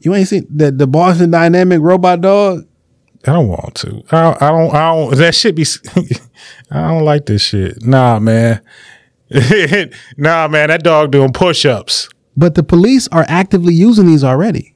You 0.01 0.13
ain't 0.15 0.27
seen 0.27 0.45
the 0.53 0.69
the 0.71 0.85
Boston 0.85 1.31
Dynamic 1.31 1.79
robot 1.81 2.19
dog. 2.21 2.67
I 3.25 3.33
don't 3.33 3.47
want 3.47 3.75
to. 3.75 4.03
I 4.11 4.21
don't, 4.21 4.41
I 4.41 4.51
don't. 4.51 4.75
I 4.75 4.93
don't. 4.93 5.17
That 5.17 5.35
shit 5.35 5.55
be. 5.55 5.65
I 6.71 6.87
don't 6.89 7.05
like 7.05 7.25
this 7.25 7.41
shit. 7.41 7.83
Nah, 7.83 8.19
man. 8.19 8.61
nah, 10.17 10.47
man. 10.47 10.69
That 10.69 10.83
dog 10.83 11.11
doing 11.11 11.31
push 11.31 11.65
ups. 11.65 12.09
But 12.35 12.55
the 12.55 12.63
police 12.63 13.07
are 13.09 13.25
actively 13.27 13.73
using 13.73 14.07
these 14.07 14.23
already. 14.23 14.75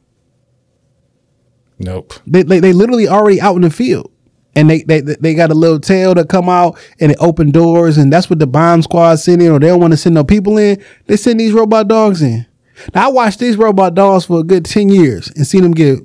Nope. 1.79 2.13
They 2.25 2.43
they, 2.43 2.59
they 2.59 2.73
literally 2.73 3.07
already 3.07 3.41
out 3.41 3.55
in 3.55 3.61
the 3.61 3.69
field. 3.69 4.11
And 4.55 4.69
they, 4.71 4.81
they 4.81 5.01
they 5.01 5.35
got 5.35 5.51
a 5.51 5.55
little 5.55 5.79
tail 5.79 6.15
that 6.15 6.29
come 6.29 6.49
out 6.49 6.79
and 6.99 7.11
it 7.11 7.17
open 7.19 7.51
doors 7.51 7.95
and 7.99 8.11
that's 8.11 8.27
what 8.27 8.39
the 8.39 8.47
bomb 8.47 8.81
squad 8.81 9.17
send 9.17 9.39
in 9.39 9.51
or 9.51 9.59
they 9.59 9.67
don't 9.67 9.79
want 9.79 9.93
to 9.93 9.97
send 9.97 10.15
no 10.15 10.23
people 10.23 10.57
in. 10.57 10.83
They 11.05 11.15
send 11.15 11.39
these 11.39 11.53
robot 11.53 11.87
dogs 11.87 12.23
in. 12.23 12.47
Now 12.95 13.09
I 13.09 13.11
watched 13.11 13.37
these 13.37 13.55
robot 13.55 13.93
dogs 13.93 14.25
for 14.25 14.39
a 14.39 14.43
good 14.43 14.65
10 14.65 14.89
years 14.89 15.29
and 15.35 15.45
seen 15.45 15.61
them 15.61 15.73
get 15.73 15.99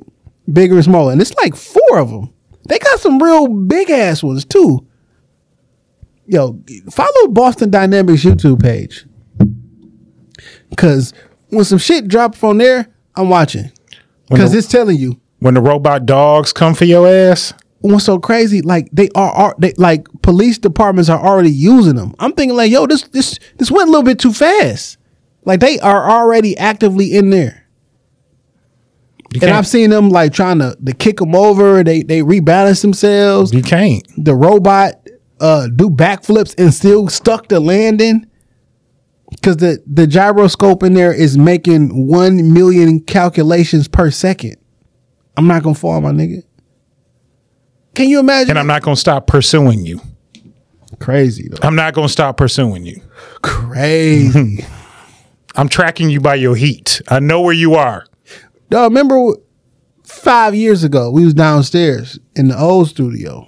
bigger 0.52 0.74
and 0.74 0.84
smaller. 0.84 1.12
And 1.12 1.20
it's 1.20 1.34
like 1.34 1.56
four 1.56 1.98
of 1.98 2.10
them. 2.10 2.31
They 2.68 2.78
got 2.78 3.00
some 3.00 3.22
real 3.22 3.48
big 3.48 3.90
ass 3.90 4.22
ones 4.22 4.44
too. 4.44 4.86
Yo, 6.26 6.58
follow 6.90 7.28
Boston 7.28 7.70
Dynamics 7.70 8.24
YouTube 8.24 8.62
page. 8.62 9.04
Cause 10.76 11.12
when 11.48 11.64
some 11.64 11.78
shit 11.78 12.08
drop 12.08 12.34
from 12.34 12.58
there, 12.58 12.88
I'm 13.16 13.28
watching. 13.28 13.70
Cause 14.30 14.52
the- 14.52 14.58
it's 14.58 14.68
telling 14.68 14.96
you 14.96 15.20
When 15.40 15.54
the 15.54 15.60
robot 15.60 16.06
dogs 16.06 16.52
come 16.52 16.74
for 16.74 16.84
your 16.86 17.06
ass, 17.08 17.52
what's 17.80 18.04
so 18.04 18.18
crazy? 18.18 18.62
Like 18.62 18.88
they 18.92 19.08
are, 19.14 19.30
are 19.32 19.54
they 19.58 19.74
like 19.76 20.06
police 20.22 20.56
departments 20.58 21.10
are 21.10 21.20
already 21.20 21.50
using 21.50 21.96
them. 21.96 22.14
I'm 22.18 22.32
thinking 22.32 22.56
like, 22.56 22.70
yo, 22.70 22.86
this 22.86 23.02
this 23.08 23.38
this 23.58 23.70
went 23.70 23.88
a 23.88 23.90
little 23.90 24.04
bit 24.04 24.18
too 24.18 24.32
fast. 24.32 24.96
Like 25.44 25.60
they 25.60 25.78
are 25.80 26.08
already 26.08 26.56
actively 26.56 27.12
in 27.14 27.30
there, 27.30 27.61
you 29.34 29.38
and 29.40 29.42
can't. 29.42 29.52
I've 29.52 29.66
seen 29.66 29.90
them 29.90 30.10
like 30.10 30.32
trying 30.32 30.58
to 30.58 30.76
to 30.84 30.92
kick 30.92 31.18
them 31.18 31.34
over. 31.34 31.82
They 31.82 32.02
they 32.02 32.20
rebalance 32.20 32.82
themselves. 32.82 33.52
you 33.52 33.62
can't. 33.62 34.06
The 34.16 34.34
robot 34.34 34.94
uh 35.40 35.68
do 35.74 35.90
backflips 35.90 36.54
and 36.58 36.72
still 36.72 37.08
stuck 37.08 37.48
the 37.48 37.60
landing 37.60 38.26
because 39.30 39.56
the 39.58 39.82
the 39.86 40.06
gyroscope 40.06 40.82
in 40.82 40.94
there 40.94 41.12
is 41.12 41.36
making 41.38 42.06
one 42.06 42.52
million 42.52 43.00
calculations 43.00 43.88
per 43.88 44.10
second. 44.10 44.56
I'm 45.36 45.46
not 45.46 45.62
gonna 45.62 45.74
fall, 45.74 46.00
my 46.00 46.10
nigga. 46.12 46.42
Can 47.94 48.08
you 48.08 48.20
imagine? 48.20 48.50
And 48.50 48.58
I'm 48.58 48.66
not 48.66 48.82
gonna 48.82 48.96
stop 48.96 49.26
pursuing 49.26 49.84
you. 49.84 50.00
crazy 51.00 51.48
though. 51.48 51.66
I'm 51.66 51.74
not 51.74 51.94
gonna 51.94 52.08
stop 52.08 52.36
pursuing 52.36 52.84
you. 52.86 53.00
Crazy. 53.42 54.64
I'm 55.54 55.68
tracking 55.68 56.08
you 56.08 56.20
by 56.20 56.36
your 56.36 56.56
heat. 56.56 57.02
I 57.08 57.20
know 57.20 57.42
where 57.42 57.54
you 57.54 57.74
are. 57.74 58.06
Dog, 58.72 58.90
remember 58.90 59.34
five 60.02 60.54
years 60.54 60.82
ago, 60.82 61.10
we 61.10 61.24
was 61.24 61.34
downstairs 61.34 62.18
in 62.34 62.48
the 62.48 62.58
old 62.58 62.88
studio. 62.88 63.46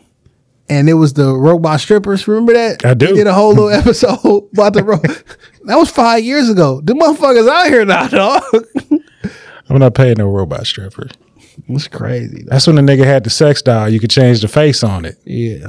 And 0.68 0.89
it 0.89 0.95
was 0.95 1.14
the 1.14 1.33
robot 1.35 1.81
strippers. 1.81 2.29
Remember 2.29 2.53
that? 2.53 2.85
I 2.85 2.93
do. 2.95 3.09
We 3.09 3.14
did 3.14 3.27
a 3.27 3.33
whole 3.33 3.51
little 3.55 3.70
episode 3.70 4.49
about 4.53 4.75
the 4.75 4.85
robot. 4.85 5.25
That 5.64 5.77
was 5.77 5.91
five 5.91 6.22
years 6.25 6.51
ago. 6.51 6.81
The 6.83 6.93
motherfuckers 6.93 7.49
out 7.49 7.66
here 7.68 7.85
now, 7.87 8.09
dog. 8.09 8.43
I'm 9.70 9.79
not 9.79 9.95
paying 9.95 10.16
no 10.18 10.29
robot 10.29 10.66
stripper. 10.66 11.09
It's 11.68 11.89
crazy. 11.89 12.43
Though. 12.43 12.51
That's 12.51 12.66
when 12.66 12.77
the 12.77 12.83
nigga 12.83 13.05
had 13.05 13.25
the 13.25 13.31
sex 13.31 13.62
doll. 13.62 13.89
You 13.89 13.99
could 14.01 14.11
change 14.11 14.43
the 14.43 14.49
face 14.49 14.85
on 14.85 15.07
it. 15.07 15.18
Yeah. 15.25 15.68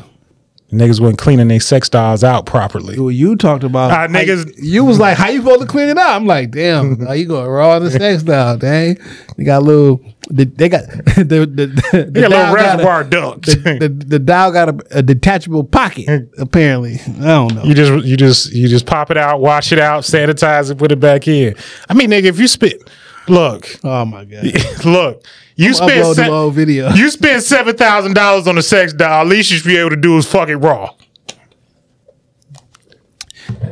The 0.76 0.84
niggas 0.84 1.00
wasn't 1.00 1.20
cleaning 1.20 1.48
their 1.48 1.60
sex 1.60 1.88
dolls 1.90 2.24
out 2.24 2.46
properly. 2.46 3.00
Well, 3.00 3.12
you 3.12 3.36
talked 3.36 3.64
about 3.64 3.92
ah, 3.92 3.96
how 3.96 4.08
niggas- 4.08 4.58
You, 4.58 4.74
you 4.74 4.86
was 4.86 5.00
like, 5.00 5.18
how 5.18 5.30
you 5.30 5.40
supposed 5.40 5.62
to 5.62 5.68
clean 5.68 5.90
it 5.90 5.98
out? 5.98 6.16
I'm 6.16 6.26
like, 6.26 6.52
damn, 6.52 7.00
how 7.06 7.14
you 7.14 7.26
going 7.28 7.48
raw 7.48 7.78
in 7.78 7.84
the 7.84 7.92
sex 7.92 8.24
now? 8.24 8.56
Dang, 8.56 8.98
they 9.38 9.44
got 9.44 9.62
a 9.62 9.66
little. 9.66 10.02
They, 10.30 10.46
they 10.46 10.70
got 10.70 10.88
the 10.88 11.24
the, 11.50 11.68
the, 12.12 12.26
a 12.26 12.28
little 12.30 12.54
reservoir 12.54 13.04
duct. 13.04 13.46
the, 13.46 13.78
the, 13.80 13.90
the 13.90 14.20
dial 14.20 14.52
got 14.52 14.70
a, 14.70 14.98
a 14.98 15.02
detachable 15.04 15.64
pocket. 15.64 16.30
Apparently, 16.38 16.96
I 16.96 17.26
don't 17.26 17.54
know. 17.56 17.64
You 17.64 17.76
just 17.76 18.06
you 18.06 18.18
just 18.18 18.52
you 18.52 18.68
just 18.68 18.86
pop 18.86 19.12
it 19.12 19.18
out, 19.18 19.40
wash 19.40 19.72
it 19.72 19.80
out, 19.80 20.04
sanitize 20.04 20.72
it, 20.72 20.78
put 20.78 20.92
it 20.92 21.00
back 21.00 21.28
in. 21.28 21.56
I 21.90 21.94
mean, 21.94 22.10
nigga, 22.10 22.26
if 22.26 22.40
you 22.40 22.48
spit, 22.48 22.82
look, 23.28 23.68
Oh 23.84 24.06
my 24.06 24.26
god! 24.26 24.46
look, 24.86 25.26
you 25.56 25.74
spent 25.74 25.92
Upload 26.06 26.50
se- 26.52 26.56
video. 26.56 26.90
you 26.94 27.10
seven 27.10 27.76
thousand 27.76 28.14
dollars 28.14 28.48
on 28.48 28.58
a 28.58 28.62
sex 28.62 28.94
doll. 28.94 29.22
At 29.22 29.28
least 29.28 29.52
you 29.52 29.58
should 29.58 29.68
be 29.68 29.78
able 29.78 29.92
to 29.92 29.96
do 29.96 30.18
is 30.18 30.26
fuck 30.30 30.50
it 30.50 30.58
raw. 30.58 30.92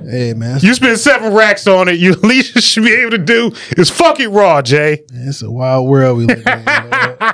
hey 0.09 0.33
man, 0.33 0.59
You 0.61 0.73
spent 0.73 0.99
seven 0.99 1.33
racks 1.33 1.67
on 1.67 1.87
it. 1.87 1.93
You 1.99 2.11
at 2.13 2.23
least 2.23 2.55
you 2.55 2.61
should 2.61 2.83
be 2.83 2.93
able 2.93 3.11
to 3.11 3.17
do 3.17 3.51
is 3.77 3.89
fuck 3.89 4.19
it 4.19 4.27
raw, 4.29 4.61
Jay. 4.61 5.03
it's 5.11 5.41
a 5.41 5.49
wild 5.51 5.87
world 5.87 6.17
we 6.19 6.25
live 6.25 6.45
in. 6.45 7.33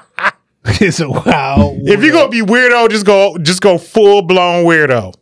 it's 0.65 0.99
a 0.99 1.09
wild. 1.09 1.25
World. 1.25 1.81
If 1.89 2.03
you're 2.03 2.13
gonna 2.13 2.29
be 2.29 2.41
weirdo, 2.41 2.89
just 2.89 3.05
go 3.05 3.37
just 3.37 3.61
go 3.61 3.77
full 3.77 4.21
blown 4.21 4.65
weirdo. 4.65 5.13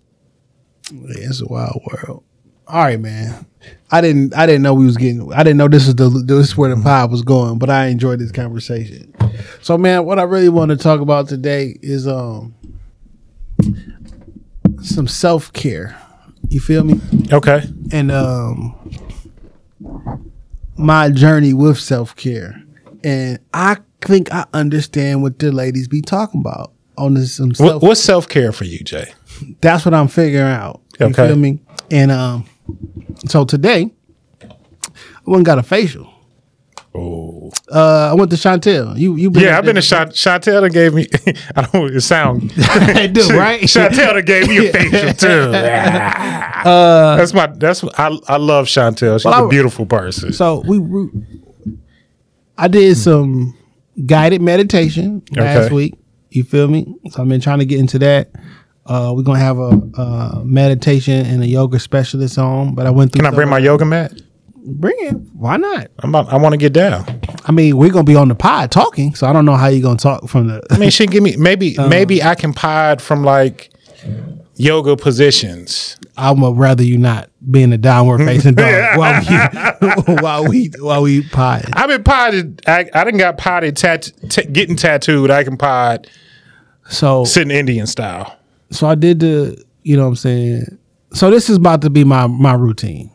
It's 0.91 1.41
a 1.41 1.48
wild 1.48 1.82
world. 1.91 2.24
All 2.68 2.84
right, 2.84 2.99
man. 2.99 3.45
I 3.91 4.02
didn't. 4.02 4.35
I 4.35 4.45
didn't 4.45 4.61
know 4.64 4.73
we 4.73 4.85
was 4.85 4.98
getting. 4.98 5.31
I 5.34 5.44
didn't 5.44 5.57
know 5.57 5.68
this 5.69 5.88
is 5.88 5.95
the 5.95 6.10
this 6.10 6.48
is 6.49 6.57
where 6.57 6.73
the 6.76 6.81
pod 6.81 7.10
was 7.11 7.22
going. 7.22 7.57
But 7.60 7.69
I 7.69 7.88
enjoyed 7.88 8.19
this 8.19 8.31
conversation. 8.31 9.14
So, 9.61 9.77
man, 9.77 10.06
what 10.06 10.19
I 10.19 10.23
really 10.23 10.49
want 10.49 10.69
to 10.72 10.77
talk 10.77 10.99
about 10.99 11.30
today 11.30 11.77
is 11.81 12.07
um 12.07 12.53
some 14.81 15.07
self 15.07 15.52
care. 15.53 15.98
You 16.49 16.60
feel 16.60 16.84
me? 16.84 16.99
Okay. 17.31 17.64
And 17.91 18.11
um 18.11 18.76
my 20.77 21.10
journey 21.10 21.53
with 21.53 21.80
self 21.80 22.15
care. 22.15 22.61
And 23.03 23.39
I 23.53 23.77
think 24.02 24.34
I 24.34 24.45
understand 24.53 25.22
what 25.22 25.39
the 25.39 25.52
ladies 25.52 25.88
be 25.88 26.02
talking 26.02 26.41
about 26.41 26.73
on 26.98 27.14
this 27.14 27.35
some 27.35 27.49
What, 27.49 27.56
self 27.57 27.84
what's 27.84 28.02
self 28.02 28.27
care 28.27 28.52
for 28.52 28.65
you, 28.65 28.80
Jay? 28.80 29.11
that's 29.61 29.85
what 29.85 29.94
I'm 29.94 30.07
figuring 30.07 30.52
out. 30.52 30.81
You 30.99 31.07
Okay. 31.07 31.27
feel 31.27 31.35
me? 31.35 31.60
And 31.91 32.11
um, 32.11 32.45
so 33.27 33.45
today, 33.45 33.91
I 34.41 34.48
went 35.26 35.38
and 35.38 35.45
got 35.45 35.57
a 35.60 35.64
facial. 35.64 36.14
Oh, 36.95 37.52
Uh, 37.72 38.10
I 38.11 38.14
went 38.15 38.31
to 38.31 38.38
Chantel. 38.38 38.98
You 38.98 39.15
you 39.18 39.30
yeah. 39.35 39.57
I've 39.57 39.65
been 39.65 39.76
to 39.76 39.81
Chant- 39.84 40.14
Chantel. 40.14 40.61
That 40.61 40.72
gave 40.72 40.94
me. 40.95 41.07
I 41.56 41.61
don't. 41.64 41.94
It 41.95 42.02
sound. 42.02 42.52
I 42.57 43.06
do 43.07 43.22
right. 43.38 43.61
Chantel 43.61 44.14
that 44.15 44.26
gave 44.26 44.48
me 44.48 44.68
a 44.68 44.72
facial 44.72 45.14
too. 45.14 45.52
that's 45.52 47.34
my. 47.34 47.48
That's 47.48 47.84
I. 47.84 48.18
I 48.27 48.38
love 48.38 48.65
Chantel. 48.65 49.18
She's 49.19 49.26
Uh, 49.26 49.30
Well, 49.30 49.45
a 49.45 49.49
beautiful 49.49 49.85
person. 49.85 50.34
So 50.34 50.64
we, 50.68 50.80
we 50.80 51.07
I 52.57 52.68
did 52.68 52.98
some 52.98 53.56
guided 54.06 54.41
meditation 54.41 55.22
last 55.35 55.65
Okay. 55.68 55.76
week. 55.76 55.95
You 56.31 56.44
feel 56.44 56.68
me? 56.68 56.95
So 57.11 57.22
I've 57.22 57.30
been 57.30 57.41
trying 57.41 57.60
to 57.60 57.65
get 57.65 57.80
into 57.80 57.99
that. 57.99 58.31
Uh, 58.88 59.14
we're 59.15 59.23
gonna 59.23 59.39
have 59.39 59.57
a, 59.59 59.81
uh 59.97 60.41
meditation 60.45 61.26
and 61.26 61.43
a 61.43 61.47
yoga 61.47 61.80
specialist 61.80 62.38
on. 62.38 62.73
But 62.76 62.88
I 62.88 62.89
went 62.91 63.11
through. 63.11 63.22
Can 63.23 63.34
I 63.34 63.35
bring 63.35 63.49
my 63.49 63.59
yoga 63.59 63.85
mat? 63.85 64.14
Bring 64.69 64.95
it. 64.99 65.14
Why 65.34 65.57
not? 65.57 65.88
I'm 65.99 66.09
about, 66.14 66.31
I 66.31 66.38
want 66.38 66.53
to 66.53 66.57
get 66.57 66.73
down. 66.73 67.05
I 67.45 67.51
mean, 67.53 67.77
we're 67.77 67.89
gonna 67.91 68.03
be 68.03 68.15
on 68.15 68.27
the 68.27 68.35
pod 68.35 68.72
talking, 68.72 69.15
so 69.15 69.26
I 69.27 69.34
don't 69.34 69.45
know 69.45 69.55
how 69.55 69.68
you're 69.68 69.81
gonna 69.81 69.97
talk 69.97 70.27
from 70.27 70.47
the. 70.47 70.61
I 70.72 70.77
mean, 70.77 70.89
she 70.89 71.05
give 71.07 71.23
me 71.23 71.35
maybe 71.38 71.77
Uh-huh. 71.77 71.88
maybe 71.89 72.22
I 72.23 72.35
can 72.35 72.53
pod 72.53 73.01
from 73.01 73.23
like 73.23 73.69
yoga 74.55 74.95
positions. 74.97 75.97
I 76.18 76.31
would 76.31 76.57
rather 76.57 76.84
you 76.84 76.97
not 76.97 77.30
be 77.49 77.61
in 77.64 77.72
a 77.72 77.77
downward 77.77 78.18
facing 78.26 78.55
dog 78.55 78.97
while 78.97 79.22
we 80.07 80.14
while 80.22 80.47
we 80.47 80.72
while 80.80 81.01
we 81.03 81.22
pod. 81.30 81.65
I've 81.73 81.89
been 81.89 82.03
potted. 82.03 82.61
I, 82.68 82.89
I 82.93 83.03
didn't 83.03 83.19
got 83.19 83.38
potted, 83.38 83.77
tat, 83.77 84.11
t- 84.30 84.45
getting 84.45 84.76
tattooed. 84.76 85.30
I 85.31 85.43
can 85.43 85.57
pod 85.57 86.09
So 86.89 87.23
sitting 87.23 87.51
Indian 87.51 87.88
style. 87.88 88.36
So 88.72 88.88
I 88.88 88.95
did 88.95 89.19
the 89.19 89.64
you 89.84 89.95
know 89.95 90.03
what 90.03 90.10
I'm 90.10 90.15
saying. 90.15 90.80
So 91.14 91.30
this 91.30 91.49
is 91.49 91.57
about 91.57 91.81
to 91.84 91.89
be 91.89 92.03
my 92.03 92.27
my 92.27 92.53
routine. 92.53 93.11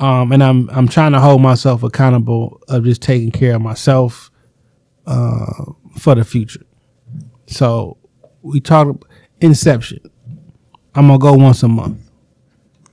Um 0.00 0.32
and 0.32 0.42
I'm 0.42 0.68
I'm 0.70 0.88
trying 0.88 1.12
to 1.12 1.20
hold 1.20 1.42
myself 1.42 1.82
accountable 1.82 2.60
of 2.68 2.84
just 2.84 3.02
taking 3.02 3.30
care 3.30 3.54
of 3.54 3.62
myself 3.62 4.30
uh 5.06 5.64
for 5.98 6.14
the 6.14 6.24
future. 6.24 6.64
So 7.46 7.98
we 8.42 8.60
talked 8.60 9.04
inception. 9.40 10.00
I'm 10.94 11.06
gonna 11.06 11.18
go 11.18 11.32
once 11.34 11.62
a 11.62 11.68
month. 11.68 11.98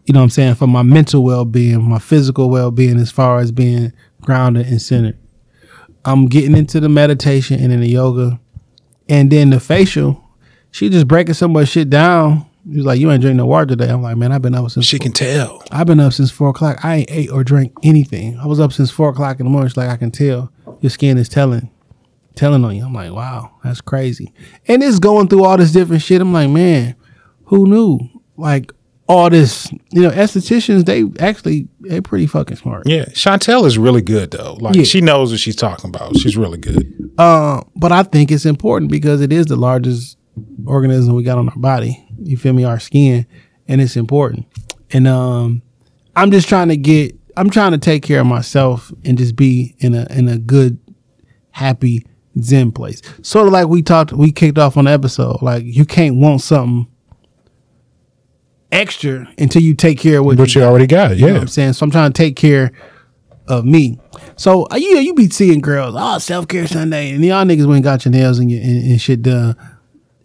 You 0.06 0.14
know 0.14 0.22
what 0.22 0.26
I'm 0.26 0.30
saying? 0.32 0.56
For 0.56 0.68
my 0.68 0.82
mental 0.82 1.24
well 1.24 1.46
being, 1.46 1.84
my 1.84 2.00
physical 2.00 2.50
well 2.50 2.72
being 2.72 2.98
as 2.98 3.12
far 3.12 3.40
as 3.40 3.52
being 3.52 3.94
grounded 4.22 4.68
and 4.68 4.82
centered. 4.82 5.18
I'm 6.06 6.28
getting 6.28 6.56
into 6.56 6.80
the 6.80 6.90
meditation 6.90 7.60
and 7.60 7.72
in 7.72 7.82
the 7.82 7.90
yoga. 7.90 8.40
And 9.08 9.32
then 9.32 9.50
the 9.50 9.60
facial, 9.60 10.24
she 10.72 10.90
just 10.90 11.08
breaking 11.08 11.34
so 11.34 11.48
much 11.48 11.70
shit 11.70 11.90
down. 11.90 12.46
He's 12.70 12.84
like, 12.86 13.00
you 13.00 13.10
ain't 13.10 13.22
drink 13.22 13.38
no 13.38 13.46
water 13.46 13.66
today. 13.66 13.90
I'm 13.90 14.02
like, 14.02 14.18
man, 14.18 14.32
I've 14.32 14.42
been 14.42 14.54
up 14.54 14.70
since 14.70 14.86
She 14.86 15.00
can 15.00 15.12
tell. 15.12 15.64
I've 15.72 15.88
been 15.88 16.00
up 16.00 16.14
since 16.14 16.30
four 16.30 16.50
o'clock. 16.50 16.84
I 16.84 16.98
ain't 16.98 17.12
ate 17.12 17.32
or 17.32 17.44
drank 17.44 17.74
anything. 17.84 18.38
I 18.38 18.46
was 18.46 18.60
up 18.60 18.74
since 18.74 18.92
four 18.92 19.10
o'clock 19.10 19.40
in 19.40 19.46
the 19.46 19.50
morning. 19.50 19.70
She's 19.70 19.78
like, 19.78 19.90
I 19.90 19.98
can 19.98 20.12
tell 20.12 20.52
your 20.82 20.90
skin 20.90 21.18
is 21.18 21.30
telling, 21.30 21.72
telling 22.36 22.64
on 22.64 22.76
you. 22.76 22.86
I'm 22.86 22.94
like, 22.94 23.12
wow, 23.12 23.52
that's 23.64 23.82
crazy. 23.82 24.34
And 24.68 24.84
it's 24.84 25.00
going 25.00 25.30
through 25.30 25.46
all 25.46 25.58
this 25.58 25.72
different 25.72 26.04
shit. 26.04 26.22
I'm 26.22 26.34
like, 26.34 26.50
man, 26.50 26.96
who 27.46 27.66
knew? 27.66 28.00
Like 28.38 28.72
all 29.08 29.30
this, 29.32 29.72
you 29.90 30.04
know, 30.04 30.12
estheticians, 30.12 30.86
they 30.86 31.04
actually 31.26 31.68
they're 31.80 32.02
pretty 32.04 32.28
fucking 32.28 32.58
smart. 32.58 32.84
Yeah, 32.88 33.06
Chantel 33.06 33.66
is 33.66 33.80
really 33.80 34.04
good 34.04 34.30
though. 34.30 34.54
Like 34.62 34.76
Yeah. 34.76 34.84
she 34.84 35.02
knows 35.02 35.32
what 35.32 35.40
she's 35.40 35.56
talking 35.56 35.90
about. 35.90 36.16
She's 36.18 36.38
really 36.38 36.60
good. 36.60 37.12
Uh, 37.18 37.64
but 37.76 37.92
I 37.92 38.04
think 38.04 38.32
it's 38.32 38.46
important 38.46 38.92
because 38.92 39.22
it 39.22 39.34
is 39.34 39.48
the 39.48 39.56
largest 39.56 40.18
organism 40.70 41.16
we 41.16 41.24
got 41.24 41.38
on 41.38 41.50
our 41.50 41.56
body. 41.58 42.06
You 42.22 42.38
feel 42.38 42.54
me? 42.54 42.64
Our 42.64 42.80
skin, 42.80 43.26
and 43.68 43.82
it's 43.82 43.96
important. 43.98 44.46
And 44.92 45.08
um, 45.08 45.62
I'm 46.16 46.32
just 46.32 46.48
trying 46.48 46.70
to 46.70 46.78
get. 46.78 47.16
I'm 47.38 47.50
trying 47.50 47.72
to 47.72 47.78
take 47.78 48.04
care 48.04 48.20
of 48.22 48.28
myself 48.28 48.92
and 49.06 49.18
just 49.18 49.36
be 49.36 49.76
in 49.80 49.96
a 49.96 50.06
in 50.12 50.28
a 50.28 50.38
good, 50.38 50.78
happy 51.52 52.06
Zen 52.42 52.72
place. 52.72 53.02
Sort 53.22 53.48
of 53.48 53.54
like 53.54 53.68
we 53.68 53.82
talked. 53.82 54.12
We 54.14 54.32
kicked 54.32 54.58
off 54.58 54.78
on 54.78 54.86
the 54.86 54.92
episode. 54.92 55.42
Like 55.42 55.64
you 55.66 55.86
can't 55.86 56.16
want 56.18 56.42
something 56.42 56.88
extra 58.72 59.28
until 59.38 59.62
you 59.62 59.74
take 59.74 59.98
care 60.00 60.20
of 60.20 60.26
what 60.26 60.38
But 60.38 60.54
you 60.54 60.64
already 60.64 60.88
got 60.88 61.12
it. 61.12 61.18
you 61.18 61.22
know 61.24 61.28
Yeah. 61.28 61.34
what 61.34 61.42
I'm 61.44 61.48
saying? 61.48 61.74
So 61.74 61.84
I'm 61.86 61.92
trying 61.92 62.12
to 62.12 62.18
take 62.18 62.36
care 62.36 62.72
of 63.48 63.66
me. 63.66 64.00
So 64.36 64.68
uh, 64.72 64.76
you 64.76 64.98
you 65.00 65.14
be 65.14 65.30
seeing 65.30 65.60
girls, 65.60 65.96
oh 65.98 66.18
self 66.20 66.48
care 66.48 66.68
Sunday, 66.68 67.12
and 67.12 67.24
y'all 67.26 67.44
niggas 67.46 67.66
went 67.66 67.78
and 67.78 67.84
got 67.84 68.06
your 68.06 68.12
nails 68.12 68.38
and, 68.40 68.52
your, 68.52 68.62
and, 68.62 68.92
and 68.92 69.02
shit 69.02 69.22
done, 69.24 69.56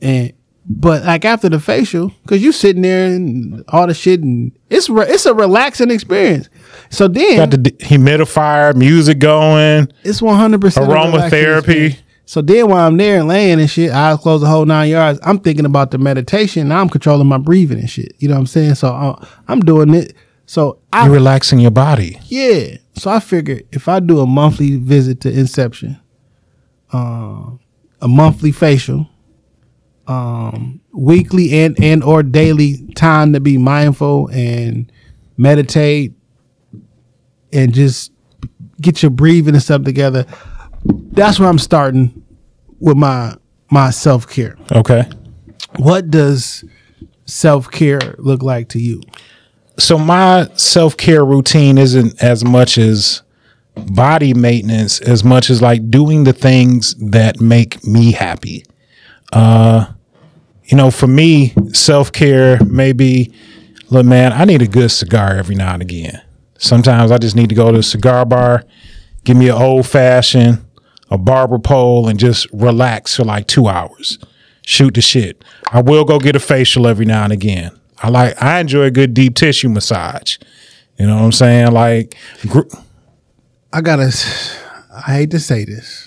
and 0.05 0.32
but 0.66 1.05
like 1.05 1.24
after 1.24 1.48
the 1.48 1.59
facial, 1.60 2.10
cause 2.26 2.40
you 2.40 2.51
sitting 2.52 2.82
there 2.82 3.06
and 3.14 3.64
all 3.68 3.86
the 3.86 3.93
shit, 3.94 4.20
and 4.22 4.52
it's 4.70 4.89
re- 4.89 5.06
it's 5.09 5.26
a 5.26 5.35
relaxing 5.35 5.90
experience. 5.90 6.48
So 6.90 7.09
then 7.09 7.36
Got 7.36 7.51
the 7.51 7.59
d- 7.59 7.70
humidifier, 7.72 8.74
music 8.74 9.18
going. 9.18 9.89
it's 10.05 10.22
one 10.22 10.36
hundred 10.36 10.60
percent 10.60 10.89
Aromatherapy. 10.89 11.98
So 12.26 12.40
then 12.40 12.68
while 12.68 12.86
I'm 12.86 12.97
there 12.97 13.18
and 13.18 13.28
laying 13.28 13.60
and 13.60 13.68
shit, 13.68 13.90
eyes 13.90 14.18
closed 14.18 14.43
the 14.43 14.48
whole 14.48 14.64
nine 14.64 14.89
yards. 14.89 15.20
I'm 15.22 15.39
thinking 15.39 15.66
about 15.66 15.90
the 15.90 15.98
meditation. 15.98 16.68
Now 16.68 16.81
I'm 16.81 16.89
controlling 16.89 17.26
my 17.26 17.36
breathing 17.36 17.78
and 17.81 17.90
shit. 17.90 18.14
You 18.18 18.28
know 18.28 18.35
what 18.36 18.40
I'm 18.40 18.47
saying? 18.47 18.76
So 18.76 18.89
uh, 18.89 19.26
I'm 19.48 19.60
doing 19.60 19.93
it. 19.93 20.14
So 20.47 20.78
I 20.93 21.05
You're 21.05 21.14
relaxing 21.14 21.59
your 21.60 21.70
body. 21.70 22.18
Yeah. 22.24 22.76
So 22.94 23.10
I 23.10 23.20
figured 23.20 23.66
if 23.72 23.89
I 23.89 24.01
do 24.01 24.20
a 24.20 24.26
monthly 24.26 24.76
visit 24.76 25.20
to 25.22 25.31
Inception, 25.31 26.01
um, 26.93 27.60
a 28.01 28.09
monthly 28.09 28.52
facial, 28.52 29.09
um, 30.06 30.81
weekly 30.93 31.52
and 31.64 31.76
and 31.82 32.02
or 32.02 32.22
daily 32.22 32.86
time 32.94 33.32
to 33.32 33.40
be 33.40 33.59
mindful 33.59 34.28
and 34.28 34.90
meditate 35.36 36.12
and 37.52 37.72
just 37.72 38.12
get 38.81 39.02
your 39.02 39.10
breathing 39.10 39.55
and 39.55 39.62
stuff 39.62 39.82
together. 39.82 40.26
That's 40.85 41.39
where 41.39 41.48
I'm 41.48 41.59
starting 41.59 42.22
with 42.81 42.97
my 42.97 43.36
my 43.70 43.90
self 43.90 44.28
care. 44.28 44.56
Okay. 44.72 45.09
What 45.76 46.10
does 46.10 46.64
self 47.26 47.70
care 47.70 48.14
look 48.18 48.43
like 48.43 48.68
to 48.70 48.78
you? 48.78 49.02
So 49.78 49.98
my 49.98 50.48
self 50.55 50.97
care 50.97 51.24
routine 51.24 51.78
isn't 51.78 52.22
as 52.22 52.44
much 52.44 52.78
as 52.78 53.22
body 53.74 54.35
maintenance 54.35 55.01
as 55.01 55.24
much 55.24 55.51
as 55.51 55.60
like 55.60 55.90
doing 55.90 56.24
the 56.24 56.32
things 56.32 56.94
that 56.97 57.40
make 57.40 57.85
me 57.85 58.12
happy. 58.12 58.64
Uh 59.35 59.86
you 60.65 60.77
know, 60.78 60.90
for 60.90 61.06
me, 61.06 61.52
self 61.73 62.11
care 62.11 62.59
maybe 62.65 63.32
look 63.90 64.06
man, 64.06 64.32
I 64.32 64.44
need 64.44 64.62
a 64.62 64.66
good 64.66 64.90
cigar 64.90 65.36
every 65.36 65.55
now 65.55 65.74
and 65.74 65.82
again. 65.82 66.23
Sometimes 66.59 67.11
I 67.11 67.19
just 67.19 67.36
need 67.36 67.51
to 67.51 67.55
go 67.55 67.70
to 67.70 67.78
a 67.78 67.82
cigar 67.82 68.24
bar, 68.24 68.65
give 69.24 69.36
me 69.36 69.48
an 69.48 69.61
old 69.61 69.86
fashioned, 69.86 70.65
a 71.11 71.19
barber 71.19 71.59
pole, 71.59 72.09
and 72.09 72.19
just 72.19 72.47
relax 72.52 73.16
for 73.16 73.24
like 73.24 73.47
two 73.47 73.69
hours. 73.69 74.19
Shoot 74.62 74.94
the 74.94 75.02
shit. 75.02 75.44
I 75.70 75.82
will 75.82 76.05
go 76.05 76.19
get 76.19 76.36
a 76.36 76.40
facial 76.40 76.86
every 76.86 77.05
now 77.05 77.24
and 77.24 77.32
again. 77.32 77.70
I 78.02 78.09
like 78.09 78.43
I 78.43 78.61
enjoy 78.61 78.85
a 78.85 78.90
good 78.90 79.12
deep 79.12 79.35
tissue 79.35 79.69
massage. 79.69 80.39
You 80.98 81.06
know 81.06 81.16
what 81.16 81.24
I'm 81.24 81.32
saying? 81.32 81.73
Like 81.73 82.16
gr- 82.48 82.62
I 83.73 83.81
gotta. 83.81 84.11
I 84.94 85.16
hate 85.16 85.31
to 85.32 85.40
say 85.40 85.65
this, 85.65 86.03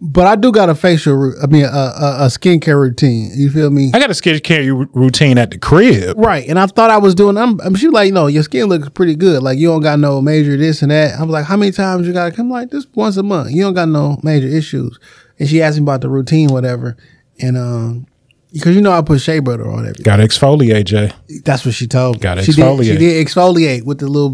but 0.00 0.26
I 0.26 0.36
do 0.36 0.52
got 0.52 0.68
a 0.68 0.74
facial. 0.74 1.34
I 1.42 1.46
mean, 1.46 1.64
a, 1.64 1.68
a, 1.68 2.16
a 2.20 2.26
skincare 2.26 2.80
routine. 2.80 3.32
You 3.34 3.50
feel 3.50 3.70
me? 3.70 3.90
I 3.92 3.98
got 3.98 4.10
a 4.10 4.14
skincare 4.14 4.78
r- 4.78 4.88
routine 4.92 5.38
at 5.38 5.50
the 5.50 5.58
crib. 5.58 6.16
Right, 6.18 6.48
and 6.48 6.58
I 6.58 6.66
thought 6.66 6.90
I 6.90 6.98
was 6.98 7.14
doing. 7.14 7.36
I'm. 7.36 7.60
I'm 7.60 7.74
she 7.74 7.86
was 7.86 7.94
like, 7.94 8.12
no, 8.12 8.28
your 8.28 8.42
skin 8.44 8.66
looks 8.66 8.88
pretty 8.90 9.16
good. 9.16 9.42
Like 9.42 9.58
you 9.58 9.68
don't 9.68 9.82
got 9.82 9.98
no 9.98 10.20
major 10.20 10.56
this 10.56 10.82
and 10.82 10.90
that. 10.90 11.18
I'm 11.18 11.28
like, 11.28 11.46
how 11.46 11.56
many 11.56 11.72
times 11.72 12.06
you 12.06 12.12
got 12.12 12.26
to 12.30 12.32
come? 12.36 12.50
Like 12.50 12.70
this 12.70 12.86
once 12.94 13.16
a 13.16 13.22
month. 13.22 13.50
You 13.50 13.62
don't 13.62 13.74
got 13.74 13.88
no 13.88 14.18
major 14.22 14.46
issues. 14.46 14.98
And 15.38 15.48
she 15.48 15.62
asked 15.62 15.78
me 15.78 15.82
about 15.82 16.00
the 16.00 16.08
routine, 16.08 16.48
whatever, 16.48 16.96
and 17.40 17.56
um, 17.56 18.06
because 18.52 18.74
you 18.74 18.80
know 18.82 18.92
I 18.92 19.02
put 19.02 19.20
shea 19.20 19.40
butter 19.40 19.66
on 19.68 19.80
everything. 19.80 20.04
Got 20.04 20.16
to 20.16 20.22
exfoliate, 20.24 20.84
Jay. 20.86 21.12
That's 21.44 21.64
what 21.64 21.74
she 21.74 21.86
told 21.86 22.16
me. 22.16 22.20
Gotta 22.20 22.42
she 22.42 22.52
Did, 22.52 22.56
she 22.56 22.62
exfoliate. 22.62 22.98
did 22.98 23.26
exfoliate 23.26 23.82
with 23.84 23.98
the 23.98 24.06
little 24.08 24.32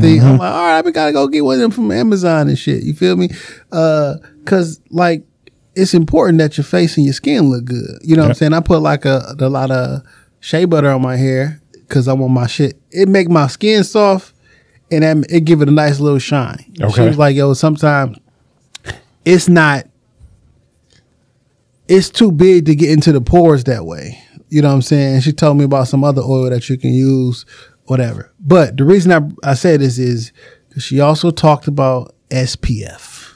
thing. 0.00 0.22
I'm 0.22 0.38
like, 0.38 0.52
all 0.52 0.62
right, 0.66 0.84
we 0.84 0.92
gotta 0.92 1.12
go 1.12 1.28
get 1.28 1.44
one 1.44 1.56
of 1.56 1.60
them 1.60 1.70
from 1.70 1.90
Amazon 1.90 2.48
and 2.48 2.58
shit. 2.58 2.82
You 2.84 2.94
feel 2.94 3.16
me? 3.16 3.28
Uh, 3.72 4.14
cause 4.46 4.80
like 4.90 5.24
it's 5.74 5.92
important 5.94 6.38
that 6.38 6.56
your 6.56 6.64
face 6.64 6.96
and 6.96 7.04
your 7.04 7.12
skin 7.14 7.50
look 7.50 7.64
good. 7.64 7.98
You 8.02 8.16
know 8.16 8.22
what 8.22 8.28
I'm 8.28 8.34
saying? 8.34 8.52
I 8.54 8.60
put 8.60 8.80
like 8.80 9.04
a, 9.04 9.34
a 9.38 9.48
lot 9.48 9.70
of 9.70 10.02
shea 10.40 10.64
butter 10.66 10.88
on 10.90 11.02
my 11.02 11.16
hair 11.16 11.60
because 11.72 12.06
I 12.08 12.12
want 12.12 12.32
my 12.32 12.46
shit. 12.46 12.78
It 12.92 13.08
make 13.08 13.28
my 13.28 13.46
skin 13.48 13.82
soft 13.84 14.32
and 14.90 15.02
that, 15.02 15.26
it 15.30 15.40
give 15.40 15.60
it 15.62 15.68
a 15.68 15.72
nice 15.72 15.98
little 16.00 16.18
shine. 16.18 16.64
She 16.76 16.84
Okay. 16.84 17.08
was 17.08 17.18
like, 17.18 17.34
yo, 17.34 17.52
sometimes 17.54 18.16
it's 19.24 19.48
not 19.48 19.86
it's 21.88 22.10
too 22.10 22.32
big 22.32 22.66
to 22.66 22.74
get 22.74 22.90
into 22.90 23.12
the 23.12 23.20
pores 23.20 23.64
that 23.64 23.84
way. 23.84 24.18
You 24.48 24.62
know 24.62 24.68
what 24.68 24.74
I'm 24.74 24.82
saying? 24.82 25.20
She 25.22 25.32
told 25.32 25.56
me 25.56 25.64
about 25.64 25.88
some 25.88 26.04
other 26.04 26.22
oil 26.22 26.50
that 26.50 26.68
you 26.68 26.76
can 26.78 26.92
use, 26.92 27.44
whatever. 27.84 28.32
But 28.40 28.76
the 28.76 28.84
reason 28.84 29.12
I, 29.12 29.50
I 29.50 29.54
say 29.54 29.76
this 29.76 29.98
is 29.98 30.32
she 30.78 31.00
also 31.00 31.30
talked 31.30 31.66
about 31.66 32.14
SPF. 32.30 33.32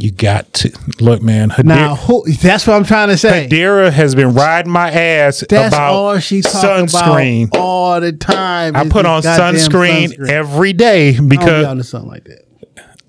You 0.00 0.12
got 0.12 0.52
to 0.54 0.70
look, 1.00 1.22
man. 1.22 1.50
Hadir- 1.50 1.64
Now, 1.64 1.96
who, 1.96 2.24
that's 2.30 2.68
what 2.68 2.74
I'm 2.76 2.84
trying 2.84 3.08
to 3.08 3.18
say. 3.18 3.48
Hadira 3.48 3.90
has 3.90 4.14
been 4.14 4.32
riding 4.32 4.70
my 4.70 4.92
ass 4.92 5.42
That's 5.48 5.74
about 5.74 5.92
all 5.92 6.18
she 6.20 6.40
sunscreen. 6.40 7.48
about 7.48 7.60
all 7.60 8.00
the 8.00 8.12
time. 8.12 8.76
I 8.76 8.88
put 8.88 9.06
on 9.06 9.22
sunscreen, 9.22 10.08
sunscreen. 10.10 10.28
every 10.30 10.72
day 10.72 11.18
be 11.18 11.26
because 11.26 11.76
the 11.76 11.82
sun 11.82 12.06
like 12.06 12.24
that. 12.24 12.44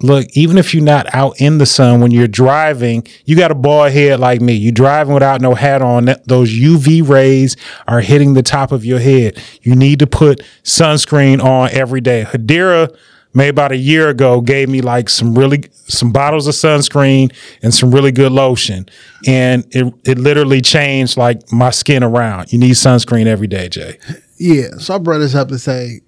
Look, 0.01 0.27
even 0.33 0.57
if 0.57 0.73
you're 0.73 0.83
not 0.83 1.13
out 1.13 1.39
in 1.39 1.57
the 1.57 1.65
sun 1.65 2.01
when 2.01 2.11
you're 2.11 2.27
driving, 2.27 3.05
you 3.25 3.35
got 3.35 3.51
a 3.51 3.55
bald 3.55 3.91
head 3.91 4.19
like 4.19 4.41
me. 4.41 4.53
You 4.53 4.71
driving 4.71 5.13
without 5.13 5.41
no 5.41 5.55
hat 5.55 5.81
on. 5.81 6.05
Those 6.25 6.51
UV 6.51 7.07
rays 7.07 7.55
are 7.87 8.01
hitting 8.01 8.33
the 8.33 8.43
top 8.43 8.71
of 8.71 8.85
your 8.85 8.99
head. 8.99 9.41
You 9.61 9.75
need 9.75 9.99
to 9.99 10.07
put 10.07 10.41
sunscreen 10.63 11.43
on 11.43 11.69
every 11.71 12.01
day. 12.01 12.25
Hadira 12.25 12.95
maybe 13.33 13.49
about 13.49 13.71
a 13.71 13.77
year 13.77 14.09
ago, 14.09 14.41
gave 14.41 14.69
me 14.69 14.81
like 14.81 15.09
some 15.09 15.37
really 15.37 15.63
some 15.71 16.11
bottles 16.11 16.47
of 16.47 16.55
sunscreen 16.55 17.33
and 17.61 17.73
some 17.73 17.91
really 17.91 18.11
good 18.11 18.31
lotion, 18.31 18.87
and 19.27 19.65
it 19.71 19.93
it 20.05 20.17
literally 20.17 20.61
changed 20.61 21.17
like 21.17 21.51
my 21.51 21.69
skin 21.69 22.03
around. 22.03 22.51
You 22.51 22.59
need 22.59 22.71
sunscreen 22.71 23.25
every 23.25 23.47
day, 23.47 23.69
Jay. 23.69 23.99
Yeah, 24.37 24.77
so 24.77 24.95
I 24.95 24.97
brought 24.99 25.19
this 25.19 25.35
up 25.35 25.49
to 25.49 25.59
say, 25.59 26.01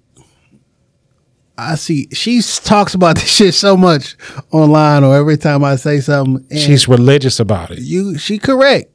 I 1.70 1.74
see 1.76 2.08
she 2.12 2.40
talks 2.42 2.94
about 2.94 3.14
this 3.20 3.28
shit 3.28 3.54
so 3.54 3.76
much 3.76 4.16
online 4.50 5.04
or 5.04 5.16
every 5.16 5.36
time 5.36 5.62
I 5.64 5.76
say 5.76 6.00
something. 6.00 6.44
And 6.50 6.58
She's 6.58 6.88
religious 6.88 7.38
about 7.40 7.70
it. 7.70 7.78
you, 7.80 8.18
she 8.18 8.38
correct. 8.38 8.90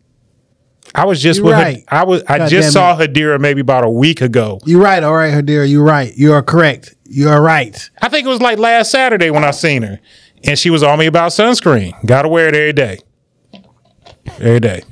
I 0.96 1.06
was 1.06 1.22
just 1.22 1.38
You're 1.38 1.48
with 1.48 1.54
right. 1.56 1.78
her, 1.90 1.98
I 1.98 2.04
was 2.06 2.24
I 2.28 2.38
God 2.40 2.50
just 2.50 2.72
saw 2.74 2.98
Hadira 2.98 3.40
maybe 3.40 3.62
about 3.62 3.84
a 3.84 3.90
week 3.90 4.22
ago. 4.22 4.60
You're 4.66 4.82
right. 4.82 5.04
All 5.04 5.14
right, 5.14 5.34
Hadira, 5.34 5.70
you're 5.70 5.84
right. 5.84 6.16
You 6.16 6.34
are 6.34 6.42
correct. 6.42 6.96
You 7.06 7.30
are 7.30 7.42
right. 7.42 7.90
I 8.02 8.10
think 8.10 8.26
it 8.26 8.30
was 8.30 8.42
like 8.42 8.58
last 8.58 8.90
Saturday 8.92 9.30
when 9.30 9.44
I 9.44 9.52
seen 9.52 9.84
her, 9.84 10.00
and 10.46 10.58
she 10.58 10.70
was 10.70 10.84
on 10.84 10.98
me 10.98 11.06
about 11.06 11.32
sunscreen. 11.32 11.94
Got 12.06 12.22
to 12.24 12.30
wear 12.30 12.48
it 12.48 12.56
every 12.56 12.74
day. 12.74 13.00
Every 14.40 14.60
day. 14.60 14.84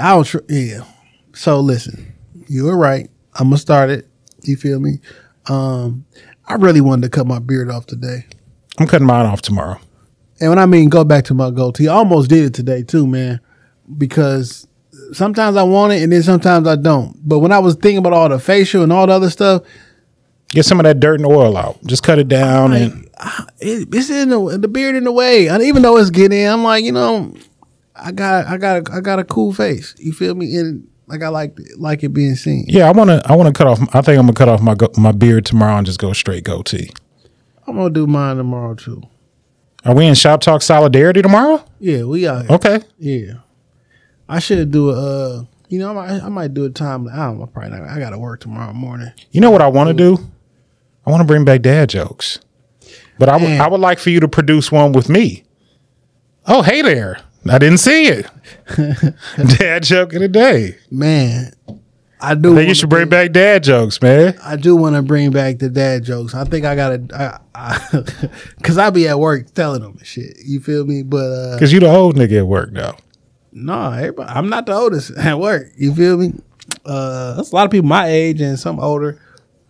I 0.00 0.10
don't. 0.10 0.24
Tr- 0.24 0.38
yeah. 0.48 0.84
So 1.34 1.60
listen, 1.60 2.14
you 2.48 2.64
were 2.64 2.76
right. 2.76 3.10
I'm 3.34 3.46
gonna 3.48 3.58
start 3.58 3.90
it. 3.90 4.06
You 4.42 4.56
feel 4.56 4.80
me? 4.80 5.00
Um, 5.48 6.04
I 6.46 6.54
really 6.54 6.80
wanted 6.80 7.02
to 7.02 7.08
cut 7.08 7.26
my 7.26 7.38
beard 7.38 7.70
off 7.70 7.86
today. 7.86 8.26
I'm 8.78 8.86
cutting 8.86 9.06
mine 9.06 9.26
off 9.26 9.42
tomorrow. 9.42 9.80
And 10.40 10.50
when 10.50 10.58
I 10.58 10.66
mean 10.66 10.88
go 10.88 11.04
back 11.04 11.24
to 11.26 11.34
my 11.34 11.50
goatee, 11.50 11.88
I 11.88 11.94
almost 11.94 12.30
did 12.30 12.44
it 12.44 12.54
today 12.54 12.82
too, 12.82 13.06
man. 13.06 13.40
Because 13.96 14.66
sometimes 15.12 15.56
I 15.56 15.62
want 15.62 15.92
it 15.92 16.02
and 16.02 16.12
then 16.12 16.22
sometimes 16.22 16.66
I 16.66 16.76
don't. 16.76 17.16
But 17.26 17.40
when 17.40 17.52
I 17.52 17.58
was 17.58 17.74
thinking 17.74 17.98
about 17.98 18.12
all 18.12 18.28
the 18.28 18.38
facial 18.38 18.82
and 18.82 18.92
all 18.92 19.06
the 19.06 19.12
other 19.12 19.30
stuff, 19.30 19.62
Get 20.52 20.66
some 20.66 20.78
of 20.78 20.84
that 20.84 21.00
dirt 21.00 21.18
and 21.18 21.26
oil 21.26 21.56
out. 21.56 21.82
Just 21.86 22.02
cut 22.02 22.18
it 22.18 22.28
down 22.28 22.74
and 22.74 23.08
it, 23.58 23.88
it's 23.90 24.10
in 24.10 24.28
the, 24.28 24.58
the 24.58 24.68
beard 24.68 24.94
in 24.94 25.04
the 25.04 25.12
way. 25.12 25.48
And 25.48 25.62
even 25.62 25.80
though 25.80 25.96
it's 25.96 26.10
getting, 26.10 26.46
I'm 26.46 26.62
like, 26.62 26.84
you 26.84 26.92
know, 26.92 27.34
I 27.96 28.12
got 28.12 28.46
I 28.46 28.58
got 28.58 28.86
a, 28.86 28.92
I 28.92 29.00
got 29.00 29.18
a 29.18 29.24
cool 29.24 29.54
face. 29.54 29.94
You 29.98 30.12
feel 30.12 30.34
me? 30.34 30.54
And 30.56 30.86
like 31.12 31.22
I 31.22 31.28
like 31.28 31.58
like 31.76 32.02
it 32.02 32.08
being 32.08 32.34
seen. 32.36 32.64
yeah, 32.68 32.88
I 32.88 32.92
want 32.92 33.10
to. 33.10 33.20
I 33.26 33.36
want 33.36 33.54
to 33.54 33.56
cut 33.56 33.66
off. 33.66 33.80
I 33.94 34.00
think 34.00 34.18
I'm 34.18 34.26
gonna 34.26 34.32
cut 34.32 34.48
off 34.48 34.62
my 34.62 34.74
go, 34.74 34.88
my 34.96 35.12
beard 35.12 35.44
tomorrow 35.44 35.76
and 35.76 35.86
just 35.86 35.98
go 35.98 36.12
straight 36.14 36.44
goatee. 36.44 36.90
I'm 37.66 37.76
gonna 37.76 37.90
do 37.90 38.06
mine 38.06 38.36
tomorrow 38.38 38.74
too. 38.74 39.02
Are 39.84 39.94
we 39.94 40.06
in 40.06 40.14
Shop 40.14 40.40
Talk 40.40 40.62
Solidarity 40.62 41.20
tomorrow? 41.20 41.64
Yeah, 41.80 42.04
we 42.04 42.26
are. 42.26 42.44
Okay. 42.48 42.80
Yeah, 42.98 43.34
I 44.28 44.38
should 44.38 44.70
do 44.70 44.90
a. 44.90 44.94
Uh, 45.40 45.44
you 45.68 45.78
know, 45.78 45.90
I 45.90 45.92
might, 45.92 46.22
I 46.24 46.28
might 46.28 46.54
do 46.54 46.64
a 46.64 46.70
time. 46.70 47.08
I 47.08 47.16
don't 47.16 47.38
know. 47.38 47.46
Probably 47.46 47.70
not. 47.78 47.88
I 47.88 47.98
got 47.98 48.10
to 48.10 48.18
work 48.18 48.40
tomorrow 48.40 48.72
morning. 48.72 49.10
You 49.30 49.40
know 49.40 49.50
what 49.50 49.62
I 49.62 49.68
want 49.68 49.88
to 49.88 49.94
do? 49.94 50.18
I 51.06 51.10
want 51.10 51.20
to 51.20 51.26
bring 51.26 51.44
back 51.44 51.62
dad 51.62 51.88
jokes, 51.90 52.38
but 53.18 53.28
I 53.28 53.36
would 53.36 53.50
I 53.50 53.68
would 53.68 53.80
like 53.80 53.98
for 53.98 54.10
you 54.10 54.20
to 54.20 54.28
produce 54.28 54.72
one 54.72 54.92
with 54.92 55.08
me. 55.10 55.44
Oh, 56.46 56.62
hey 56.62 56.80
there! 56.82 57.20
I 57.50 57.58
didn't 57.58 57.78
see 57.78 58.06
it. 58.06 58.26
dad 59.58 59.82
joke 59.82 60.12
of 60.14 60.20
the 60.20 60.28
day. 60.28 60.76
Man, 60.90 61.52
I 62.20 62.34
do. 62.34 62.52
I 62.52 62.56
think 62.56 62.68
you 62.68 62.74
should 62.74 62.88
bring 62.90 63.08
back 63.08 63.32
dad 63.32 63.64
jokes, 63.64 64.00
man. 64.00 64.38
I 64.42 64.56
do 64.56 64.76
want 64.76 64.96
to 64.96 65.02
bring 65.02 65.30
back 65.30 65.58
the 65.58 65.68
dad 65.68 66.04
jokes. 66.04 66.34
I 66.34 66.44
think 66.44 66.64
I 66.64 66.74
gotta, 66.74 67.02
I, 67.14 67.38
I, 67.54 68.28
cause 68.62 68.78
I 68.78 68.90
be 68.90 69.08
at 69.08 69.18
work 69.18 69.52
telling 69.54 69.82
them 69.82 69.98
shit. 70.02 70.36
You 70.44 70.60
feel 70.60 70.84
me? 70.84 71.02
But 71.02 71.32
uh, 71.32 71.58
Cause 71.58 71.72
you 71.72 71.80
the 71.80 71.90
old 71.90 72.16
nigga 72.16 72.38
at 72.38 72.46
work 72.46 72.72
now. 72.72 72.96
no, 73.52 73.90
everybody, 73.92 74.30
I'm 74.30 74.48
not 74.48 74.66
the 74.66 74.74
oldest 74.74 75.10
at 75.18 75.38
work. 75.38 75.68
You 75.76 75.94
feel 75.94 76.16
me? 76.16 76.34
Uh, 76.84 77.34
that's 77.34 77.52
a 77.52 77.54
lot 77.54 77.64
of 77.64 77.70
people 77.70 77.88
my 77.88 78.06
age 78.06 78.40
and 78.40 78.58
some 78.58 78.78
older, 78.78 79.20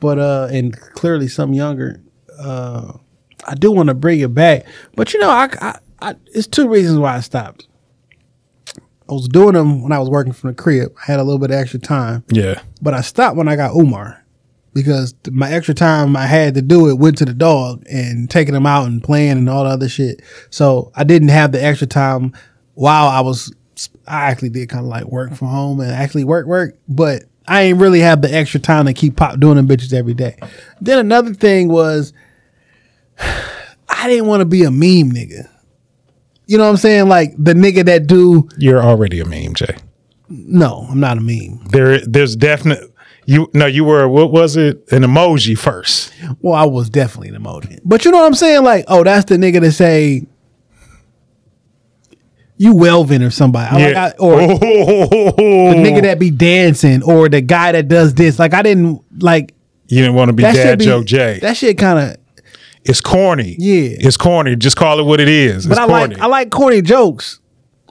but 0.00 0.18
uh, 0.18 0.48
and 0.50 0.78
clearly 0.78 1.28
some 1.28 1.52
younger. 1.52 2.02
Uh, 2.38 2.92
I 3.46 3.54
do 3.54 3.72
want 3.72 3.88
to 3.88 3.94
bring 3.94 4.20
it 4.20 4.34
back, 4.34 4.66
but 4.94 5.12
you 5.14 5.20
know, 5.20 5.30
I, 5.30 5.48
I, 5.60 5.78
I, 6.00 6.14
it's 6.34 6.46
two 6.46 6.68
reasons 6.68 6.98
why 6.98 7.16
I 7.16 7.20
stopped. 7.20 7.66
I 9.12 9.14
was 9.14 9.28
doing 9.28 9.52
them 9.52 9.82
when 9.82 9.92
I 9.92 9.98
was 9.98 10.08
working 10.08 10.32
from 10.32 10.48
the 10.48 10.54
crib. 10.54 10.94
I 10.96 11.04
had 11.04 11.20
a 11.20 11.22
little 11.22 11.38
bit 11.38 11.50
of 11.50 11.56
extra 11.56 11.78
time. 11.78 12.24
Yeah. 12.28 12.62
But 12.80 12.94
I 12.94 13.02
stopped 13.02 13.36
when 13.36 13.46
I 13.46 13.56
got 13.56 13.76
Umar 13.76 14.24
because 14.72 15.14
my 15.30 15.52
extra 15.52 15.74
time 15.74 16.16
I 16.16 16.26
had 16.26 16.54
to 16.54 16.62
do 16.62 16.88
it 16.88 16.94
went 16.94 17.18
to 17.18 17.26
the 17.26 17.34
dog 17.34 17.84
and 17.90 18.30
taking 18.30 18.54
him 18.54 18.64
out 18.64 18.86
and 18.86 19.04
playing 19.04 19.32
and 19.32 19.50
all 19.50 19.64
the 19.64 19.70
other 19.70 19.88
shit. 19.88 20.22
So 20.48 20.92
I 20.94 21.04
didn't 21.04 21.28
have 21.28 21.52
the 21.52 21.62
extra 21.62 21.86
time 21.86 22.32
while 22.72 23.06
I 23.06 23.20
was. 23.20 23.54
I 24.06 24.30
actually 24.30 24.50
did 24.50 24.70
kind 24.70 24.84
of 24.84 24.90
like 24.90 25.04
work 25.04 25.34
from 25.34 25.48
home 25.48 25.80
and 25.80 25.90
actually 25.90 26.24
work 26.24 26.46
work, 26.46 26.78
but 26.88 27.24
I 27.46 27.62
ain't 27.62 27.80
really 27.80 28.00
have 28.00 28.22
the 28.22 28.32
extra 28.32 28.60
time 28.60 28.86
to 28.86 28.94
keep 28.94 29.16
pop 29.16 29.38
doing 29.40 29.56
them 29.56 29.68
bitches 29.68 29.92
every 29.92 30.14
day. 30.14 30.38
Then 30.80 30.98
another 30.98 31.34
thing 31.34 31.68
was 31.68 32.14
I 33.18 34.08
didn't 34.08 34.26
want 34.26 34.40
to 34.40 34.46
be 34.46 34.64
a 34.64 34.70
meme 34.70 35.12
nigga. 35.12 35.51
You 36.52 36.58
know 36.58 36.64
what 36.64 36.70
I'm 36.72 36.76
saying? 36.76 37.08
Like 37.08 37.32
the 37.38 37.54
nigga 37.54 37.82
that 37.86 38.06
do 38.06 38.46
You're 38.58 38.82
already 38.82 39.20
a 39.20 39.24
meme, 39.24 39.54
Jay. 39.54 39.74
no, 40.28 40.86
I'm 40.90 41.00
not 41.00 41.16
a 41.16 41.22
meme. 41.22 41.64
There, 41.70 41.98
there's 42.00 42.36
definite. 42.36 42.92
You 43.24 43.48
no, 43.54 43.64
you 43.64 43.84
were 43.84 44.06
what 44.06 44.32
was 44.32 44.58
it? 44.58 44.84
An 44.92 45.02
emoji 45.02 45.56
first. 45.56 46.12
Well, 46.42 46.52
I 46.52 46.66
was 46.66 46.90
definitely 46.90 47.30
an 47.30 47.42
emoji. 47.42 47.80
But 47.86 48.04
you 48.04 48.10
know 48.10 48.18
what 48.18 48.26
I'm 48.26 48.34
saying? 48.34 48.64
Like, 48.64 48.84
oh, 48.88 49.02
that's 49.02 49.24
the 49.24 49.36
nigga 49.36 49.62
that 49.62 49.72
say 49.72 50.26
you 52.58 52.74
Welvin 52.74 53.26
or 53.26 53.30
somebody. 53.30 53.74
I 53.74 53.86
like, 53.86 53.96
I, 53.96 54.10
or 54.18 54.42
oh, 54.42 54.58
the 54.58 55.74
nigga 55.74 55.98
oh. 55.98 56.00
that 56.02 56.18
be 56.18 56.30
dancing 56.30 57.02
or 57.02 57.30
the 57.30 57.40
guy 57.40 57.72
that 57.72 57.88
does 57.88 58.12
this. 58.12 58.38
Like 58.38 58.52
I 58.52 58.60
didn't 58.60 59.02
like 59.22 59.54
you 59.88 60.02
didn't 60.02 60.16
want 60.16 60.28
to 60.28 60.34
be 60.34 60.42
dad 60.42 60.80
be, 60.80 60.84
joke 60.84 61.06
Jay. 61.06 61.38
That 61.38 61.56
shit 61.56 61.78
kind 61.78 61.98
of 61.98 62.21
it's 62.84 63.00
corny. 63.00 63.56
Yeah. 63.58 63.96
it's 64.00 64.16
corny. 64.16 64.56
Just 64.56 64.76
call 64.76 64.98
it 64.98 65.04
what 65.04 65.20
it 65.20 65.28
is. 65.28 65.66
but 65.66 65.72
it's 65.72 65.80
I 65.80 65.86
corny. 65.86 66.14
like 66.14 66.22
I 66.24 66.26
like 66.26 66.50
corny 66.50 66.82
jokes. 66.82 67.38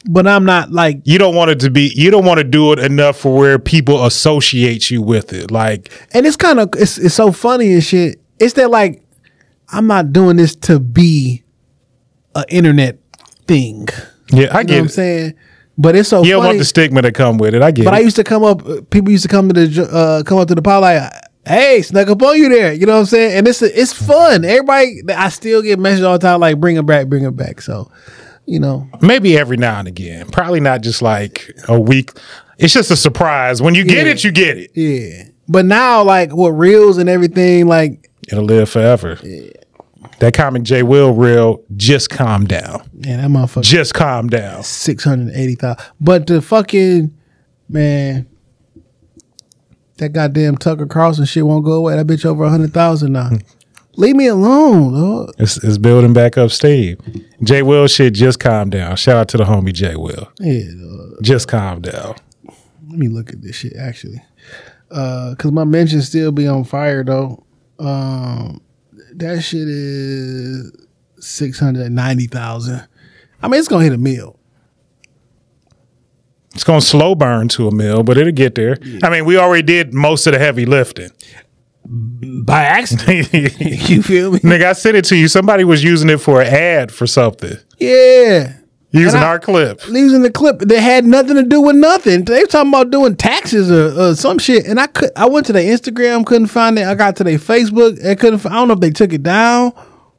But 0.10 0.26
I'm 0.26 0.46
not 0.46 0.72
like 0.72 1.02
you 1.04 1.20
don't 1.20 1.36
want 1.36 1.52
it 1.52 1.60
to 1.60 1.70
be. 1.70 1.92
You 1.96 2.10
don't 2.10 2.26
want 2.26 2.40
to 2.40 2.44
do 2.44 2.72
it 2.74 2.80
enough 2.80 3.18
for 3.18 3.38
where 3.38 3.60
people 3.60 4.04
associate 4.06 4.90
you 4.90 5.02
with 5.02 5.32
it. 5.32 5.52
Like 5.52 5.92
and 6.14 6.26
it's 6.26 6.36
kind 6.36 6.60
of 6.60 6.70
it's 6.76 6.98
it's 6.98 7.14
so 7.14 7.32
funny 7.32 7.74
and 7.74 7.84
shit. 7.84 8.20
It's 8.40 8.54
that 8.56 8.72
like 8.72 9.04
I'm 9.70 9.86
not 9.88 10.12
doing 10.12 10.38
this 10.38 10.56
to 10.58 10.80
be 10.80 11.44
a 12.36 12.44
internet 12.50 12.98
thing. 13.48 13.88
yeah, 14.32 14.38
I 14.38 14.40
You 14.40 14.46
know 14.46 14.54
what 14.54 14.68
get 14.68 14.80
I'm 14.80 14.88
saying? 14.90 15.34
But 15.78 15.96
it's 15.96 16.10
so 16.10 16.24
You 16.24 16.32
don't 16.32 16.46
want 16.46 16.58
the 16.58 16.66
stigma 16.66 17.02
that 17.04 17.14
come 17.14 17.38
with 17.38 17.54
it. 17.54 17.62
I 17.62 17.70
get 17.72 17.86
But 17.86 17.94
it. 17.94 17.98
I 17.98 18.00
used 18.00 18.16
to 18.16 18.24
come 18.24 18.44
up. 18.44 18.62
People 18.90 19.12
used 19.12 19.24
to 19.24 19.30
come 19.30 19.50
to 19.50 19.54
the 19.68 19.84
uh, 19.84 20.24
come 20.24 20.38
up 20.40 20.48
to 20.48 20.56
the 20.56 20.62
pod 20.64 20.82
like, 20.82 21.12
"Hey, 21.46 21.82
snuck 21.82 22.08
up 22.10 22.22
on 22.22 22.38
you 22.38 22.50
there." 22.50 22.74
You 22.74 22.86
know 22.86 22.94
what 22.94 23.00
I'm 23.00 23.06
saying? 23.06 23.38
And 23.38 23.48
it's 23.48 23.62
it's 23.62 23.94
fun. 23.94 24.46
Everybody, 24.46 25.02
I 25.16 25.30
still 25.30 25.62
get 25.62 25.80
messages 25.80 26.06
all 26.06 26.18
the 26.18 26.28
time 26.28 26.40
like, 26.40 26.60
"Bring 26.60 26.78
it 26.78 26.86
back, 26.86 27.08
bring 27.08 27.24
it 27.24 27.36
back." 27.36 27.62
So, 27.62 27.92
you 28.46 28.60
know, 28.60 28.88
Maybe 29.02 29.38
every 29.38 29.58
now 29.58 29.80
and 29.80 29.88
again. 29.88 30.28
Probably 30.30 30.60
not 30.60 30.82
just 30.82 31.02
like 31.02 31.52
a 31.68 31.80
week. 31.80 32.12
It's 32.58 32.74
just 32.74 32.92
a 32.92 32.96
surprise. 32.96 33.62
When 33.62 33.74
you 33.76 33.84
get 33.84 34.06
Yeah. 34.06 34.12
it, 34.14 34.24
you 34.24 34.32
get 34.32 34.58
it. 34.58 34.72
yeah. 34.76 35.24
But 35.48 35.66
now, 35.66 36.04
like 36.04 36.34
with 36.34 36.54
reels 36.54 36.98
and 36.98 37.10
everything, 37.10 37.68
like 37.68 38.10
It'll 38.32 38.44
live 38.46 38.70
forever. 38.70 39.18
Yeah. 39.24 39.50
That 40.20 40.34
comic 40.36 40.62
J 40.64 40.84
Will 40.84 41.14
reel, 41.14 41.64
just 41.76 42.12
calm 42.12 42.46
down. 42.46 42.84
man, 42.94 43.20
that 43.22 43.30
motherfucker 43.30 43.64
Just 43.64 43.96
calm 43.96 44.30
down. 44.30 44.64
six 44.64 45.04
hundred 45.04 45.34
eighty 45.36 45.56
thousand. 45.56 45.84
But 46.00 46.28
the 46.28 46.42
fucking 46.44 47.12
man, 47.68 48.28
that 50.02 50.14
goddamn 50.14 50.58
Tucker 50.58 50.88
Carlson 50.88 51.26
shit 51.26 51.46
won't 51.46 51.64
go 51.64 51.74
away. 51.74 51.96
That 51.96 52.08
bitch 52.08 52.26
over 52.26 52.44
a 52.44 52.50
hundred 52.50 52.74
thousand 52.74 53.14
now. 53.14 53.30
Leave 53.98 54.16
me 54.16 54.26
alone. 54.28 55.32
It's, 55.38 55.64
it's 55.64 55.78
building 55.78 56.12
back 56.12 56.38
up 56.38 56.50
Steve. 56.50 57.00
J 57.44 57.62
Will 57.62 57.88
shit, 57.88 58.14
just 58.14 58.40
calm 58.40 58.72
down. 58.72 58.96
Shout 58.96 59.16
out 59.16 59.28
to 59.30 59.38
the 59.38 59.44
homie 59.44 59.74
J 59.74 59.96
Will. 59.96 60.32
Yeah, 60.40 60.64
dog. 60.72 61.22
Just 61.22 61.48
calm 61.48 61.82
down. 61.82 62.16
Let 62.90 62.98
me 62.98 63.10
look 63.10 63.30
at 63.32 63.44
this 63.44 63.58
shit 63.58 63.76
actually. 63.78 64.22
Uh, 64.90 65.36
cause 65.38 65.52
my 65.52 65.66
mentions 65.66 66.08
still 66.08 66.32
be 66.32 66.48
on 66.48 66.64
fire 66.64 67.04
though. 67.04 67.44
Um, 67.78 68.60
that 69.14 69.42
shit 69.42 69.68
is 69.68 70.72
six 71.20 71.60
hundred 71.60 71.92
ninety 71.92 72.26
thousand. 72.26 72.88
I 73.44 73.48
mean, 73.48 73.60
it's 73.60 73.68
gonna 73.68 73.84
hit 73.84 73.94
a 73.94 73.98
meal. 73.98 74.40
It's 76.54 76.64
gonna 76.64 76.82
slow 76.82 77.16
burn 77.16 77.48
to 77.50 77.68
a 77.68 77.72
mill, 77.74 78.04
but 78.04 78.18
it'll 78.18 78.34
get 78.34 78.56
there. 78.56 78.78
I 79.04 79.10
mean, 79.10 79.26
we 79.26 79.38
already 79.38 79.64
did 79.64 79.94
most 79.94 80.28
of 80.28 80.34
the 80.34 80.40
heavy 80.40 80.66
lifting. 80.66 81.10
By 81.86 82.64
accident, 82.64 83.34
you 83.34 84.04
feel 84.04 84.32
me? 84.32 84.40
Nigga, 84.40 84.66
I 84.66 84.74
sent 84.74 84.96
it 84.98 85.06
to 85.06 85.16
you. 85.16 85.28
Somebody 85.28 85.64
was 85.64 85.84
using 85.84 86.10
it 86.10 86.18
for 86.20 86.42
an 86.42 86.48
ad 86.48 86.92
for 86.92 87.08
something. 87.08 87.58
Yeah. 87.80 88.54
Using 88.92 89.22
I- 89.22 89.26
our 89.26 89.40
clip. 89.40 89.82
Using 89.88 90.22
the 90.22 90.30
clip 90.32 90.60
that 90.60 90.80
had 90.80 91.06
nothing 91.06 91.36
to 91.36 91.44
do 91.44 91.62
with 91.62 91.78
nothing. 91.78 92.26
They 92.26 92.42
were 92.42 92.46
talking 92.48 92.70
about 92.72 92.92
doing 92.92 93.16
taxes 93.16 93.72
or, 93.72 94.00
or 94.00 94.16
some 94.16 94.38
shit, 94.38 94.66
and 94.68 94.80
I 94.80 94.88
could. 94.88 95.12
I 95.16 95.28
went 95.28 95.46
to 95.48 95.54
their 95.54 95.64
Instagram, 95.64 96.26
couldn't 96.26 96.48
find 96.48 96.78
it. 96.78 96.86
I 96.86 96.96
got 96.96 97.16
to 97.18 97.24
their 97.24 97.38
Facebook, 97.40 98.06
I 98.06 98.16
couldn't. 98.16 98.46
I 98.46 98.50
don't 98.50 98.68
know 98.68 98.74
if 98.74 98.82
they 98.82 98.92
took 98.92 99.14
it 99.14 99.24
down 99.24 99.72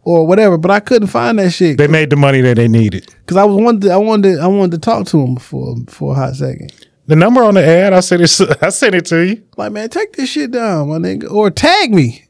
or 0.03 0.27
whatever, 0.27 0.59
but 0.59 0.71
I 0.71 0.81
couldn't 0.81 1.09
find 1.09 1.39
that 1.39 1.51
shit. 1.53 1.79
They 1.79 1.87
made 1.87 2.11
the 2.11 2.17
money 2.17 2.41
that 2.43 2.57
they 2.57 2.69
needed. 2.69 3.07
Because 3.21 3.37
I 3.37 3.45
was 3.45 3.57
wanted, 3.57 3.91
I 3.91 3.97
wanted, 3.97 4.39
I 4.41 4.47
wanted 4.49 4.73
to 4.73 4.79
talk 4.79 5.07
to 5.09 5.21
him 5.21 5.37
for 5.37 5.77
for 5.89 6.13
a 6.13 6.15
hot 6.17 6.35
second. 6.37 6.73
The 7.07 7.17
number 7.17 7.43
on 7.43 7.55
the 7.55 7.65
ad, 7.67 7.93
I 7.93 8.01
sent 8.01 8.23
it. 8.23 8.59
I 8.63 8.69
sent 8.71 8.95
it 8.95 9.07
to 9.07 9.21
you. 9.27 9.43
Like, 9.57 9.73
man, 9.73 9.89
take 9.89 10.13
this 10.15 10.29
shit 10.31 10.51
down, 10.53 10.89
my 10.89 10.97
nigga, 10.99 11.31
or 11.31 11.51
tag 11.51 11.93
me, 11.95 12.25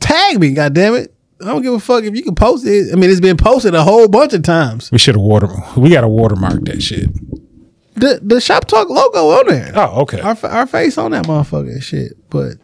tag 0.00 0.38
me, 0.40 0.52
god 0.52 0.74
damn 0.74 0.94
it. 0.94 1.14
I 1.40 1.46
don't 1.46 1.62
give 1.62 1.72
a 1.72 1.78
fuck 1.78 2.02
if 2.02 2.16
you 2.16 2.22
can 2.24 2.34
post 2.34 2.66
it. 2.66 2.92
I 2.92 2.96
mean, 2.96 3.10
it's 3.10 3.20
been 3.20 3.36
posted 3.36 3.72
a 3.74 3.84
whole 3.84 4.08
bunch 4.08 4.32
of 4.32 4.42
times. 4.42 4.90
We 4.90 4.98
should 4.98 5.14
have 5.14 5.22
water. 5.22 5.48
We 5.76 5.90
got 5.90 6.00
to 6.00 6.08
watermark 6.08 6.64
that 6.64 6.82
shit. 6.82 7.08
The 7.94 8.18
the 8.22 8.40
Shop 8.40 8.64
Talk 8.66 8.88
logo 8.88 9.30
on 9.30 9.46
there. 9.48 9.72
Oh, 9.74 10.02
okay. 10.02 10.20
Our 10.20 10.36
our 10.46 10.66
face 10.66 10.98
on 10.98 11.12
that 11.12 11.26
motherfucker 11.26 11.80
shit. 11.82 12.12
But 12.30 12.54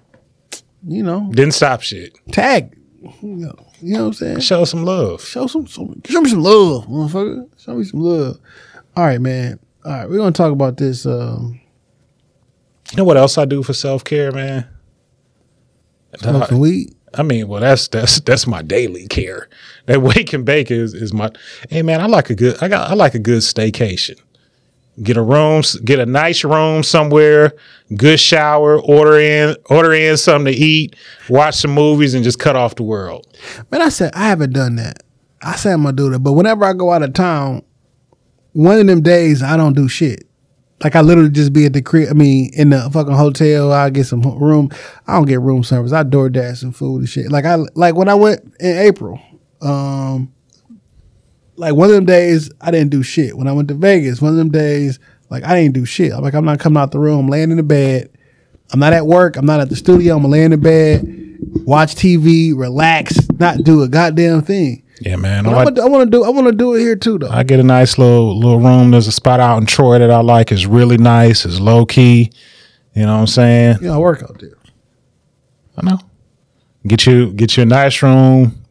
you 0.87 1.03
know, 1.05 1.29
Didn't 1.33 1.55
stop 1.55 1.83
shit. 1.83 2.17
tag. 2.33 2.77
You 3.01 3.15
know, 3.23 3.67
you 3.85 3.95
know 3.95 4.01
what 4.03 4.07
I'm 4.07 4.13
saying? 4.15 4.41
Show 4.41 4.65
some 4.65 4.85
love. 4.85 5.23
Show 5.23 5.47
some, 5.47 5.67
some 5.67 6.01
show 6.07 6.21
me 6.21 6.31
some 6.31 6.43
love, 6.43 6.87
motherfucker. 6.87 7.49
Show 7.59 7.75
me 7.75 7.85
some 7.85 8.01
love. 8.01 8.39
All 8.97 9.05
right, 9.05 9.21
man. 9.21 9.59
All 9.85 9.93
right, 9.93 10.09
we're 10.09 10.17
gonna 10.19 10.33
talk 10.33 10.53
about 10.53 10.77
this. 10.77 11.05
Um, 11.07 11.61
You 12.93 12.99
know 12.99 13.05
what 13.05 13.17
else 13.17 13.37
I 13.39 13.45
do 13.45 13.63
for 13.63 13.73
self 13.75 14.05
care, 14.05 14.33
man? 14.33 14.67
smoking 16.19 16.59
weed. 16.59 16.95
I 17.13 17.23
mean, 17.23 17.49
well, 17.49 17.61
that's 17.61 17.89
that's 17.89 18.21
that's 18.21 18.47
my 18.47 18.63
daily 18.63 19.07
care. 19.07 19.49
That 19.87 20.03
wake 20.09 20.33
and 20.33 20.45
bake 20.45 20.71
is 20.71 20.95
is 20.95 21.13
my. 21.13 21.31
Hey, 21.71 21.83
man, 21.83 22.01
I 22.01 22.07
like 22.07 22.31
a 22.31 22.35
good. 22.35 22.63
I 22.63 22.69
got. 22.69 22.91
I 22.91 22.95
like 22.95 23.15
a 23.15 23.19
good 23.19 23.43
staycation. 23.43 24.21
Get 25.03 25.17
a 25.17 25.23
room. 25.23 25.63
Get 25.85 25.99
a 25.99 26.07
nice 26.07 26.45
room 26.45 26.83
somewhere. 26.83 27.53
Good 27.97 28.21
shower. 28.21 28.81
Order 28.81 29.19
in. 29.19 29.57
Order 29.69 29.93
in 29.93 30.17
something 30.17 30.53
to 30.53 30.59
eat. 30.59 30.95
Watch 31.29 31.57
some 31.57 31.73
movies 31.73 32.15
and 32.15 32.23
just 32.23 32.39
cut 32.39 32.55
off 32.55 32.77
the 32.77 32.85
world. 32.85 33.27
Man, 33.71 33.83
I 33.83 33.89
said 33.89 34.13
I 34.15 34.29
haven't 34.29 34.53
done 34.53 34.77
that. 34.77 35.03
I 35.43 35.57
said 35.57 35.73
I'm 35.73 35.83
gonna 35.83 35.97
do 35.97 36.11
that, 36.11 36.21
but 36.21 36.33
whenever 36.33 36.65
I 36.65 36.73
go 36.73 36.91
out 36.93 37.03
of 37.03 37.13
town, 37.13 37.63
one 38.53 38.79
of 38.79 38.87
them 38.87 39.03
days 39.03 39.43
I 39.43 39.57
don't 39.57 39.75
do 39.75 39.89
shit. 39.89 40.27
Like 40.83 40.97
I 40.97 41.01
literally 41.01 41.31
just 41.31 41.53
be 41.53 41.67
at 41.67 41.73
the 41.73 41.83
crib. 41.83 42.09
I 42.11 42.13
mean, 42.13 42.51
in 42.55 42.71
the 42.71 42.91
fucking 42.91 43.15
hotel. 43.15 43.73
I 43.73 43.91
get 43.91 44.07
some 44.07 44.23
room. 44.23 44.71
I 45.07 45.15
don't 45.15 45.27
get 45.27 45.41
room 45.41 45.65
service. 45.65 45.93
I 45.93 46.05
DoorDash 46.05 46.59
some 46.59 46.73
food 46.73 46.99
and 46.99 47.09
shit. 47.09 47.33
Like 47.33 47.45
I 47.45 47.57
like 47.75 47.95
when 47.95 48.09
I 48.09 48.15
went 48.15 48.55
in 48.61 48.77
April. 48.77 49.21
Um, 49.61 50.34
like 51.57 51.75
one 51.75 51.89
of 51.89 51.95
them 51.95 52.05
days 52.05 52.51
I 52.61 52.71
didn't 52.71 52.91
do 52.91 53.03
shit. 53.03 53.37
When 53.37 53.47
I 53.47 53.53
went 53.53 53.69
to 53.69 53.75
Vegas, 53.75 54.21
one 54.21 54.33
of 54.33 54.37
them 54.37 54.51
days 54.51 54.99
like 55.31 55.45
I 55.45 55.61
didn't 55.61 55.75
do 55.75 55.85
shit. 55.85 56.13
I'm 56.13 56.23
like 56.23 56.35
I'm 56.35 56.45
not 56.45 56.61
coming 56.61 56.81
out 56.81 56.93
the 56.93 56.99
room. 56.99 57.21
I'm 57.21 57.29
laying 57.29 57.51
in 57.51 57.57
the 57.57 57.63
bed. 57.63 58.11
I'm 58.73 58.81
not 58.81 58.93
at 58.93 59.07
work. 59.07 59.37
I'm 59.37 59.47
not 59.47 59.61
at 59.61 59.69
the 59.69 59.77
studio. 59.77 60.17
I'm 60.17 60.23
gonna 60.23 60.37
in 60.37 60.51
the 60.51 60.57
bed, 60.57 61.39
watch 61.65 61.95
TV, 61.95 62.57
relax, 62.57 63.17
not 63.39 63.59
do 63.59 63.83
a 63.83 63.89
goddamn 63.89 64.43
thing. 64.43 64.83
Yeah, 65.01 65.17
man. 65.17 65.47
I, 65.47 65.51
I, 65.51 65.65
want, 65.65 65.79
I 65.79 65.89
want 65.89 66.11
to 66.11 66.19
do. 66.19 66.25
I 66.25 66.31
want 66.31 66.47
to 66.47 66.53
do 66.53 66.75
it 66.75 66.81
here 66.81 66.97
too, 66.97 67.19
though. 67.19 67.29
I 67.29 67.43
get 67.43 67.61
a 67.61 67.65
nice 67.65 67.99
little 67.99 68.39
little 68.39 68.61
room. 68.61 68.91
There's 68.91 69.07
a 69.07 69.13
spot 69.13 69.41
out 69.41 69.59
in 69.59 69.67
Troy 69.67 69.99
that 69.99 70.11
I 70.11 70.21
like. 70.21 70.53
It's 70.53 70.67
really 70.67 70.99
nice. 70.99 71.45
It's 71.45 71.61
low 71.61 71.85
key. 71.85 72.33
You 72.95 73.03
know 73.03 73.15
what 73.15 73.21
I'm 73.21 73.27
saying? 73.27 73.79
you 73.81 73.89
know, 73.89 73.95
I 73.95 73.99
work 73.99 74.23
out 74.23 74.39
there. 74.39 74.57
I 75.77 75.85
know. 75.85 75.99
Get 76.87 77.07
you 77.07 77.33
get 77.33 77.57
you 77.57 77.65
a 77.65 77.67
nice 77.67 78.03
room. 78.03 78.64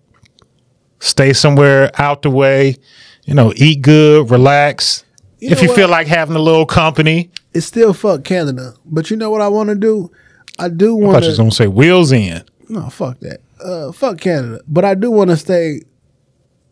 Stay 1.03 1.33
somewhere 1.33 1.91
out 1.99 2.21
the 2.21 2.29
way. 2.29 2.77
You 3.25 3.33
know, 3.33 3.51
eat 3.55 3.81
good, 3.81 4.29
relax. 4.31 5.03
if 5.39 5.61
you 5.61 5.67
what? 5.67 5.75
feel 5.75 5.89
like 5.89 6.07
having 6.07 6.35
a 6.35 6.39
little 6.39 6.65
company, 6.65 7.29
It's 7.53 7.65
still 7.65 7.93
fuck 7.93 8.23
Canada, 8.23 8.73
but 8.85 9.09
you 9.11 9.17
know 9.17 9.29
what 9.29 9.41
I 9.41 9.47
want 9.49 9.69
to 9.69 9.75
do? 9.75 10.11
I 10.59 10.69
do 10.69 10.97
I 10.97 11.01
want 11.03 11.13
thought 11.15 11.23
you 11.23 11.27
was 11.29 11.35
to. 11.37 11.41
gonna 11.41 11.51
say 11.51 11.67
wheels 11.67 12.11
in. 12.11 12.43
No, 12.69 12.89
fuck 12.89 13.19
that. 13.19 13.39
Uh, 13.63 13.91
fuck 13.91 14.19
Canada, 14.19 14.61
but 14.67 14.85
I 14.85 14.95
do 14.95 15.11
want 15.11 15.29
to 15.29 15.37
stay 15.37 15.81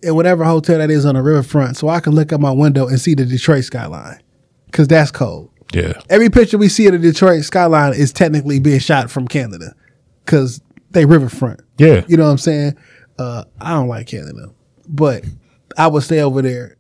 in 0.04 0.16
whatever 0.16 0.44
hotel 0.46 0.78
that 0.78 0.90
is 0.90 1.06
on 1.06 1.16
the 1.16 1.22
riverfront, 1.22 1.78
so 1.78 1.90
I 1.90 2.00
can 2.00 2.14
look 2.14 2.32
out 2.34 2.40
my 2.40 2.52
window 2.52 2.88
and 2.88 3.00
see 3.00 3.14
the 3.16 3.26
Detroit 3.26 3.66
skyline, 3.66 4.22
because 4.68 4.88
that's 4.88 5.12
cold. 5.12 5.50
Yeah. 5.74 5.94
Every 6.10 6.30
picture 6.30 6.58
we 6.58 6.70
see 6.70 6.88
of 6.88 6.94
the 6.94 7.00
Detroit 7.00 7.44
skyline 7.44 7.94
is 7.94 8.12
technically 8.14 8.60
being 8.60 8.80
shot 8.80 9.10
from 9.12 9.28
Canada, 9.28 9.74
because 10.26 10.62
they 10.92 11.06
riverfront. 11.06 11.62
Yeah. 11.78 12.04
You 12.08 12.18
know 12.18 12.26
what 12.26 12.32
I'm 12.32 12.38
saying? 12.38 12.78
Uh, 13.22 13.44
I 13.60 13.72
don't 13.74 13.88
like 13.88 14.08
Canada, 14.08 14.52
but 14.88 15.24
I 15.78 15.88
would 15.88 16.04
stay 16.04 16.22
over 16.22 16.42
there. 16.42 16.78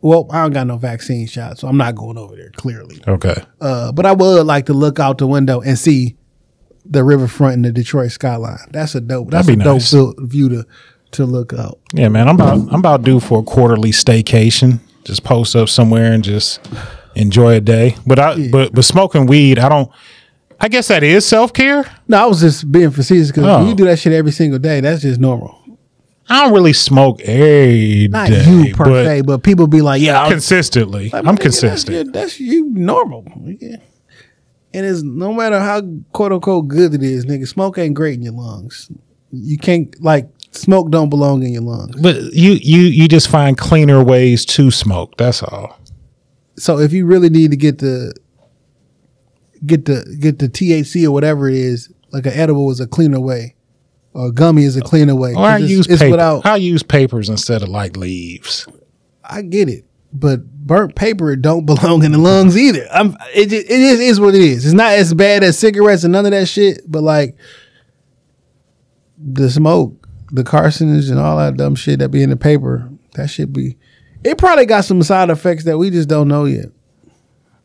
Well, 0.00 0.26
I 0.30 0.42
don't 0.42 0.52
got 0.52 0.66
no 0.66 0.76
vaccine 0.76 1.26
shot, 1.26 1.58
so 1.58 1.66
I'm 1.66 1.78
not 1.78 1.94
going 1.94 2.18
over 2.18 2.36
there. 2.36 2.50
Clearly, 2.56 3.00
Okay. 3.08 3.34
uh, 3.60 3.90
but 3.92 4.04
I 4.04 4.12
would 4.12 4.46
like 4.46 4.66
to 4.66 4.74
look 4.74 4.98
out 5.00 5.16
the 5.18 5.26
window 5.26 5.60
and 5.62 5.78
see 5.78 6.16
the 6.84 7.02
riverfront 7.02 7.54
and 7.54 7.64
the 7.64 7.72
Detroit 7.72 8.10
skyline. 8.12 8.58
That's 8.70 8.94
a 8.94 9.00
dope. 9.00 9.30
That's 9.30 9.46
That'd 9.46 9.60
a 9.60 9.62
be 9.62 9.64
dope 9.64 9.74
nice. 9.76 9.90
vil- 9.90 10.14
view 10.18 10.48
to 10.50 10.66
to 11.12 11.24
look 11.24 11.52
out. 11.54 11.78
Yeah, 11.94 12.08
man. 12.08 12.28
I'm 12.28 12.34
about 12.34 12.58
I'm 12.70 12.80
about 12.80 13.02
due 13.02 13.20
for 13.20 13.38
a 13.38 13.42
quarterly 13.42 13.92
staycation. 13.92 14.80
Just 15.04 15.24
post 15.24 15.56
up 15.56 15.68
somewhere 15.70 16.12
and 16.12 16.22
just 16.24 16.60
enjoy 17.14 17.54
a 17.54 17.60
day. 17.60 17.96
But 18.06 18.18
I 18.18 18.48
but 18.50 18.74
but 18.74 18.84
smoking 18.84 19.24
weed, 19.26 19.58
I 19.58 19.68
don't 19.70 19.90
I 20.60 20.68
guess 20.68 20.88
that 20.88 21.02
is 21.02 21.26
self 21.26 21.52
care. 21.52 21.84
No, 22.08 22.22
I 22.22 22.26
was 22.26 22.40
just 22.40 22.70
being 22.70 22.90
facetious 22.90 23.28
because 23.28 23.44
Oh. 23.44 23.68
you 23.68 23.74
do 23.74 23.84
that 23.84 23.98
shit 23.98 24.12
every 24.12 24.32
single 24.32 24.58
day. 24.58 24.80
That's 24.80 25.02
just 25.02 25.20
normal. 25.20 25.58
I 26.28 26.44
don't 26.44 26.54
really 26.54 26.72
smoke 26.72 27.20
every 27.22 28.08
Not 28.08 28.28
day, 28.30 28.44
you 28.50 28.74
per 28.74 28.84
but 28.84 29.04
se, 29.04 29.20
but 29.22 29.42
people 29.42 29.66
be 29.66 29.82
like, 29.82 30.00
"Yeah, 30.00 30.22
I'm, 30.22 30.30
consistently. 30.30 31.10
Like, 31.10 31.26
I'm 31.26 31.36
nigga, 31.36 31.42
that's 31.42 31.60
consistent. 31.60 32.12
That's, 32.14 32.40
you 32.40 32.70
normal. 32.70 33.26
Yeah. 33.60 33.76
And 34.72 34.86
it's 34.86 35.02
no 35.02 35.32
matter 35.34 35.60
how 35.60 35.82
quote 36.12 36.32
unquote 36.32 36.68
good 36.68 36.94
it 36.94 37.02
is, 37.02 37.26
nigga, 37.26 37.46
smoke 37.46 37.76
ain't 37.78 37.94
great 37.94 38.14
in 38.14 38.22
your 38.22 38.32
lungs. 38.32 38.90
You 39.32 39.58
can't 39.58 39.94
like 40.02 40.28
smoke 40.52 40.90
don't 40.90 41.10
belong 41.10 41.42
in 41.42 41.52
your 41.52 41.62
lungs. 41.62 41.94
But 42.00 42.16
you 42.32 42.52
you 42.52 42.80
you 42.80 43.06
just 43.06 43.28
find 43.28 43.58
cleaner 43.58 44.02
ways 44.02 44.44
to 44.46 44.70
smoke. 44.70 45.16
That's 45.18 45.42
all. 45.42 45.78
So 46.56 46.78
if 46.78 46.92
you 46.92 47.04
really 47.04 47.28
need 47.28 47.50
to 47.50 47.56
get 47.56 47.78
the 47.78 48.14
get 49.66 49.84
the 49.84 50.16
get 50.20 50.38
the 50.38 50.48
THC 50.48 51.06
or 51.06 51.10
whatever 51.10 51.48
it 51.48 51.56
is, 51.56 51.92
like 52.12 52.26
an 52.26 52.32
edible 52.32 52.70
is 52.70 52.80
a 52.80 52.86
cleaner 52.86 53.20
way, 53.20 53.54
or 54.12 54.28
a 54.28 54.32
gummy 54.32 54.64
is 54.64 54.76
a 54.76 54.82
cleaner 54.82 55.14
way. 55.14 55.34
Or 55.34 55.40
I 55.44 55.58
it's, 55.58 55.70
use 55.70 55.86
it's 55.88 56.00
paper. 56.00 56.12
without. 56.12 56.46
I 56.46 56.56
use 56.56 56.82
papers 56.82 57.28
instead 57.28 57.62
of 57.62 57.68
like 57.68 57.96
leaves. 57.96 58.66
I 59.24 59.42
get 59.42 59.68
it, 59.68 59.84
but 60.12 60.44
burnt 60.46 60.94
paper 60.94 61.34
don't 61.36 61.66
belong 61.66 62.04
in 62.04 62.12
the 62.12 62.18
lungs 62.18 62.56
either. 62.56 62.86
I'm 62.90 63.16
it 63.34 63.52
it 63.52 63.70
is 63.70 64.00
is 64.00 64.20
what 64.20 64.34
it 64.34 64.42
is. 64.42 64.64
It's 64.64 64.74
not 64.74 64.92
as 64.92 65.14
bad 65.14 65.42
as 65.42 65.58
cigarettes 65.58 66.04
and 66.04 66.12
none 66.12 66.26
of 66.26 66.32
that 66.32 66.46
shit, 66.46 66.80
but 66.86 67.02
like 67.02 67.36
the 69.18 69.50
smoke, 69.50 70.08
the 70.30 70.44
carcinogens 70.44 71.10
and 71.10 71.18
all 71.18 71.38
that 71.38 71.56
dumb 71.56 71.74
shit 71.74 71.98
that 72.00 72.10
be 72.10 72.22
in 72.22 72.30
the 72.30 72.36
paper, 72.36 72.90
that 73.14 73.30
should 73.30 73.52
be. 73.52 73.76
It 74.22 74.38
probably 74.38 74.66
got 74.66 74.84
some 74.84 75.02
side 75.02 75.30
effects 75.30 75.64
that 75.64 75.78
we 75.78 75.90
just 75.90 76.08
don't 76.08 76.28
know 76.28 76.44
yet. 76.44 76.66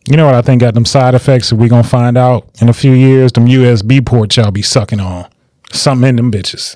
You 0.10 0.18
know 0.18 0.26
what 0.26 0.34
I 0.34 0.42
think 0.42 0.62
got 0.62 0.74
them 0.74 0.86
side 0.86 1.14
effects 1.14 1.52
that 1.52 1.58
we 1.58 1.70
gonna 1.70 1.84
find 1.84 2.18
out 2.18 2.50
in 2.60 2.68
a 2.68 2.74
few 2.74 2.94
years? 2.94 3.32
Them 3.32 3.46
USB 3.46 4.04
ports 4.04 4.38
y'all 4.38 4.50
be 4.50 4.64
sucking 4.64 5.00
on. 5.00 5.30
Something 5.72 6.10
in 6.10 6.16
them 6.16 6.32
bitches. 6.32 6.76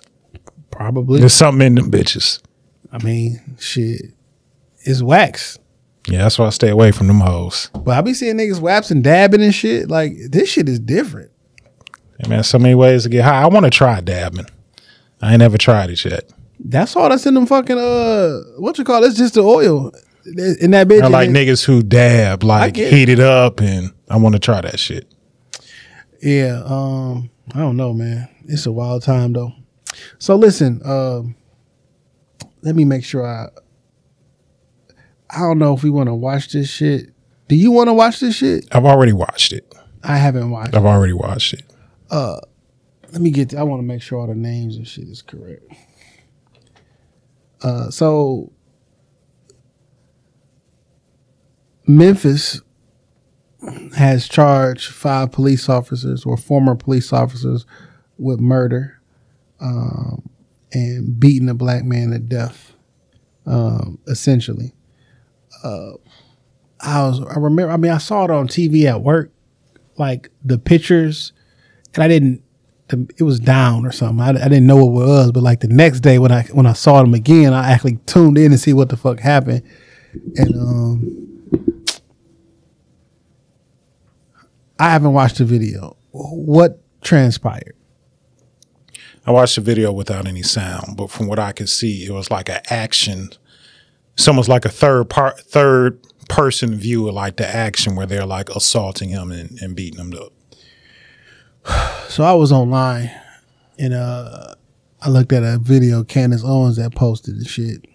Probably. 0.70 1.20
There's 1.20 1.34
something 1.34 1.66
in 1.66 1.74
them 1.74 1.90
bitches. 1.90 2.40
I 2.92 3.04
mean, 3.04 3.42
shit, 3.58 4.04
it's 4.82 5.02
wax. 5.02 5.58
Yeah, 6.08 6.20
that's 6.20 6.38
why 6.38 6.46
I 6.46 6.50
stay 6.52 6.70
away 6.70 6.92
from 6.92 7.08
them 7.08 7.22
hoes. 7.22 7.72
But 7.74 7.98
I 7.98 8.02
be 8.02 8.14
seeing 8.14 8.38
niggas 8.38 8.60
waps 8.60 8.92
and 8.92 9.04
dabbing 9.04 9.42
and 9.42 9.56
shit. 9.56 9.90
Like 9.90 10.14
this 10.30 10.50
shit 10.50 10.70
is 10.70 10.80
different. 10.80 11.32
Hey, 12.20 12.30
man, 12.30 12.44
so 12.44 12.60
many 12.60 12.76
ways 12.76 13.02
to 13.04 13.10
get 13.10 13.24
high. 13.24 13.42
I 13.42 13.48
want 13.48 13.66
to 13.66 13.72
try 13.72 14.00
dabbing. 14.00 14.46
I 15.24 15.32
ain't 15.32 15.40
never 15.40 15.58
tried 15.58 15.90
it 15.90 16.06
yet. 16.06 16.30
That's 16.60 16.96
all 16.96 17.10
that's 17.10 17.26
in 17.26 17.34
them 17.34 17.48
fucking 17.48 17.80
uh, 17.80 18.42
what 18.60 18.78
you 18.78 18.84
call 18.84 19.04
it? 19.04 19.08
It's 19.08 19.18
just 19.18 19.34
the 19.34 19.42
oil 19.42 19.92
in 20.26 20.72
that 20.72 20.88
bitch. 20.88 21.02
I 21.02 21.08
like 21.08 21.28
and 21.28 21.36
niggas 21.36 21.66
who 21.66 21.84
dab, 21.84 22.44
like 22.44 22.78
it. 22.78 22.91
heat 22.91 23.10
it 23.10 23.20
up, 23.20 23.60
and 23.60 23.94
I 24.10 24.18
want 24.18 24.34
to 24.34 24.40
try 24.40 24.62
that 24.62 24.80
shit. 24.80 25.12
Yeah, 26.22 26.62
um, 26.66 27.30
I 27.54 27.60
don't 27.60 27.78
know, 27.78 27.94
man. 27.94 28.30
It's 28.45 28.66
a 28.66 28.72
wild 28.72 29.04
time 29.04 29.34
though. 29.34 29.54
So 30.20 30.36
listen, 30.36 30.82
um, 30.86 31.36
let 32.62 32.76
me 32.76 32.86
make 32.86 33.04
sure 33.04 33.26
I. 33.26 33.48
I 35.30 35.40
don't 35.40 35.58
know 35.58 35.74
if 35.74 35.84
we 35.84 35.90
want 35.90 36.08
to 36.08 36.14
watch 36.14 36.52
this 36.52 36.70
shit. 36.70 37.10
Do 37.48 37.56
you 37.56 37.72
want 37.72 37.88
to 37.88 37.94
watch 37.94 38.20
this 38.20 38.36
shit? 38.36 38.68
I've 38.72 38.86
already 38.86 39.14
watched 39.14 39.52
it. 39.52 39.74
I 40.04 40.18
haven't 40.18 40.52
watched. 40.52 40.76
I've 40.76 40.86
already 40.86 41.14
watched 41.14 41.54
it. 41.54 41.64
Uh, 42.10 42.40
let 43.12 43.22
me 43.22 43.32
get. 43.32 43.54
I 43.54 43.64
want 43.64 43.80
to 43.80 43.86
make 43.86 44.02
sure 44.02 44.20
all 44.20 44.28
the 44.28 44.36
names 44.36 44.76
and 44.76 44.88
shit 44.88 45.08
is 45.08 45.22
correct. 45.22 45.64
Uh, 47.62 47.90
so 47.90 48.52
Memphis 51.86 52.62
has 53.96 54.28
charged 54.28 54.92
five 54.92 55.32
police 55.32 55.70
officers 55.70 56.26
or 56.26 56.38
former 56.38 56.76
police 56.76 57.14
officers 57.14 57.66
with 58.18 58.40
murder 58.40 59.02
um, 59.60 60.30
and 60.72 61.20
beating 61.20 61.50
a 61.50 61.54
black 61.54 61.84
man 61.84 62.12
to 62.12 62.20
death. 62.20 62.74
Um, 63.46 64.00
essentially, 64.08 64.74
uh, 65.64 65.94
I 66.80 67.04
was. 67.04 67.22
I 67.22 67.40
remember. 67.40 67.72
I 67.72 67.78
mean, 67.78 67.92
I 67.92 67.98
saw 67.98 68.24
it 68.24 68.32
on 68.32 68.48
TV 68.48 68.86
at 68.86 69.02
work, 69.02 69.32
like 69.98 70.30
the 70.44 70.58
pictures, 70.58 71.34
and 71.94 72.04
I 72.04 72.08
didn't 72.08 72.42
the, 72.88 73.08
it 73.18 73.24
was 73.24 73.40
down 73.40 73.86
or 73.86 73.92
something. 73.92 74.22
I, 74.22 74.30
I 74.30 74.48
didn't 74.48 74.68
know 74.68 74.78
what 74.86 75.04
it 75.04 75.08
was, 75.08 75.32
but 75.32 75.44
like 75.44 75.62
the 75.62 75.68
next 75.68 76.02
day 76.02 76.20
when 76.20 76.32
I 76.32 76.44
when 76.44 76.66
I 76.66 76.74
saw 76.74 77.02
them 77.02 77.14
again, 77.14 77.54
I 77.54 77.72
actually 77.72 77.98
tuned 78.06 78.38
in 78.38 78.52
to 78.52 78.58
see 78.58 78.74
what 78.74 78.90
the 78.90 78.98
fuck 78.98 79.20
happened, 79.20 79.64
and 80.36 80.56
um, 80.56 81.23
I 84.80 84.90
haven't 84.90 85.14
watched 85.14 85.38
the 85.38 85.46
video. 85.46 85.96
What 86.12 86.82
transpired? 87.02 87.76
I 89.26 89.32
watched 89.32 89.56
the 89.56 89.62
video 89.62 89.92
without 89.92 90.28
any 90.28 90.44
sound, 90.44 90.98
but 90.98 91.10
from 91.10 91.28
what 91.28 91.40
I 91.40 91.54
could 91.54 91.70
see, 91.70 92.06
it 92.06 92.12
was 92.12 92.30
like 92.30 92.50
an 92.50 92.60
action. 92.70 93.30
It's 94.16 94.28
almost 94.28 94.50
like 94.50 94.66
a 94.66 94.70
third 94.70 95.10
part, 95.10 95.40
third 95.40 96.00
person 96.28 96.76
view 96.76 97.08
of 97.08 97.16
like 97.16 97.38
the 97.38 97.48
action 97.48 97.96
where 97.96 98.06
they're 98.06 98.26
like 98.26 98.50
assaulting 98.50 99.10
him 99.10 99.32
and, 99.32 99.58
and 99.62 99.76
beating 99.76 100.00
him 100.00 100.14
up. 100.14 100.34
So 102.10 102.24
I 102.24 102.34
was 102.34 102.52
online 102.52 103.10
and 103.80 103.94
uh 103.94 104.54
I 105.02 105.10
looked 105.10 105.34
at 105.34 105.42
a 105.42 105.58
video 105.58 106.04
Candace 106.04 106.44
Owens 106.44 106.76
that 106.76 106.94
posted 106.94 107.40
the 107.40 107.46
shit. 107.46 107.86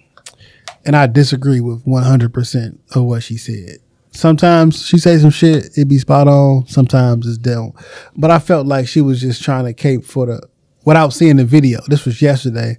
And 0.88 0.96
I 0.96 1.06
disagree 1.06 1.60
with 1.60 1.84
100% 1.84 2.78
of 2.96 3.04
what 3.04 3.22
she 3.22 3.36
said. 3.36 3.76
Sometimes 4.10 4.86
she 4.86 4.96
say 4.96 5.18
some 5.18 5.28
shit, 5.28 5.76
it 5.76 5.86
be 5.86 5.98
spot 5.98 6.28
on. 6.28 6.66
Sometimes 6.66 7.26
it's 7.26 7.36
don't. 7.36 7.74
But 8.16 8.30
I 8.30 8.38
felt 8.38 8.66
like 8.66 8.88
she 8.88 9.02
was 9.02 9.20
just 9.20 9.42
trying 9.42 9.66
to 9.66 9.74
cape 9.74 10.02
for 10.02 10.24
the, 10.24 10.48
without 10.86 11.12
seeing 11.12 11.36
the 11.36 11.44
video. 11.44 11.80
This 11.88 12.06
was 12.06 12.22
yesterday. 12.22 12.78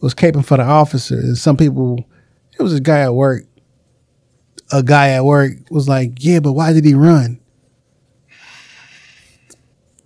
Was 0.00 0.14
caping 0.14 0.44
for 0.44 0.58
the 0.58 0.64
officer. 0.64 1.14
And 1.14 1.38
some 1.38 1.56
people, 1.56 2.04
it 2.58 2.62
was 2.62 2.74
a 2.74 2.80
guy 2.80 3.00
at 3.00 3.14
work. 3.14 3.44
A 4.70 4.82
guy 4.82 5.12
at 5.12 5.24
work 5.24 5.52
was 5.70 5.88
like, 5.88 6.22
yeah, 6.22 6.40
but 6.40 6.52
why 6.52 6.74
did 6.74 6.84
he 6.84 6.92
run? 6.92 7.40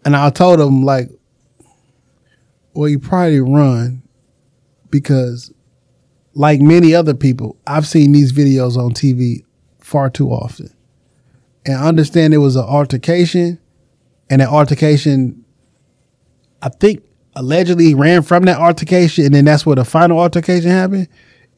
And 0.04 0.14
I 0.14 0.30
told 0.30 0.60
him 0.60 0.84
like, 0.84 1.10
well, 2.74 2.86
he 2.86 2.96
probably 2.96 3.40
run 3.40 4.02
because, 4.88 5.52
like 6.34 6.60
many 6.60 6.94
other 6.94 7.14
people, 7.14 7.56
I've 7.66 7.86
seen 7.86 8.12
these 8.12 8.32
videos 8.32 8.76
on 8.76 8.92
TV 8.92 9.44
far 9.80 10.10
too 10.10 10.30
often, 10.30 10.72
and 11.66 11.76
I 11.76 11.86
understand 11.88 12.34
it 12.34 12.38
was 12.38 12.56
an 12.56 12.64
altercation, 12.64 13.58
and 14.28 14.40
that 14.40 14.48
altercation, 14.48 15.44
I 16.62 16.68
think, 16.68 17.02
allegedly 17.36 17.94
ran 17.94 18.22
from 18.22 18.44
that 18.44 18.58
altercation, 18.58 19.24
and 19.26 19.34
then 19.34 19.44
that's 19.44 19.64
where 19.66 19.76
the 19.76 19.84
final 19.84 20.18
altercation 20.20 20.70
happened. 20.70 21.08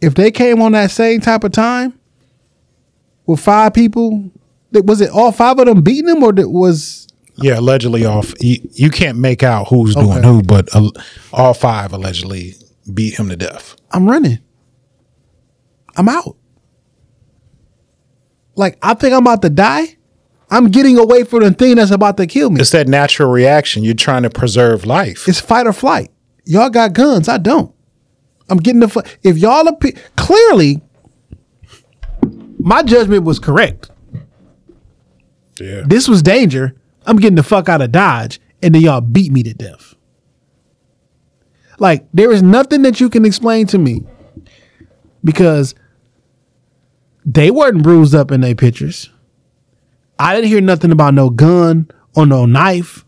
If 0.01 0.15
they 0.15 0.31
came 0.31 0.61
on 0.63 0.73
that 0.73 0.91
same 0.91 1.21
type 1.21 1.45
of 1.45 1.53
time 1.53 1.99
with 3.27 3.41
five 3.41 3.73
people, 3.75 4.31
was 4.73 5.01
it 5.01 5.11
all 5.11 5.33
five 5.33 5.59
of 5.59 5.67
them 5.67 5.83
beating 5.83 6.09
him, 6.09 6.23
or 6.23 6.33
was 6.49 7.07
Yeah, 7.37 7.59
allegedly 7.59 8.05
off. 8.05 8.33
You, 8.41 8.57
you 8.73 8.91
can't 8.91 9.19
make 9.19 9.43
out 9.43 9.69
who's 9.69 9.95
doing 9.95 10.19
Okay. 10.19 10.27
who, 10.27 10.43
but 10.43 10.75
uh, 10.75 10.91
all 11.33 11.55
five 11.55 11.93
allegedly 11.93 12.55
beat 12.93 13.19
him 13.19 13.29
to 13.29 13.37
death. 13.37 13.77
I'm 13.93 14.09
running. 14.09 14.39
I'm 15.97 16.09
out. 16.09 16.37
Like 18.55 18.79
I 18.83 18.95
think 18.95 19.15
I'm 19.15 19.23
about 19.23 19.43
to 19.43 19.51
die. 19.51 19.97
I'm 20.51 20.69
getting 20.69 20.99
away 20.99 21.25
from 21.25 21.41
the 21.41 21.51
thing 21.53 21.77
that's 21.77 21.91
about 21.91 22.19
to 22.19 22.27
kill 22.27 22.51
me. 22.51 22.61
It's 22.61 22.71
that 22.71 22.87
natural 22.87 23.31
reaction. 23.31 23.83
You're 23.83 23.95
trying 23.95 24.23
to 24.25 24.31
preserve 24.31 24.85
life. 24.85 25.27
It's 25.27 25.41
fight 25.41 25.67
or 25.67 25.73
flight. 25.73 26.11
Y'all 26.45 26.69
got 26.69 26.93
guns. 26.93 27.29
I 27.29 27.39
don't. 27.39 27.75
I'm 28.51 28.59
getting 28.59 28.81
the. 28.81 28.89
Fu- 28.89 29.03
if 29.23 29.39
y'all 29.39 29.67
appear 29.67 29.93
clearly, 30.17 30.83
my 32.59 32.83
judgment 32.83 33.25
was 33.25 33.39
correct. 33.39 33.91
yeah. 35.59 35.83
This 35.87 36.07
was 36.07 36.23
danger. 36.23 36.75
I'm 37.07 37.17
getting 37.17 37.37
the 37.37 37.43
fuck 37.43 37.69
out 37.69 37.81
of 37.81 37.91
Dodge, 37.91 38.39
and 38.63 38.75
then 38.75 38.83
y'all 38.83 39.01
beat 39.01 39.33
me 39.33 39.43
to 39.45 39.55
death. 39.55 39.95
Like 41.79 42.07
there 42.13 42.31
is 42.31 42.43
nothing 42.43 42.83
that 42.83 43.01
you 43.01 43.09
can 43.09 43.25
explain 43.25 43.67
to 43.69 43.79
me 43.79 44.03
because 45.25 45.75
they 47.25 47.51
weren't 47.51 47.83
bruised 47.83 48.15
up 48.15 48.31
in 48.31 48.41
their 48.41 48.55
pictures. 48.55 49.11
I 50.19 50.35
didn't 50.35 50.49
hear 50.49 50.61
nothing 50.61 50.93
about 50.93 51.15
no 51.15 51.31
gun 51.31 51.91
or 52.15 52.27
no 52.27 52.47
knife. 52.47 53.05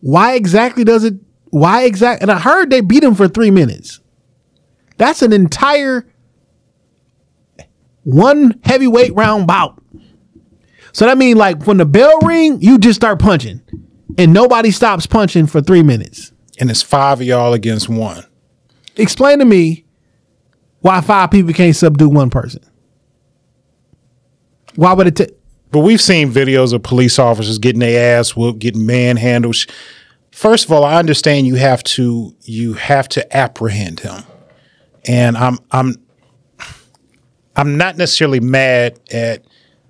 Why 0.00 0.34
exactly 0.34 0.84
does 0.84 1.04
it? 1.04 1.14
Why 1.50 1.84
exact? 1.84 2.22
And 2.22 2.30
I 2.30 2.38
heard 2.38 2.70
they 2.70 2.80
beat 2.80 3.04
him 3.04 3.14
for 3.14 3.28
three 3.28 3.50
minutes. 3.50 4.00
That's 4.98 5.22
an 5.22 5.32
entire 5.32 6.06
one 8.02 8.60
heavyweight 8.64 9.14
round 9.14 9.46
bout. 9.46 9.80
So 10.92 11.06
that 11.06 11.18
means 11.18 11.38
like 11.38 11.66
when 11.66 11.78
the 11.78 11.86
bell 11.86 12.20
ring, 12.20 12.60
you 12.60 12.78
just 12.78 12.96
start 12.96 13.18
punching, 13.18 13.62
and 14.18 14.32
nobody 14.32 14.70
stops 14.70 15.06
punching 15.06 15.46
for 15.46 15.60
three 15.60 15.82
minutes. 15.82 16.32
And 16.60 16.70
it's 16.70 16.82
five 16.82 17.20
of 17.20 17.26
y'all 17.26 17.52
against 17.52 17.88
one. 17.88 18.24
Explain 18.96 19.40
to 19.40 19.44
me 19.44 19.86
why 20.80 21.00
five 21.00 21.30
people 21.30 21.52
can't 21.52 21.74
subdue 21.74 22.08
one 22.08 22.30
person. 22.30 22.62
Why 24.76 24.92
would 24.92 25.06
it 25.06 25.16
take? 25.16 25.30
But 25.70 25.80
we've 25.80 26.00
seen 26.00 26.30
videos 26.30 26.72
of 26.72 26.82
police 26.82 27.18
officers 27.18 27.58
getting 27.58 27.80
their 27.80 28.18
ass 28.18 28.36
whooped, 28.36 28.60
getting 28.60 28.86
manhandled. 28.86 29.56
First 30.30 30.66
of 30.66 30.72
all, 30.72 30.84
I 30.84 30.96
understand 30.96 31.46
you 31.46 31.56
have 31.56 31.82
to 31.84 32.34
you 32.42 32.74
have 32.74 33.08
to 33.10 33.36
apprehend 33.36 34.00
him, 34.00 34.22
and 35.06 35.36
I'm 35.36 35.58
I'm 35.70 35.94
I'm 37.56 37.76
not 37.76 37.96
necessarily 37.96 38.40
mad 38.40 38.98
at 39.12 39.44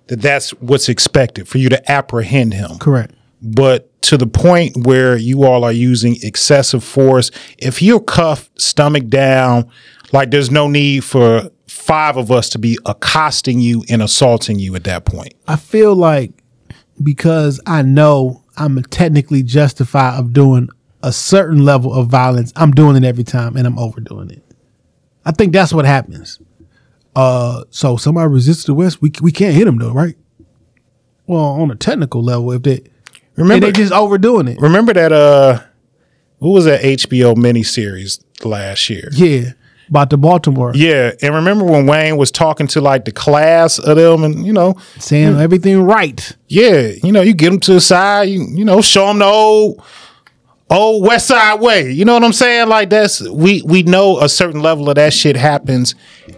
that. 0.06 0.20
That's 0.20 0.50
what's 0.54 0.88
expected 0.88 1.48
for 1.48 1.58
you 1.58 1.68
to 1.70 1.90
apprehend 1.90 2.54
him. 2.54 2.78
Correct. 2.78 3.14
but 3.42 3.90
to 4.02 4.18
the 4.18 4.26
point 4.26 4.86
where 4.86 5.16
you 5.16 5.44
all 5.44 5.64
are 5.64 5.72
using 5.72 6.16
excessive 6.22 6.84
force, 6.84 7.30
if 7.56 7.80
you're 7.80 8.00
cuffed, 8.00 8.60
stomach 8.60 9.08
down, 9.08 9.70
like 10.14 10.30
there's 10.30 10.50
no 10.50 10.68
need 10.68 11.04
for 11.04 11.50
five 11.66 12.16
of 12.16 12.30
us 12.30 12.48
to 12.50 12.58
be 12.58 12.78
accosting 12.86 13.60
you 13.60 13.84
and 13.90 14.00
assaulting 14.00 14.58
you 14.60 14.74
at 14.76 14.84
that 14.84 15.04
point. 15.04 15.34
I 15.48 15.56
feel 15.56 15.94
like 15.94 16.30
because 17.02 17.60
I 17.66 17.82
know 17.82 18.44
I'm 18.56 18.80
technically 18.84 19.42
justified 19.42 20.18
of 20.18 20.32
doing 20.32 20.68
a 21.02 21.12
certain 21.12 21.64
level 21.64 21.92
of 21.92 22.08
violence, 22.08 22.52
I'm 22.54 22.70
doing 22.70 22.96
it 22.96 23.04
every 23.04 23.24
time 23.24 23.56
and 23.56 23.66
I'm 23.66 23.78
overdoing 23.78 24.30
it. 24.30 24.42
I 25.24 25.32
think 25.32 25.52
that's 25.52 25.74
what 25.74 25.84
happens. 25.84 26.38
Uh, 27.16 27.64
so 27.70 27.96
somebody 27.96 28.28
resists 28.28 28.64
the 28.64 28.74
West, 28.74 29.02
we 29.02 29.12
we 29.20 29.32
can't 29.32 29.54
hit 29.54 29.64
them 29.64 29.78
though, 29.78 29.92
right? 29.92 30.16
Well, 31.26 31.40
on 31.40 31.70
a 31.70 31.74
technical 31.74 32.22
level, 32.22 32.52
if 32.52 32.62
they 32.62 32.84
Remember, 33.36 33.66
they 33.66 33.72
just 33.72 33.92
overdoing 33.92 34.46
it, 34.46 34.60
remember 34.60 34.92
that 34.92 35.12
uh, 35.12 35.60
what 36.38 36.50
was 36.50 36.66
that 36.66 36.82
HBO 36.82 37.34
miniseries 37.34 38.22
last 38.44 38.88
year? 38.88 39.08
yeah, 39.12 39.52
about 39.88 40.10
the 40.10 40.16
Baltimore 40.16 40.72
Yeah, 40.74 41.12
and 41.22 41.34
remember 41.34 41.64
when 41.64 41.86
Wayne 41.86 42.16
was 42.16 42.30
talking 42.30 42.66
to 42.68 42.80
like 42.80 43.04
the 43.04 43.12
class 43.12 43.78
of 43.78 43.96
them, 43.96 44.24
and 44.24 44.46
you 44.46 44.52
know, 44.52 44.76
saying 44.98 45.38
everything 45.38 45.82
right. 45.82 46.36
yeah, 46.48 46.92
you 47.02 47.12
know, 47.12 47.22
you 47.22 47.34
get 47.34 47.50
them 47.50 47.60
to 47.60 47.74
the 47.74 47.80
side, 47.80 48.24
you 48.24 48.46
you 48.50 48.64
know, 48.64 48.80
show 48.80 49.08
them 49.08 49.18
the 49.18 49.26
old 49.26 49.82
old 50.70 51.06
West 51.06 51.26
Side 51.28 51.60
way. 51.60 51.90
You 51.90 52.04
know 52.04 52.14
what 52.14 52.24
I'm 52.24 52.32
saying? 52.32 52.68
Like 52.68 52.90
that's 52.90 53.20
we 53.28 53.62
we 53.62 53.82
know 53.82 54.20
a 54.20 54.28
certain 54.28 54.60
level 54.60 54.88
of 54.88 54.96
that 54.96 55.12
shit 55.12 55.36
happens 55.36 55.94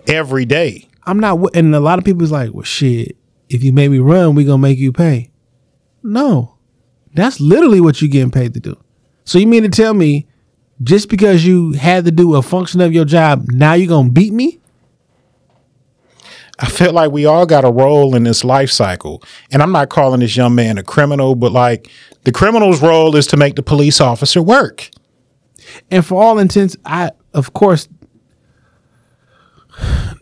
every 0.06 0.44
day. 0.44 0.88
I'm 1.06 1.20
not, 1.20 1.54
and 1.54 1.74
a 1.74 1.80
lot 1.80 1.98
of 2.00 2.04
people's 2.04 2.32
like, 2.32 2.52
well, 2.52 2.64
shit, 2.64 3.16
if 3.48 3.62
you 3.62 3.72
make 3.72 3.90
me 3.90 3.98
run, 3.98 4.34
we 4.34 4.44
gonna 4.44 4.58
make 4.58 4.78
you 4.78 4.92
pay. 4.92 5.30
No, 6.02 6.56
that's 7.14 7.40
literally 7.40 7.80
what 7.80 8.00
you're 8.02 8.10
getting 8.10 8.30
paid 8.30 8.54
to 8.54 8.60
do. 8.60 8.76
So 9.24 9.38
you 9.38 9.46
mean 9.46 9.62
to 9.62 9.68
tell 9.68 9.94
me, 9.94 10.26
just 10.82 11.08
because 11.08 11.44
you 11.44 11.72
had 11.72 12.04
to 12.04 12.10
do 12.10 12.34
a 12.34 12.42
function 12.42 12.80
of 12.80 12.92
your 12.92 13.04
job, 13.04 13.46
now 13.48 13.74
you're 13.74 13.88
gonna 13.88 14.10
beat 14.10 14.32
me? 14.32 14.60
I 16.58 16.66
feel 16.66 16.92
like 16.92 17.10
we 17.10 17.26
all 17.26 17.44
got 17.44 17.64
a 17.64 17.70
role 17.70 18.14
in 18.14 18.22
this 18.24 18.42
life 18.42 18.70
cycle. 18.70 19.22
And 19.50 19.62
I'm 19.62 19.72
not 19.72 19.90
calling 19.90 20.20
this 20.20 20.36
young 20.36 20.54
man 20.54 20.78
a 20.78 20.82
criminal, 20.82 21.34
but 21.34 21.52
like 21.52 21.90
the 22.24 22.32
criminal's 22.32 22.80
role 22.80 23.14
is 23.14 23.26
to 23.28 23.36
make 23.36 23.56
the 23.56 23.62
police 23.62 24.00
officer 24.00 24.40
work. 24.40 24.90
And 25.90 26.04
for 26.04 26.22
all 26.22 26.38
intents, 26.38 26.76
I 26.84 27.10
of 27.34 27.52
course 27.52 27.88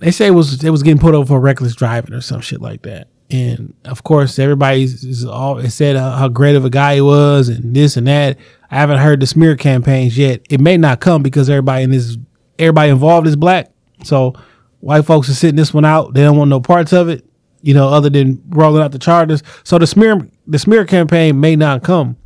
they 0.01 0.11
say 0.11 0.27
it 0.27 0.33
was 0.33 0.63
it 0.65 0.71
was 0.71 0.83
getting 0.83 1.01
put 1.01 1.15
over 1.15 1.29
for 1.29 1.41
reckless 1.41 1.75
driving 1.75 2.13
or 2.13 2.21
some 2.21 2.41
shit 2.41 2.61
like 2.61 2.83
that. 2.83 3.09
And 3.31 3.75
of 3.85 4.05
course, 4.05 4.39
everybody's 4.39 5.03
is 5.03 5.25
all 5.25 5.59
it 5.59 5.71
said 5.71 5.97
how, 5.97 6.11
how 6.13 6.29
great 6.29 6.57
of 6.57 6.65
a 6.65 6.71
guy 6.71 6.97
he 6.97 7.01
was 7.01 7.49
and 7.49 7.75
this 7.75 7.97
and 7.97 8.07
that. 8.07 8.39
I 8.71 8.77
haven't 8.77 8.99
heard 8.99 9.21
the 9.21 9.27
smear 9.27 9.57
campaigns 9.57 10.17
yet. 10.19 10.43
It 10.51 10.61
may 10.61 10.77
not 10.77 11.01
come 11.01 11.23
because 11.23 11.49
everybody 11.49 11.85
in 11.85 11.91
this 11.91 12.19
everybody 12.59 12.91
involved 12.91 13.27
is 13.27 13.37
black. 13.37 13.71
So 14.03 14.35
white 14.81 15.05
folks 15.05 15.29
are 15.29 15.35
sitting 15.35 15.57
this 15.57 15.73
one 15.73 15.85
out. 15.85 16.15
They 16.15 16.23
don't 16.23 16.37
want 16.37 16.51
no 16.51 16.61
parts 16.61 16.93
of 16.93 17.09
it, 17.09 17.25
you 17.63 17.73
know, 17.73 17.89
other 17.89 18.11
than 18.11 18.43
rolling 18.49 18.83
out 18.83 18.93
the 18.93 18.99
charges. 18.99 19.43
So 19.65 19.79
the 19.79 19.87
smear 19.87 20.29
the 20.47 20.59
smear 20.59 20.85
campaign 20.85 21.41
may 21.41 21.57
not 21.57 21.83
come. 21.83 22.17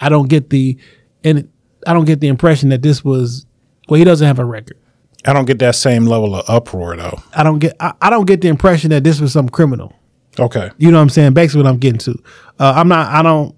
I 0.00 0.08
don't 0.08 0.28
get 0.28 0.50
the 0.50 0.78
and 1.24 1.50
I 1.86 1.94
don't 1.94 2.04
get 2.04 2.20
the 2.20 2.28
impression 2.28 2.68
that 2.68 2.82
this 2.82 3.04
was 3.04 3.46
well, 3.88 3.98
he 3.98 4.04
doesn't 4.04 4.26
have 4.26 4.38
a 4.38 4.44
record. 4.44 4.78
I 5.24 5.32
don't 5.32 5.46
get 5.46 5.58
that 5.58 5.74
same 5.74 6.06
level 6.06 6.36
of 6.36 6.48
uproar 6.48 6.96
though. 6.96 7.20
I 7.34 7.42
don't 7.42 7.58
get 7.58 7.74
I, 7.80 7.92
I 8.00 8.10
don't 8.10 8.26
get 8.26 8.40
the 8.40 8.48
impression 8.48 8.90
that 8.90 9.02
this 9.02 9.20
was 9.20 9.32
some 9.32 9.48
criminal. 9.48 9.92
Okay. 10.38 10.70
You 10.78 10.90
know 10.90 10.98
what 10.98 11.02
I'm 11.02 11.08
saying? 11.10 11.34
Basically 11.34 11.62
what 11.62 11.68
I'm 11.68 11.78
getting 11.78 11.98
to. 11.98 12.22
Uh, 12.58 12.74
I'm 12.76 12.88
not 12.88 13.12
I 13.12 13.22
don't 13.22 13.54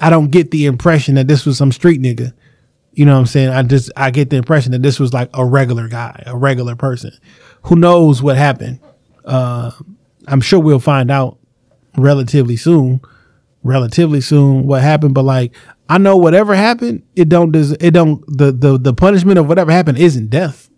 I 0.00 0.10
don't 0.10 0.30
get 0.30 0.50
the 0.50 0.66
impression 0.66 1.14
that 1.16 1.28
this 1.28 1.46
was 1.46 1.58
some 1.58 1.72
street 1.72 2.00
nigga. 2.00 2.32
You 2.92 3.04
know 3.04 3.12
what 3.12 3.20
I'm 3.20 3.26
saying? 3.26 3.50
I 3.50 3.62
just 3.62 3.90
I 3.96 4.10
get 4.10 4.30
the 4.30 4.36
impression 4.36 4.72
that 4.72 4.82
this 4.82 4.98
was 4.98 5.12
like 5.12 5.30
a 5.34 5.44
regular 5.44 5.88
guy, 5.88 6.22
a 6.26 6.36
regular 6.36 6.76
person. 6.76 7.12
Who 7.64 7.76
knows 7.76 8.22
what 8.22 8.36
happened? 8.36 8.80
Uh, 9.24 9.70
I'm 10.28 10.40
sure 10.40 10.60
we'll 10.60 10.78
find 10.78 11.10
out 11.10 11.38
relatively 11.96 12.56
soon 12.56 13.00
relatively 13.66 14.20
soon 14.20 14.66
what 14.66 14.82
happened, 14.82 15.14
but 15.14 15.24
like 15.24 15.54
I 15.88 15.98
know 15.98 16.16
whatever 16.16 16.54
happened, 16.54 17.02
it 17.14 17.28
don't 17.28 17.52
des- 17.52 17.76
it 17.80 17.90
don't 17.90 18.24
the 18.26 18.52
the 18.52 18.78
the 18.78 18.94
punishment 18.94 19.38
of 19.38 19.48
whatever 19.48 19.72
happened 19.72 19.98
isn't 19.98 20.30
death. 20.30 20.70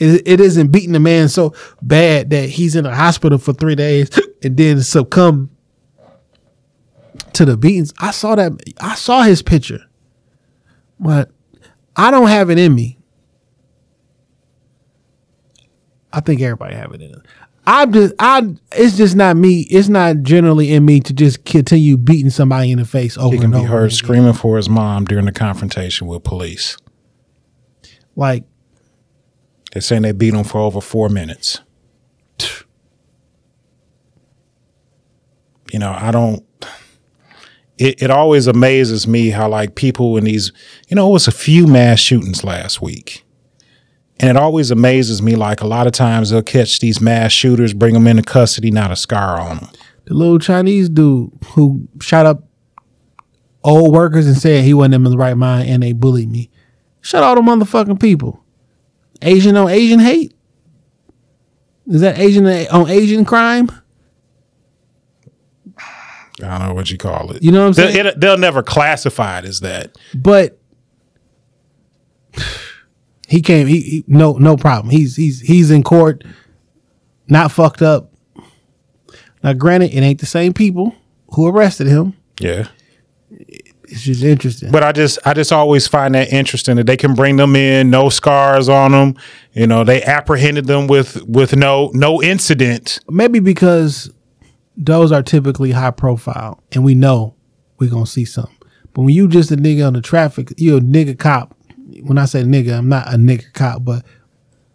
It, 0.00 0.22
it 0.26 0.40
isn't 0.40 0.68
beating 0.72 0.92
the 0.92 0.98
man 1.00 1.28
so 1.28 1.54
bad 1.82 2.30
that 2.30 2.48
he's 2.48 2.74
in 2.74 2.86
a 2.86 2.94
hospital 2.94 3.38
for 3.38 3.52
three 3.52 3.74
days 3.76 4.10
and 4.42 4.56
then 4.56 4.82
succumb 4.82 5.50
to 7.34 7.44
the 7.44 7.56
beatings. 7.56 7.92
I 8.00 8.10
saw 8.10 8.34
that 8.34 8.52
I 8.80 8.94
saw 8.96 9.22
his 9.22 9.42
picture, 9.42 9.82
but 10.98 11.30
I 11.94 12.10
don't 12.10 12.28
have 12.28 12.50
it 12.50 12.58
in 12.58 12.74
me. 12.74 12.96
I 16.12 16.20
think 16.20 16.40
everybody 16.40 16.74
have 16.74 16.92
it 16.92 17.02
in 17.02 17.10
it. 17.12 17.18
I'm 17.66 17.92
just 17.92 18.14
I 18.18 18.54
it's 18.72 18.96
just 18.96 19.14
not 19.14 19.36
me. 19.36 19.60
It's 19.70 19.88
not 19.88 20.22
generally 20.22 20.72
in 20.72 20.84
me 20.84 21.00
to 21.00 21.12
just 21.12 21.44
continue 21.44 21.96
beating 21.96 22.30
somebody 22.30 22.72
in 22.72 22.78
the 22.78 22.84
face 22.84 23.16
over 23.16 23.32
He 23.32 23.36
can 23.36 23.44
and 23.44 23.52
be 23.52 23.58
over. 23.60 23.68
heard 23.68 23.84
again. 23.84 23.96
screaming 23.96 24.32
for 24.32 24.56
his 24.56 24.68
mom 24.68 25.04
during 25.04 25.26
the 25.26 25.32
confrontation 25.32 26.06
with 26.08 26.24
police. 26.24 26.76
Like 28.16 28.44
They're 29.72 29.82
saying 29.82 30.02
they 30.02 30.12
beat 30.12 30.34
him 30.34 30.44
for 30.44 30.58
over 30.58 30.80
four 30.80 31.08
minutes. 31.08 31.60
You 35.72 35.78
know, 35.78 35.92
I 35.92 36.10
don't. 36.10 36.44
It, 37.78 38.02
it 38.02 38.10
always 38.10 38.46
amazes 38.46 39.06
me 39.06 39.30
how 39.30 39.48
like 39.48 39.74
people 39.74 40.16
in 40.16 40.24
these, 40.24 40.52
you 40.88 40.96
know, 40.96 41.08
it 41.08 41.12
was 41.12 41.28
a 41.28 41.32
few 41.32 41.66
mass 41.66 41.98
shootings 41.98 42.44
last 42.44 42.82
week, 42.82 43.24
and 44.18 44.28
it 44.28 44.36
always 44.36 44.70
amazes 44.70 45.22
me 45.22 45.36
like 45.36 45.60
a 45.62 45.66
lot 45.66 45.86
of 45.86 45.92
times 45.92 46.30
they'll 46.30 46.42
catch 46.42 46.80
these 46.80 47.00
mass 47.00 47.32
shooters, 47.32 47.72
bring 47.72 47.94
them 47.94 48.06
into 48.06 48.22
custody, 48.22 48.70
not 48.70 48.90
a 48.90 48.96
scar 48.96 49.40
on 49.40 49.58
them. 49.58 49.68
the 50.04 50.14
little 50.14 50.38
Chinese 50.38 50.88
dude 50.88 51.30
who 51.54 51.88
shot 52.02 52.26
up 52.26 52.42
old 53.62 53.94
workers 53.94 54.26
and 54.26 54.36
said 54.36 54.64
he 54.64 54.74
wasn't 54.74 54.94
in 54.94 55.04
the 55.04 55.16
right 55.16 55.36
mind 55.36 55.68
and 55.68 55.82
they 55.82 55.92
bullied 55.92 56.30
me. 56.30 56.50
Shut 57.00 57.22
all 57.22 57.34
the 57.34 57.40
motherfucking 57.40 58.00
people. 58.00 58.39
Asian 59.22 59.56
on 59.56 59.68
Asian 59.68 59.98
hate? 60.00 60.34
Is 61.86 62.00
that 62.02 62.18
Asian 62.18 62.46
on 62.46 62.88
Asian 62.88 63.24
crime? 63.24 63.70
I 66.42 66.58
don't 66.58 66.68
know 66.68 66.74
what 66.74 66.90
you 66.90 66.96
call 66.96 67.32
it. 67.32 67.42
You 67.42 67.52
know 67.52 67.60
what 67.60 67.66
I'm 67.66 67.72
They'll- 67.74 67.92
saying? 67.92 68.06
it- 68.06 68.20
they'll 68.20 68.38
never 68.38 68.62
classify 68.62 69.38
it 69.40 69.44
as 69.44 69.60
that. 69.60 69.96
But 70.14 70.58
he 73.28 73.42
came. 73.42 73.66
He, 73.66 73.80
he 73.80 74.04
no 74.06 74.32
no 74.34 74.56
problem. 74.56 74.90
He's 74.90 75.16
he's 75.16 75.40
he's 75.40 75.70
in 75.70 75.82
court, 75.82 76.24
not 77.28 77.52
fucked 77.52 77.82
up. 77.82 78.12
Now, 79.42 79.52
granted, 79.54 79.92
it 79.92 80.00
ain't 80.00 80.20
the 80.20 80.26
same 80.26 80.52
people 80.52 80.94
who 81.34 81.46
arrested 81.48 81.86
him. 81.86 82.14
Yeah. 82.40 82.68
It's 83.90 84.02
just 84.02 84.22
interesting. 84.22 84.70
But 84.70 84.84
I 84.84 84.92
just 84.92 85.18
I 85.24 85.34
just 85.34 85.52
always 85.52 85.88
find 85.88 86.14
that 86.14 86.32
interesting 86.32 86.76
that 86.76 86.86
they 86.86 86.96
can 86.96 87.14
bring 87.14 87.36
them 87.36 87.56
in, 87.56 87.90
no 87.90 88.08
scars 88.08 88.68
on 88.68 88.92
them. 88.92 89.16
You 89.52 89.66
know, 89.66 89.82
they 89.82 90.02
apprehended 90.02 90.66
them 90.66 90.86
with 90.86 91.20
with 91.24 91.56
no 91.56 91.90
no 91.92 92.22
incident. 92.22 93.00
Maybe 93.08 93.40
because 93.40 94.10
those 94.76 95.10
are 95.10 95.24
typically 95.24 95.72
high 95.72 95.90
profile, 95.90 96.62
and 96.70 96.84
we 96.84 96.94
know 96.94 97.34
we're 97.78 97.90
gonna 97.90 98.06
see 98.06 98.24
something. 98.24 98.56
But 98.94 99.02
when 99.02 99.14
you 99.14 99.26
just 99.26 99.50
a 99.50 99.56
nigga 99.56 99.86
on 99.86 99.94
the 99.94 100.00
traffic, 100.00 100.52
you 100.56 100.76
a 100.76 100.80
nigga 100.80 101.18
cop. 101.18 101.56
When 102.02 102.16
I 102.16 102.26
say 102.26 102.44
nigga, 102.44 102.78
I'm 102.78 102.88
not 102.88 103.12
a 103.12 103.16
nigga 103.16 103.52
cop, 103.54 103.84
but 103.84 104.04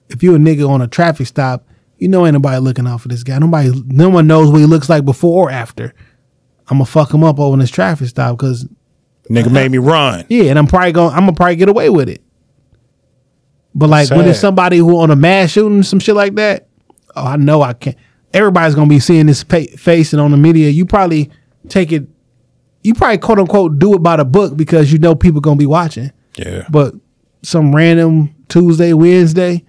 if 0.09 0.23
you 0.23 0.35
a 0.35 0.37
nigga 0.37 0.67
on 0.67 0.81
a 0.81 0.87
traffic 0.87 1.27
stop, 1.27 1.65
you 1.97 2.09
know 2.09 2.25
ain't 2.25 2.33
nobody 2.33 2.59
looking 2.59 2.85
out 2.85 2.99
for 2.99 3.07
this 3.07 3.23
guy. 3.23 3.39
Nobody, 3.39 3.71
no 3.87 4.09
one 4.09 4.27
knows 4.27 4.51
what 4.51 4.59
he 4.59 4.65
looks 4.65 4.89
like 4.89 5.05
before 5.05 5.47
or 5.47 5.51
after. 5.51 5.93
I'm 6.67 6.77
gonna 6.77 6.85
fuck 6.85 7.13
him 7.13 7.23
up 7.23 7.39
over 7.39 7.55
this 7.57 7.71
traffic 7.71 8.09
stop 8.09 8.37
because 8.37 8.67
Nigga 9.30 9.52
made 9.52 9.72
me 9.72 9.77
run. 9.80 10.26
yeah, 10.30 10.45
and 10.45 10.60
I'm 10.60 10.68
probably 10.68 10.91
going 10.91 11.10
to 11.11 11.15
I'm 11.15 11.22
gonna 11.23 11.34
probably 11.34 11.56
get 11.56 11.69
away 11.69 11.89
with 11.89 12.10
it. 12.10 12.22
But 13.73 13.89
like 13.89 14.10
when 14.11 14.27
it's 14.27 14.39
somebody 14.39 14.77
who 14.77 14.99
on 14.99 15.11
a 15.11 15.15
mass 15.15 15.52
shooting 15.52 15.84
some 15.84 15.99
shit 15.99 16.15
like 16.15 16.35
that, 16.35 16.68
oh, 17.15 17.26
I 17.26 17.35
know 17.35 17.61
I 17.61 17.73
can't. 17.73 17.97
Everybody's 18.34 18.76
gonna 18.76 18.89
be 18.89 18.99
seeing 18.99 19.26
this 19.26 19.43
pa- 19.43 19.65
face 19.77 20.14
and 20.14 20.22
on 20.22 20.31
the 20.31 20.38
media. 20.38 20.69
You 20.69 20.85
probably 20.85 21.30
take 21.68 21.91
it. 21.91 22.07
You 22.84 22.93
probably 22.93 23.18
quote 23.18 23.39
unquote 23.39 23.80
do 23.80 23.93
it 23.95 23.99
by 23.99 24.15
the 24.18 24.26
book 24.26 24.56
because 24.56 24.91
you 24.93 24.99
know 24.99 25.15
people 25.15 25.41
gonna 25.41 25.57
be 25.57 25.65
watching. 25.65 26.11
Yeah. 26.38 26.65
But 26.69 26.93
some 27.43 27.76
random 27.76 28.34
Tuesday, 28.47 28.93
Wednesday, 28.93 29.65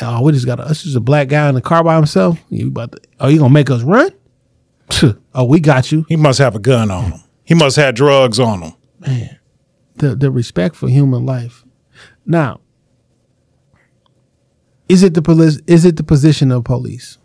oh, 0.00 0.22
we 0.22 0.32
just 0.32 0.46
got 0.46 0.60
a, 0.60 0.64
us 0.64 0.82
just 0.82 0.96
a 0.96 1.00
black 1.00 1.28
guy 1.28 1.48
in 1.48 1.54
the 1.54 1.60
car 1.60 1.82
by 1.84 1.96
himself. 1.96 2.38
You 2.48 2.68
about 2.68 2.92
to? 2.92 3.00
Oh, 3.20 3.28
you 3.28 3.38
gonna 3.38 3.52
make 3.52 3.70
us 3.70 3.82
run? 3.82 4.10
Oh, 5.34 5.44
we 5.44 5.60
got 5.60 5.90
you. 5.90 6.06
He 6.08 6.16
must 6.16 6.38
have 6.38 6.54
a 6.54 6.58
gun 6.60 6.90
on 6.90 7.04
him. 7.12 7.20
He 7.44 7.54
must 7.54 7.76
have 7.76 7.94
drugs 7.94 8.38
on 8.38 8.62
him. 8.62 8.72
The 9.04 10.14
the 10.14 10.30
respect 10.30 10.76
for 10.76 10.88
human 10.88 11.24
life. 11.24 11.64
Now, 12.26 12.60
is 14.88 15.02
it 15.02 15.14
the 15.14 15.22
police? 15.22 15.60
Is 15.66 15.84
it 15.84 15.96
the 15.96 16.04
position 16.04 16.50
of 16.50 16.64
police? 16.64 17.18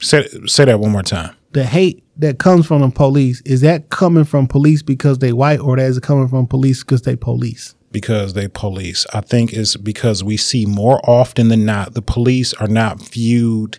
Say 0.00 0.26
say 0.46 0.64
that 0.66 0.80
one 0.80 0.92
more 0.92 1.02
time. 1.02 1.36
The 1.52 1.64
hate 1.64 2.04
that 2.16 2.38
comes 2.38 2.66
from 2.66 2.82
the 2.82 2.90
police 2.90 3.40
is 3.42 3.60
that 3.60 3.88
coming 3.88 4.24
from 4.24 4.46
police 4.48 4.82
because 4.82 5.18
they 5.18 5.32
white, 5.32 5.60
or 5.60 5.76
that 5.76 5.86
is 5.86 5.96
it 5.98 6.02
coming 6.02 6.28
from 6.28 6.46
police 6.46 6.82
because 6.82 7.02
they 7.02 7.16
police? 7.16 7.74
because 7.94 8.34
they 8.34 8.48
police. 8.48 9.06
I 9.14 9.20
think 9.20 9.52
it's 9.52 9.76
because 9.76 10.24
we 10.24 10.36
see 10.36 10.66
more 10.66 11.00
often 11.08 11.46
than 11.46 11.64
not 11.64 11.94
the 11.94 12.02
police 12.02 12.52
are 12.54 12.66
not 12.66 13.00
viewed 13.00 13.78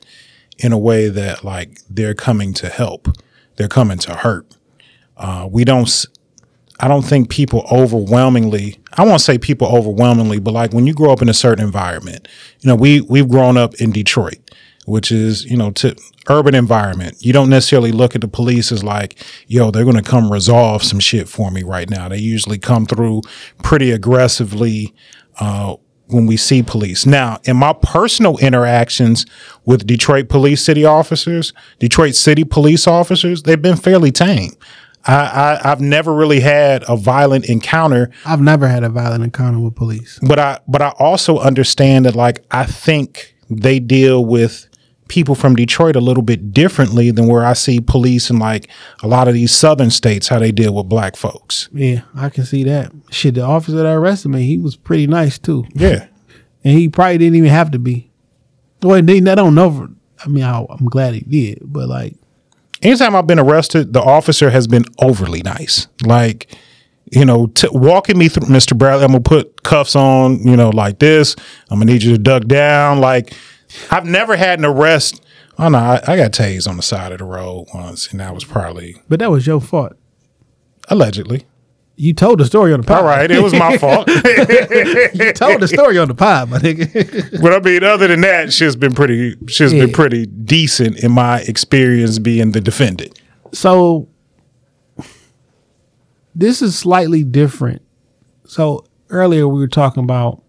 in 0.57 0.71
a 0.71 0.77
way 0.77 1.09
that 1.09 1.43
like 1.43 1.81
they're 1.89 2.15
coming 2.15 2.53
to 2.53 2.69
help. 2.69 3.09
They're 3.57 3.67
coming 3.67 3.97
to 3.99 4.15
hurt. 4.15 4.54
Uh, 5.17 5.47
we 5.49 5.63
don't. 5.63 6.05
I 6.79 6.89
don't 6.89 7.03
think 7.03 7.29
people 7.29 7.65
overwhelmingly. 7.71 8.79
I 8.93 9.05
won't 9.05 9.21
say 9.21 9.37
people 9.37 9.67
overwhelmingly, 9.67 10.39
but 10.39 10.53
like 10.53 10.73
when 10.73 10.85
you 10.85 10.93
grow 10.93 11.13
up 11.13 11.21
in 11.21 11.29
a 11.29 11.33
certain 11.33 11.63
environment, 11.63 12.27
you 12.59 12.67
know, 12.67 12.75
we 12.75 13.01
we've 13.01 13.29
grown 13.29 13.55
up 13.55 13.75
in 13.75 13.91
Detroit, 13.91 14.51
which 14.85 15.11
is 15.11 15.45
you 15.45 15.55
know 15.55 15.71
to 15.71 15.95
urban 16.27 16.53
environment. 16.53 17.17
You 17.19 17.31
don't 17.31 17.49
necessarily 17.49 17.91
look 17.91 18.15
at 18.15 18.21
the 18.21 18.27
police 18.27 18.71
as 18.71 18.83
like, 18.83 19.23
yo, 19.47 19.71
they're 19.71 19.83
going 19.83 19.95
to 19.95 20.01
come 20.01 20.31
resolve 20.31 20.83
some 20.83 20.99
shit 20.99 21.29
for 21.29 21.49
me 21.49 21.63
right 21.63 21.89
now. 21.89 22.09
They 22.09 22.17
usually 22.17 22.57
come 22.57 22.85
through 22.85 23.21
pretty 23.63 23.91
aggressively. 23.91 24.93
Uh, 25.39 25.75
when 26.07 26.25
we 26.25 26.37
see 26.37 26.61
police. 26.61 27.05
Now, 27.05 27.39
in 27.45 27.57
my 27.57 27.73
personal 27.73 28.37
interactions 28.37 29.25
with 29.65 29.87
Detroit 29.87 30.29
police 30.29 30.63
city 30.63 30.85
officers, 30.85 31.53
Detroit 31.79 32.15
city 32.15 32.43
police 32.43 32.87
officers, 32.87 33.43
they've 33.43 33.61
been 33.61 33.75
fairly 33.75 34.11
tame. 34.11 34.51
I, 35.07 35.13
I, 35.63 35.71
I've 35.71 35.81
never 35.81 36.13
really 36.13 36.39
had 36.39 36.83
a 36.87 36.97
violent 36.97 37.45
encounter 37.45 38.11
I've 38.25 38.41
never 38.41 38.67
had 38.67 38.83
a 38.83 38.89
violent 38.89 39.23
encounter 39.23 39.59
with 39.59 39.75
police. 39.75 40.19
but 40.21 40.39
I 40.39 40.59
but 40.67 40.81
I 40.81 40.89
also 40.99 41.37
understand 41.39 42.05
that 42.05 42.15
like 42.15 42.43
I 42.51 42.65
think 42.65 43.35
they 43.49 43.79
deal 43.79 44.25
with 44.25 44.67
people 45.07 45.35
from 45.35 45.55
Detroit 45.55 45.95
a 45.95 45.99
little 46.01 46.23
bit 46.23 46.51
differently 46.51 47.11
than 47.11 47.27
where 47.27 47.45
I 47.45 47.53
see 47.53 47.79
police 47.79 48.31
in 48.31 48.39
like 48.39 48.67
a 49.03 49.07
lot 49.07 49.27
of 49.27 49.35
these 49.35 49.51
southern 49.51 49.91
states 49.91 50.27
how 50.29 50.39
they 50.39 50.51
deal 50.51 50.73
with 50.73 50.89
black 50.89 51.15
folks. 51.15 51.69
Yeah, 51.71 52.01
I 52.15 52.29
can 52.29 52.43
see 52.43 52.63
that. 52.63 52.91
Shit, 53.11 53.35
the 53.35 53.41
officer 53.41 53.73
that 53.77 53.85
arrested 53.85 54.29
me, 54.29 54.47
he 54.47 54.57
was 54.57 54.75
pretty 54.75 55.05
nice 55.05 55.37
too, 55.37 55.65
Yeah. 55.75 56.07
and 56.63 56.75
he 56.75 56.89
probably 56.89 57.19
didn't 57.19 57.35
even 57.35 57.51
have 57.51 57.69
to 57.71 57.77
be. 57.79 58.09
Well, 58.81 58.99
they, 59.03 59.17
I 59.17 59.35
don't 59.35 59.53
know. 59.53 59.89
I 60.23 60.27
mean, 60.27 60.43
I, 60.43 60.65
I'm 60.67 60.85
glad 60.85 61.13
he 61.13 61.19
did, 61.21 61.59
but 61.61 61.87
like, 61.87 62.15
Anytime 62.85 63.15
I've 63.15 63.25
been 63.25 63.39
arrested, 63.39 63.93
the 63.93 64.01
officer 64.01 64.51
has 64.51 64.67
been 64.67 64.85
overly 64.99 65.41
nice. 65.41 65.87
Like, 66.03 66.55
you 67.11 67.25
know, 67.25 67.47
t- 67.47 67.67
walking 67.71 68.15
me 68.15 68.27
through, 68.29 68.47
Mr. 68.47 68.77
Bradley, 68.77 69.05
I'm 69.05 69.11
gonna 69.11 69.21
put 69.21 69.63
cuffs 69.63 69.95
on, 69.95 70.39
you 70.47 70.55
know, 70.55 70.69
like 70.69 70.99
this. 70.99 71.35
I'm 71.71 71.79
gonna 71.79 71.91
need 71.91 72.03
you 72.03 72.11
to 72.11 72.19
duck 72.19 72.45
down. 72.45 72.99
Like, 72.99 73.33
I've 73.89 74.05
never 74.05 74.35
had 74.35 74.59
an 74.59 74.65
arrest. 74.65 75.25
Oh 75.57 75.69
no, 75.69 75.79
I, 75.79 76.01
I 76.05 76.15
got 76.15 76.31
tased 76.31 76.67
on 76.67 76.77
the 76.77 76.83
side 76.83 77.11
of 77.11 77.17
the 77.17 77.23
road 77.25 77.67
once, 77.73 78.11
and 78.11 78.19
that 78.19 78.35
was 78.35 78.43
probably 78.45 79.01
but 79.09 79.17
that 79.19 79.31
was 79.31 79.47
your 79.47 79.61
fault. 79.61 79.93
allegedly. 80.87 81.45
You 81.97 82.13
told 82.13 82.39
the 82.39 82.45
story 82.45 82.73
on 82.73 82.81
the 82.81 82.87
pod. 82.87 82.97
All 82.97 83.03
right, 83.05 83.29
it 83.31 83.41
was 83.41 83.53
my 83.53 83.77
fault. 83.77 84.07
you 84.09 85.31
told 85.33 85.61
the 85.61 85.67
story 85.67 85.97
on 85.97 86.09
the 86.09 86.15
pod, 86.15 86.49
my 86.49 86.59
nigga. 86.59 87.41
but 87.41 87.53
I 87.53 87.59
mean, 87.59 87.83
other 87.83 88.07
than 88.07 88.21
that, 88.21 88.51
she's 88.51 88.75
been 88.75 88.93
pretty. 88.93 89.37
She's 89.47 89.71
been 89.71 89.91
pretty 89.91 90.25
decent 90.25 91.01
in 91.03 91.11
my 91.11 91.39
experience 91.41 92.19
being 92.19 92.51
the 92.51 92.61
defendant. 92.61 93.19
so 93.53 94.09
this 96.35 96.61
is 96.61 96.77
slightly 96.77 97.23
different. 97.23 97.81
So 98.45 98.85
earlier 99.09 99.47
we 99.47 99.59
were 99.59 99.67
talking 99.67 100.03
about 100.03 100.43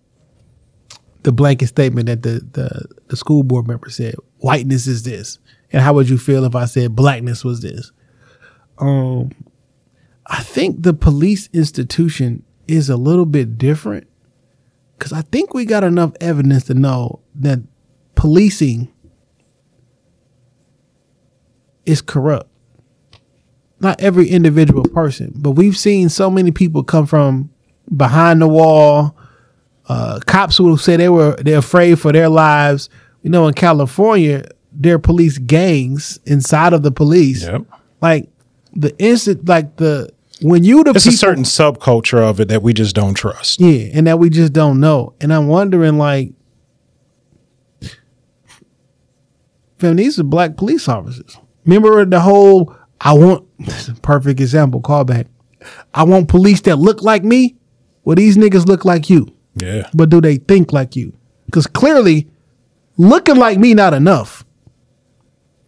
the 1.23 1.32
blanket 1.32 1.68
statement 1.68 2.06
that 2.06 2.23
the, 2.23 2.40
the 2.52 2.86
the 3.09 3.16
school 3.16 3.43
board 3.43 3.68
member 3.68 3.89
said, 3.89 4.16
whiteness 4.39 4.86
is 4.86 5.05
this. 5.05 5.39
And 5.73 5.82
how 5.82 5.94
would 5.94 6.09
you 6.09 6.18
feel 6.18 6.44
if 6.44 6.55
I 6.55 6.64
said 6.64 6.97
blackness 6.97 7.44
was 7.44 7.60
this? 7.60 7.93
Um 8.78 9.31
I 10.28 10.42
think 10.42 10.82
the 10.82 10.94
police 10.94 11.48
institution 11.52 12.42
is 12.66 12.88
a 12.90 12.96
little 12.96 13.26
bit 13.26 13.58
different 13.58 14.06
cuz 14.98 15.12
I 15.12 15.22
think 15.22 15.54
we 15.54 15.64
got 15.64 15.84
enough 15.84 16.12
evidence 16.20 16.64
to 16.64 16.74
know 16.74 17.20
that 17.36 17.60
policing 18.14 18.88
is 21.84 22.02
corrupt. 22.02 22.50
not 23.78 24.00
every 24.00 24.26
individual 24.28 24.82
person, 24.84 25.32
but 25.36 25.50
we've 25.50 25.76
seen 25.76 26.08
so 26.08 26.30
many 26.30 26.50
people 26.50 26.82
come 26.82 27.04
from 27.06 27.50
behind 27.94 28.40
the 28.40 28.48
wall. 28.48 29.14
Uh, 29.88 30.18
cops 30.26 30.58
will 30.58 30.78
say 30.78 30.96
they 30.96 31.10
were 31.10 31.36
they're 31.36 31.58
afraid 31.58 32.00
for 32.00 32.10
their 32.10 32.28
lives. 32.30 32.88
You 33.22 33.30
know, 33.30 33.46
in 33.46 33.54
California, 33.54 34.48
there 34.72 34.94
are 34.94 34.98
police 34.98 35.36
gangs 35.38 36.18
inside 36.24 36.72
of 36.72 36.82
the 36.82 36.90
police. 36.90 37.42
Yep. 37.44 37.62
Like 38.00 38.28
the 38.74 38.96
instant, 38.98 39.46
like 39.46 39.76
the 39.76 40.10
when 40.42 40.64
you 40.64 40.84
the 40.84 40.90
It's 40.90 41.04
people, 41.04 41.14
a 41.14 41.18
certain 41.18 41.44
subculture 41.44 42.18
of 42.18 42.40
it 42.40 42.48
that 42.48 42.62
we 42.62 42.72
just 42.74 42.94
don't 42.94 43.14
trust. 43.14 43.60
yeah, 43.60 43.88
and 43.94 44.06
that 44.06 44.18
we 44.18 44.28
just 44.30 44.52
don't 44.52 44.80
know. 44.80 45.14
And 45.20 45.32
I'm 45.32 45.46
wondering, 45.48 45.96
like, 45.98 46.32
fam, 49.78 49.96
these 49.96 50.18
are 50.18 50.24
black 50.24 50.56
police 50.56 50.88
officers. 50.88 51.36
Remember 51.64 52.04
the 52.04 52.20
whole 52.20 52.74
I 53.00 53.12
want 53.12 53.44
perfect 54.02 54.40
example 54.40 54.80
callback. 54.80 55.26
I 55.94 56.04
want 56.04 56.28
police 56.28 56.60
that 56.62 56.76
look 56.76 57.02
like 57.02 57.24
me. 57.24 57.56
Well, 58.04 58.14
these 58.16 58.36
niggas 58.36 58.66
look 58.66 58.84
like 58.84 59.10
you, 59.10 59.26
Yeah. 59.56 59.88
but 59.92 60.10
do 60.10 60.20
they 60.20 60.36
think 60.36 60.72
like 60.72 60.94
you? 60.94 61.12
Because 61.46 61.66
clearly, 61.66 62.28
looking 62.96 63.36
like 63.36 63.58
me 63.58 63.74
not 63.74 63.94
enough. 63.94 64.44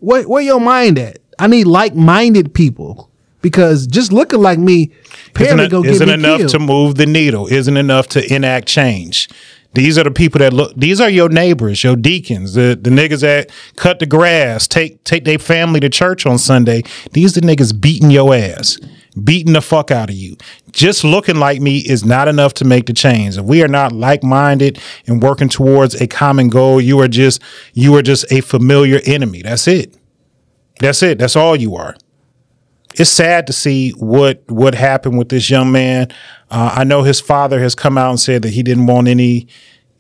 Where 0.01 0.23
where 0.23 0.43
your 0.43 0.61
mind 0.61 0.99
at? 0.99 1.19
I 1.41 1.49
need 1.49 1.67
like 1.67 1.95
minded 1.97 2.55
people 2.55 3.08
because 3.41 3.87
just 3.87 4.13
looking 4.13 4.41
like 4.41 4.59
me 4.59 4.93
Isn't, 5.39 5.61
it, 5.61 5.73
isn't 5.73 6.09
enough 6.09 6.39
killed. 6.39 6.51
to 6.51 6.59
move 6.59 6.97
the 6.97 7.07
needle. 7.07 7.47
Isn't 7.47 7.77
enough 7.77 8.09
to 8.09 8.35
enact 8.35 8.67
change. 8.69 9.29
These 9.75 9.99
are 9.99 10.05
the 10.05 10.11
people 10.11 10.39
that 10.39 10.53
look. 10.53 10.75
These 10.75 11.01
are 11.01 11.11
your 11.11 11.29
neighbors, 11.29 11.85
your 11.85 11.95
deacons, 11.95 12.55
the 12.55 12.79
the 12.81 12.91
niggas 12.91 13.21
that 13.21 13.51
cut 13.77 13.99
the 13.99 14.07
grass, 14.07 14.67
take 14.67 15.05
take 15.05 15.25
their 15.25 15.39
family 15.39 15.79
to 15.81 15.91
church 15.91 16.25
on 16.25 16.39
Sunday. 16.39 16.83
These 17.13 17.37
are 17.37 17.43
the 17.43 17.47
niggas 17.47 17.79
beating 17.79 18.11
your 18.11 18.35
ass, 18.35 18.79
beating 19.23 19.53
the 19.53 19.61
fuck 19.61 19.91
out 19.91 20.09
of 20.09 20.17
you. 20.17 20.37
Just 20.73 21.05
looking 21.05 21.37
like 21.37 21.61
me 21.61 21.79
is 21.79 22.03
not 22.03 22.29
enough 22.29 22.55
to 22.55 22.65
make 22.65 22.87
the 22.87 22.95
change. 22.95 23.37
If 23.37 23.45
we 23.45 23.63
are 23.63 23.69
not 23.69 23.93
like 23.93 24.23
minded 24.23 24.81
and 25.07 25.23
working 25.23 25.51
towards 25.51 26.01
a 26.01 26.07
common 26.07 26.49
goal, 26.49 26.81
you 26.81 26.99
are 27.01 27.09
just 27.09 27.43
you 27.75 27.95
are 27.97 28.03
just 28.03 28.25
a 28.33 28.41
familiar 28.41 29.01
enemy. 29.05 29.43
That's 29.43 29.69
it. 29.69 29.95
That's 30.81 31.03
it. 31.03 31.19
That's 31.19 31.37
all 31.37 31.55
you 31.55 31.77
are 31.77 31.95
it's 32.95 33.11
sad 33.11 33.47
to 33.47 33.53
see 33.53 33.91
what 33.93 34.43
what 34.49 34.75
happened 34.75 35.19
with 35.19 35.29
this 35.29 35.51
young 35.51 35.71
man. 35.73 36.09
Uh, 36.51 36.73
I 36.77 36.85
know 36.85 37.03
his 37.03 37.21
father 37.21 37.61
has 37.61 37.75
come 37.75 37.99
out 37.99 38.11
and 38.11 38.21
said 38.21 38.43
that 38.43 38.51
he 38.51 38.63
didn't 38.63 38.87
want 38.87 39.09
any 39.09 39.47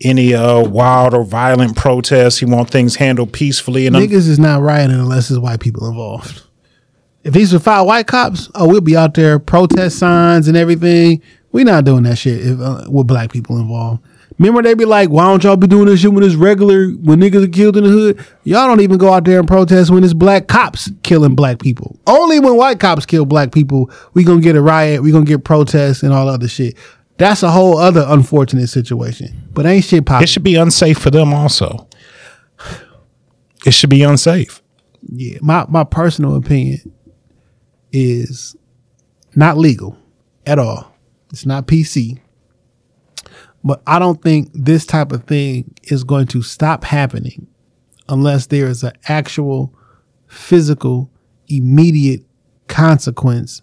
any 0.01 0.32
uh, 0.35 0.62
wild 0.62 1.12
or 1.15 1.24
violent 1.24 1.77
protests. 1.77 2.39
He 2.39 2.44
want 2.47 2.70
things 2.70 2.97
handled 2.97 3.32
peacefully. 3.32 3.86
And 3.86 3.97
I'm- 3.97 4.06
Niggas 4.06 4.28
is 4.28 4.39
not 4.39 4.62
rioting 4.62 4.97
unless 4.98 5.28
there's 5.28 5.40
white 5.40 5.60
people 5.60 5.89
involved. 5.89 6.43
If 7.24 7.35
these 7.35 7.52
were 7.52 7.59
five 7.59 7.85
white 7.85 8.06
cops, 8.06 8.48
oh, 8.55 8.69
we'll 8.69 8.81
be 8.81 8.97
out 8.97 9.15
there 9.15 9.39
protest 9.39 9.98
signs 9.98 10.47
and 10.48 10.56
everything. 10.56 11.20
We 11.51 11.65
not 11.65 11.85
doing 11.85 12.05
that 12.05 12.16
shit 12.16 12.47
if, 12.47 12.60
uh, 12.60 12.85
with 12.89 13.06
black 13.06 13.32
people 13.32 13.59
involved. 13.59 14.02
Remember 14.39 14.62
they 14.62 14.74
be 14.74 14.85
like, 14.85 15.10
why 15.10 15.24
don't 15.24 15.43
y'all 15.43 15.56
be 15.56 15.66
doing 15.66 15.86
this 15.86 16.01
shit 16.01 16.12
when 16.12 16.23
it's 16.23 16.36
regular, 16.36 16.90
when 16.90 17.20
niggas 17.20 17.44
are 17.44 17.48
killed 17.48 17.77
in 17.77 17.82
the 17.85 17.90
hood? 17.90 18.24
Y'all 18.44 18.69
don't 18.69 18.81
even 18.81 18.97
go 18.97 19.12
out 19.12 19.24
there 19.24 19.40
and 19.40 19.48
protest 19.48 19.90
when 19.90 20.05
it's 20.05 20.12
black 20.12 20.47
cops 20.47 20.90
killing 21.02 21.35
black 21.35 21.59
people. 21.59 21.98
Only 22.06 22.39
when 22.39 22.56
white 22.56 22.78
cops 22.78 23.05
kill 23.05 23.27
black 23.27 23.51
people, 23.51 23.90
we 24.15 24.23
gonna 24.23 24.40
get 24.40 24.55
a 24.55 24.62
riot, 24.62 25.02
we 25.02 25.10
gonna 25.10 25.24
get 25.24 25.43
protests 25.44 26.05
and 26.05 26.12
all 26.12 26.28
other 26.28 26.47
shit. 26.47 26.77
That's 27.16 27.43
a 27.43 27.51
whole 27.51 27.78
other 27.78 28.05
unfortunate 28.06 28.69
situation. 28.69 29.48
But 29.52 29.66
ain't 29.66 29.85
shit 29.85 30.06
popping. 30.06 30.23
it 30.23 30.28
should 30.28 30.44
be 30.44 30.55
unsafe 30.55 30.98
for 30.98 31.10
them 31.10 31.35
also. 31.35 31.89
It 33.66 33.73
should 33.73 33.90
be 33.90 34.05
unsafe. 34.05 34.62
yeah, 35.02 35.39
my 35.43 35.66
my 35.69 35.82
personal 35.82 36.36
opinion 36.36 36.78
is 37.90 38.55
not 39.35 39.59
legal 39.59 39.97
at 40.47 40.60
all. 40.60 40.93
It's 41.31 41.44
not 41.44 41.66
PC. 41.66 42.20
But 43.64 43.82
I 43.86 43.98
don't 43.98 44.22
think 44.22 44.51
this 44.55 44.86
type 44.86 45.12
of 45.12 45.24
thing 45.24 45.74
is 45.85 46.05
going 46.05 46.26
to 46.28 46.43
stop 46.43 46.85
happening 46.85 47.47
unless 48.09 48.47
there 48.47 48.68
is 48.68 48.82
an 48.82 48.93
actual 49.09 49.74
physical 50.26 51.10
immediate 51.48 52.24
consequence 52.68 53.62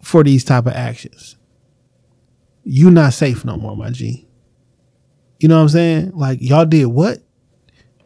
for 0.00 0.24
these 0.24 0.44
type 0.44 0.66
of 0.66 0.72
actions. 0.72 1.36
You 2.64 2.90
not 2.90 3.12
safe 3.12 3.44
no 3.44 3.56
more, 3.56 3.76
my 3.76 3.90
G. 3.90 4.26
You 5.38 5.48
know 5.48 5.56
what 5.56 5.62
I'm 5.62 5.68
saying? 5.68 6.12
Like 6.14 6.38
y'all 6.40 6.64
did 6.64 6.86
what? 6.86 7.18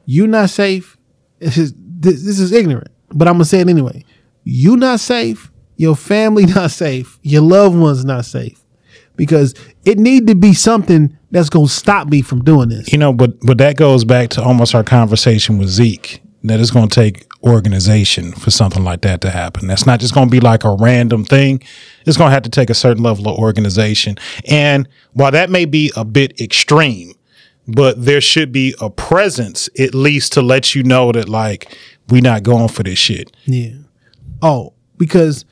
You 0.05 0.27
not 0.27 0.51
safe. 0.51 0.97
This 1.39 1.57
is 1.57 1.73
this, 1.77 2.25
this 2.25 2.41
is 2.41 2.53
ignorant, 2.53 2.91
but 3.11 3.29
I'm 3.29 3.35
gonna 3.35 3.45
say 3.45 3.61
it 3.61 3.69
anyway. 3.69 4.05
You 4.43 4.77
not 4.77 5.01
safe. 5.01 5.51
Your 5.77 5.95
family 5.95 6.47
not 6.55 6.73
safe. 6.73 7.19
Your 7.23 7.43
loved 7.43 7.77
ones 7.79 8.05
not 8.05 8.25
safe 8.25 8.60
because 9.21 9.55
it 9.85 9.99
need 9.99 10.27
to 10.29 10.35
be 10.35 10.55
something 10.55 11.15
that's 11.31 11.51
gonna 11.51 11.69
stop 11.69 12.09
me 12.09 12.23
from 12.23 12.43
doing 12.43 12.71
this. 12.71 12.91
You 12.91 12.97
know, 12.97 13.13
but 13.13 13.39
but 13.41 13.59
that 13.59 13.77
goes 13.77 14.03
back 14.03 14.31
to 14.31 14.43
almost 14.43 14.75
our 14.75 14.83
conversation 14.83 15.59
with 15.59 15.69
Zeke. 15.69 16.23
That 16.45 16.59
it's 16.59 16.71
going 16.71 16.89
to 16.89 16.95
take 16.95 17.27
organization 17.45 18.33
for 18.33 18.51
something 18.51 18.83
like 18.83 19.03
that 19.03 19.21
to 19.21 19.31
happen. 19.31 19.67
That's 19.67 19.85
not 19.85 20.01
just 20.01 20.15
going 20.15 20.29
to 20.29 20.31
be 20.31 20.41
like 20.41 20.65
a 20.65 20.75
random 20.75 21.23
thing. 21.23 21.63
It's 22.07 22.17
going 22.17 22.31
to 22.31 22.33
have 22.33 22.45
to 22.45 22.51
take 22.51 22.71
a 22.71 22.75
certain 22.75 23.03
level 23.03 23.29
of 23.29 23.37
organization. 23.37 24.17
And 24.49 24.89
while 25.13 25.33
that 25.33 25.51
may 25.51 25.67
be 25.67 25.93
a 25.97 26.05
bit 26.07 26.41
extreme, 26.41 27.13
but 27.69 28.03
there 28.03 28.23
should 28.23 28.53
be 28.53 28.75
a 28.81 28.89
presence 28.89 29.69
at 29.79 29.95
least 29.95 30.33
to 30.33 30.41
let 30.41 30.75
you 30.75 30.83
know 30.83 31.13
that 31.13 31.29
like 31.29 31.77
we 32.09 32.23
not 32.23 32.43
going 32.43 32.69
for 32.69 32.85
this 32.85 32.99
shit. 32.99 33.37
Yeah. 33.45 33.75
Oh, 34.41 34.73
because 34.97 35.45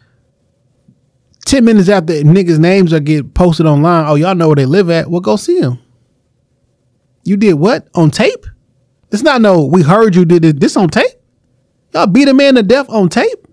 ten 1.48 1.64
minutes 1.64 1.88
after 1.88 2.12
niggas' 2.14 2.58
names 2.58 2.92
are 2.92 3.00
get 3.00 3.34
posted 3.34 3.66
online, 3.66 4.06
oh 4.08 4.14
y'all 4.14 4.34
know 4.34 4.48
where 4.48 4.56
they 4.56 4.66
live 4.66 4.90
at. 4.90 5.10
Well, 5.10 5.20
go 5.20 5.36
see 5.36 5.60
them. 5.60 5.78
You 7.24 7.36
did 7.36 7.54
what 7.54 7.88
on 7.94 8.10
tape? 8.10 8.46
It's 9.10 9.22
not 9.22 9.40
no. 9.40 9.64
We 9.64 9.82
heard 9.82 10.14
you 10.14 10.24
did 10.24 10.44
it. 10.44 10.60
This 10.60 10.76
on 10.76 10.88
tape. 10.88 11.06
Y'all 11.94 12.06
beat 12.06 12.28
a 12.28 12.34
man 12.34 12.54
to 12.56 12.62
death 12.62 12.88
on 12.90 13.08
tape. 13.08 13.46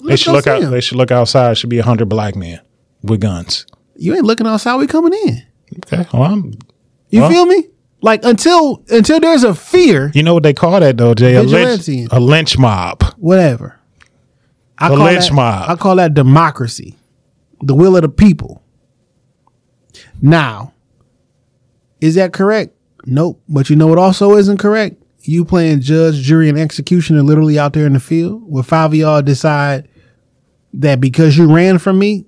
They 0.00 0.10
Let's 0.10 0.22
should 0.22 0.32
look 0.32 0.46
out. 0.46 0.62
'em. 0.62 0.70
They 0.70 0.80
should 0.80 0.96
look 0.96 1.10
outside. 1.10 1.56
Should 1.58 1.70
be 1.70 1.78
a 1.78 1.82
hundred 1.84 2.08
black 2.08 2.36
men 2.36 2.60
with 3.02 3.20
guns. 3.20 3.66
You 3.96 4.14
ain't 4.14 4.24
looking 4.24 4.46
outside. 4.46 4.76
We 4.76 4.86
coming 4.86 5.12
in. 5.26 5.42
Okay. 5.86 6.06
Well, 6.12 6.22
I'm, 6.24 6.52
You 7.10 7.22
Well- 7.22 7.30
feel 7.30 7.46
me? 7.46 7.64
Like 8.00 8.24
until 8.24 8.84
until 8.90 9.18
there's 9.18 9.42
a 9.42 9.54
fear, 9.56 10.12
you 10.14 10.22
know 10.22 10.32
what 10.34 10.44
they 10.44 10.52
call 10.54 10.78
that 10.78 10.96
though, 10.96 11.14
Jay? 11.14 11.34
A 11.34 11.42
lynch, 11.42 11.88
a 12.12 12.20
lynch 12.20 12.56
mob. 12.56 13.02
whatever. 13.16 13.77
I 14.80 14.88
The 14.88 14.96
call 14.96 15.04
lynch 15.06 15.28
that, 15.28 15.34
mob. 15.34 15.70
I 15.70 15.74
call 15.76 15.96
that 15.96 16.14
democracy, 16.14 16.96
the 17.62 17.74
will 17.74 17.96
of 17.96 18.02
the 18.02 18.08
people. 18.08 18.62
Now, 20.22 20.72
is 22.00 22.14
that 22.14 22.32
correct? 22.32 22.74
Nope. 23.06 23.40
But 23.48 23.70
you 23.70 23.76
know 23.76 23.86
what 23.86 23.98
also 23.98 24.36
isn't 24.36 24.58
correct? 24.58 25.02
You 25.22 25.44
playing 25.44 25.80
judge, 25.80 26.16
jury, 26.16 26.48
and 26.48 26.58
executioner 26.58 27.22
literally 27.22 27.58
out 27.58 27.72
there 27.72 27.86
in 27.86 27.92
the 27.92 28.00
field 28.00 28.42
where 28.46 28.62
five 28.62 28.90
of 28.92 28.94
y'all 28.94 29.22
decide 29.22 29.88
that 30.74 31.00
because 31.00 31.36
you 31.36 31.52
ran 31.52 31.78
from 31.78 31.98
me, 31.98 32.24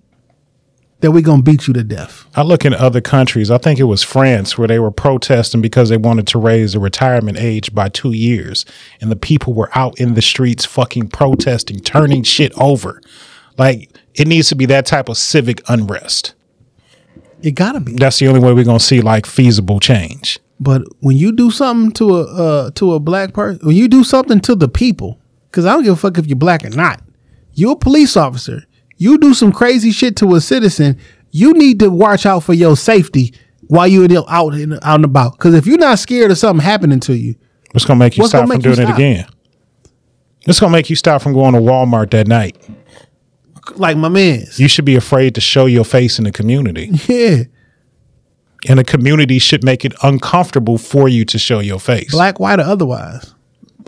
that 1.01 1.13
we're 1.13 1.23
gonna 1.23 1.43
beat 1.43 1.67
you 1.67 1.75
to 1.75 1.83
death. 1.83 2.27
I 2.35 2.43
look 2.43 2.65
in 2.65 2.75
other 2.75 3.01
countries. 3.01 3.51
I 3.51 3.59
think 3.59 3.79
it 3.79 3.85
was 3.85 4.03
France 4.03 4.57
where 4.57 4.69
they 4.69 4.79
were 4.79 4.91
protesting 4.91 5.61
because 5.61 5.89
they 5.89 5.97
wanted 5.97 6.27
to 6.29 6.39
raise 6.39 6.75
the 6.75 6.79
retirement 6.79 7.39
age 7.39 7.75
by 7.75 7.89
two 7.89 8.13
years, 8.13 8.65
and 9.01 9.11
the 9.11 9.17
people 9.17 9.55
were 9.55 9.71
out 9.75 9.99
in 9.99 10.15
the 10.15 10.23
streets 10.23 10.65
fucking 10.65 11.09
protesting, 11.09 11.81
turning 11.81 12.23
shit 12.23 12.53
over. 12.59 13.01
Like 13.59 13.91
it 14.15 14.29
needs 14.29 14.49
to 14.51 14.55
be 14.55 14.67
that 14.67 14.87
type 14.87 15.09
of 15.09 15.17
civic 15.17 15.63
unrest. 15.69 16.35
It 17.43 17.53
gotta 17.53 17.81
be. 17.81 17.93
That's 17.93 18.19
the 18.19 18.29
only 18.29 18.41
way 18.41 18.53
we're 18.53 18.65
gonna 18.65 18.81
see 18.81 19.01
like 19.01 19.27
feasible 19.27 19.81
change. 19.81 20.39
But 20.59 20.83
when 21.01 21.17
you 21.17 21.33
do 21.33 21.51
something 21.51 21.93
to 21.93 22.17
a 22.19 22.23
uh, 22.23 22.71
to 22.73 22.93
a 22.93 23.01
black 23.01 23.33
person, 23.33 23.67
when 23.67 23.77
you 23.77 23.89
do 23.89 24.05
something 24.05 24.41
to 24.41 24.55
the 24.55 24.69
people, 24.69 25.19
because 25.51 25.65
I 25.65 25.73
don't 25.73 25.85
give 25.85 25.95
a 25.95 25.97
fuck 25.97 26.19
if 26.19 26.27
you're 26.27 26.37
black 26.37 26.65
or 26.65 26.71
not, 26.71 27.03
you're 27.55 27.73
a 27.73 27.77
police 27.77 28.17
officer. 28.17 28.65
You 29.01 29.17
do 29.17 29.33
some 29.33 29.51
crazy 29.51 29.93
shit 29.93 30.15
to 30.17 30.35
a 30.35 30.43
citizen, 30.43 30.99
you 31.31 31.55
need 31.55 31.79
to 31.81 31.91
watch 31.91 32.27
out 32.27 32.41
for 32.41 32.53
your 32.53 32.77
safety 32.77 33.33
while 33.69 33.89
you're 33.89 34.07
out 34.29 34.53
and 34.53 34.75
out 34.75 34.97
and 34.97 35.05
about. 35.07 35.33
Because 35.39 35.55
if 35.55 35.67
you're 35.67 35.79
not 35.79 35.99
scared 35.99 36.31
of 36.31 36.37
something 36.37 36.63
happening 36.63 37.01
to 37.01 37.17
you, 37.17 37.35
What's 37.73 37.87
gonna 37.87 37.99
make 37.99 38.19
you 38.19 38.27
stop 38.27 38.47
from 38.47 38.61
doing 38.61 38.79
it 38.79 38.91
again? 38.91 39.25
It's 40.47 40.61
gonna 40.61 40.73
make 40.73 40.91
you 40.91 40.97
stop 40.97 41.23
from 41.23 41.33
going 41.33 41.55
to 41.55 41.61
Walmart 41.61 42.11
that 42.11 42.27
night. 42.29 42.59
like 43.77 43.97
my 43.97 44.11
man's, 44.11 44.61
You 44.61 44.69
should 44.69 44.85
be 44.85 44.97
afraid 44.97 45.35
to 45.37 45.41
show 45.41 45.65
your 45.65 45.85
face 45.85 46.19
in 46.19 46.25
the 46.25 46.33
community, 46.33 46.91
yeah, 47.09 47.45
and 48.69 48.79
the 48.79 48.85
community 48.85 49.39
should 49.39 49.65
make 49.65 49.87
it 49.87 49.95
uncomfortable 50.03 50.77
for 50.77 51.09
you 51.09 51.25
to 51.25 51.39
show 51.39 51.61
your 51.61 51.81
face. 51.81 52.11
black, 52.11 52.39
white, 52.39 52.59
or 52.59 52.65
otherwise, 52.65 53.35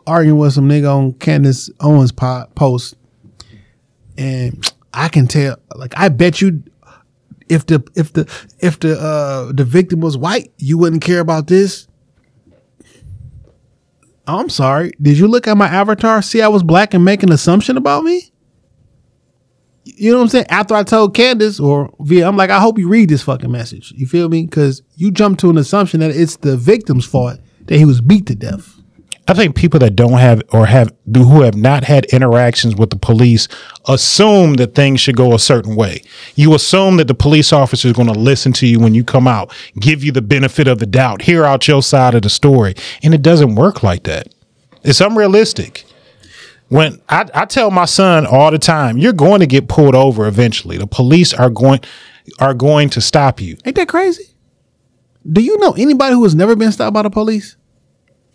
arguing 0.06 0.38
with 0.38 0.54
some 0.54 0.68
nigga 0.70 0.90
on 0.96 1.12
Candace 1.14 1.68
Owens 1.80 2.12
po- 2.12 2.46
post, 2.54 2.94
and 4.16 4.72
I 4.94 5.08
can 5.08 5.26
tell, 5.26 5.56
like, 5.74 5.94
I 5.96 6.08
bet 6.08 6.40
you, 6.40 6.62
if 7.48 7.66
the 7.66 7.82
if 7.94 8.12
the 8.12 8.30
if 8.60 8.78
the 8.80 8.98
uh 8.98 9.52
the 9.52 9.64
victim 9.64 10.00
was 10.00 10.16
white, 10.16 10.52
you 10.58 10.78
wouldn't 10.78 11.02
care 11.02 11.20
about 11.20 11.46
this. 11.46 11.88
I'm 14.26 14.48
sorry. 14.48 14.92
Did 15.00 15.18
you 15.18 15.26
look 15.26 15.48
at 15.48 15.56
my 15.56 15.66
avatar, 15.66 16.22
see 16.22 16.40
I 16.40 16.48
was 16.48 16.62
black, 16.62 16.94
and 16.94 17.04
make 17.04 17.22
an 17.22 17.32
assumption 17.32 17.76
about 17.76 18.04
me? 18.04 18.32
you 19.84 20.10
know 20.10 20.18
what 20.18 20.24
I'm 20.24 20.28
saying? 20.28 20.46
After 20.48 20.74
I 20.74 20.82
told 20.82 21.14
Candace 21.14 21.58
or 21.58 21.92
via, 22.00 22.26
I'm 22.26 22.36
like, 22.36 22.50
I 22.50 22.60
hope 22.60 22.78
you 22.78 22.88
read 22.88 23.08
this 23.08 23.22
fucking 23.22 23.50
message. 23.50 23.92
You 23.96 24.06
feel 24.06 24.28
me? 24.28 24.46
Because 24.46 24.82
you 24.96 25.10
jump 25.10 25.38
to 25.40 25.50
an 25.50 25.58
assumption 25.58 26.00
that 26.00 26.10
it's 26.10 26.36
the 26.36 26.56
victim's 26.56 27.04
fault 27.04 27.38
that 27.66 27.76
he 27.76 27.84
was 27.84 28.00
beat 28.00 28.26
to 28.26 28.34
death. 28.34 28.81
I 29.28 29.34
think 29.34 29.54
people 29.54 29.78
that 29.80 29.94
don't 29.94 30.18
have 30.18 30.42
or 30.52 30.66
have 30.66 30.92
who 31.14 31.42
have 31.42 31.54
not 31.54 31.84
had 31.84 32.06
interactions 32.06 32.74
with 32.74 32.90
the 32.90 32.96
police 32.96 33.46
assume 33.86 34.54
that 34.54 34.74
things 34.74 35.00
should 35.00 35.16
go 35.16 35.32
a 35.32 35.38
certain 35.38 35.76
way. 35.76 36.02
You 36.34 36.54
assume 36.54 36.96
that 36.96 37.06
the 37.06 37.14
police 37.14 37.52
officer 37.52 37.86
is 37.88 37.94
going 37.94 38.12
to 38.12 38.18
listen 38.18 38.52
to 38.54 38.66
you 38.66 38.80
when 38.80 38.94
you 38.94 39.04
come 39.04 39.28
out, 39.28 39.54
give 39.78 40.02
you 40.02 40.10
the 40.10 40.22
benefit 40.22 40.66
of 40.66 40.80
the 40.80 40.86
doubt, 40.86 41.22
hear 41.22 41.44
out 41.44 41.68
your 41.68 41.82
side 41.82 42.14
of 42.16 42.22
the 42.22 42.30
story, 42.30 42.74
and 43.02 43.14
it 43.14 43.22
doesn't 43.22 43.54
work 43.54 43.84
like 43.84 44.02
that. 44.04 44.34
It's 44.82 45.00
unrealistic. 45.00 45.84
When 46.68 47.00
I, 47.08 47.28
I 47.32 47.44
tell 47.44 47.70
my 47.70 47.84
son 47.84 48.26
all 48.26 48.50
the 48.50 48.58
time, 48.58 48.98
you're 48.98 49.12
going 49.12 49.40
to 49.40 49.46
get 49.46 49.68
pulled 49.68 49.94
over 49.94 50.26
eventually. 50.26 50.78
The 50.78 50.86
police 50.86 51.32
are 51.32 51.50
going 51.50 51.80
are 52.40 52.54
going 52.54 52.88
to 52.90 53.00
stop 53.00 53.40
you. 53.40 53.56
Ain't 53.64 53.76
that 53.76 53.88
crazy? 53.88 54.24
Do 55.30 55.40
you 55.40 55.58
know 55.58 55.72
anybody 55.72 56.14
who 56.14 56.24
has 56.24 56.34
never 56.34 56.56
been 56.56 56.72
stopped 56.72 56.94
by 56.94 57.02
the 57.02 57.10
police? 57.10 57.56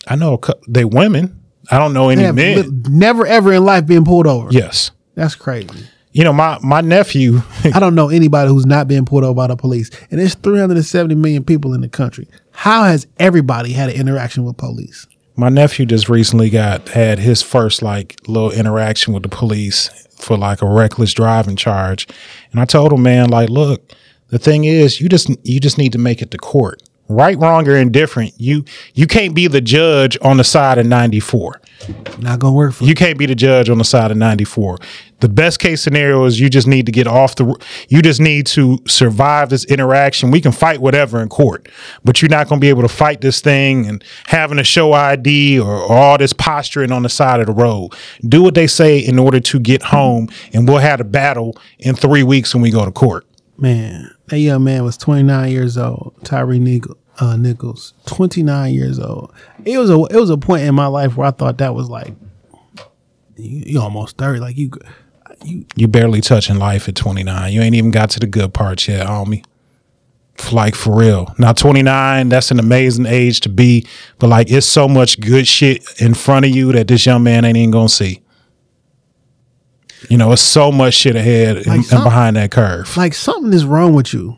I 0.09 0.15
know 0.15 0.39
they 0.67 0.85
women. 0.85 1.41
I 1.69 1.77
don't 1.77 1.93
know 1.93 2.09
any 2.09 2.31
men. 2.31 2.57
li- 2.57 2.83
never 2.89 3.25
ever 3.25 3.51
in 3.53 3.65
life 3.65 3.85
been 3.85 4.03
pulled 4.05 4.27
over. 4.27 4.49
yes. 4.51 4.91
That's 5.15 5.35
crazy. 5.35 5.85
You 6.11 6.23
know, 6.23 6.33
my 6.33 6.59
my 6.61 6.81
nephew 6.81 7.41
I 7.73 7.79
don't 7.79 7.95
know 7.95 8.09
anybody 8.09 8.49
who's 8.49 8.65
not 8.65 8.87
been 8.87 9.05
pulled 9.05 9.23
over 9.23 9.33
by 9.35 9.47
the 9.47 9.55
police. 9.55 9.89
And 10.09 10.19
there's 10.19 10.35
370 10.35 11.15
million 11.15 11.43
people 11.43 11.73
in 11.73 11.81
the 11.81 11.89
country. 11.89 12.27
How 12.51 12.83
has 12.85 13.05
everybody 13.19 13.73
had 13.73 13.89
an 13.89 13.95
interaction 13.95 14.43
with 14.43 14.57
police? 14.57 15.07
my 15.39 15.49
nephew 15.49 15.85
just 15.85 16.09
recently 16.09 16.49
got 16.49 16.89
had 16.89 17.19
his 17.19 17.41
first 17.43 17.81
like 17.83 18.15
little 18.27 18.51
interaction 18.51 19.13
with 19.13 19.21
the 19.23 19.29
police 19.29 19.89
for 20.17 20.35
like 20.35 20.63
a 20.63 20.67
reckless 20.67 21.13
driving 21.13 21.55
charge 21.55 22.07
and 22.51 22.59
i 22.59 22.65
told 22.65 22.91
him 22.91 23.03
man 23.03 23.29
like 23.29 23.47
look 23.47 23.91
the 24.29 24.39
thing 24.39 24.63
is 24.65 24.99
you 24.99 25.07
just 25.07 25.29
you 25.45 25.59
just 25.59 25.77
need 25.77 25.91
to 25.91 25.99
make 25.99 26.23
it 26.23 26.31
to 26.31 26.37
court 26.39 26.81
right 27.09 27.37
wrong 27.37 27.67
or 27.67 27.75
indifferent 27.75 28.33
you 28.37 28.63
you 28.93 29.07
can't 29.07 29.33
be 29.33 29.47
the 29.47 29.61
judge 29.61 30.17
on 30.21 30.37
the 30.37 30.43
side 30.43 30.77
of 30.77 30.85
94 30.85 31.61
Not 32.19 32.39
gonna 32.39 32.53
work 32.53 32.73
for 32.73 32.83
you 32.83 32.95
can't 32.95 33.17
be 33.17 33.25
the 33.25 33.35
judge 33.35 33.69
on 33.69 33.77
the 33.77 33.83
side 33.83 34.11
of 34.11 34.17
94 34.17 34.77
the 35.19 35.29
best 35.29 35.59
case 35.59 35.81
scenario 35.81 36.25
is 36.25 36.39
you 36.39 36.49
just 36.49 36.67
need 36.67 36.85
to 36.85 36.91
get 36.91 37.07
off 37.07 37.35
the 37.35 37.55
you 37.89 38.01
just 38.01 38.21
need 38.21 38.45
to 38.47 38.77
survive 38.87 39.49
this 39.49 39.65
interaction. 39.65 40.29
We 40.29 40.41
can 40.41 40.51
fight 40.51 40.79
whatever 40.79 41.21
in 41.21 41.29
court 41.29 41.69
but 42.03 42.21
you're 42.21 42.29
not 42.29 42.47
going 42.47 42.59
to 42.59 42.63
be 42.63 42.69
able 42.69 42.83
to 42.83 42.87
fight 42.87 43.21
this 43.21 43.41
thing 43.41 43.87
and 43.87 44.03
having 44.27 44.57
to 44.57 44.63
show 44.63 44.93
id 44.93 45.59
or, 45.59 45.65
or 45.67 45.91
all 45.91 46.17
this 46.17 46.33
posturing 46.33 46.91
on 46.91 47.03
the 47.03 47.09
side 47.09 47.39
of 47.39 47.47
the 47.47 47.53
road. 47.53 47.93
Do 48.27 48.43
what 48.43 48.53
they 48.53 48.67
say 48.67 48.99
in 48.99 49.17
order 49.17 49.39
to 49.39 49.59
get 49.59 49.81
home 49.81 50.29
and 50.53 50.67
we'll 50.67 50.77
have 50.77 51.01
a 51.01 51.05
battle 51.05 51.57
in 51.79 51.95
three 51.95 52.23
weeks 52.23 52.53
when 52.53 52.61
we 52.61 52.69
go 52.69 52.85
to 52.85 52.91
court 52.91 53.26
Man, 53.59 54.13
that 54.27 54.39
young 54.39 54.63
man 54.63 54.83
was 54.83 54.97
29 54.97 55.49
years 55.51 55.77
old. 55.77 56.13
Tyree 56.23 56.59
Nichol, 56.59 56.95
uh, 57.19 57.35
Nichols, 57.37 57.93
29 58.05 58.73
years 58.73 58.99
old. 58.99 59.33
It 59.65 59.77
was 59.79 59.89
a 59.89 59.95
it 60.05 60.19
was 60.19 60.29
a 60.29 60.37
point 60.37 60.63
in 60.63 60.75
my 60.75 60.87
life 60.87 61.17
where 61.17 61.27
I 61.27 61.31
thought 61.31 61.57
that 61.57 61.73
was 61.73 61.89
like 61.89 62.13
you, 63.35 63.63
you 63.65 63.81
almost 63.81 64.17
30. 64.17 64.39
Like 64.39 64.57
you, 64.57 64.71
you 65.43 65.65
you 65.75 65.87
barely 65.87 66.21
touching 66.21 66.57
life 66.57 66.87
at 66.87 66.95
29 66.95 67.51
you 67.51 67.61
ain't 67.61 67.75
even 67.75 67.91
got 67.91 68.09
to 68.11 68.19
the 68.19 68.27
good 68.27 68.53
parts 68.53 68.87
yet 68.87 69.05
homie 69.07 69.43
like 70.51 70.75
for 70.75 70.95
real 70.95 71.33
now 71.37 71.51
29 71.51 72.29
that's 72.29 72.51
an 72.51 72.59
amazing 72.59 73.05
age 73.05 73.39
to 73.41 73.49
be 73.49 73.85
but 74.19 74.27
like 74.27 74.51
it's 74.51 74.67
so 74.67 74.87
much 74.87 75.19
good 75.19 75.47
shit 75.47 75.83
in 75.99 76.13
front 76.13 76.45
of 76.45 76.51
you 76.51 76.71
that 76.71 76.87
this 76.87 77.05
young 77.05 77.23
man 77.23 77.43
ain't 77.45 77.57
even 77.57 77.71
gonna 77.71 77.89
see 77.89 78.21
you 80.09 80.17
know 80.17 80.31
it's 80.31 80.41
so 80.41 80.71
much 80.71 80.93
shit 80.93 81.15
ahead 81.15 81.57
and, 81.57 81.67
Like 81.67 81.77
and 81.77 81.85
some- 81.85 82.03
behind 82.03 82.35
that 82.35 82.51
curve 82.51 82.95
like 82.97 83.13
something 83.13 83.53
is 83.53 83.65
wrong 83.65 83.93
with 83.93 84.13
you 84.13 84.37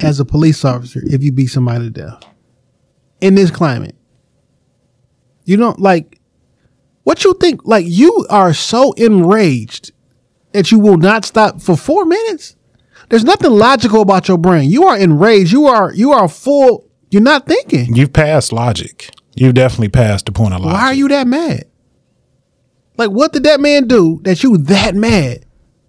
as 0.00 0.20
a 0.20 0.24
police 0.24 0.64
officer 0.64 1.00
if 1.04 1.22
you 1.22 1.32
beat 1.32 1.46
somebody 1.48 1.84
to 1.84 1.90
death 1.90 2.22
in 3.20 3.34
this 3.34 3.50
climate. 3.50 3.94
You 5.44 5.56
don't 5.56 5.78
like 5.78 6.20
what 7.02 7.22
you 7.24 7.34
think. 7.34 7.60
Like 7.64 7.84
you 7.86 8.26
are 8.30 8.54
so 8.54 8.92
enraged 8.94 9.92
that 10.52 10.70
you 10.72 10.78
will 10.78 10.96
not 10.96 11.24
stop 11.24 11.60
for 11.60 11.76
four 11.76 12.04
minutes. 12.06 12.56
There's 13.10 13.24
nothing 13.24 13.50
logical 13.50 14.00
about 14.00 14.26
your 14.28 14.38
brain. 14.38 14.70
You 14.70 14.84
are 14.86 14.96
enraged. 14.98 15.52
You 15.52 15.66
are 15.66 15.92
you 15.92 16.12
are 16.12 16.28
full. 16.28 16.88
You're 17.10 17.22
not 17.22 17.46
thinking. 17.46 17.94
you've 17.94 18.12
passed 18.12 18.52
logic 18.52 19.10
you've 19.36 19.54
definitely 19.54 19.88
passed 19.88 20.26
the 20.26 20.32
point 20.32 20.54
of 20.54 20.60
logic 20.60 20.74
Why 20.74 20.86
are 20.86 20.94
you 20.94 21.08
that 21.08 21.26
mad? 21.26 21.64
Like, 22.96 23.10
what 23.10 23.32
did 23.32 23.44
that 23.44 23.60
man 23.60 23.86
do 23.88 24.20
that 24.24 24.42
you 24.42 24.56
that 24.58 24.94
mad? 24.94 25.44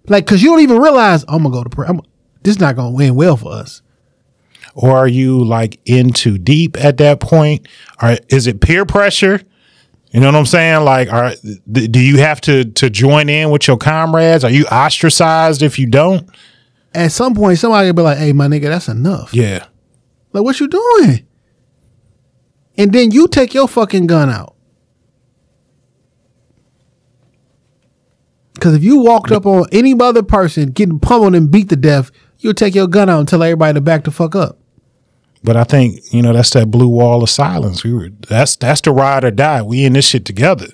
Like, 0.08 0.26
cause 0.26 0.42
you 0.42 0.50
don't 0.50 0.60
even 0.60 0.78
realize 0.80 1.24
I'm 1.28 1.42
gonna 1.42 1.50
go 1.50 1.62
to 1.64 1.70
prayer. 1.70 1.88
I'm, 1.90 2.00
this 2.42 2.56
is 2.56 2.60
not 2.60 2.76
gonna 2.76 2.96
end 3.02 3.16
well 3.16 3.36
for 3.36 3.52
us. 3.52 3.82
or 4.74 4.96
are 4.96 5.08
you 5.08 5.44
like 5.44 5.80
in 5.84 6.12
too 6.12 6.38
deep 6.38 6.76
at 6.82 6.96
that 6.98 7.18
point 7.20 7.66
or 8.02 8.16
is 8.28 8.46
it 8.46 8.60
peer 8.60 8.84
pressure 8.84 9.40
you 10.12 10.20
know 10.20 10.26
what 10.26 10.34
i'm 10.36 10.44
saying 10.46 10.84
like 10.84 11.10
are 11.12 11.32
th- 11.74 11.90
do 11.90 11.98
you 11.98 12.18
have 12.18 12.40
to 12.42 12.64
to 12.64 12.90
join 12.90 13.28
in 13.30 13.50
with 13.50 13.66
your 13.66 13.78
comrades 13.78 14.44
are 14.44 14.50
you 14.50 14.66
ostracized 14.66 15.62
if 15.62 15.78
you 15.78 15.86
don't 15.86 16.28
At 16.94 17.10
some 17.12 17.34
point, 17.34 17.58
somebody 17.58 17.88
will 17.88 17.94
be 17.94 18.02
like, 18.02 18.18
"Hey, 18.18 18.32
my 18.32 18.46
nigga, 18.48 18.68
that's 18.68 18.88
enough." 18.88 19.32
yeah 19.34 19.66
Like, 20.32 20.44
what 20.44 20.60
you 20.60 20.68
doing? 20.68 21.26
And 22.78 22.92
then 22.92 23.10
you 23.10 23.28
take 23.28 23.54
your 23.54 23.68
fucking 23.68 24.06
gun 24.06 24.28
out. 24.30 24.55
Because 28.56 28.74
if 28.74 28.82
you 28.82 28.98
walked 28.98 29.30
up 29.30 29.46
on 29.46 29.66
any 29.70 29.94
other 29.98 30.22
person 30.22 30.70
getting 30.72 30.98
pummeled 30.98 31.34
and 31.34 31.50
beat 31.50 31.68
to 31.68 31.76
death, 31.76 32.10
you'll 32.38 32.54
take 32.54 32.74
your 32.74 32.88
gun 32.88 33.08
out 33.08 33.20
and 33.20 33.28
tell 33.28 33.42
everybody 33.42 33.74
to 33.74 33.80
back 33.80 34.04
the 34.04 34.10
fuck 34.10 34.34
up. 34.34 34.58
but 35.44 35.56
i 35.56 35.64
think 35.64 36.00
you 36.12 36.20
know 36.22 36.32
that's 36.32 36.50
that 36.50 36.70
blue 36.70 36.88
wall 36.88 37.22
of 37.22 37.30
silence 37.30 37.84
we 37.84 37.92
were 37.92 38.08
that's 38.28 38.56
that's 38.56 38.80
the 38.80 38.90
ride 38.90 39.24
or 39.24 39.30
die 39.30 39.62
we 39.62 39.84
in 39.84 39.92
this 39.92 40.08
shit 40.08 40.24
together 40.24 40.66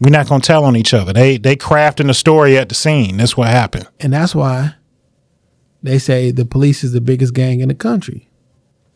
we're 0.00 0.10
not 0.10 0.28
gonna 0.28 0.42
tell 0.42 0.64
on 0.64 0.76
each 0.76 0.92
other 0.92 1.12
they 1.12 1.38
they 1.38 1.56
crafting 1.56 2.06
the 2.08 2.14
story 2.14 2.58
at 2.58 2.68
the 2.68 2.74
scene 2.74 3.16
that's 3.16 3.36
what 3.36 3.48
happened 3.48 3.86
And 4.00 4.12
that's 4.12 4.34
why 4.34 4.74
they 5.82 5.98
say 5.98 6.30
the 6.30 6.44
police 6.44 6.84
is 6.84 6.92
the 6.92 7.00
biggest 7.00 7.34
gang 7.34 7.58
in 7.60 7.68
the 7.68 7.74
country. 7.74 8.28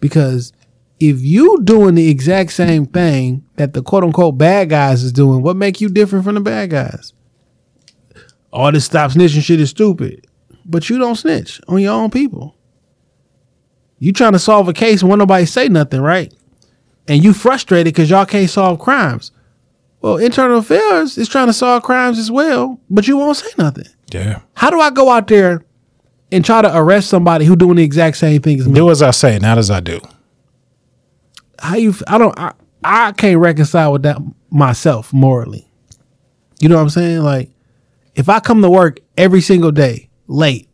Because 0.00 0.52
if 1.00 1.20
you 1.20 1.58
doing 1.64 1.96
the 1.96 2.08
exact 2.08 2.52
same 2.52 2.86
thing 2.86 3.44
that 3.56 3.72
the 3.72 3.82
quote 3.82 4.04
unquote 4.04 4.38
bad 4.38 4.70
guys 4.70 5.02
is 5.02 5.12
doing, 5.12 5.42
what 5.42 5.56
make 5.56 5.80
you 5.80 5.88
different 5.88 6.24
from 6.24 6.36
the 6.36 6.40
bad 6.40 6.70
guys? 6.70 7.12
All 8.56 8.72
this 8.72 8.86
stop 8.86 9.10
snitching 9.10 9.42
shit 9.42 9.60
is 9.60 9.70
stupid. 9.70 10.26
But 10.64 10.88
you 10.88 10.98
don't 10.98 11.14
snitch 11.16 11.60
on 11.68 11.78
your 11.80 11.92
own 11.92 12.10
people. 12.10 12.56
You 13.98 14.12
trying 14.12 14.32
to 14.32 14.38
solve 14.38 14.66
a 14.68 14.72
case 14.72 15.02
and 15.02 15.08
won't 15.10 15.18
nobody 15.18 15.44
say 15.46 15.68
nothing, 15.68 16.00
right? 16.00 16.32
And 17.06 17.22
you 17.22 17.32
frustrated 17.34 17.92
because 17.94 18.08
y'all 18.10 18.26
can't 18.26 18.48
solve 18.50 18.78
crimes. 18.78 19.30
Well, 20.00 20.16
internal 20.16 20.58
affairs 20.58 21.18
is 21.18 21.28
trying 21.28 21.46
to 21.48 21.52
solve 21.52 21.82
crimes 21.82 22.18
as 22.18 22.30
well, 22.30 22.80
but 22.90 23.06
you 23.06 23.16
won't 23.16 23.36
say 23.36 23.48
nothing. 23.58 23.86
yeah 24.12 24.40
How 24.54 24.70
do 24.70 24.80
I 24.80 24.90
go 24.90 25.10
out 25.10 25.26
there 25.28 25.64
and 26.32 26.44
try 26.44 26.62
to 26.62 26.76
arrest 26.76 27.08
somebody 27.08 27.44
who 27.44 27.56
doing 27.56 27.76
the 27.76 27.82
exact 27.84 28.16
same 28.16 28.40
thing 28.42 28.58
as 28.60 28.66
me? 28.68 28.74
do 28.74 28.90
as 28.90 29.02
i 29.02 29.10
say 29.10 29.38
not 29.38 29.58
as 29.58 29.70
i 29.70 29.80
do 29.80 30.00
How 31.60 31.76
you? 31.76 31.94
I 32.06 32.18
don't. 32.18 32.38
I, 32.38 32.52
I 32.84 33.12
can't 33.12 33.38
reconcile 33.38 33.92
with 33.92 34.02
that 34.02 34.18
myself 34.50 35.12
morally. 35.12 35.66
You 36.60 36.68
know 36.68 36.76
what 36.76 36.82
I'm 36.82 36.90
saying? 36.90 37.20
Like, 37.20 37.50
if 38.16 38.28
I 38.28 38.40
come 38.40 38.62
to 38.62 38.70
work 38.70 38.98
every 39.16 39.40
single 39.40 39.70
day 39.70 40.08
late, 40.26 40.68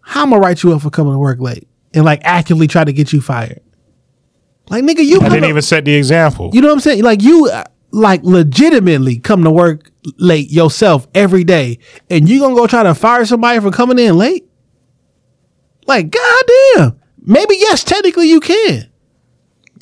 how 0.00 0.22
am 0.22 0.34
I 0.34 0.36
write 0.36 0.62
you 0.62 0.72
up 0.72 0.82
for 0.82 0.90
coming 0.90 1.12
to 1.14 1.18
work 1.18 1.40
late 1.40 1.66
and 1.92 2.04
like 2.04 2.20
actively 2.22 2.66
try 2.68 2.84
to 2.84 2.92
get 2.92 3.12
you 3.12 3.20
fired? 3.20 3.60
Like, 4.70 4.84
nigga, 4.84 5.04
you 5.04 5.20
i 5.20 5.28
didn't 5.28 5.42
to- 5.42 5.48
even 5.48 5.62
set 5.62 5.84
the 5.86 5.94
example 5.94 6.50
You 6.52 6.60
know 6.60 6.68
what 6.68 6.74
I'm 6.74 6.80
saying? 6.80 7.02
Like 7.02 7.22
you, 7.22 7.50
like 7.90 8.22
legitimately 8.22 9.18
come 9.18 9.42
to 9.44 9.50
work 9.50 9.90
late 10.18 10.50
yourself 10.50 11.08
every 11.14 11.42
day, 11.42 11.78
and 12.10 12.28
you 12.28 12.38
gonna 12.40 12.54
go 12.54 12.66
try 12.66 12.82
to 12.82 12.94
fire 12.94 13.24
somebody 13.24 13.60
for 13.60 13.70
coming 13.70 13.98
in 13.98 14.16
late? 14.16 14.44
Like, 15.86 16.10
goddamn. 16.10 17.00
Maybe 17.22 17.56
yes, 17.58 17.82
technically 17.82 18.28
you 18.28 18.40
can, 18.40 18.90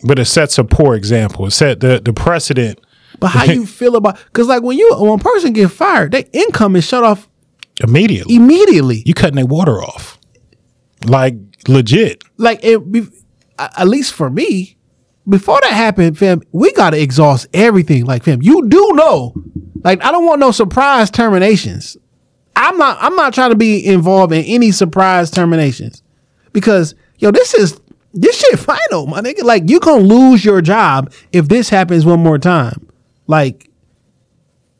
but 0.04 0.18
it 0.18 0.24
sets 0.26 0.58
a 0.58 0.64
poor 0.64 0.94
example. 0.94 1.46
It 1.46 1.50
set 1.52 1.80
the, 1.80 2.00
the 2.04 2.12
precedent 2.12 2.80
but 3.20 3.28
how 3.28 3.44
you 3.44 3.66
feel 3.66 3.96
about? 3.96 4.18
Because 4.26 4.48
like 4.48 4.62
when 4.62 4.78
you 4.78 4.94
when 4.98 5.18
a 5.18 5.22
person 5.22 5.52
get 5.52 5.70
fired, 5.70 6.12
their 6.12 6.24
income 6.32 6.76
is 6.76 6.84
shut 6.84 7.04
off 7.04 7.28
immediately. 7.82 8.34
immediately. 8.34 9.02
You 9.06 9.14
cutting 9.14 9.36
their 9.36 9.46
water 9.46 9.82
off, 9.82 10.18
like 11.04 11.34
legit. 11.68 12.22
like 12.36 12.60
it, 12.62 12.90
be, 12.90 13.06
at 13.58 13.88
least 13.88 14.14
for 14.14 14.30
me, 14.30 14.76
before 15.28 15.58
that 15.62 15.72
happened, 15.72 16.18
fam, 16.18 16.42
we 16.52 16.72
gotta 16.72 17.00
exhaust 17.00 17.46
everything. 17.52 18.04
Like, 18.04 18.24
fam, 18.24 18.42
you 18.42 18.68
do 18.68 18.92
know, 18.94 19.34
like, 19.82 20.02
I 20.04 20.10
don't 20.10 20.24
want 20.24 20.40
no 20.40 20.50
surprise 20.50 21.10
terminations. 21.10 21.96
I'm 22.54 22.78
not. 22.78 22.96
I'm 23.00 23.14
not 23.16 23.34
trying 23.34 23.50
to 23.50 23.56
be 23.56 23.86
involved 23.86 24.32
in 24.32 24.42
any 24.44 24.70
surprise 24.72 25.30
terminations 25.30 26.02
because 26.52 26.94
yo, 27.18 27.30
this 27.30 27.54
is 27.54 27.78
this 28.14 28.38
shit 28.38 28.58
final, 28.90 29.06
my 29.06 29.20
nigga. 29.20 29.42
Like, 29.42 29.68
you 29.68 29.78
gonna 29.80 30.02
lose 30.02 30.44
your 30.44 30.62
job 30.62 31.12
if 31.32 31.48
this 31.48 31.68
happens 31.68 32.06
one 32.06 32.20
more 32.20 32.38
time. 32.38 32.88
Like, 33.26 33.70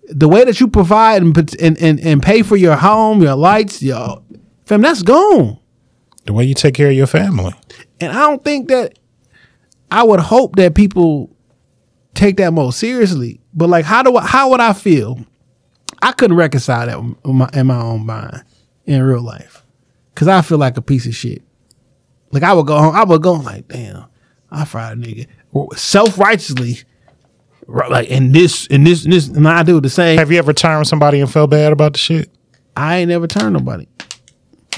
the 0.09 0.29
way 0.29 0.45
that 0.45 0.61
you 0.61 0.69
provide 0.69 1.23
and 1.23 1.37
and 1.61 1.79
and, 1.79 2.01
and 2.01 2.23
pay 2.23 2.43
for 2.43 2.57
your 2.57 2.77
home, 2.77 3.23
your 3.23 3.35
lights, 3.35 3.83
your 3.83 4.23
fam, 4.65 4.83
that's 4.83 5.03
gone. 5.03 5.59
The 6.25 6.33
way 6.33 6.45
you 6.45 6.55
take 6.55 6.75
care 6.75 6.89
of 6.89 6.95
your 6.95 7.07
family. 7.07 7.55
And 8.01 8.13
I 8.13 8.21
don't 8.21 8.43
think 8.43 8.69
that 8.69 8.99
I 9.91 10.03
would 10.03 10.21
hope 10.21 10.57
that 10.57 10.75
people 10.75 11.31
take 12.15 12.37
that 12.39 12.53
more 12.53 12.73
seriously. 12.73 13.41
But 13.55 13.69
like, 13.69 13.85
how 13.85 14.03
do 14.03 14.17
I, 14.17 14.27
how 14.27 14.51
would 14.51 14.61
I 14.61 14.73
feel? 14.73 15.25
I 16.03 16.13
couldn't 16.13 16.37
reconcile 16.37 16.87
that 16.87 16.99
in 16.99 17.37
my, 17.37 17.49
in 17.55 17.67
my 17.69 17.81
own 17.81 18.05
mind 18.05 18.43
in 18.85 19.03
real 19.03 19.23
life 19.23 19.65
because 20.15 20.29
I 20.29 20.43
feel 20.43 20.59
like 20.59 20.77
a 20.77 20.83
piece 20.83 21.07
of 21.07 21.15
shit. 21.15 21.43
Like 22.33 22.43
I 22.43 22.53
would 22.53 22.67
go 22.67 22.77
home, 22.77 22.95
I 22.95 23.05
would 23.05 23.23
go 23.23 23.35
like, 23.35 23.69
damn, 23.69 24.07
I 24.51 24.65
fried 24.65 24.99
a 24.99 25.01
nigga 25.01 25.79
self 25.79 26.19
righteously. 26.19 26.81
Like 27.69 28.09
in 28.09 28.33
this, 28.33 28.67
in 28.67 28.85
this, 28.85 29.05
in 29.05 29.11
this, 29.11 29.29
and 29.29 29.47
I 29.49 29.63
do 29.63 29.81
the 29.81 29.91
same. 29.91 30.19
Have 30.19 30.31
you 30.31 30.39
ever 30.39 30.53
turned 30.53 30.87
somebody 30.87 31.21
and 31.21 31.31
felt 31.31 31.51
bad 31.51 31.73
about 31.73 31.93
the 31.95 31.99
shit? 31.99 32.31
I 32.77 32.99
ain't 32.99 33.09
never 33.09 33.27
turned 33.27 33.55
nobody. 33.55 33.87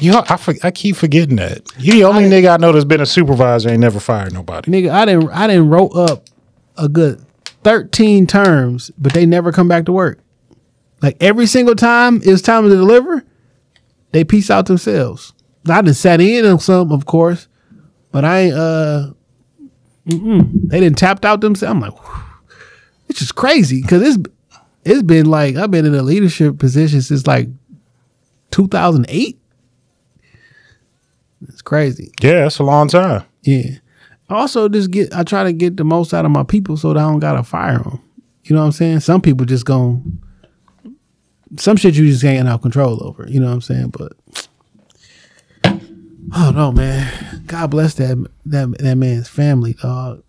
You 0.01 0.15
I, 0.15 0.37
for, 0.37 0.55
I 0.63 0.71
keep 0.71 0.97
forgetting 0.97 1.37
that. 1.37 1.63
You 1.79 1.95
the 1.95 2.05
only 2.05 2.25
nigga 2.25 2.55
I 2.55 2.57
know 2.57 2.73
that's 2.73 2.85
been 2.85 3.01
a 3.01 3.07
supervisor 3.07 3.69
ain't 3.69 3.81
never 3.81 3.99
fired 3.99 4.33
nobody. 4.33 4.71
Nigga, 4.71 4.91
I 4.91 5.05
didn't 5.05 5.31
I 5.31 5.47
didn't 5.47 5.71
wrote 5.71 5.95
up 5.95 6.25
a 6.77 6.89
good 6.89 7.25
13 7.65 8.27
terms, 8.27 8.91
but 8.97 9.13
they 9.13 9.27
never 9.27 9.51
come 9.51 9.67
back 9.67 9.85
to 9.87 9.93
work. 9.93 10.21
Like 11.03 11.17
every 11.21 11.47
single 11.47 11.75
time 11.75 12.21
it's 12.25 12.43
time 12.43 12.65
to 12.65 12.71
deliver, 12.71 13.25
they 14.13 14.25
peace 14.25 14.51
out 14.51 14.67
themselves. 14.67 15.33
I 15.69 15.83
done 15.83 15.95
sat 15.95 16.21
in 16.21 16.47
on 16.47 16.61
some, 16.61 16.93
of 16.93 17.05
course, 17.05 17.49
but 18.13 18.25
I 18.25 18.41
ain't 18.41 18.55
uh 18.55 19.11
they 20.07 20.81
didn't 20.81 20.97
tapped 20.97 21.25
out 21.25 21.41
themselves. 21.41 21.71
I'm 21.75 21.81
like, 21.81 21.93
whew. 21.93 22.28
It's 23.09 23.19
just 23.19 23.35
crazy 23.35 23.83
because 23.83 24.03
it's 24.03 24.29
it's 24.85 25.03
been 25.03 25.27
like 25.27 25.57
I've 25.57 25.71
been 25.71 25.87
in 25.87 25.95
a 25.95 26.03
leadership 26.03 26.59
position 26.59 27.03
since 27.03 27.27
like 27.27 27.49
2008. 28.51 29.39
It's 31.49 31.63
crazy. 31.63 32.13
Yeah, 32.21 32.43
that's 32.43 32.59
a 32.59 32.65
long 32.65 32.89
time. 32.89 33.25
Yeah. 33.43 33.79
Also, 34.31 34.69
just 34.69 34.91
get 34.91 35.15
I 35.15 35.23
try 35.23 35.45
to 35.45 35.53
get 35.53 35.77
the 35.77 35.85
most 35.85 36.13
out 36.13 36.25
of 36.25 36.31
my 36.31 36.43
people 36.43 36.77
so 36.77 36.93
that 36.93 37.01
I 37.01 37.03
don't 37.03 37.21
gotta 37.21 37.43
fire 37.43 37.79
them. 37.79 38.03
You 38.45 38.55
know 38.55 38.63
what 38.63 38.67
I'm 38.67 38.73
saying? 38.73 39.01
Some 39.01 39.21
people 39.21 39.47
just 39.47 39.65
gon' 39.65 40.21
some 41.57 41.77
shit 41.77 41.95
you 41.95 42.07
just 42.07 42.23
can't 42.23 42.47
have 42.49 42.63
control 42.63 43.03
over. 43.07 43.27
You 43.29 43.41
know 43.41 43.47
what 43.47 43.55
I'm 43.55 43.61
saying? 43.61 43.91
But 43.91 44.13
oh 46.35 46.51
no, 46.55 46.73
man. 46.73 47.43
God 47.47 47.71
bless 47.71 47.95
that 47.95 48.27
that 48.47 48.77
that 48.79 48.97
man's 48.97 49.29
family, 49.29 49.75
dog. 49.75 50.23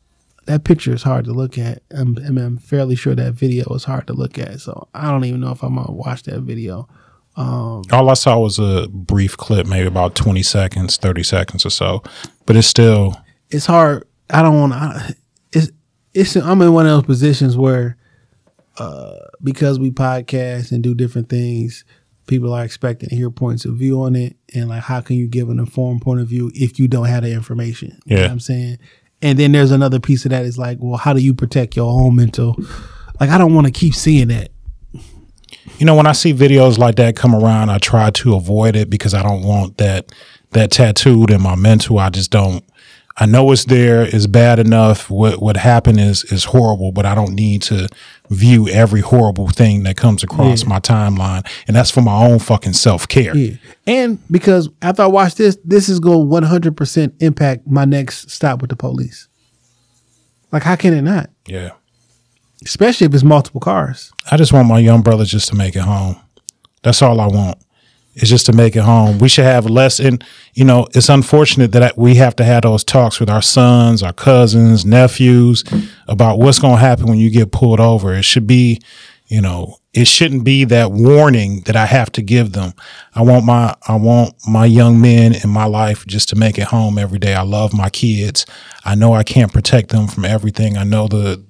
That 0.50 0.64
picture 0.64 0.92
is 0.96 1.04
hard 1.04 1.26
to 1.26 1.32
look 1.32 1.60
at. 1.60 1.84
I'm, 1.92 2.18
I'm 2.18 2.58
fairly 2.58 2.96
sure 2.96 3.14
that 3.14 3.34
video 3.36 3.72
is 3.76 3.84
hard 3.84 4.08
to 4.08 4.14
look 4.14 4.40
at. 4.40 4.60
So 4.62 4.88
I 4.96 5.12
don't 5.12 5.24
even 5.26 5.42
know 5.42 5.52
if 5.52 5.62
I'm 5.62 5.76
gonna 5.76 5.92
watch 5.92 6.24
that 6.24 6.40
video. 6.42 6.90
All 7.38 8.10
I 8.10 8.16
saw 8.16 8.40
was 8.40 8.58
a 8.58 8.88
brief 8.90 9.38
clip, 9.38 9.68
maybe 9.68 9.86
about 9.86 10.16
20 10.16 10.42
seconds, 10.42 10.98
30 10.98 11.22
seconds 11.22 11.68
or 11.68 11.70
so. 11.70 12.02
But 12.48 12.56
it's 12.56 12.66
still, 12.68 13.16
it's 13.52 13.68
hard. 13.68 14.08
I 14.32 14.42
don't 14.42 14.60
want 14.60 14.74
to. 14.74 15.16
It's 15.54 15.72
it's. 16.16 16.36
I'm 16.36 16.62
in 16.64 16.74
one 16.74 16.88
of 16.88 16.94
those 16.94 17.06
positions 17.06 17.56
where, 17.56 17.96
uh, 18.80 19.18
because 19.44 19.78
we 19.80 19.92
podcast 19.92 20.72
and 20.72 20.82
do 20.82 20.96
different 20.96 21.30
things, 21.30 21.86
people 22.26 22.54
are 22.54 22.64
expecting 22.66 23.10
to 23.10 23.16
hear 23.16 23.30
points 23.30 23.66
of 23.66 23.76
view 23.76 24.02
on 24.02 24.16
it, 24.16 24.36
and 24.56 24.68
like, 24.68 24.82
how 24.82 25.00
can 25.02 25.16
you 25.16 25.28
give 25.28 25.50
an 25.50 25.60
informed 25.60 26.02
point 26.02 26.22
of 26.22 26.28
view 26.28 26.52
if 26.56 26.80
you 26.80 26.88
don't 26.88 27.06
have 27.06 27.22
the 27.22 27.32
information? 27.32 28.00
You 28.06 28.16
know 28.16 28.22
Yeah. 28.22 28.28
what 28.28 28.32
I'm 28.32 28.40
saying. 28.40 28.80
And 29.22 29.38
then 29.38 29.52
there's 29.52 29.72
another 29.72 30.00
piece 30.00 30.26
of 30.26 30.32
that 30.32 30.46
is 30.46 30.58
like, 30.58 30.78
well, 30.80 30.98
how 30.98 31.14
do 31.14 31.22
you 31.22 31.34
protect 31.34 31.76
your 31.76 31.92
own 31.92 32.16
mental? 32.16 32.56
Like, 33.20 33.30
I 33.30 33.38
don't 33.38 33.54
want 33.54 33.68
to 33.68 33.74
keep 33.74 33.94
seeing 33.94 34.30
that. 34.30 34.50
you 35.78 35.86
know, 35.86 35.96
when 35.96 36.08
I 36.08 36.14
see 36.14 36.34
videos 36.34 36.78
like 36.78 36.96
that 36.96 37.16
come 37.16 37.36
around, 37.36 37.70
I 37.70 37.80
try 37.80 38.12
to 38.12 38.36
avoid 38.36 38.76
it 38.76 38.90
because 38.90 39.14
I 39.14 39.22
don't 39.24 39.44
want 39.44 39.78
that 39.78 40.12
that 40.52 40.72
tattooed 40.72 41.32
in 41.32 41.42
my 41.42 41.56
mental. 41.56 42.00
I 42.00 42.10
just 42.10 42.32
don't. 42.32 42.64
I 43.20 43.26
know 43.26 43.52
it's 43.52 43.66
there. 43.66 44.04
It's 44.04 44.28
bad 44.28 44.60
enough. 44.60 45.10
What 45.10 45.42
what 45.42 45.58
happened 45.58 46.00
is 46.00 46.24
is 46.26 46.46
horrible, 46.46 46.92
but 46.92 47.06
I 47.06 47.16
don't 47.16 47.34
need 47.34 47.62
to 47.64 47.88
view 48.30 48.70
every 48.70 49.02
horrible 49.02 49.50
thing 49.50 49.84
that 49.84 49.98
comes 49.98 50.24
across 50.24 50.66
my 50.66 50.80
timeline, 50.80 51.46
and 51.68 51.76
that's 51.76 51.92
for 51.92 52.02
my 52.02 52.26
own 52.26 52.40
fucking 52.40 52.74
self 52.74 53.08
care. 53.08 53.36
Yeah. 53.36 53.58
And 53.86 54.20
because 54.32 54.70
after 54.82 55.02
I 55.04 55.08
watch 55.08 55.36
this, 55.36 55.58
this 55.66 55.90
is 55.90 56.00
going 56.00 56.30
to 56.30 56.48
100% 56.48 57.14
impact 57.22 57.68
my 57.68 57.86
next 57.86 58.32
stop 58.32 58.62
with 58.62 58.70
the 58.70 58.76
police. 58.76 59.28
Like, 60.52 60.64
how 60.64 60.76
can 60.76 60.94
it 60.94 61.02
not? 61.02 61.30
yeah. 61.46 61.72
Especially 62.66 63.08
if 63.08 63.14
it's 63.14 63.24
multiple 63.24 63.62
cars. 63.62 64.12
I 64.30 64.36
just 64.36 64.52
want 64.52 64.68
my 64.68 64.80
young 64.80 65.02
brother 65.02 65.24
just 65.24 65.48
to 65.48 65.56
make 65.56 65.78
it 65.78 65.82
home. 65.84 66.20
That's 66.84 67.02
all 67.02 67.22
I 67.22 67.28
want. 67.28 67.58
Is 68.22 68.30
just 68.30 68.46
to 68.48 68.54
make 68.54 68.76
it 68.76 68.84
home. 68.84 69.20
We 69.20 69.30
should 69.30 69.46
have 69.46 69.66
less. 69.66 70.00
And 70.00 70.24
you 70.54 70.66
know, 70.66 70.88
it's 70.94 71.10
unfortunate 71.10 71.72
that 71.72 71.98
we 71.98 72.16
have 72.16 72.36
to 72.38 72.44
have 72.44 72.64
those 72.64 72.84
talks 72.84 73.20
with 73.20 73.30
our 73.30 73.42
sons, 73.42 74.04
our 74.04 74.14
cousins, 74.14 74.86
nephews 74.86 75.64
about 76.08 76.40
what's 76.40 76.60
going 76.60 76.76
to 76.76 76.82
happen 76.82 77.08
when 77.08 77.18
you 77.18 77.30
get 77.30 77.52
pulled 77.52 77.80
over. 77.80 78.14
It 78.14 78.26
should 78.26 78.48
be, 78.48 78.82
you 79.28 79.42
know, 79.42 79.78
it 79.94 80.06
shouldn't 80.06 80.44
be 80.44 80.66
that 80.66 80.92
warning 80.92 81.62
that 81.62 81.76
I 81.76 81.86
have 81.86 82.12
to 82.14 82.22
give 82.22 82.52
them. 82.52 82.74
I 83.16 83.22
want 83.22 83.46
my 83.46 83.76
I 83.88 83.96
want 83.96 84.36
my 84.48 84.66
young 84.66 85.02
men 85.02 85.34
in 85.34 85.50
my 85.50 85.66
life 85.66 86.06
just 86.06 86.30
to 86.30 86.36
make 86.36 86.58
it 86.58 86.66
home 86.66 86.98
every 86.98 87.20
day. 87.20 87.34
I 87.34 87.42
love 87.42 87.74
my 87.74 87.90
kids. 87.90 88.46
I 88.86 88.96
know 88.96 89.14
I 89.14 89.24
can't 89.24 89.52
protect 89.52 89.90
them 89.90 90.08
from 90.08 90.26
everything. 90.26 90.78
I 90.78 90.84
know 90.84 91.08
the 91.08 91.44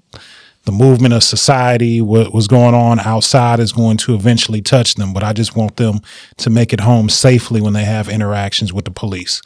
the 0.70 0.76
movement 0.76 1.16
of 1.16 1.24
society, 1.24 2.00
what 2.00 2.32
was 2.32 2.48
going 2.48 2.76
on 2.76 3.00
outside 3.00 3.60
is 3.60 3.72
going 3.72 3.98
to 3.98 4.14
eventually 4.14 4.62
touch 4.62 4.94
them. 4.94 5.14
But 5.14 5.24
I 5.24 5.34
just 5.34 5.56
want 5.56 5.78
them 5.78 6.00
to 6.38 6.52
make 6.52 6.74
it 6.74 6.82
home 6.82 7.10
safely 7.10 7.60
when 7.60 7.74
they 7.74 7.86
have 7.86 8.08
interactions 8.08 8.72
with 8.72 8.86
the 8.86 8.92
police. 8.92 9.42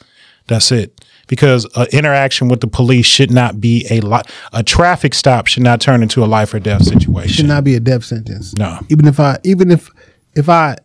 That's 0.48 0.70
it. 0.70 1.02
Because 1.26 1.64
an 1.76 1.86
interaction 1.92 2.48
with 2.48 2.60
the 2.60 2.66
police 2.66 3.06
should 3.06 3.30
not 3.30 3.58
be 3.58 3.86
a 3.90 4.02
li- 4.02 4.20
a 4.52 4.62
traffic 4.62 5.14
stop 5.14 5.46
should 5.46 5.62
not 5.62 5.80
turn 5.80 6.02
into 6.02 6.22
a 6.22 6.26
life 6.26 6.52
or 6.52 6.58
death 6.58 6.84
situation. 6.84 7.32
Should 7.32 7.46
not 7.46 7.64
be 7.64 7.74
a 7.74 7.80
death 7.80 8.04
sentence. 8.04 8.52
No. 8.58 8.78
Even 8.90 9.06
if 9.06 9.18
I, 9.18 9.38
even 9.44 9.70
if, 9.70 9.88
if 10.34 10.50
I, 10.50 10.76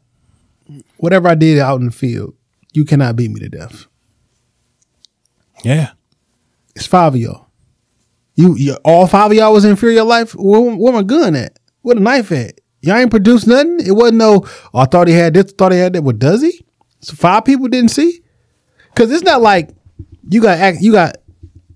whatever 0.96 1.28
I 1.28 1.36
did 1.36 1.60
out 1.60 1.82
in 1.82 1.86
the 1.88 1.92
field, 1.92 2.34
you 2.72 2.86
cannot 2.86 3.18
beat 3.18 3.32
me 3.32 3.42
to 3.42 3.50
death. 3.50 3.88
yeah. 5.66 5.92
It's 6.78 6.88
five 6.88 7.14
of 7.14 7.20
y'all. 7.20 7.49
You, 8.40 8.56
you 8.56 8.78
all 8.86 9.06
five 9.06 9.32
of 9.32 9.38
y'all 9.38 9.52
was 9.52 9.66
in 9.66 9.76
fear 9.76 9.90
of 9.90 9.96
your 9.96 10.06
life. 10.06 10.34
Where, 10.34 10.62
where 10.62 10.94
my 10.94 11.04
gun 11.04 11.36
at? 11.36 11.60
Where 11.82 11.96
the 11.96 12.00
knife 12.00 12.32
at? 12.32 12.62
Y'all 12.80 12.96
ain't 12.96 13.12
produced 13.12 13.48
nothing. 13.48 13.82
It 13.86 13.92
wasn't 13.92 14.20
no. 14.20 14.46
Oh, 14.74 14.80
I 14.80 14.86
thought 14.86 15.10
he 15.10 15.14
had 15.14 15.34
this. 15.34 15.52
Thought 15.52 15.74
he 15.74 15.78
had 15.78 15.92
that. 15.92 16.04
What 16.04 16.20
does 16.20 16.42
he? 16.42 16.64
So 17.02 17.18
five 17.18 17.44
people 17.44 17.68
didn't 17.68 17.92
see. 17.92 18.22
Because 18.96 19.12
it's 19.12 19.26
not 19.26 19.42
like 19.42 19.72
you 20.30 20.42
got 20.42 20.58
act. 20.58 20.78
You 20.80 20.94
got, 20.94 21.18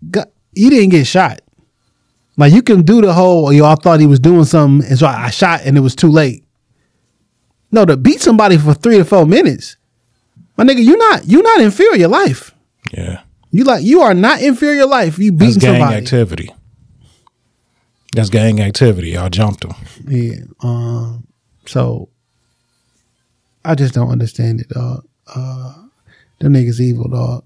got. 0.10 0.30
He 0.56 0.70
didn't 0.70 0.92
get 0.92 1.06
shot. 1.06 1.42
Like 2.38 2.54
you 2.54 2.62
can 2.62 2.84
do 2.84 3.02
the 3.02 3.12
whole. 3.12 3.48
Oh, 3.48 3.50
yo, 3.50 3.66
I 3.66 3.76
thought 3.76 4.00
he 4.00 4.08
was 4.08 4.22
doing 4.22 4.46
something, 4.46 4.88
and 4.88 4.98
so 4.98 5.06
I, 5.06 5.26
I 5.26 5.30
shot, 5.32 5.64
and 5.66 5.76
it 5.76 5.82
was 5.82 5.96
too 5.96 6.08
late. 6.10 6.46
No, 7.74 7.84
to 7.84 7.98
beat 7.98 8.22
somebody 8.22 8.58
for 8.58 8.74
three 8.74 9.00
to 9.00 9.04
four 9.04 9.26
minutes, 9.26 9.76
my 10.56 10.64
nigga, 10.64 10.82
you 10.82 10.96
not 10.96 11.28
you 11.28 11.42
not 11.42 11.60
in 11.60 11.72
fear 11.72 11.92
of 11.92 12.00
your 12.00 12.08
life. 12.08 12.56
Yeah. 12.94 13.23
You 13.54 13.66
like 13.66 13.84
you 13.84 14.02
are 14.02 14.16
not 14.16 14.42
inferior 14.42 14.56
fear 14.56 14.72
of 14.72 14.78
your 14.78 14.88
life. 14.88 15.20
You 15.20 15.32
That's 15.32 15.54
beating 15.54 15.70
gang 15.70 15.80
somebody. 15.80 15.96
activity. 15.98 16.56
That's 18.16 18.32
gang 18.32 18.60
activity. 18.60 19.12
Y'all 19.12 19.30
jumped 19.30 19.64
him. 19.64 19.74
Yeah. 20.08 20.38
Um. 20.62 21.28
So 21.68 22.10
I 23.64 23.76
just 23.76 23.94
don't 23.94 24.10
understand 24.10 24.62
it, 24.62 24.70
dog. 24.70 25.06
Uh, 25.28 25.72
them 26.40 26.54
niggas 26.54 26.80
evil, 26.80 27.08
dog. 27.08 27.46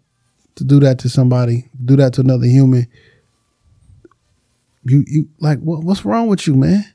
To 0.55 0.63
do 0.63 0.79
that 0.79 0.97
to 0.99 1.09
somebody, 1.09 1.69
do 1.83 1.97
that 1.97 2.13
to 2.13 2.21
another 2.21 2.47
human. 2.47 2.87
You 4.85 5.03
you 5.05 5.27
like 5.39 5.59
what? 5.59 5.83
What's 5.83 6.05
wrong 6.05 6.27
with 6.27 6.47
you, 6.47 6.55
man? 6.55 6.85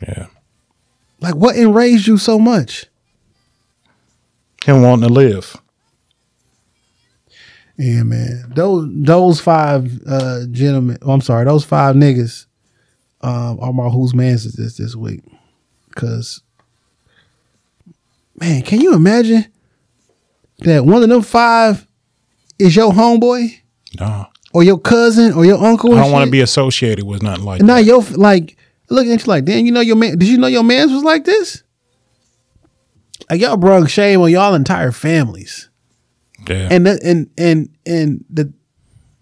Yeah. 0.00 0.28
Like 1.20 1.34
what 1.34 1.56
enraged 1.56 2.06
you 2.06 2.16
so 2.16 2.38
much? 2.38 2.86
Him 4.64 4.80
wanting 4.80 5.06
to 5.06 5.12
live. 5.12 5.54
Yeah, 7.78 8.02
man. 8.02 8.52
Those 8.54 8.88
those 8.92 9.40
five 9.40 9.90
uh 10.06 10.46
gentlemen. 10.50 10.98
oh, 11.02 11.12
I'm 11.12 11.20
sorry, 11.20 11.44
those 11.44 11.64
five 11.64 11.96
niggas 11.96 12.46
um 13.22 13.58
are 13.60 13.72
my 13.72 13.88
whose 13.88 14.14
man's 14.14 14.44
is 14.44 14.54
this 14.54 14.76
this 14.76 14.94
week. 14.94 15.22
Cause 15.94 16.42
man, 18.38 18.62
can 18.62 18.80
you 18.80 18.94
imagine 18.94 19.46
that 20.60 20.84
one 20.84 21.02
of 21.02 21.08
them 21.08 21.22
five 21.22 21.86
is 22.58 22.74
your 22.76 22.92
homeboy 22.92 23.58
No. 23.98 24.26
or 24.52 24.62
your 24.62 24.78
cousin 24.78 25.32
or 25.32 25.44
your 25.44 25.62
uncle? 25.62 25.94
I 25.94 26.02
don't 26.02 26.12
want 26.12 26.24
to 26.26 26.30
be 26.30 26.40
associated 26.40 27.04
with 27.04 27.22
nothing 27.22 27.44
like 27.44 27.62
now 27.62 27.76
that. 27.76 27.84
your 27.84 28.02
like 28.02 28.56
looking 28.90 29.12
at 29.12 29.20
you 29.20 29.26
like, 29.26 29.44
damn, 29.44 29.64
you 29.66 29.72
know 29.72 29.80
your 29.80 29.96
man. 29.96 30.18
Did 30.18 30.28
you 30.28 30.36
know 30.38 30.46
your 30.46 30.62
man's 30.64 30.92
was 30.92 31.04
like 31.04 31.24
this? 31.24 31.62
Like 33.30 33.40
y'all 33.40 33.56
brought 33.56 33.88
shame 33.90 34.20
on 34.20 34.30
y'all 34.30 34.54
entire 34.54 34.92
families. 34.92 35.68
Yeah. 36.48 36.68
and 36.70 36.86
the, 36.86 37.00
and 37.04 37.30
and 37.38 37.68
and 37.86 38.24
the 38.30 38.52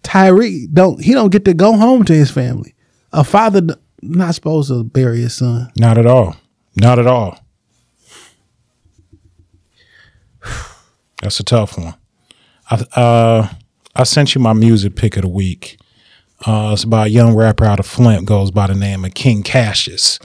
Tyree 0.02 0.66
don't 0.72 1.02
he 1.02 1.12
don't 1.12 1.30
get 1.30 1.44
to 1.44 1.54
go 1.54 1.76
home 1.76 2.04
to 2.04 2.12
his 2.14 2.30
family. 2.30 2.74
A 3.12 3.24
father 3.24 3.62
not 4.02 4.34
supposed 4.34 4.68
to 4.68 4.84
bury 4.84 5.20
his 5.20 5.34
son. 5.34 5.70
Not 5.76 5.98
at 5.98 6.06
all. 6.06 6.36
Not 6.76 6.98
at 6.98 7.06
all. 7.06 7.38
That's 11.22 11.38
a 11.40 11.44
tough 11.44 11.76
one. 11.76 11.94
I 12.70 12.74
uh 12.98 13.48
I 13.94 14.04
sent 14.04 14.34
you 14.34 14.40
my 14.40 14.52
music 14.52 14.96
pick 14.96 15.16
of 15.16 15.22
the 15.22 15.28
week. 15.28 15.78
Uh, 16.46 16.70
it's 16.72 16.86
by 16.86 17.04
a 17.04 17.08
young 17.08 17.34
rapper 17.34 17.66
out 17.66 17.78
of 17.80 17.86
Flint, 17.86 18.24
goes 18.24 18.50
by 18.50 18.66
the 18.66 18.74
name 18.74 19.04
of 19.04 19.12
King 19.12 19.42
Cassius. 19.42 20.18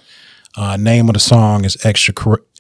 Uh, 0.58 0.78
name 0.78 1.10
of 1.10 1.14
the 1.14 1.20
song 1.20 1.66
is 1.66 1.78
Extra 1.86 2.14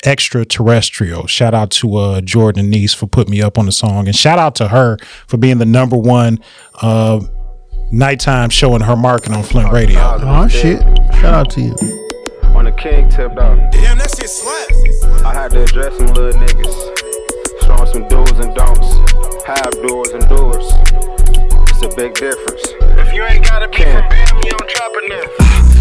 Extraterrestrial. 0.04 1.28
Shout 1.28 1.54
out 1.54 1.72
to 1.72 1.96
uh, 1.96 2.22
Jordan 2.22 2.70
Niece 2.70 2.94
for 2.94 3.08
putting 3.08 3.32
me 3.32 3.42
up 3.42 3.58
on 3.58 3.66
the 3.66 3.72
song, 3.72 4.08
and 4.08 4.16
shout 4.16 4.38
out 4.38 4.56
to 4.56 4.68
her 4.68 4.98
for 5.28 5.38
being 5.38 5.58
the 5.60 5.66
number 5.66 5.98
one 5.98 6.40
uh, 6.82 7.22
nighttime 7.92 8.50
show 8.50 8.76
in 8.76 8.82
her 8.82 8.96
market 8.96 9.32
on 9.32 9.44
Flint 9.44 9.72
Radio. 9.72 10.00
Oh 10.00 10.48
shit! 10.48 10.82
Shout 11.16 11.34
out 11.34 11.50
to 11.52 11.62
you. 11.62 11.76
On 12.56 12.66
the 12.66 12.72
king 12.74 13.10
tip 13.10 13.34
though. 13.36 13.56
Damn, 13.72 13.98
that 13.98 14.14
shit 14.16 14.30
slaps. 14.30 15.24
I 15.24 15.34
had 15.34 15.52
to 15.52 15.64
address 15.64 15.98
some 15.98 16.08
little 16.08 16.40
niggas. 16.40 16.96
Showing 17.66 17.88
some 17.94 18.08
do's 18.10 18.32
and 18.46 18.54
don'ts. 18.56 18.96
Have 19.48 19.74
doors 19.88 20.10
and 20.10 20.28
doors. 20.28 20.68
It's 21.70 21.82
a 21.84 21.90
big 21.96 22.14
difference. 22.14 22.62
If 23.00 23.14
you 23.14 23.24
ain't 23.24 23.44
gotta 23.44 23.68
be 23.70 23.78
Ken. 23.78 24.02
from 24.02 24.10
Bam, 24.10 24.38
you 24.38 24.52
don't 24.52 24.70
drop 24.70 24.92
enough. 25.04 25.32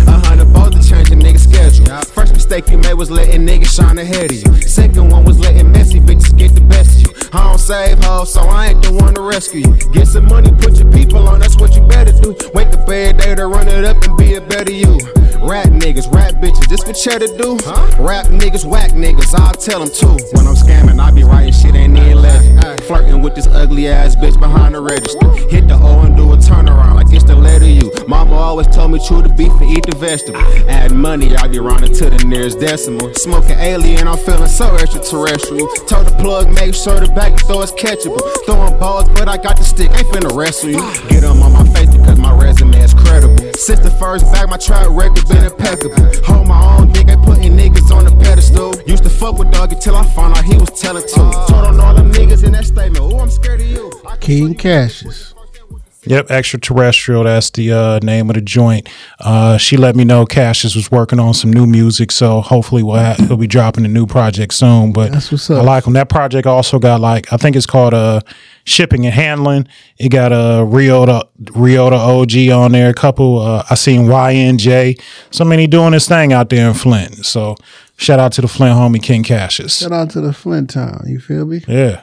A 0.08 0.28
hundred 0.28 0.52
balls 0.52 0.74
to 0.74 0.82
change 0.88 1.10
a 1.10 1.16
nigga 1.16 1.33
schedule. 1.44 1.86
First 2.12 2.34
mistake 2.34 2.70
you 2.70 2.78
made 2.78 2.94
was 2.94 3.10
letting 3.10 3.46
niggas 3.46 3.74
shine 3.74 3.98
ahead 3.98 4.30
of 4.30 4.36
you. 4.36 4.62
Second 4.62 5.10
one 5.10 5.24
was 5.24 5.38
letting 5.38 5.70
messy 5.70 6.00
bitches 6.00 6.36
get 6.36 6.54
the 6.54 6.62
best 6.62 6.96
of 6.96 7.02
you. 7.02 7.28
I 7.32 7.48
don't 7.48 7.58
save 7.58 7.98
hoes, 8.04 8.32
so 8.32 8.40
I 8.40 8.68
ain't 8.68 8.82
the 8.82 8.92
one 8.92 9.14
to 9.14 9.22
rescue 9.22 9.60
you. 9.60 9.74
Get 9.92 10.08
some 10.08 10.26
money, 10.26 10.50
put 10.50 10.78
your 10.78 10.90
people 10.92 11.28
on, 11.28 11.40
that's 11.40 11.56
what 11.58 11.74
you 11.76 11.82
better 11.86 12.12
do. 12.12 12.36
Wake 12.54 12.68
up 12.68 12.88
every 12.88 13.12
day 13.18 13.34
to 13.34 13.46
run 13.46 13.68
it 13.68 13.84
up 13.84 14.02
and 14.02 14.16
be 14.16 14.34
a 14.34 14.40
better 14.40 14.72
you. 14.72 14.98
Rap 15.44 15.68
niggas, 15.68 16.10
rap 16.10 16.34
bitches, 16.40 16.68
this 16.68 16.84
what 16.86 16.96
cheddar 16.96 17.26
do? 17.36 17.56
Rap 18.00 18.26
niggas, 18.26 18.64
whack 18.64 18.92
niggas, 18.92 19.34
I'll 19.34 19.52
tell 19.52 19.80
them 19.80 19.90
too. 19.90 20.16
When 20.32 20.46
I'm 20.46 20.54
scamming, 20.54 20.98
I 20.98 21.10
be 21.10 21.24
writing 21.24 21.52
shit 21.52 21.74
ain't 21.74 21.98
even 21.98 22.22
legend. 22.22 22.82
Flirting 22.84 23.20
with 23.20 23.34
this 23.34 23.46
ugly 23.48 23.88
ass 23.88 24.16
bitch 24.16 24.38
behind 24.38 24.74
the 24.74 24.80
register. 24.80 25.28
Hit 25.48 25.68
the 25.68 25.74
O 25.74 26.00
and 26.00 26.16
do 26.16 26.32
a 26.32 26.36
turnaround 26.36 26.93
like 27.04 27.14
it's 27.14 27.24
the 27.24 27.34
letter 27.34 27.66
U. 27.66 27.92
Mama 28.06 28.34
always 28.34 28.66
told 28.68 28.92
me 28.92 28.98
chew 28.98 29.22
the 29.22 29.28
beef 29.28 29.52
and 29.60 29.70
eat 29.70 29.84
the 29.86 29.96
vegetable. 29.96 30.40
Add 30.68 30.92
money, 30.92 31.34
I 31.36 31.48
be 31.48 31.58
rounding 31.58 31.92
to 31.94 32.10
the 32.10 32.24
nearest 32.24 32.60
decimal. 32.60 33.14
Smoking 33.14 33.58
alien, 33.58 34.08
I'm 34.08 34.18
feeling 34.18 34.48
so 34.48 34.74
extraterrestrial. 34.76 35.68
Told 35.86 36.06
the 36.06 36.16
plug, 36.20 36.52
make 36.54 36.74
sure 36.74 37.00
the 37.00 37.12
back 37.14 37.36
door 37.46 37.64
is 37.64 37.72
catchable. 37.72 38.20
Throwing 38.46 38.78
balls, 38.78 39.08
but 39.10 39.28
I 39.28 39.36
got 39.36 39.58
the 39.58 39.64
stick, 39.64 39.90
ain't 39.90 40.06
finna 40.08 40.34
wrestle 40.36 40.70
you. 40.70 40.82
Get 41.08 41.22
them 41.22 41.42
on 41.42 41.52
my 41.52 41.64
face 41.74 41.90
because 41.90 42.18
my 42.18 42.32
resume 42.36 42.76
is 42.78 42.94
credible. 42.94 43.52
Since 43.54 43.80
the 43.80 43.90
first 43.90 44.24
bag, 44.32 44.48
my 44.48 44.56
track 44.56 44.88
record 44.90 45.28
been 45.28 45.44
impeccable. 45.44 46.04
Hold 46.24 46.48
my 46.48 46.78
own 46.78 46.94
ain't 46.96 47.22
putting 47.22 47.56
niggas 47.56 47.90
on 47.94 48.04
the 48.04 48.10
pedestal. 48.24 48.74
Used 48.86 49.04
to 49.04 49.10
fuck 49.10 49.38
with 49.38 49.50
dog 49.50 49.72
until 49.72 49.96
I 49.96 50.04
found 50.14 50.36
out 50.36 50.44
he 50.44 50.56
was 50.56 50.70
telling 50.70 51.02
too. 51.02 51.30
Told 51.48 51.64
on 51.64 51.80
all 51.80 51.94
them 51.94 52.12
niggas 52.12 52.44
in 52.44 52.52
that 52.52 52.64
statement, 52.64 53.04
ooh, 53.04 53.18
I'm 53.18 53.30
scared 53.30 53.60
of 53.60 53.66
you. 53.66 53.92
King 54.20 54.54
Cassius. 54.54 55.33
Yep, 56.06 56.30
extraterrestrial. 56.30 57.24
That's 57.24 57.50
the 57.50 57.72
uh, 57.72 57.98
name 58.02 58.28
of 58.30 58.34
the 58.34 58.40
joint. 58.40 58.88
Uh, 59.20 59.56
she 59.56 59.76
let 59.76 59.96
me 59.96 60.04
know 60.04 60.24
Cassius 60.26 60.74
was 60.74 60.90
working 60.90 61.18
on 61.18 61.34
some 61.34 61.52
new 61.52 61.66
music, 61.66 62.12
so 62.12 62.40
hopefully 62.40 62.82
we'll 62.82 62.96
ha- 62.98 63.16
he'll 63.18 63.36
be 63.36 63.46
dropping 63.46 63.84
a 63.84 63.88
new 63.88 64.06
project 64.06 64.54
soon. 64.54 64.92
But 64.92 65.12
That's 65.12 65.32
what's 65.32 65.50
I 65.50 65.56
up. 65.56 65.64
like 65.66 65.86
him. 65.86 65.92
That 65.94 66.08
project 66.08 66.46
also 66.46 66.78
got 66.78 67.00
like 67.00 67.32
I 67.32 67.36
think 67.36 67.56
it's 67.56 67.66
called 67.66 67.94
uh, 67.94 68.20
shipping 68.64 69.04
and 69.06 69.14
handling. 69.14 69.66
It 69.98 70.08
got 70.10 70.32
a 70.32 70.64
Riota 70.66 71.28
Riota 71.42 71.96
OG 71.96 72.50
on 72.56 72.72
there. 72.72 72.90
A 72.90 72.94
couple. 72.94 73.38
Uh, 73.40 73.64
I 73.70 73.74
seen 73.74 74.02
YNJ. 74.06 75.00
So 75.30 75.44
many 75.44 75.66
doing 75.66 75.92
his 75.92 76.06
thing 76.08 76.32
out 76.32 76.50
there 76.50 76.68
in 76.68 76.74
Flint. 76.74 77.24
So 77.24 77.56
shout 77.96 78.18
out 78.20 78.32
to 78.32 78.40
the 78.40 78.48
Flint 78.48 78.76
homie 78.76 79.02
King 79.02 79.22
Cassius. 79.22 79.78
Shout 79.78 79.92
out 79.92 80.10
to 80.10 80.20
the 80.20 80.32
Flint 80.32 80.70
town. 80.70 81.04
You 81.06 81.18
feel 81.20 81.46
me? 81.46 81.62
Yeah, 81.68 82.02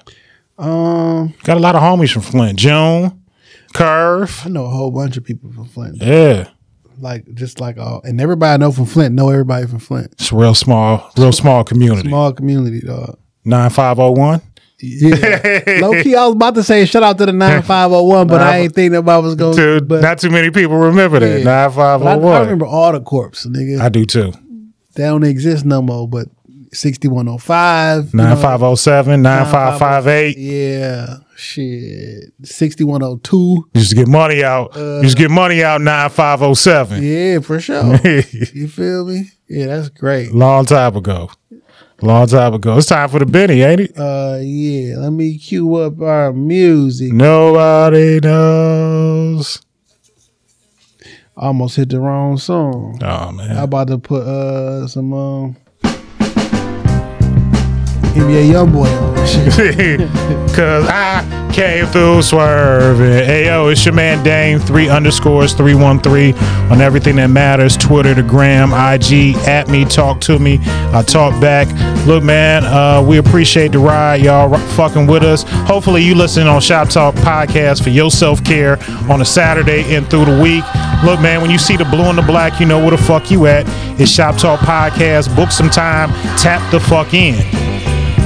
Um, 0.57 1.33
got 1.43 1.57
a 1.57 1.59
lot 1.59 1.75
of 1.75 1.81
homies 1.81 2.11
from 2.11 2.21
Flint. 2.21 2.57
June, 2.59 3.20
Curve. 3.73 4.41
I 4.45 4.49
know 4.49 4.65
a 4.65 4.69
whole 4.69 4.91
bunch 4.91 5.17
of 5.17 5.23
people 5.23 5.51
from 5.51 5.65
Flint. 5.65 5.97
Yeah. 5.97 6.49
Like 6.99 7.33
just 7.33 7.59
like 7.59 7.77
all, 7.77 8.01
and 8.03 8.21
everybody 8.21 8.53
I 8.53 8.57
know 8.57 8.71
from 8.71 8.85
Flint 8.85 9.15
know 9.15 9.29
everybody 9.29 9.65
from 9.65 9.79
Flint. 9.79 10.11
It's 10.13 10.31
a 10.31 10.35
real 10.35 10.53
small, 10.53 11.11
real 11.17 11.31
small 11.31 11.63
community. 11.63 12.09
Small 12.09 12.31
community, 12.31 12.81
dog. 12.81 13.17
Nine 13.43 13.69
five 13.71 13.97
zero 13.97 14.11
one. 14.11 14.41
Yeah. 14.79 15.63
Low 15.81 16.01
key, 16.01 16.15
I 16.15 16.25
was 16.25 16.35
about 16.35 16.55
to 16.55 16.63
say 16.63 16.85
shout 16.85 17.03
out 17.03 17.17
to 17.19 17.25
the 17.25 17.33
nine 17.33 17.61
five 17.63 17.89
zero 17.91 18.03
one, 18.03 18.27
but 18.27 18.41
I 18.41 18.59
ain't 18.59 18.75
think 18.75 18.91
nobody 18.91 19.23
was 19.23 19.35
going. 19.35 19.87
But, 19.87 20.01
not 20.01 20.19
too 20.19 20.29
many 20.29 20.51
people 20.51 20.77
remember 20.77 21.19
that. 21.19 21.39
Yeah. 21.39 21.43
Nine 21.43 21.79
I, 21.79 22.11
I 22.11 22.15
oh 22.15 22.41
remember 22.41 22.65
all 22.65 22.91
the 22.91 23.01
corps, 23.01 23.31
nigga. 23.45 23.79
I 23.79 23.89
do 23.89 24.05
too. 24.05 24.33
they 24.95 25.03
don't 25.03 25.23
exist 25.23 25.65
no 25.65 25.81
more. 25.81 26.07
But 26.07 26.27
sixty 26.73 27.07
one 27.07 27.27
oh 27.27 27.37
five, 27.37 28.13
Nine 28.13 28.37
five 28.37 28.59
zero 28.59 28.75
seven. 28.75 29.21
Nine 29.21 29.45
five 29.45 29.77
five 29.79 30.07
eight. 30.07 30.37
Yeah, 30.37 31.17
shit. 31.35 32.33
Sixty 32.43 32.83
one 32.83 33.03
oh 33.03 33.17
two. 33.17 33.69
Used 33.73 33.89
to 33.91 33.95
get 33.95 34.07
money 34.07 34.43
out. 34.43 34.75
Used 34.75 35.17
to 35.17 35.23
get 35.23 35.31
money 35.31 35.63
out. 35.63 35.81
Nine 35.81 36.09
five 36.09 36.39
zero 36.39 36.53
seven. 36.53 37.03
Yeah, 37.03 37.39
for 37.39 37.59
sure. 37.59 37.95
you 38.05 38.67
feel 38.67 39.05
me? 39.05 39.31
Yeah, 39.47 39.67
that's 39.67 39.89
great. 39.89 40.31
Long 40.33 40.65
time 40.65 40.95
ago. 40.95 41.29
Long 42.01 42.25
time 42.25 42.55
ago. 42.55 42.77
It's 42.77 42.87
time 42.87 43.09
for 43.09 43.19
the 43.19 43.27
Benny, 43.27 43.61
ain't 43.61 43.81
it? 43.81 43.91
Uh, 43.95 44.39
yeah. 44.41 44.97
Let 44.97 45.11
me 45.11 45.37
cue 45.37 45.75
up 45.75 46.01
our 46.01 46.33
music. 46.33 47.13
Nobody 47.13 48.19
knows. 48.19 49.61
Almost 51.37 51.75
hit 51.75 51.89
the 51.89 51.99
wrong 51.99 52.37
song. 52.37 52.99
Oh 53.03 53.31
man. 53.31 53.55
I'm 53.57 53.63
about 53.63 53.87
to 53.87 53.97
put 53.97 54.23
uh 54.23 54.87
some 54.87 55.13
um 55.13 55.57
NBA 58.11 58.51
YoungBoy 58.51 59.01
on 59.01 59.15
this 59.15 59.55
shit. 59.55 59.99
Cause 60.55 60.85
I 60.87 61.51
came 61.53 61.85
through 61.87 62.21
swerving. 62.21 63.05
Hey 63.25 63.45
yo, 63.45 63.69
it's 63.69 63.85
your 63.85 63.93
man 63.93 64.23
Dame, 64.23 64.59
three 64.59 64.89
underscores, 64.89 65.53
313 65.53 66.35
on 66.71 66.81
everything 66.81 67.15
that 67.17 67.27
matters. 67.27 67.77
Twitter, 67.77 68.13
the 68.13 68.23
gram, 68.23 68.73
IG, 68.73 69.35
at 69.47 69.69
me, 69.69 69.85
talk 69.85 70.19
to 70.21 70.39
me. 70.39 70.59
I 70.93 71.03
talk 71.03 71.39
back. 71.41 71.67
Look, 72.05 72.23
man, 72.23 72.65
uh, 72.65 73.01
we 73.01 73.17
appreciate 73.17 73.71
the 73.71 73.79
ride. 73.79 74.21
Y'all 74.21 74.57
fucking 74.75 75.07
with 75.07 75.23
us. 75.23 75.43
Hopefully 75.47 76.03
you 76.03 76.15
listen 76.15 76.47
on 76.47 76.59
Shop 76.59 76.89
Talk 76.89 77.15
Podcast 77.15 77.83
for 77.83 77.91
your 77.91 78.11
self-care 78.11 78.77
on 79.09 79.21
a 79.21 79.25
Saturday 79.25 79.83
and 79.95 80.09
through 80.09 80.25
the 80.25 80.41
week. 80.41 80.63
Look, 81.05 81.21
man, 81.21 81.41
when 81.41 81.51
you 81.51 81.57
see 81.57 81.77
the 81.77 81.85
blue 81.85 82.05
and 82.05 82.17
the 82.17 82.23
black, 82.23 82.59
you 82.59 82.65
know 82.65 82.79
where 82.79 82.91
the 82.91 82.97
fuck 82.97 83.31
you 83.31 83.45
at. 83.45 83.65
It's 83.99 84.11
Shop 84.11 84.37
Talk 84.37 84.59
Podcast. 84.61 85.33
Book 85.35 85.51
some 85.51 85.69
time. 85.69 86.09
Tap 86.37 86.69
the 86.71 86.79
fuck 86.79 87.13
in. 87.13 87.70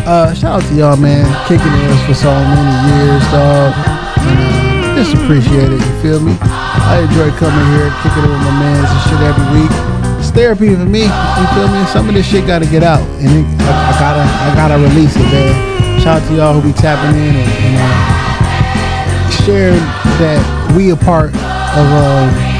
Uh, 0.05 0.33
shout 0.37 0.61
out 0.61 0.69
to 0.69 0.75
y'all, 0.77 0.95
man. 0.95 1.25
Kicking 1.49 1.65
ass 1.65 2.05
for 2.05 2.13
so 2.13 2.29
many 2.29 2.73
years, 2.93 3.25
dog. 3.33 3.73
And 4.21 4.37
uh, 4.37 5.01
just 5.01 5.17
appreciate 5.17 5.73
it. 5.73 5.81
You 5.81 5.93
feel 5.97 6.19
me? 6.21 6.37
I 6.41 7.01
enjoy 7.01 7.33
coming 7.41 7.65
here, 7.73 7.89
kicking 8.05 8.21
it 8.21 8.29
with 8.29 8.45
my 8.45 8.53
mans 8.61 8.85
and 8.85 9.01
shit 9.09 9.21
every 9.25 9.47
week. 9.57 9.73
It's 10.21 10.29
therapy 10.29 10.69
for 10.77 10.85
me. 10.85 11.09
You 11.09 11.45
feel 11.57 11.69
me? 11.73 11.81
Some 11.89 12.07
of 12.07 12.13
this 12.13 12.29
shit 12.29 12.45
got 12.45 12.59
to 12.61 12.69
get 12.69 12.83
out, 12.83 13.01
and 13.17 13.33
it, 13.33 13.45
I, 13.65 13.73
I 13.73 13.93
gotta, 13.97 14.21
I 14.21 14.47
gotta 14.53 14.77
release 14.77 15.15
it, 15.17 15.25
man. 15.33 15.99
Shout 15.99 16.21
out 16.21 16.27
to 16.29 16.35
y'all 16.35 16.53
who 16.53 16.61
be 16.61 16.73
tapping 16.77 17.17
in 17.17 17.33
and, 17.41 17.49
and 17.65 17.75
uh, 17.81 19.29
sharing 19.41 19.81
that 20.21 20.37
we 20.77 20.91
a 20.91 20.95
part 20.95 21.33
of. 21.33 21.85
Uh, 21.97 22.51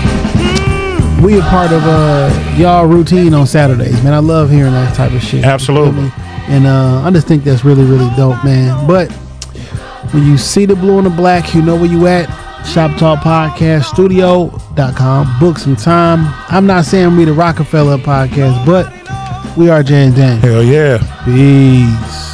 we 1.23 1.39
a 1.39 1.41
part 1.43 1.71
of 1.71 1.81
uh 1.85 2.29
y'all 2.57 2.85
routine 2.85 3.33
on 3.33 3.47
Saturdays, 3.47 4.03
man. 4.03 4.13
I 4.13 4.19
love 4.19 4.51
hearing 4.51 4.73
that 4.73 4.93
type 4.95 5.13
of 5.13 5.21
shit. 5.23 5.39
You 5.39 5.45
Absolutely. 5.45 6.03
me? 6.03 6.11
And 6.47 6.65
uh 6.65 7.01
I 7.03 7.11
just 7.11 7.27
think 7.27 7.43
that's 7.43 7.63
really, 7.65 7.83
really 7.83 8.09
dope, 8.15 8.43
man. 8.43 8.87
But 8.87 9.11
when 10.13 10.25
you 10.25 10.37
see 10.37 10.65
the 10.65 10.75
blue 10.75 10.97
and 10.97 11.05
the 11.05 11.11
black, 11.11 11.53
you 11.53 11.61
know 11.61 11.75
where 11.75 11.89
you 11.89 12.07
at. 12.07 12.25
Shop 12.65 12.97
Talk 12.97 13.19
Podcast 13.19 13.85
Studio.com. 13.85 15.39
Book 15.39 15.59
some 15.59 15.75
time. 15.75 16.25
I'm 16.49 16.65
not 16.65 16.85
saying 16.85 17.15
we 17.15 17.25
the 17.25 17.33
Rockefeller 17.33 17.97
podcast, 17.97 18.65
but 18.65 18.91
we 19.55 19.69
are 19.69 19.83
Jan 19.83 20.13
Dan. 20.13 20.39
Hell 20.39 20.63
yeah. 20.63 20.97
Peace. 21.25 22.24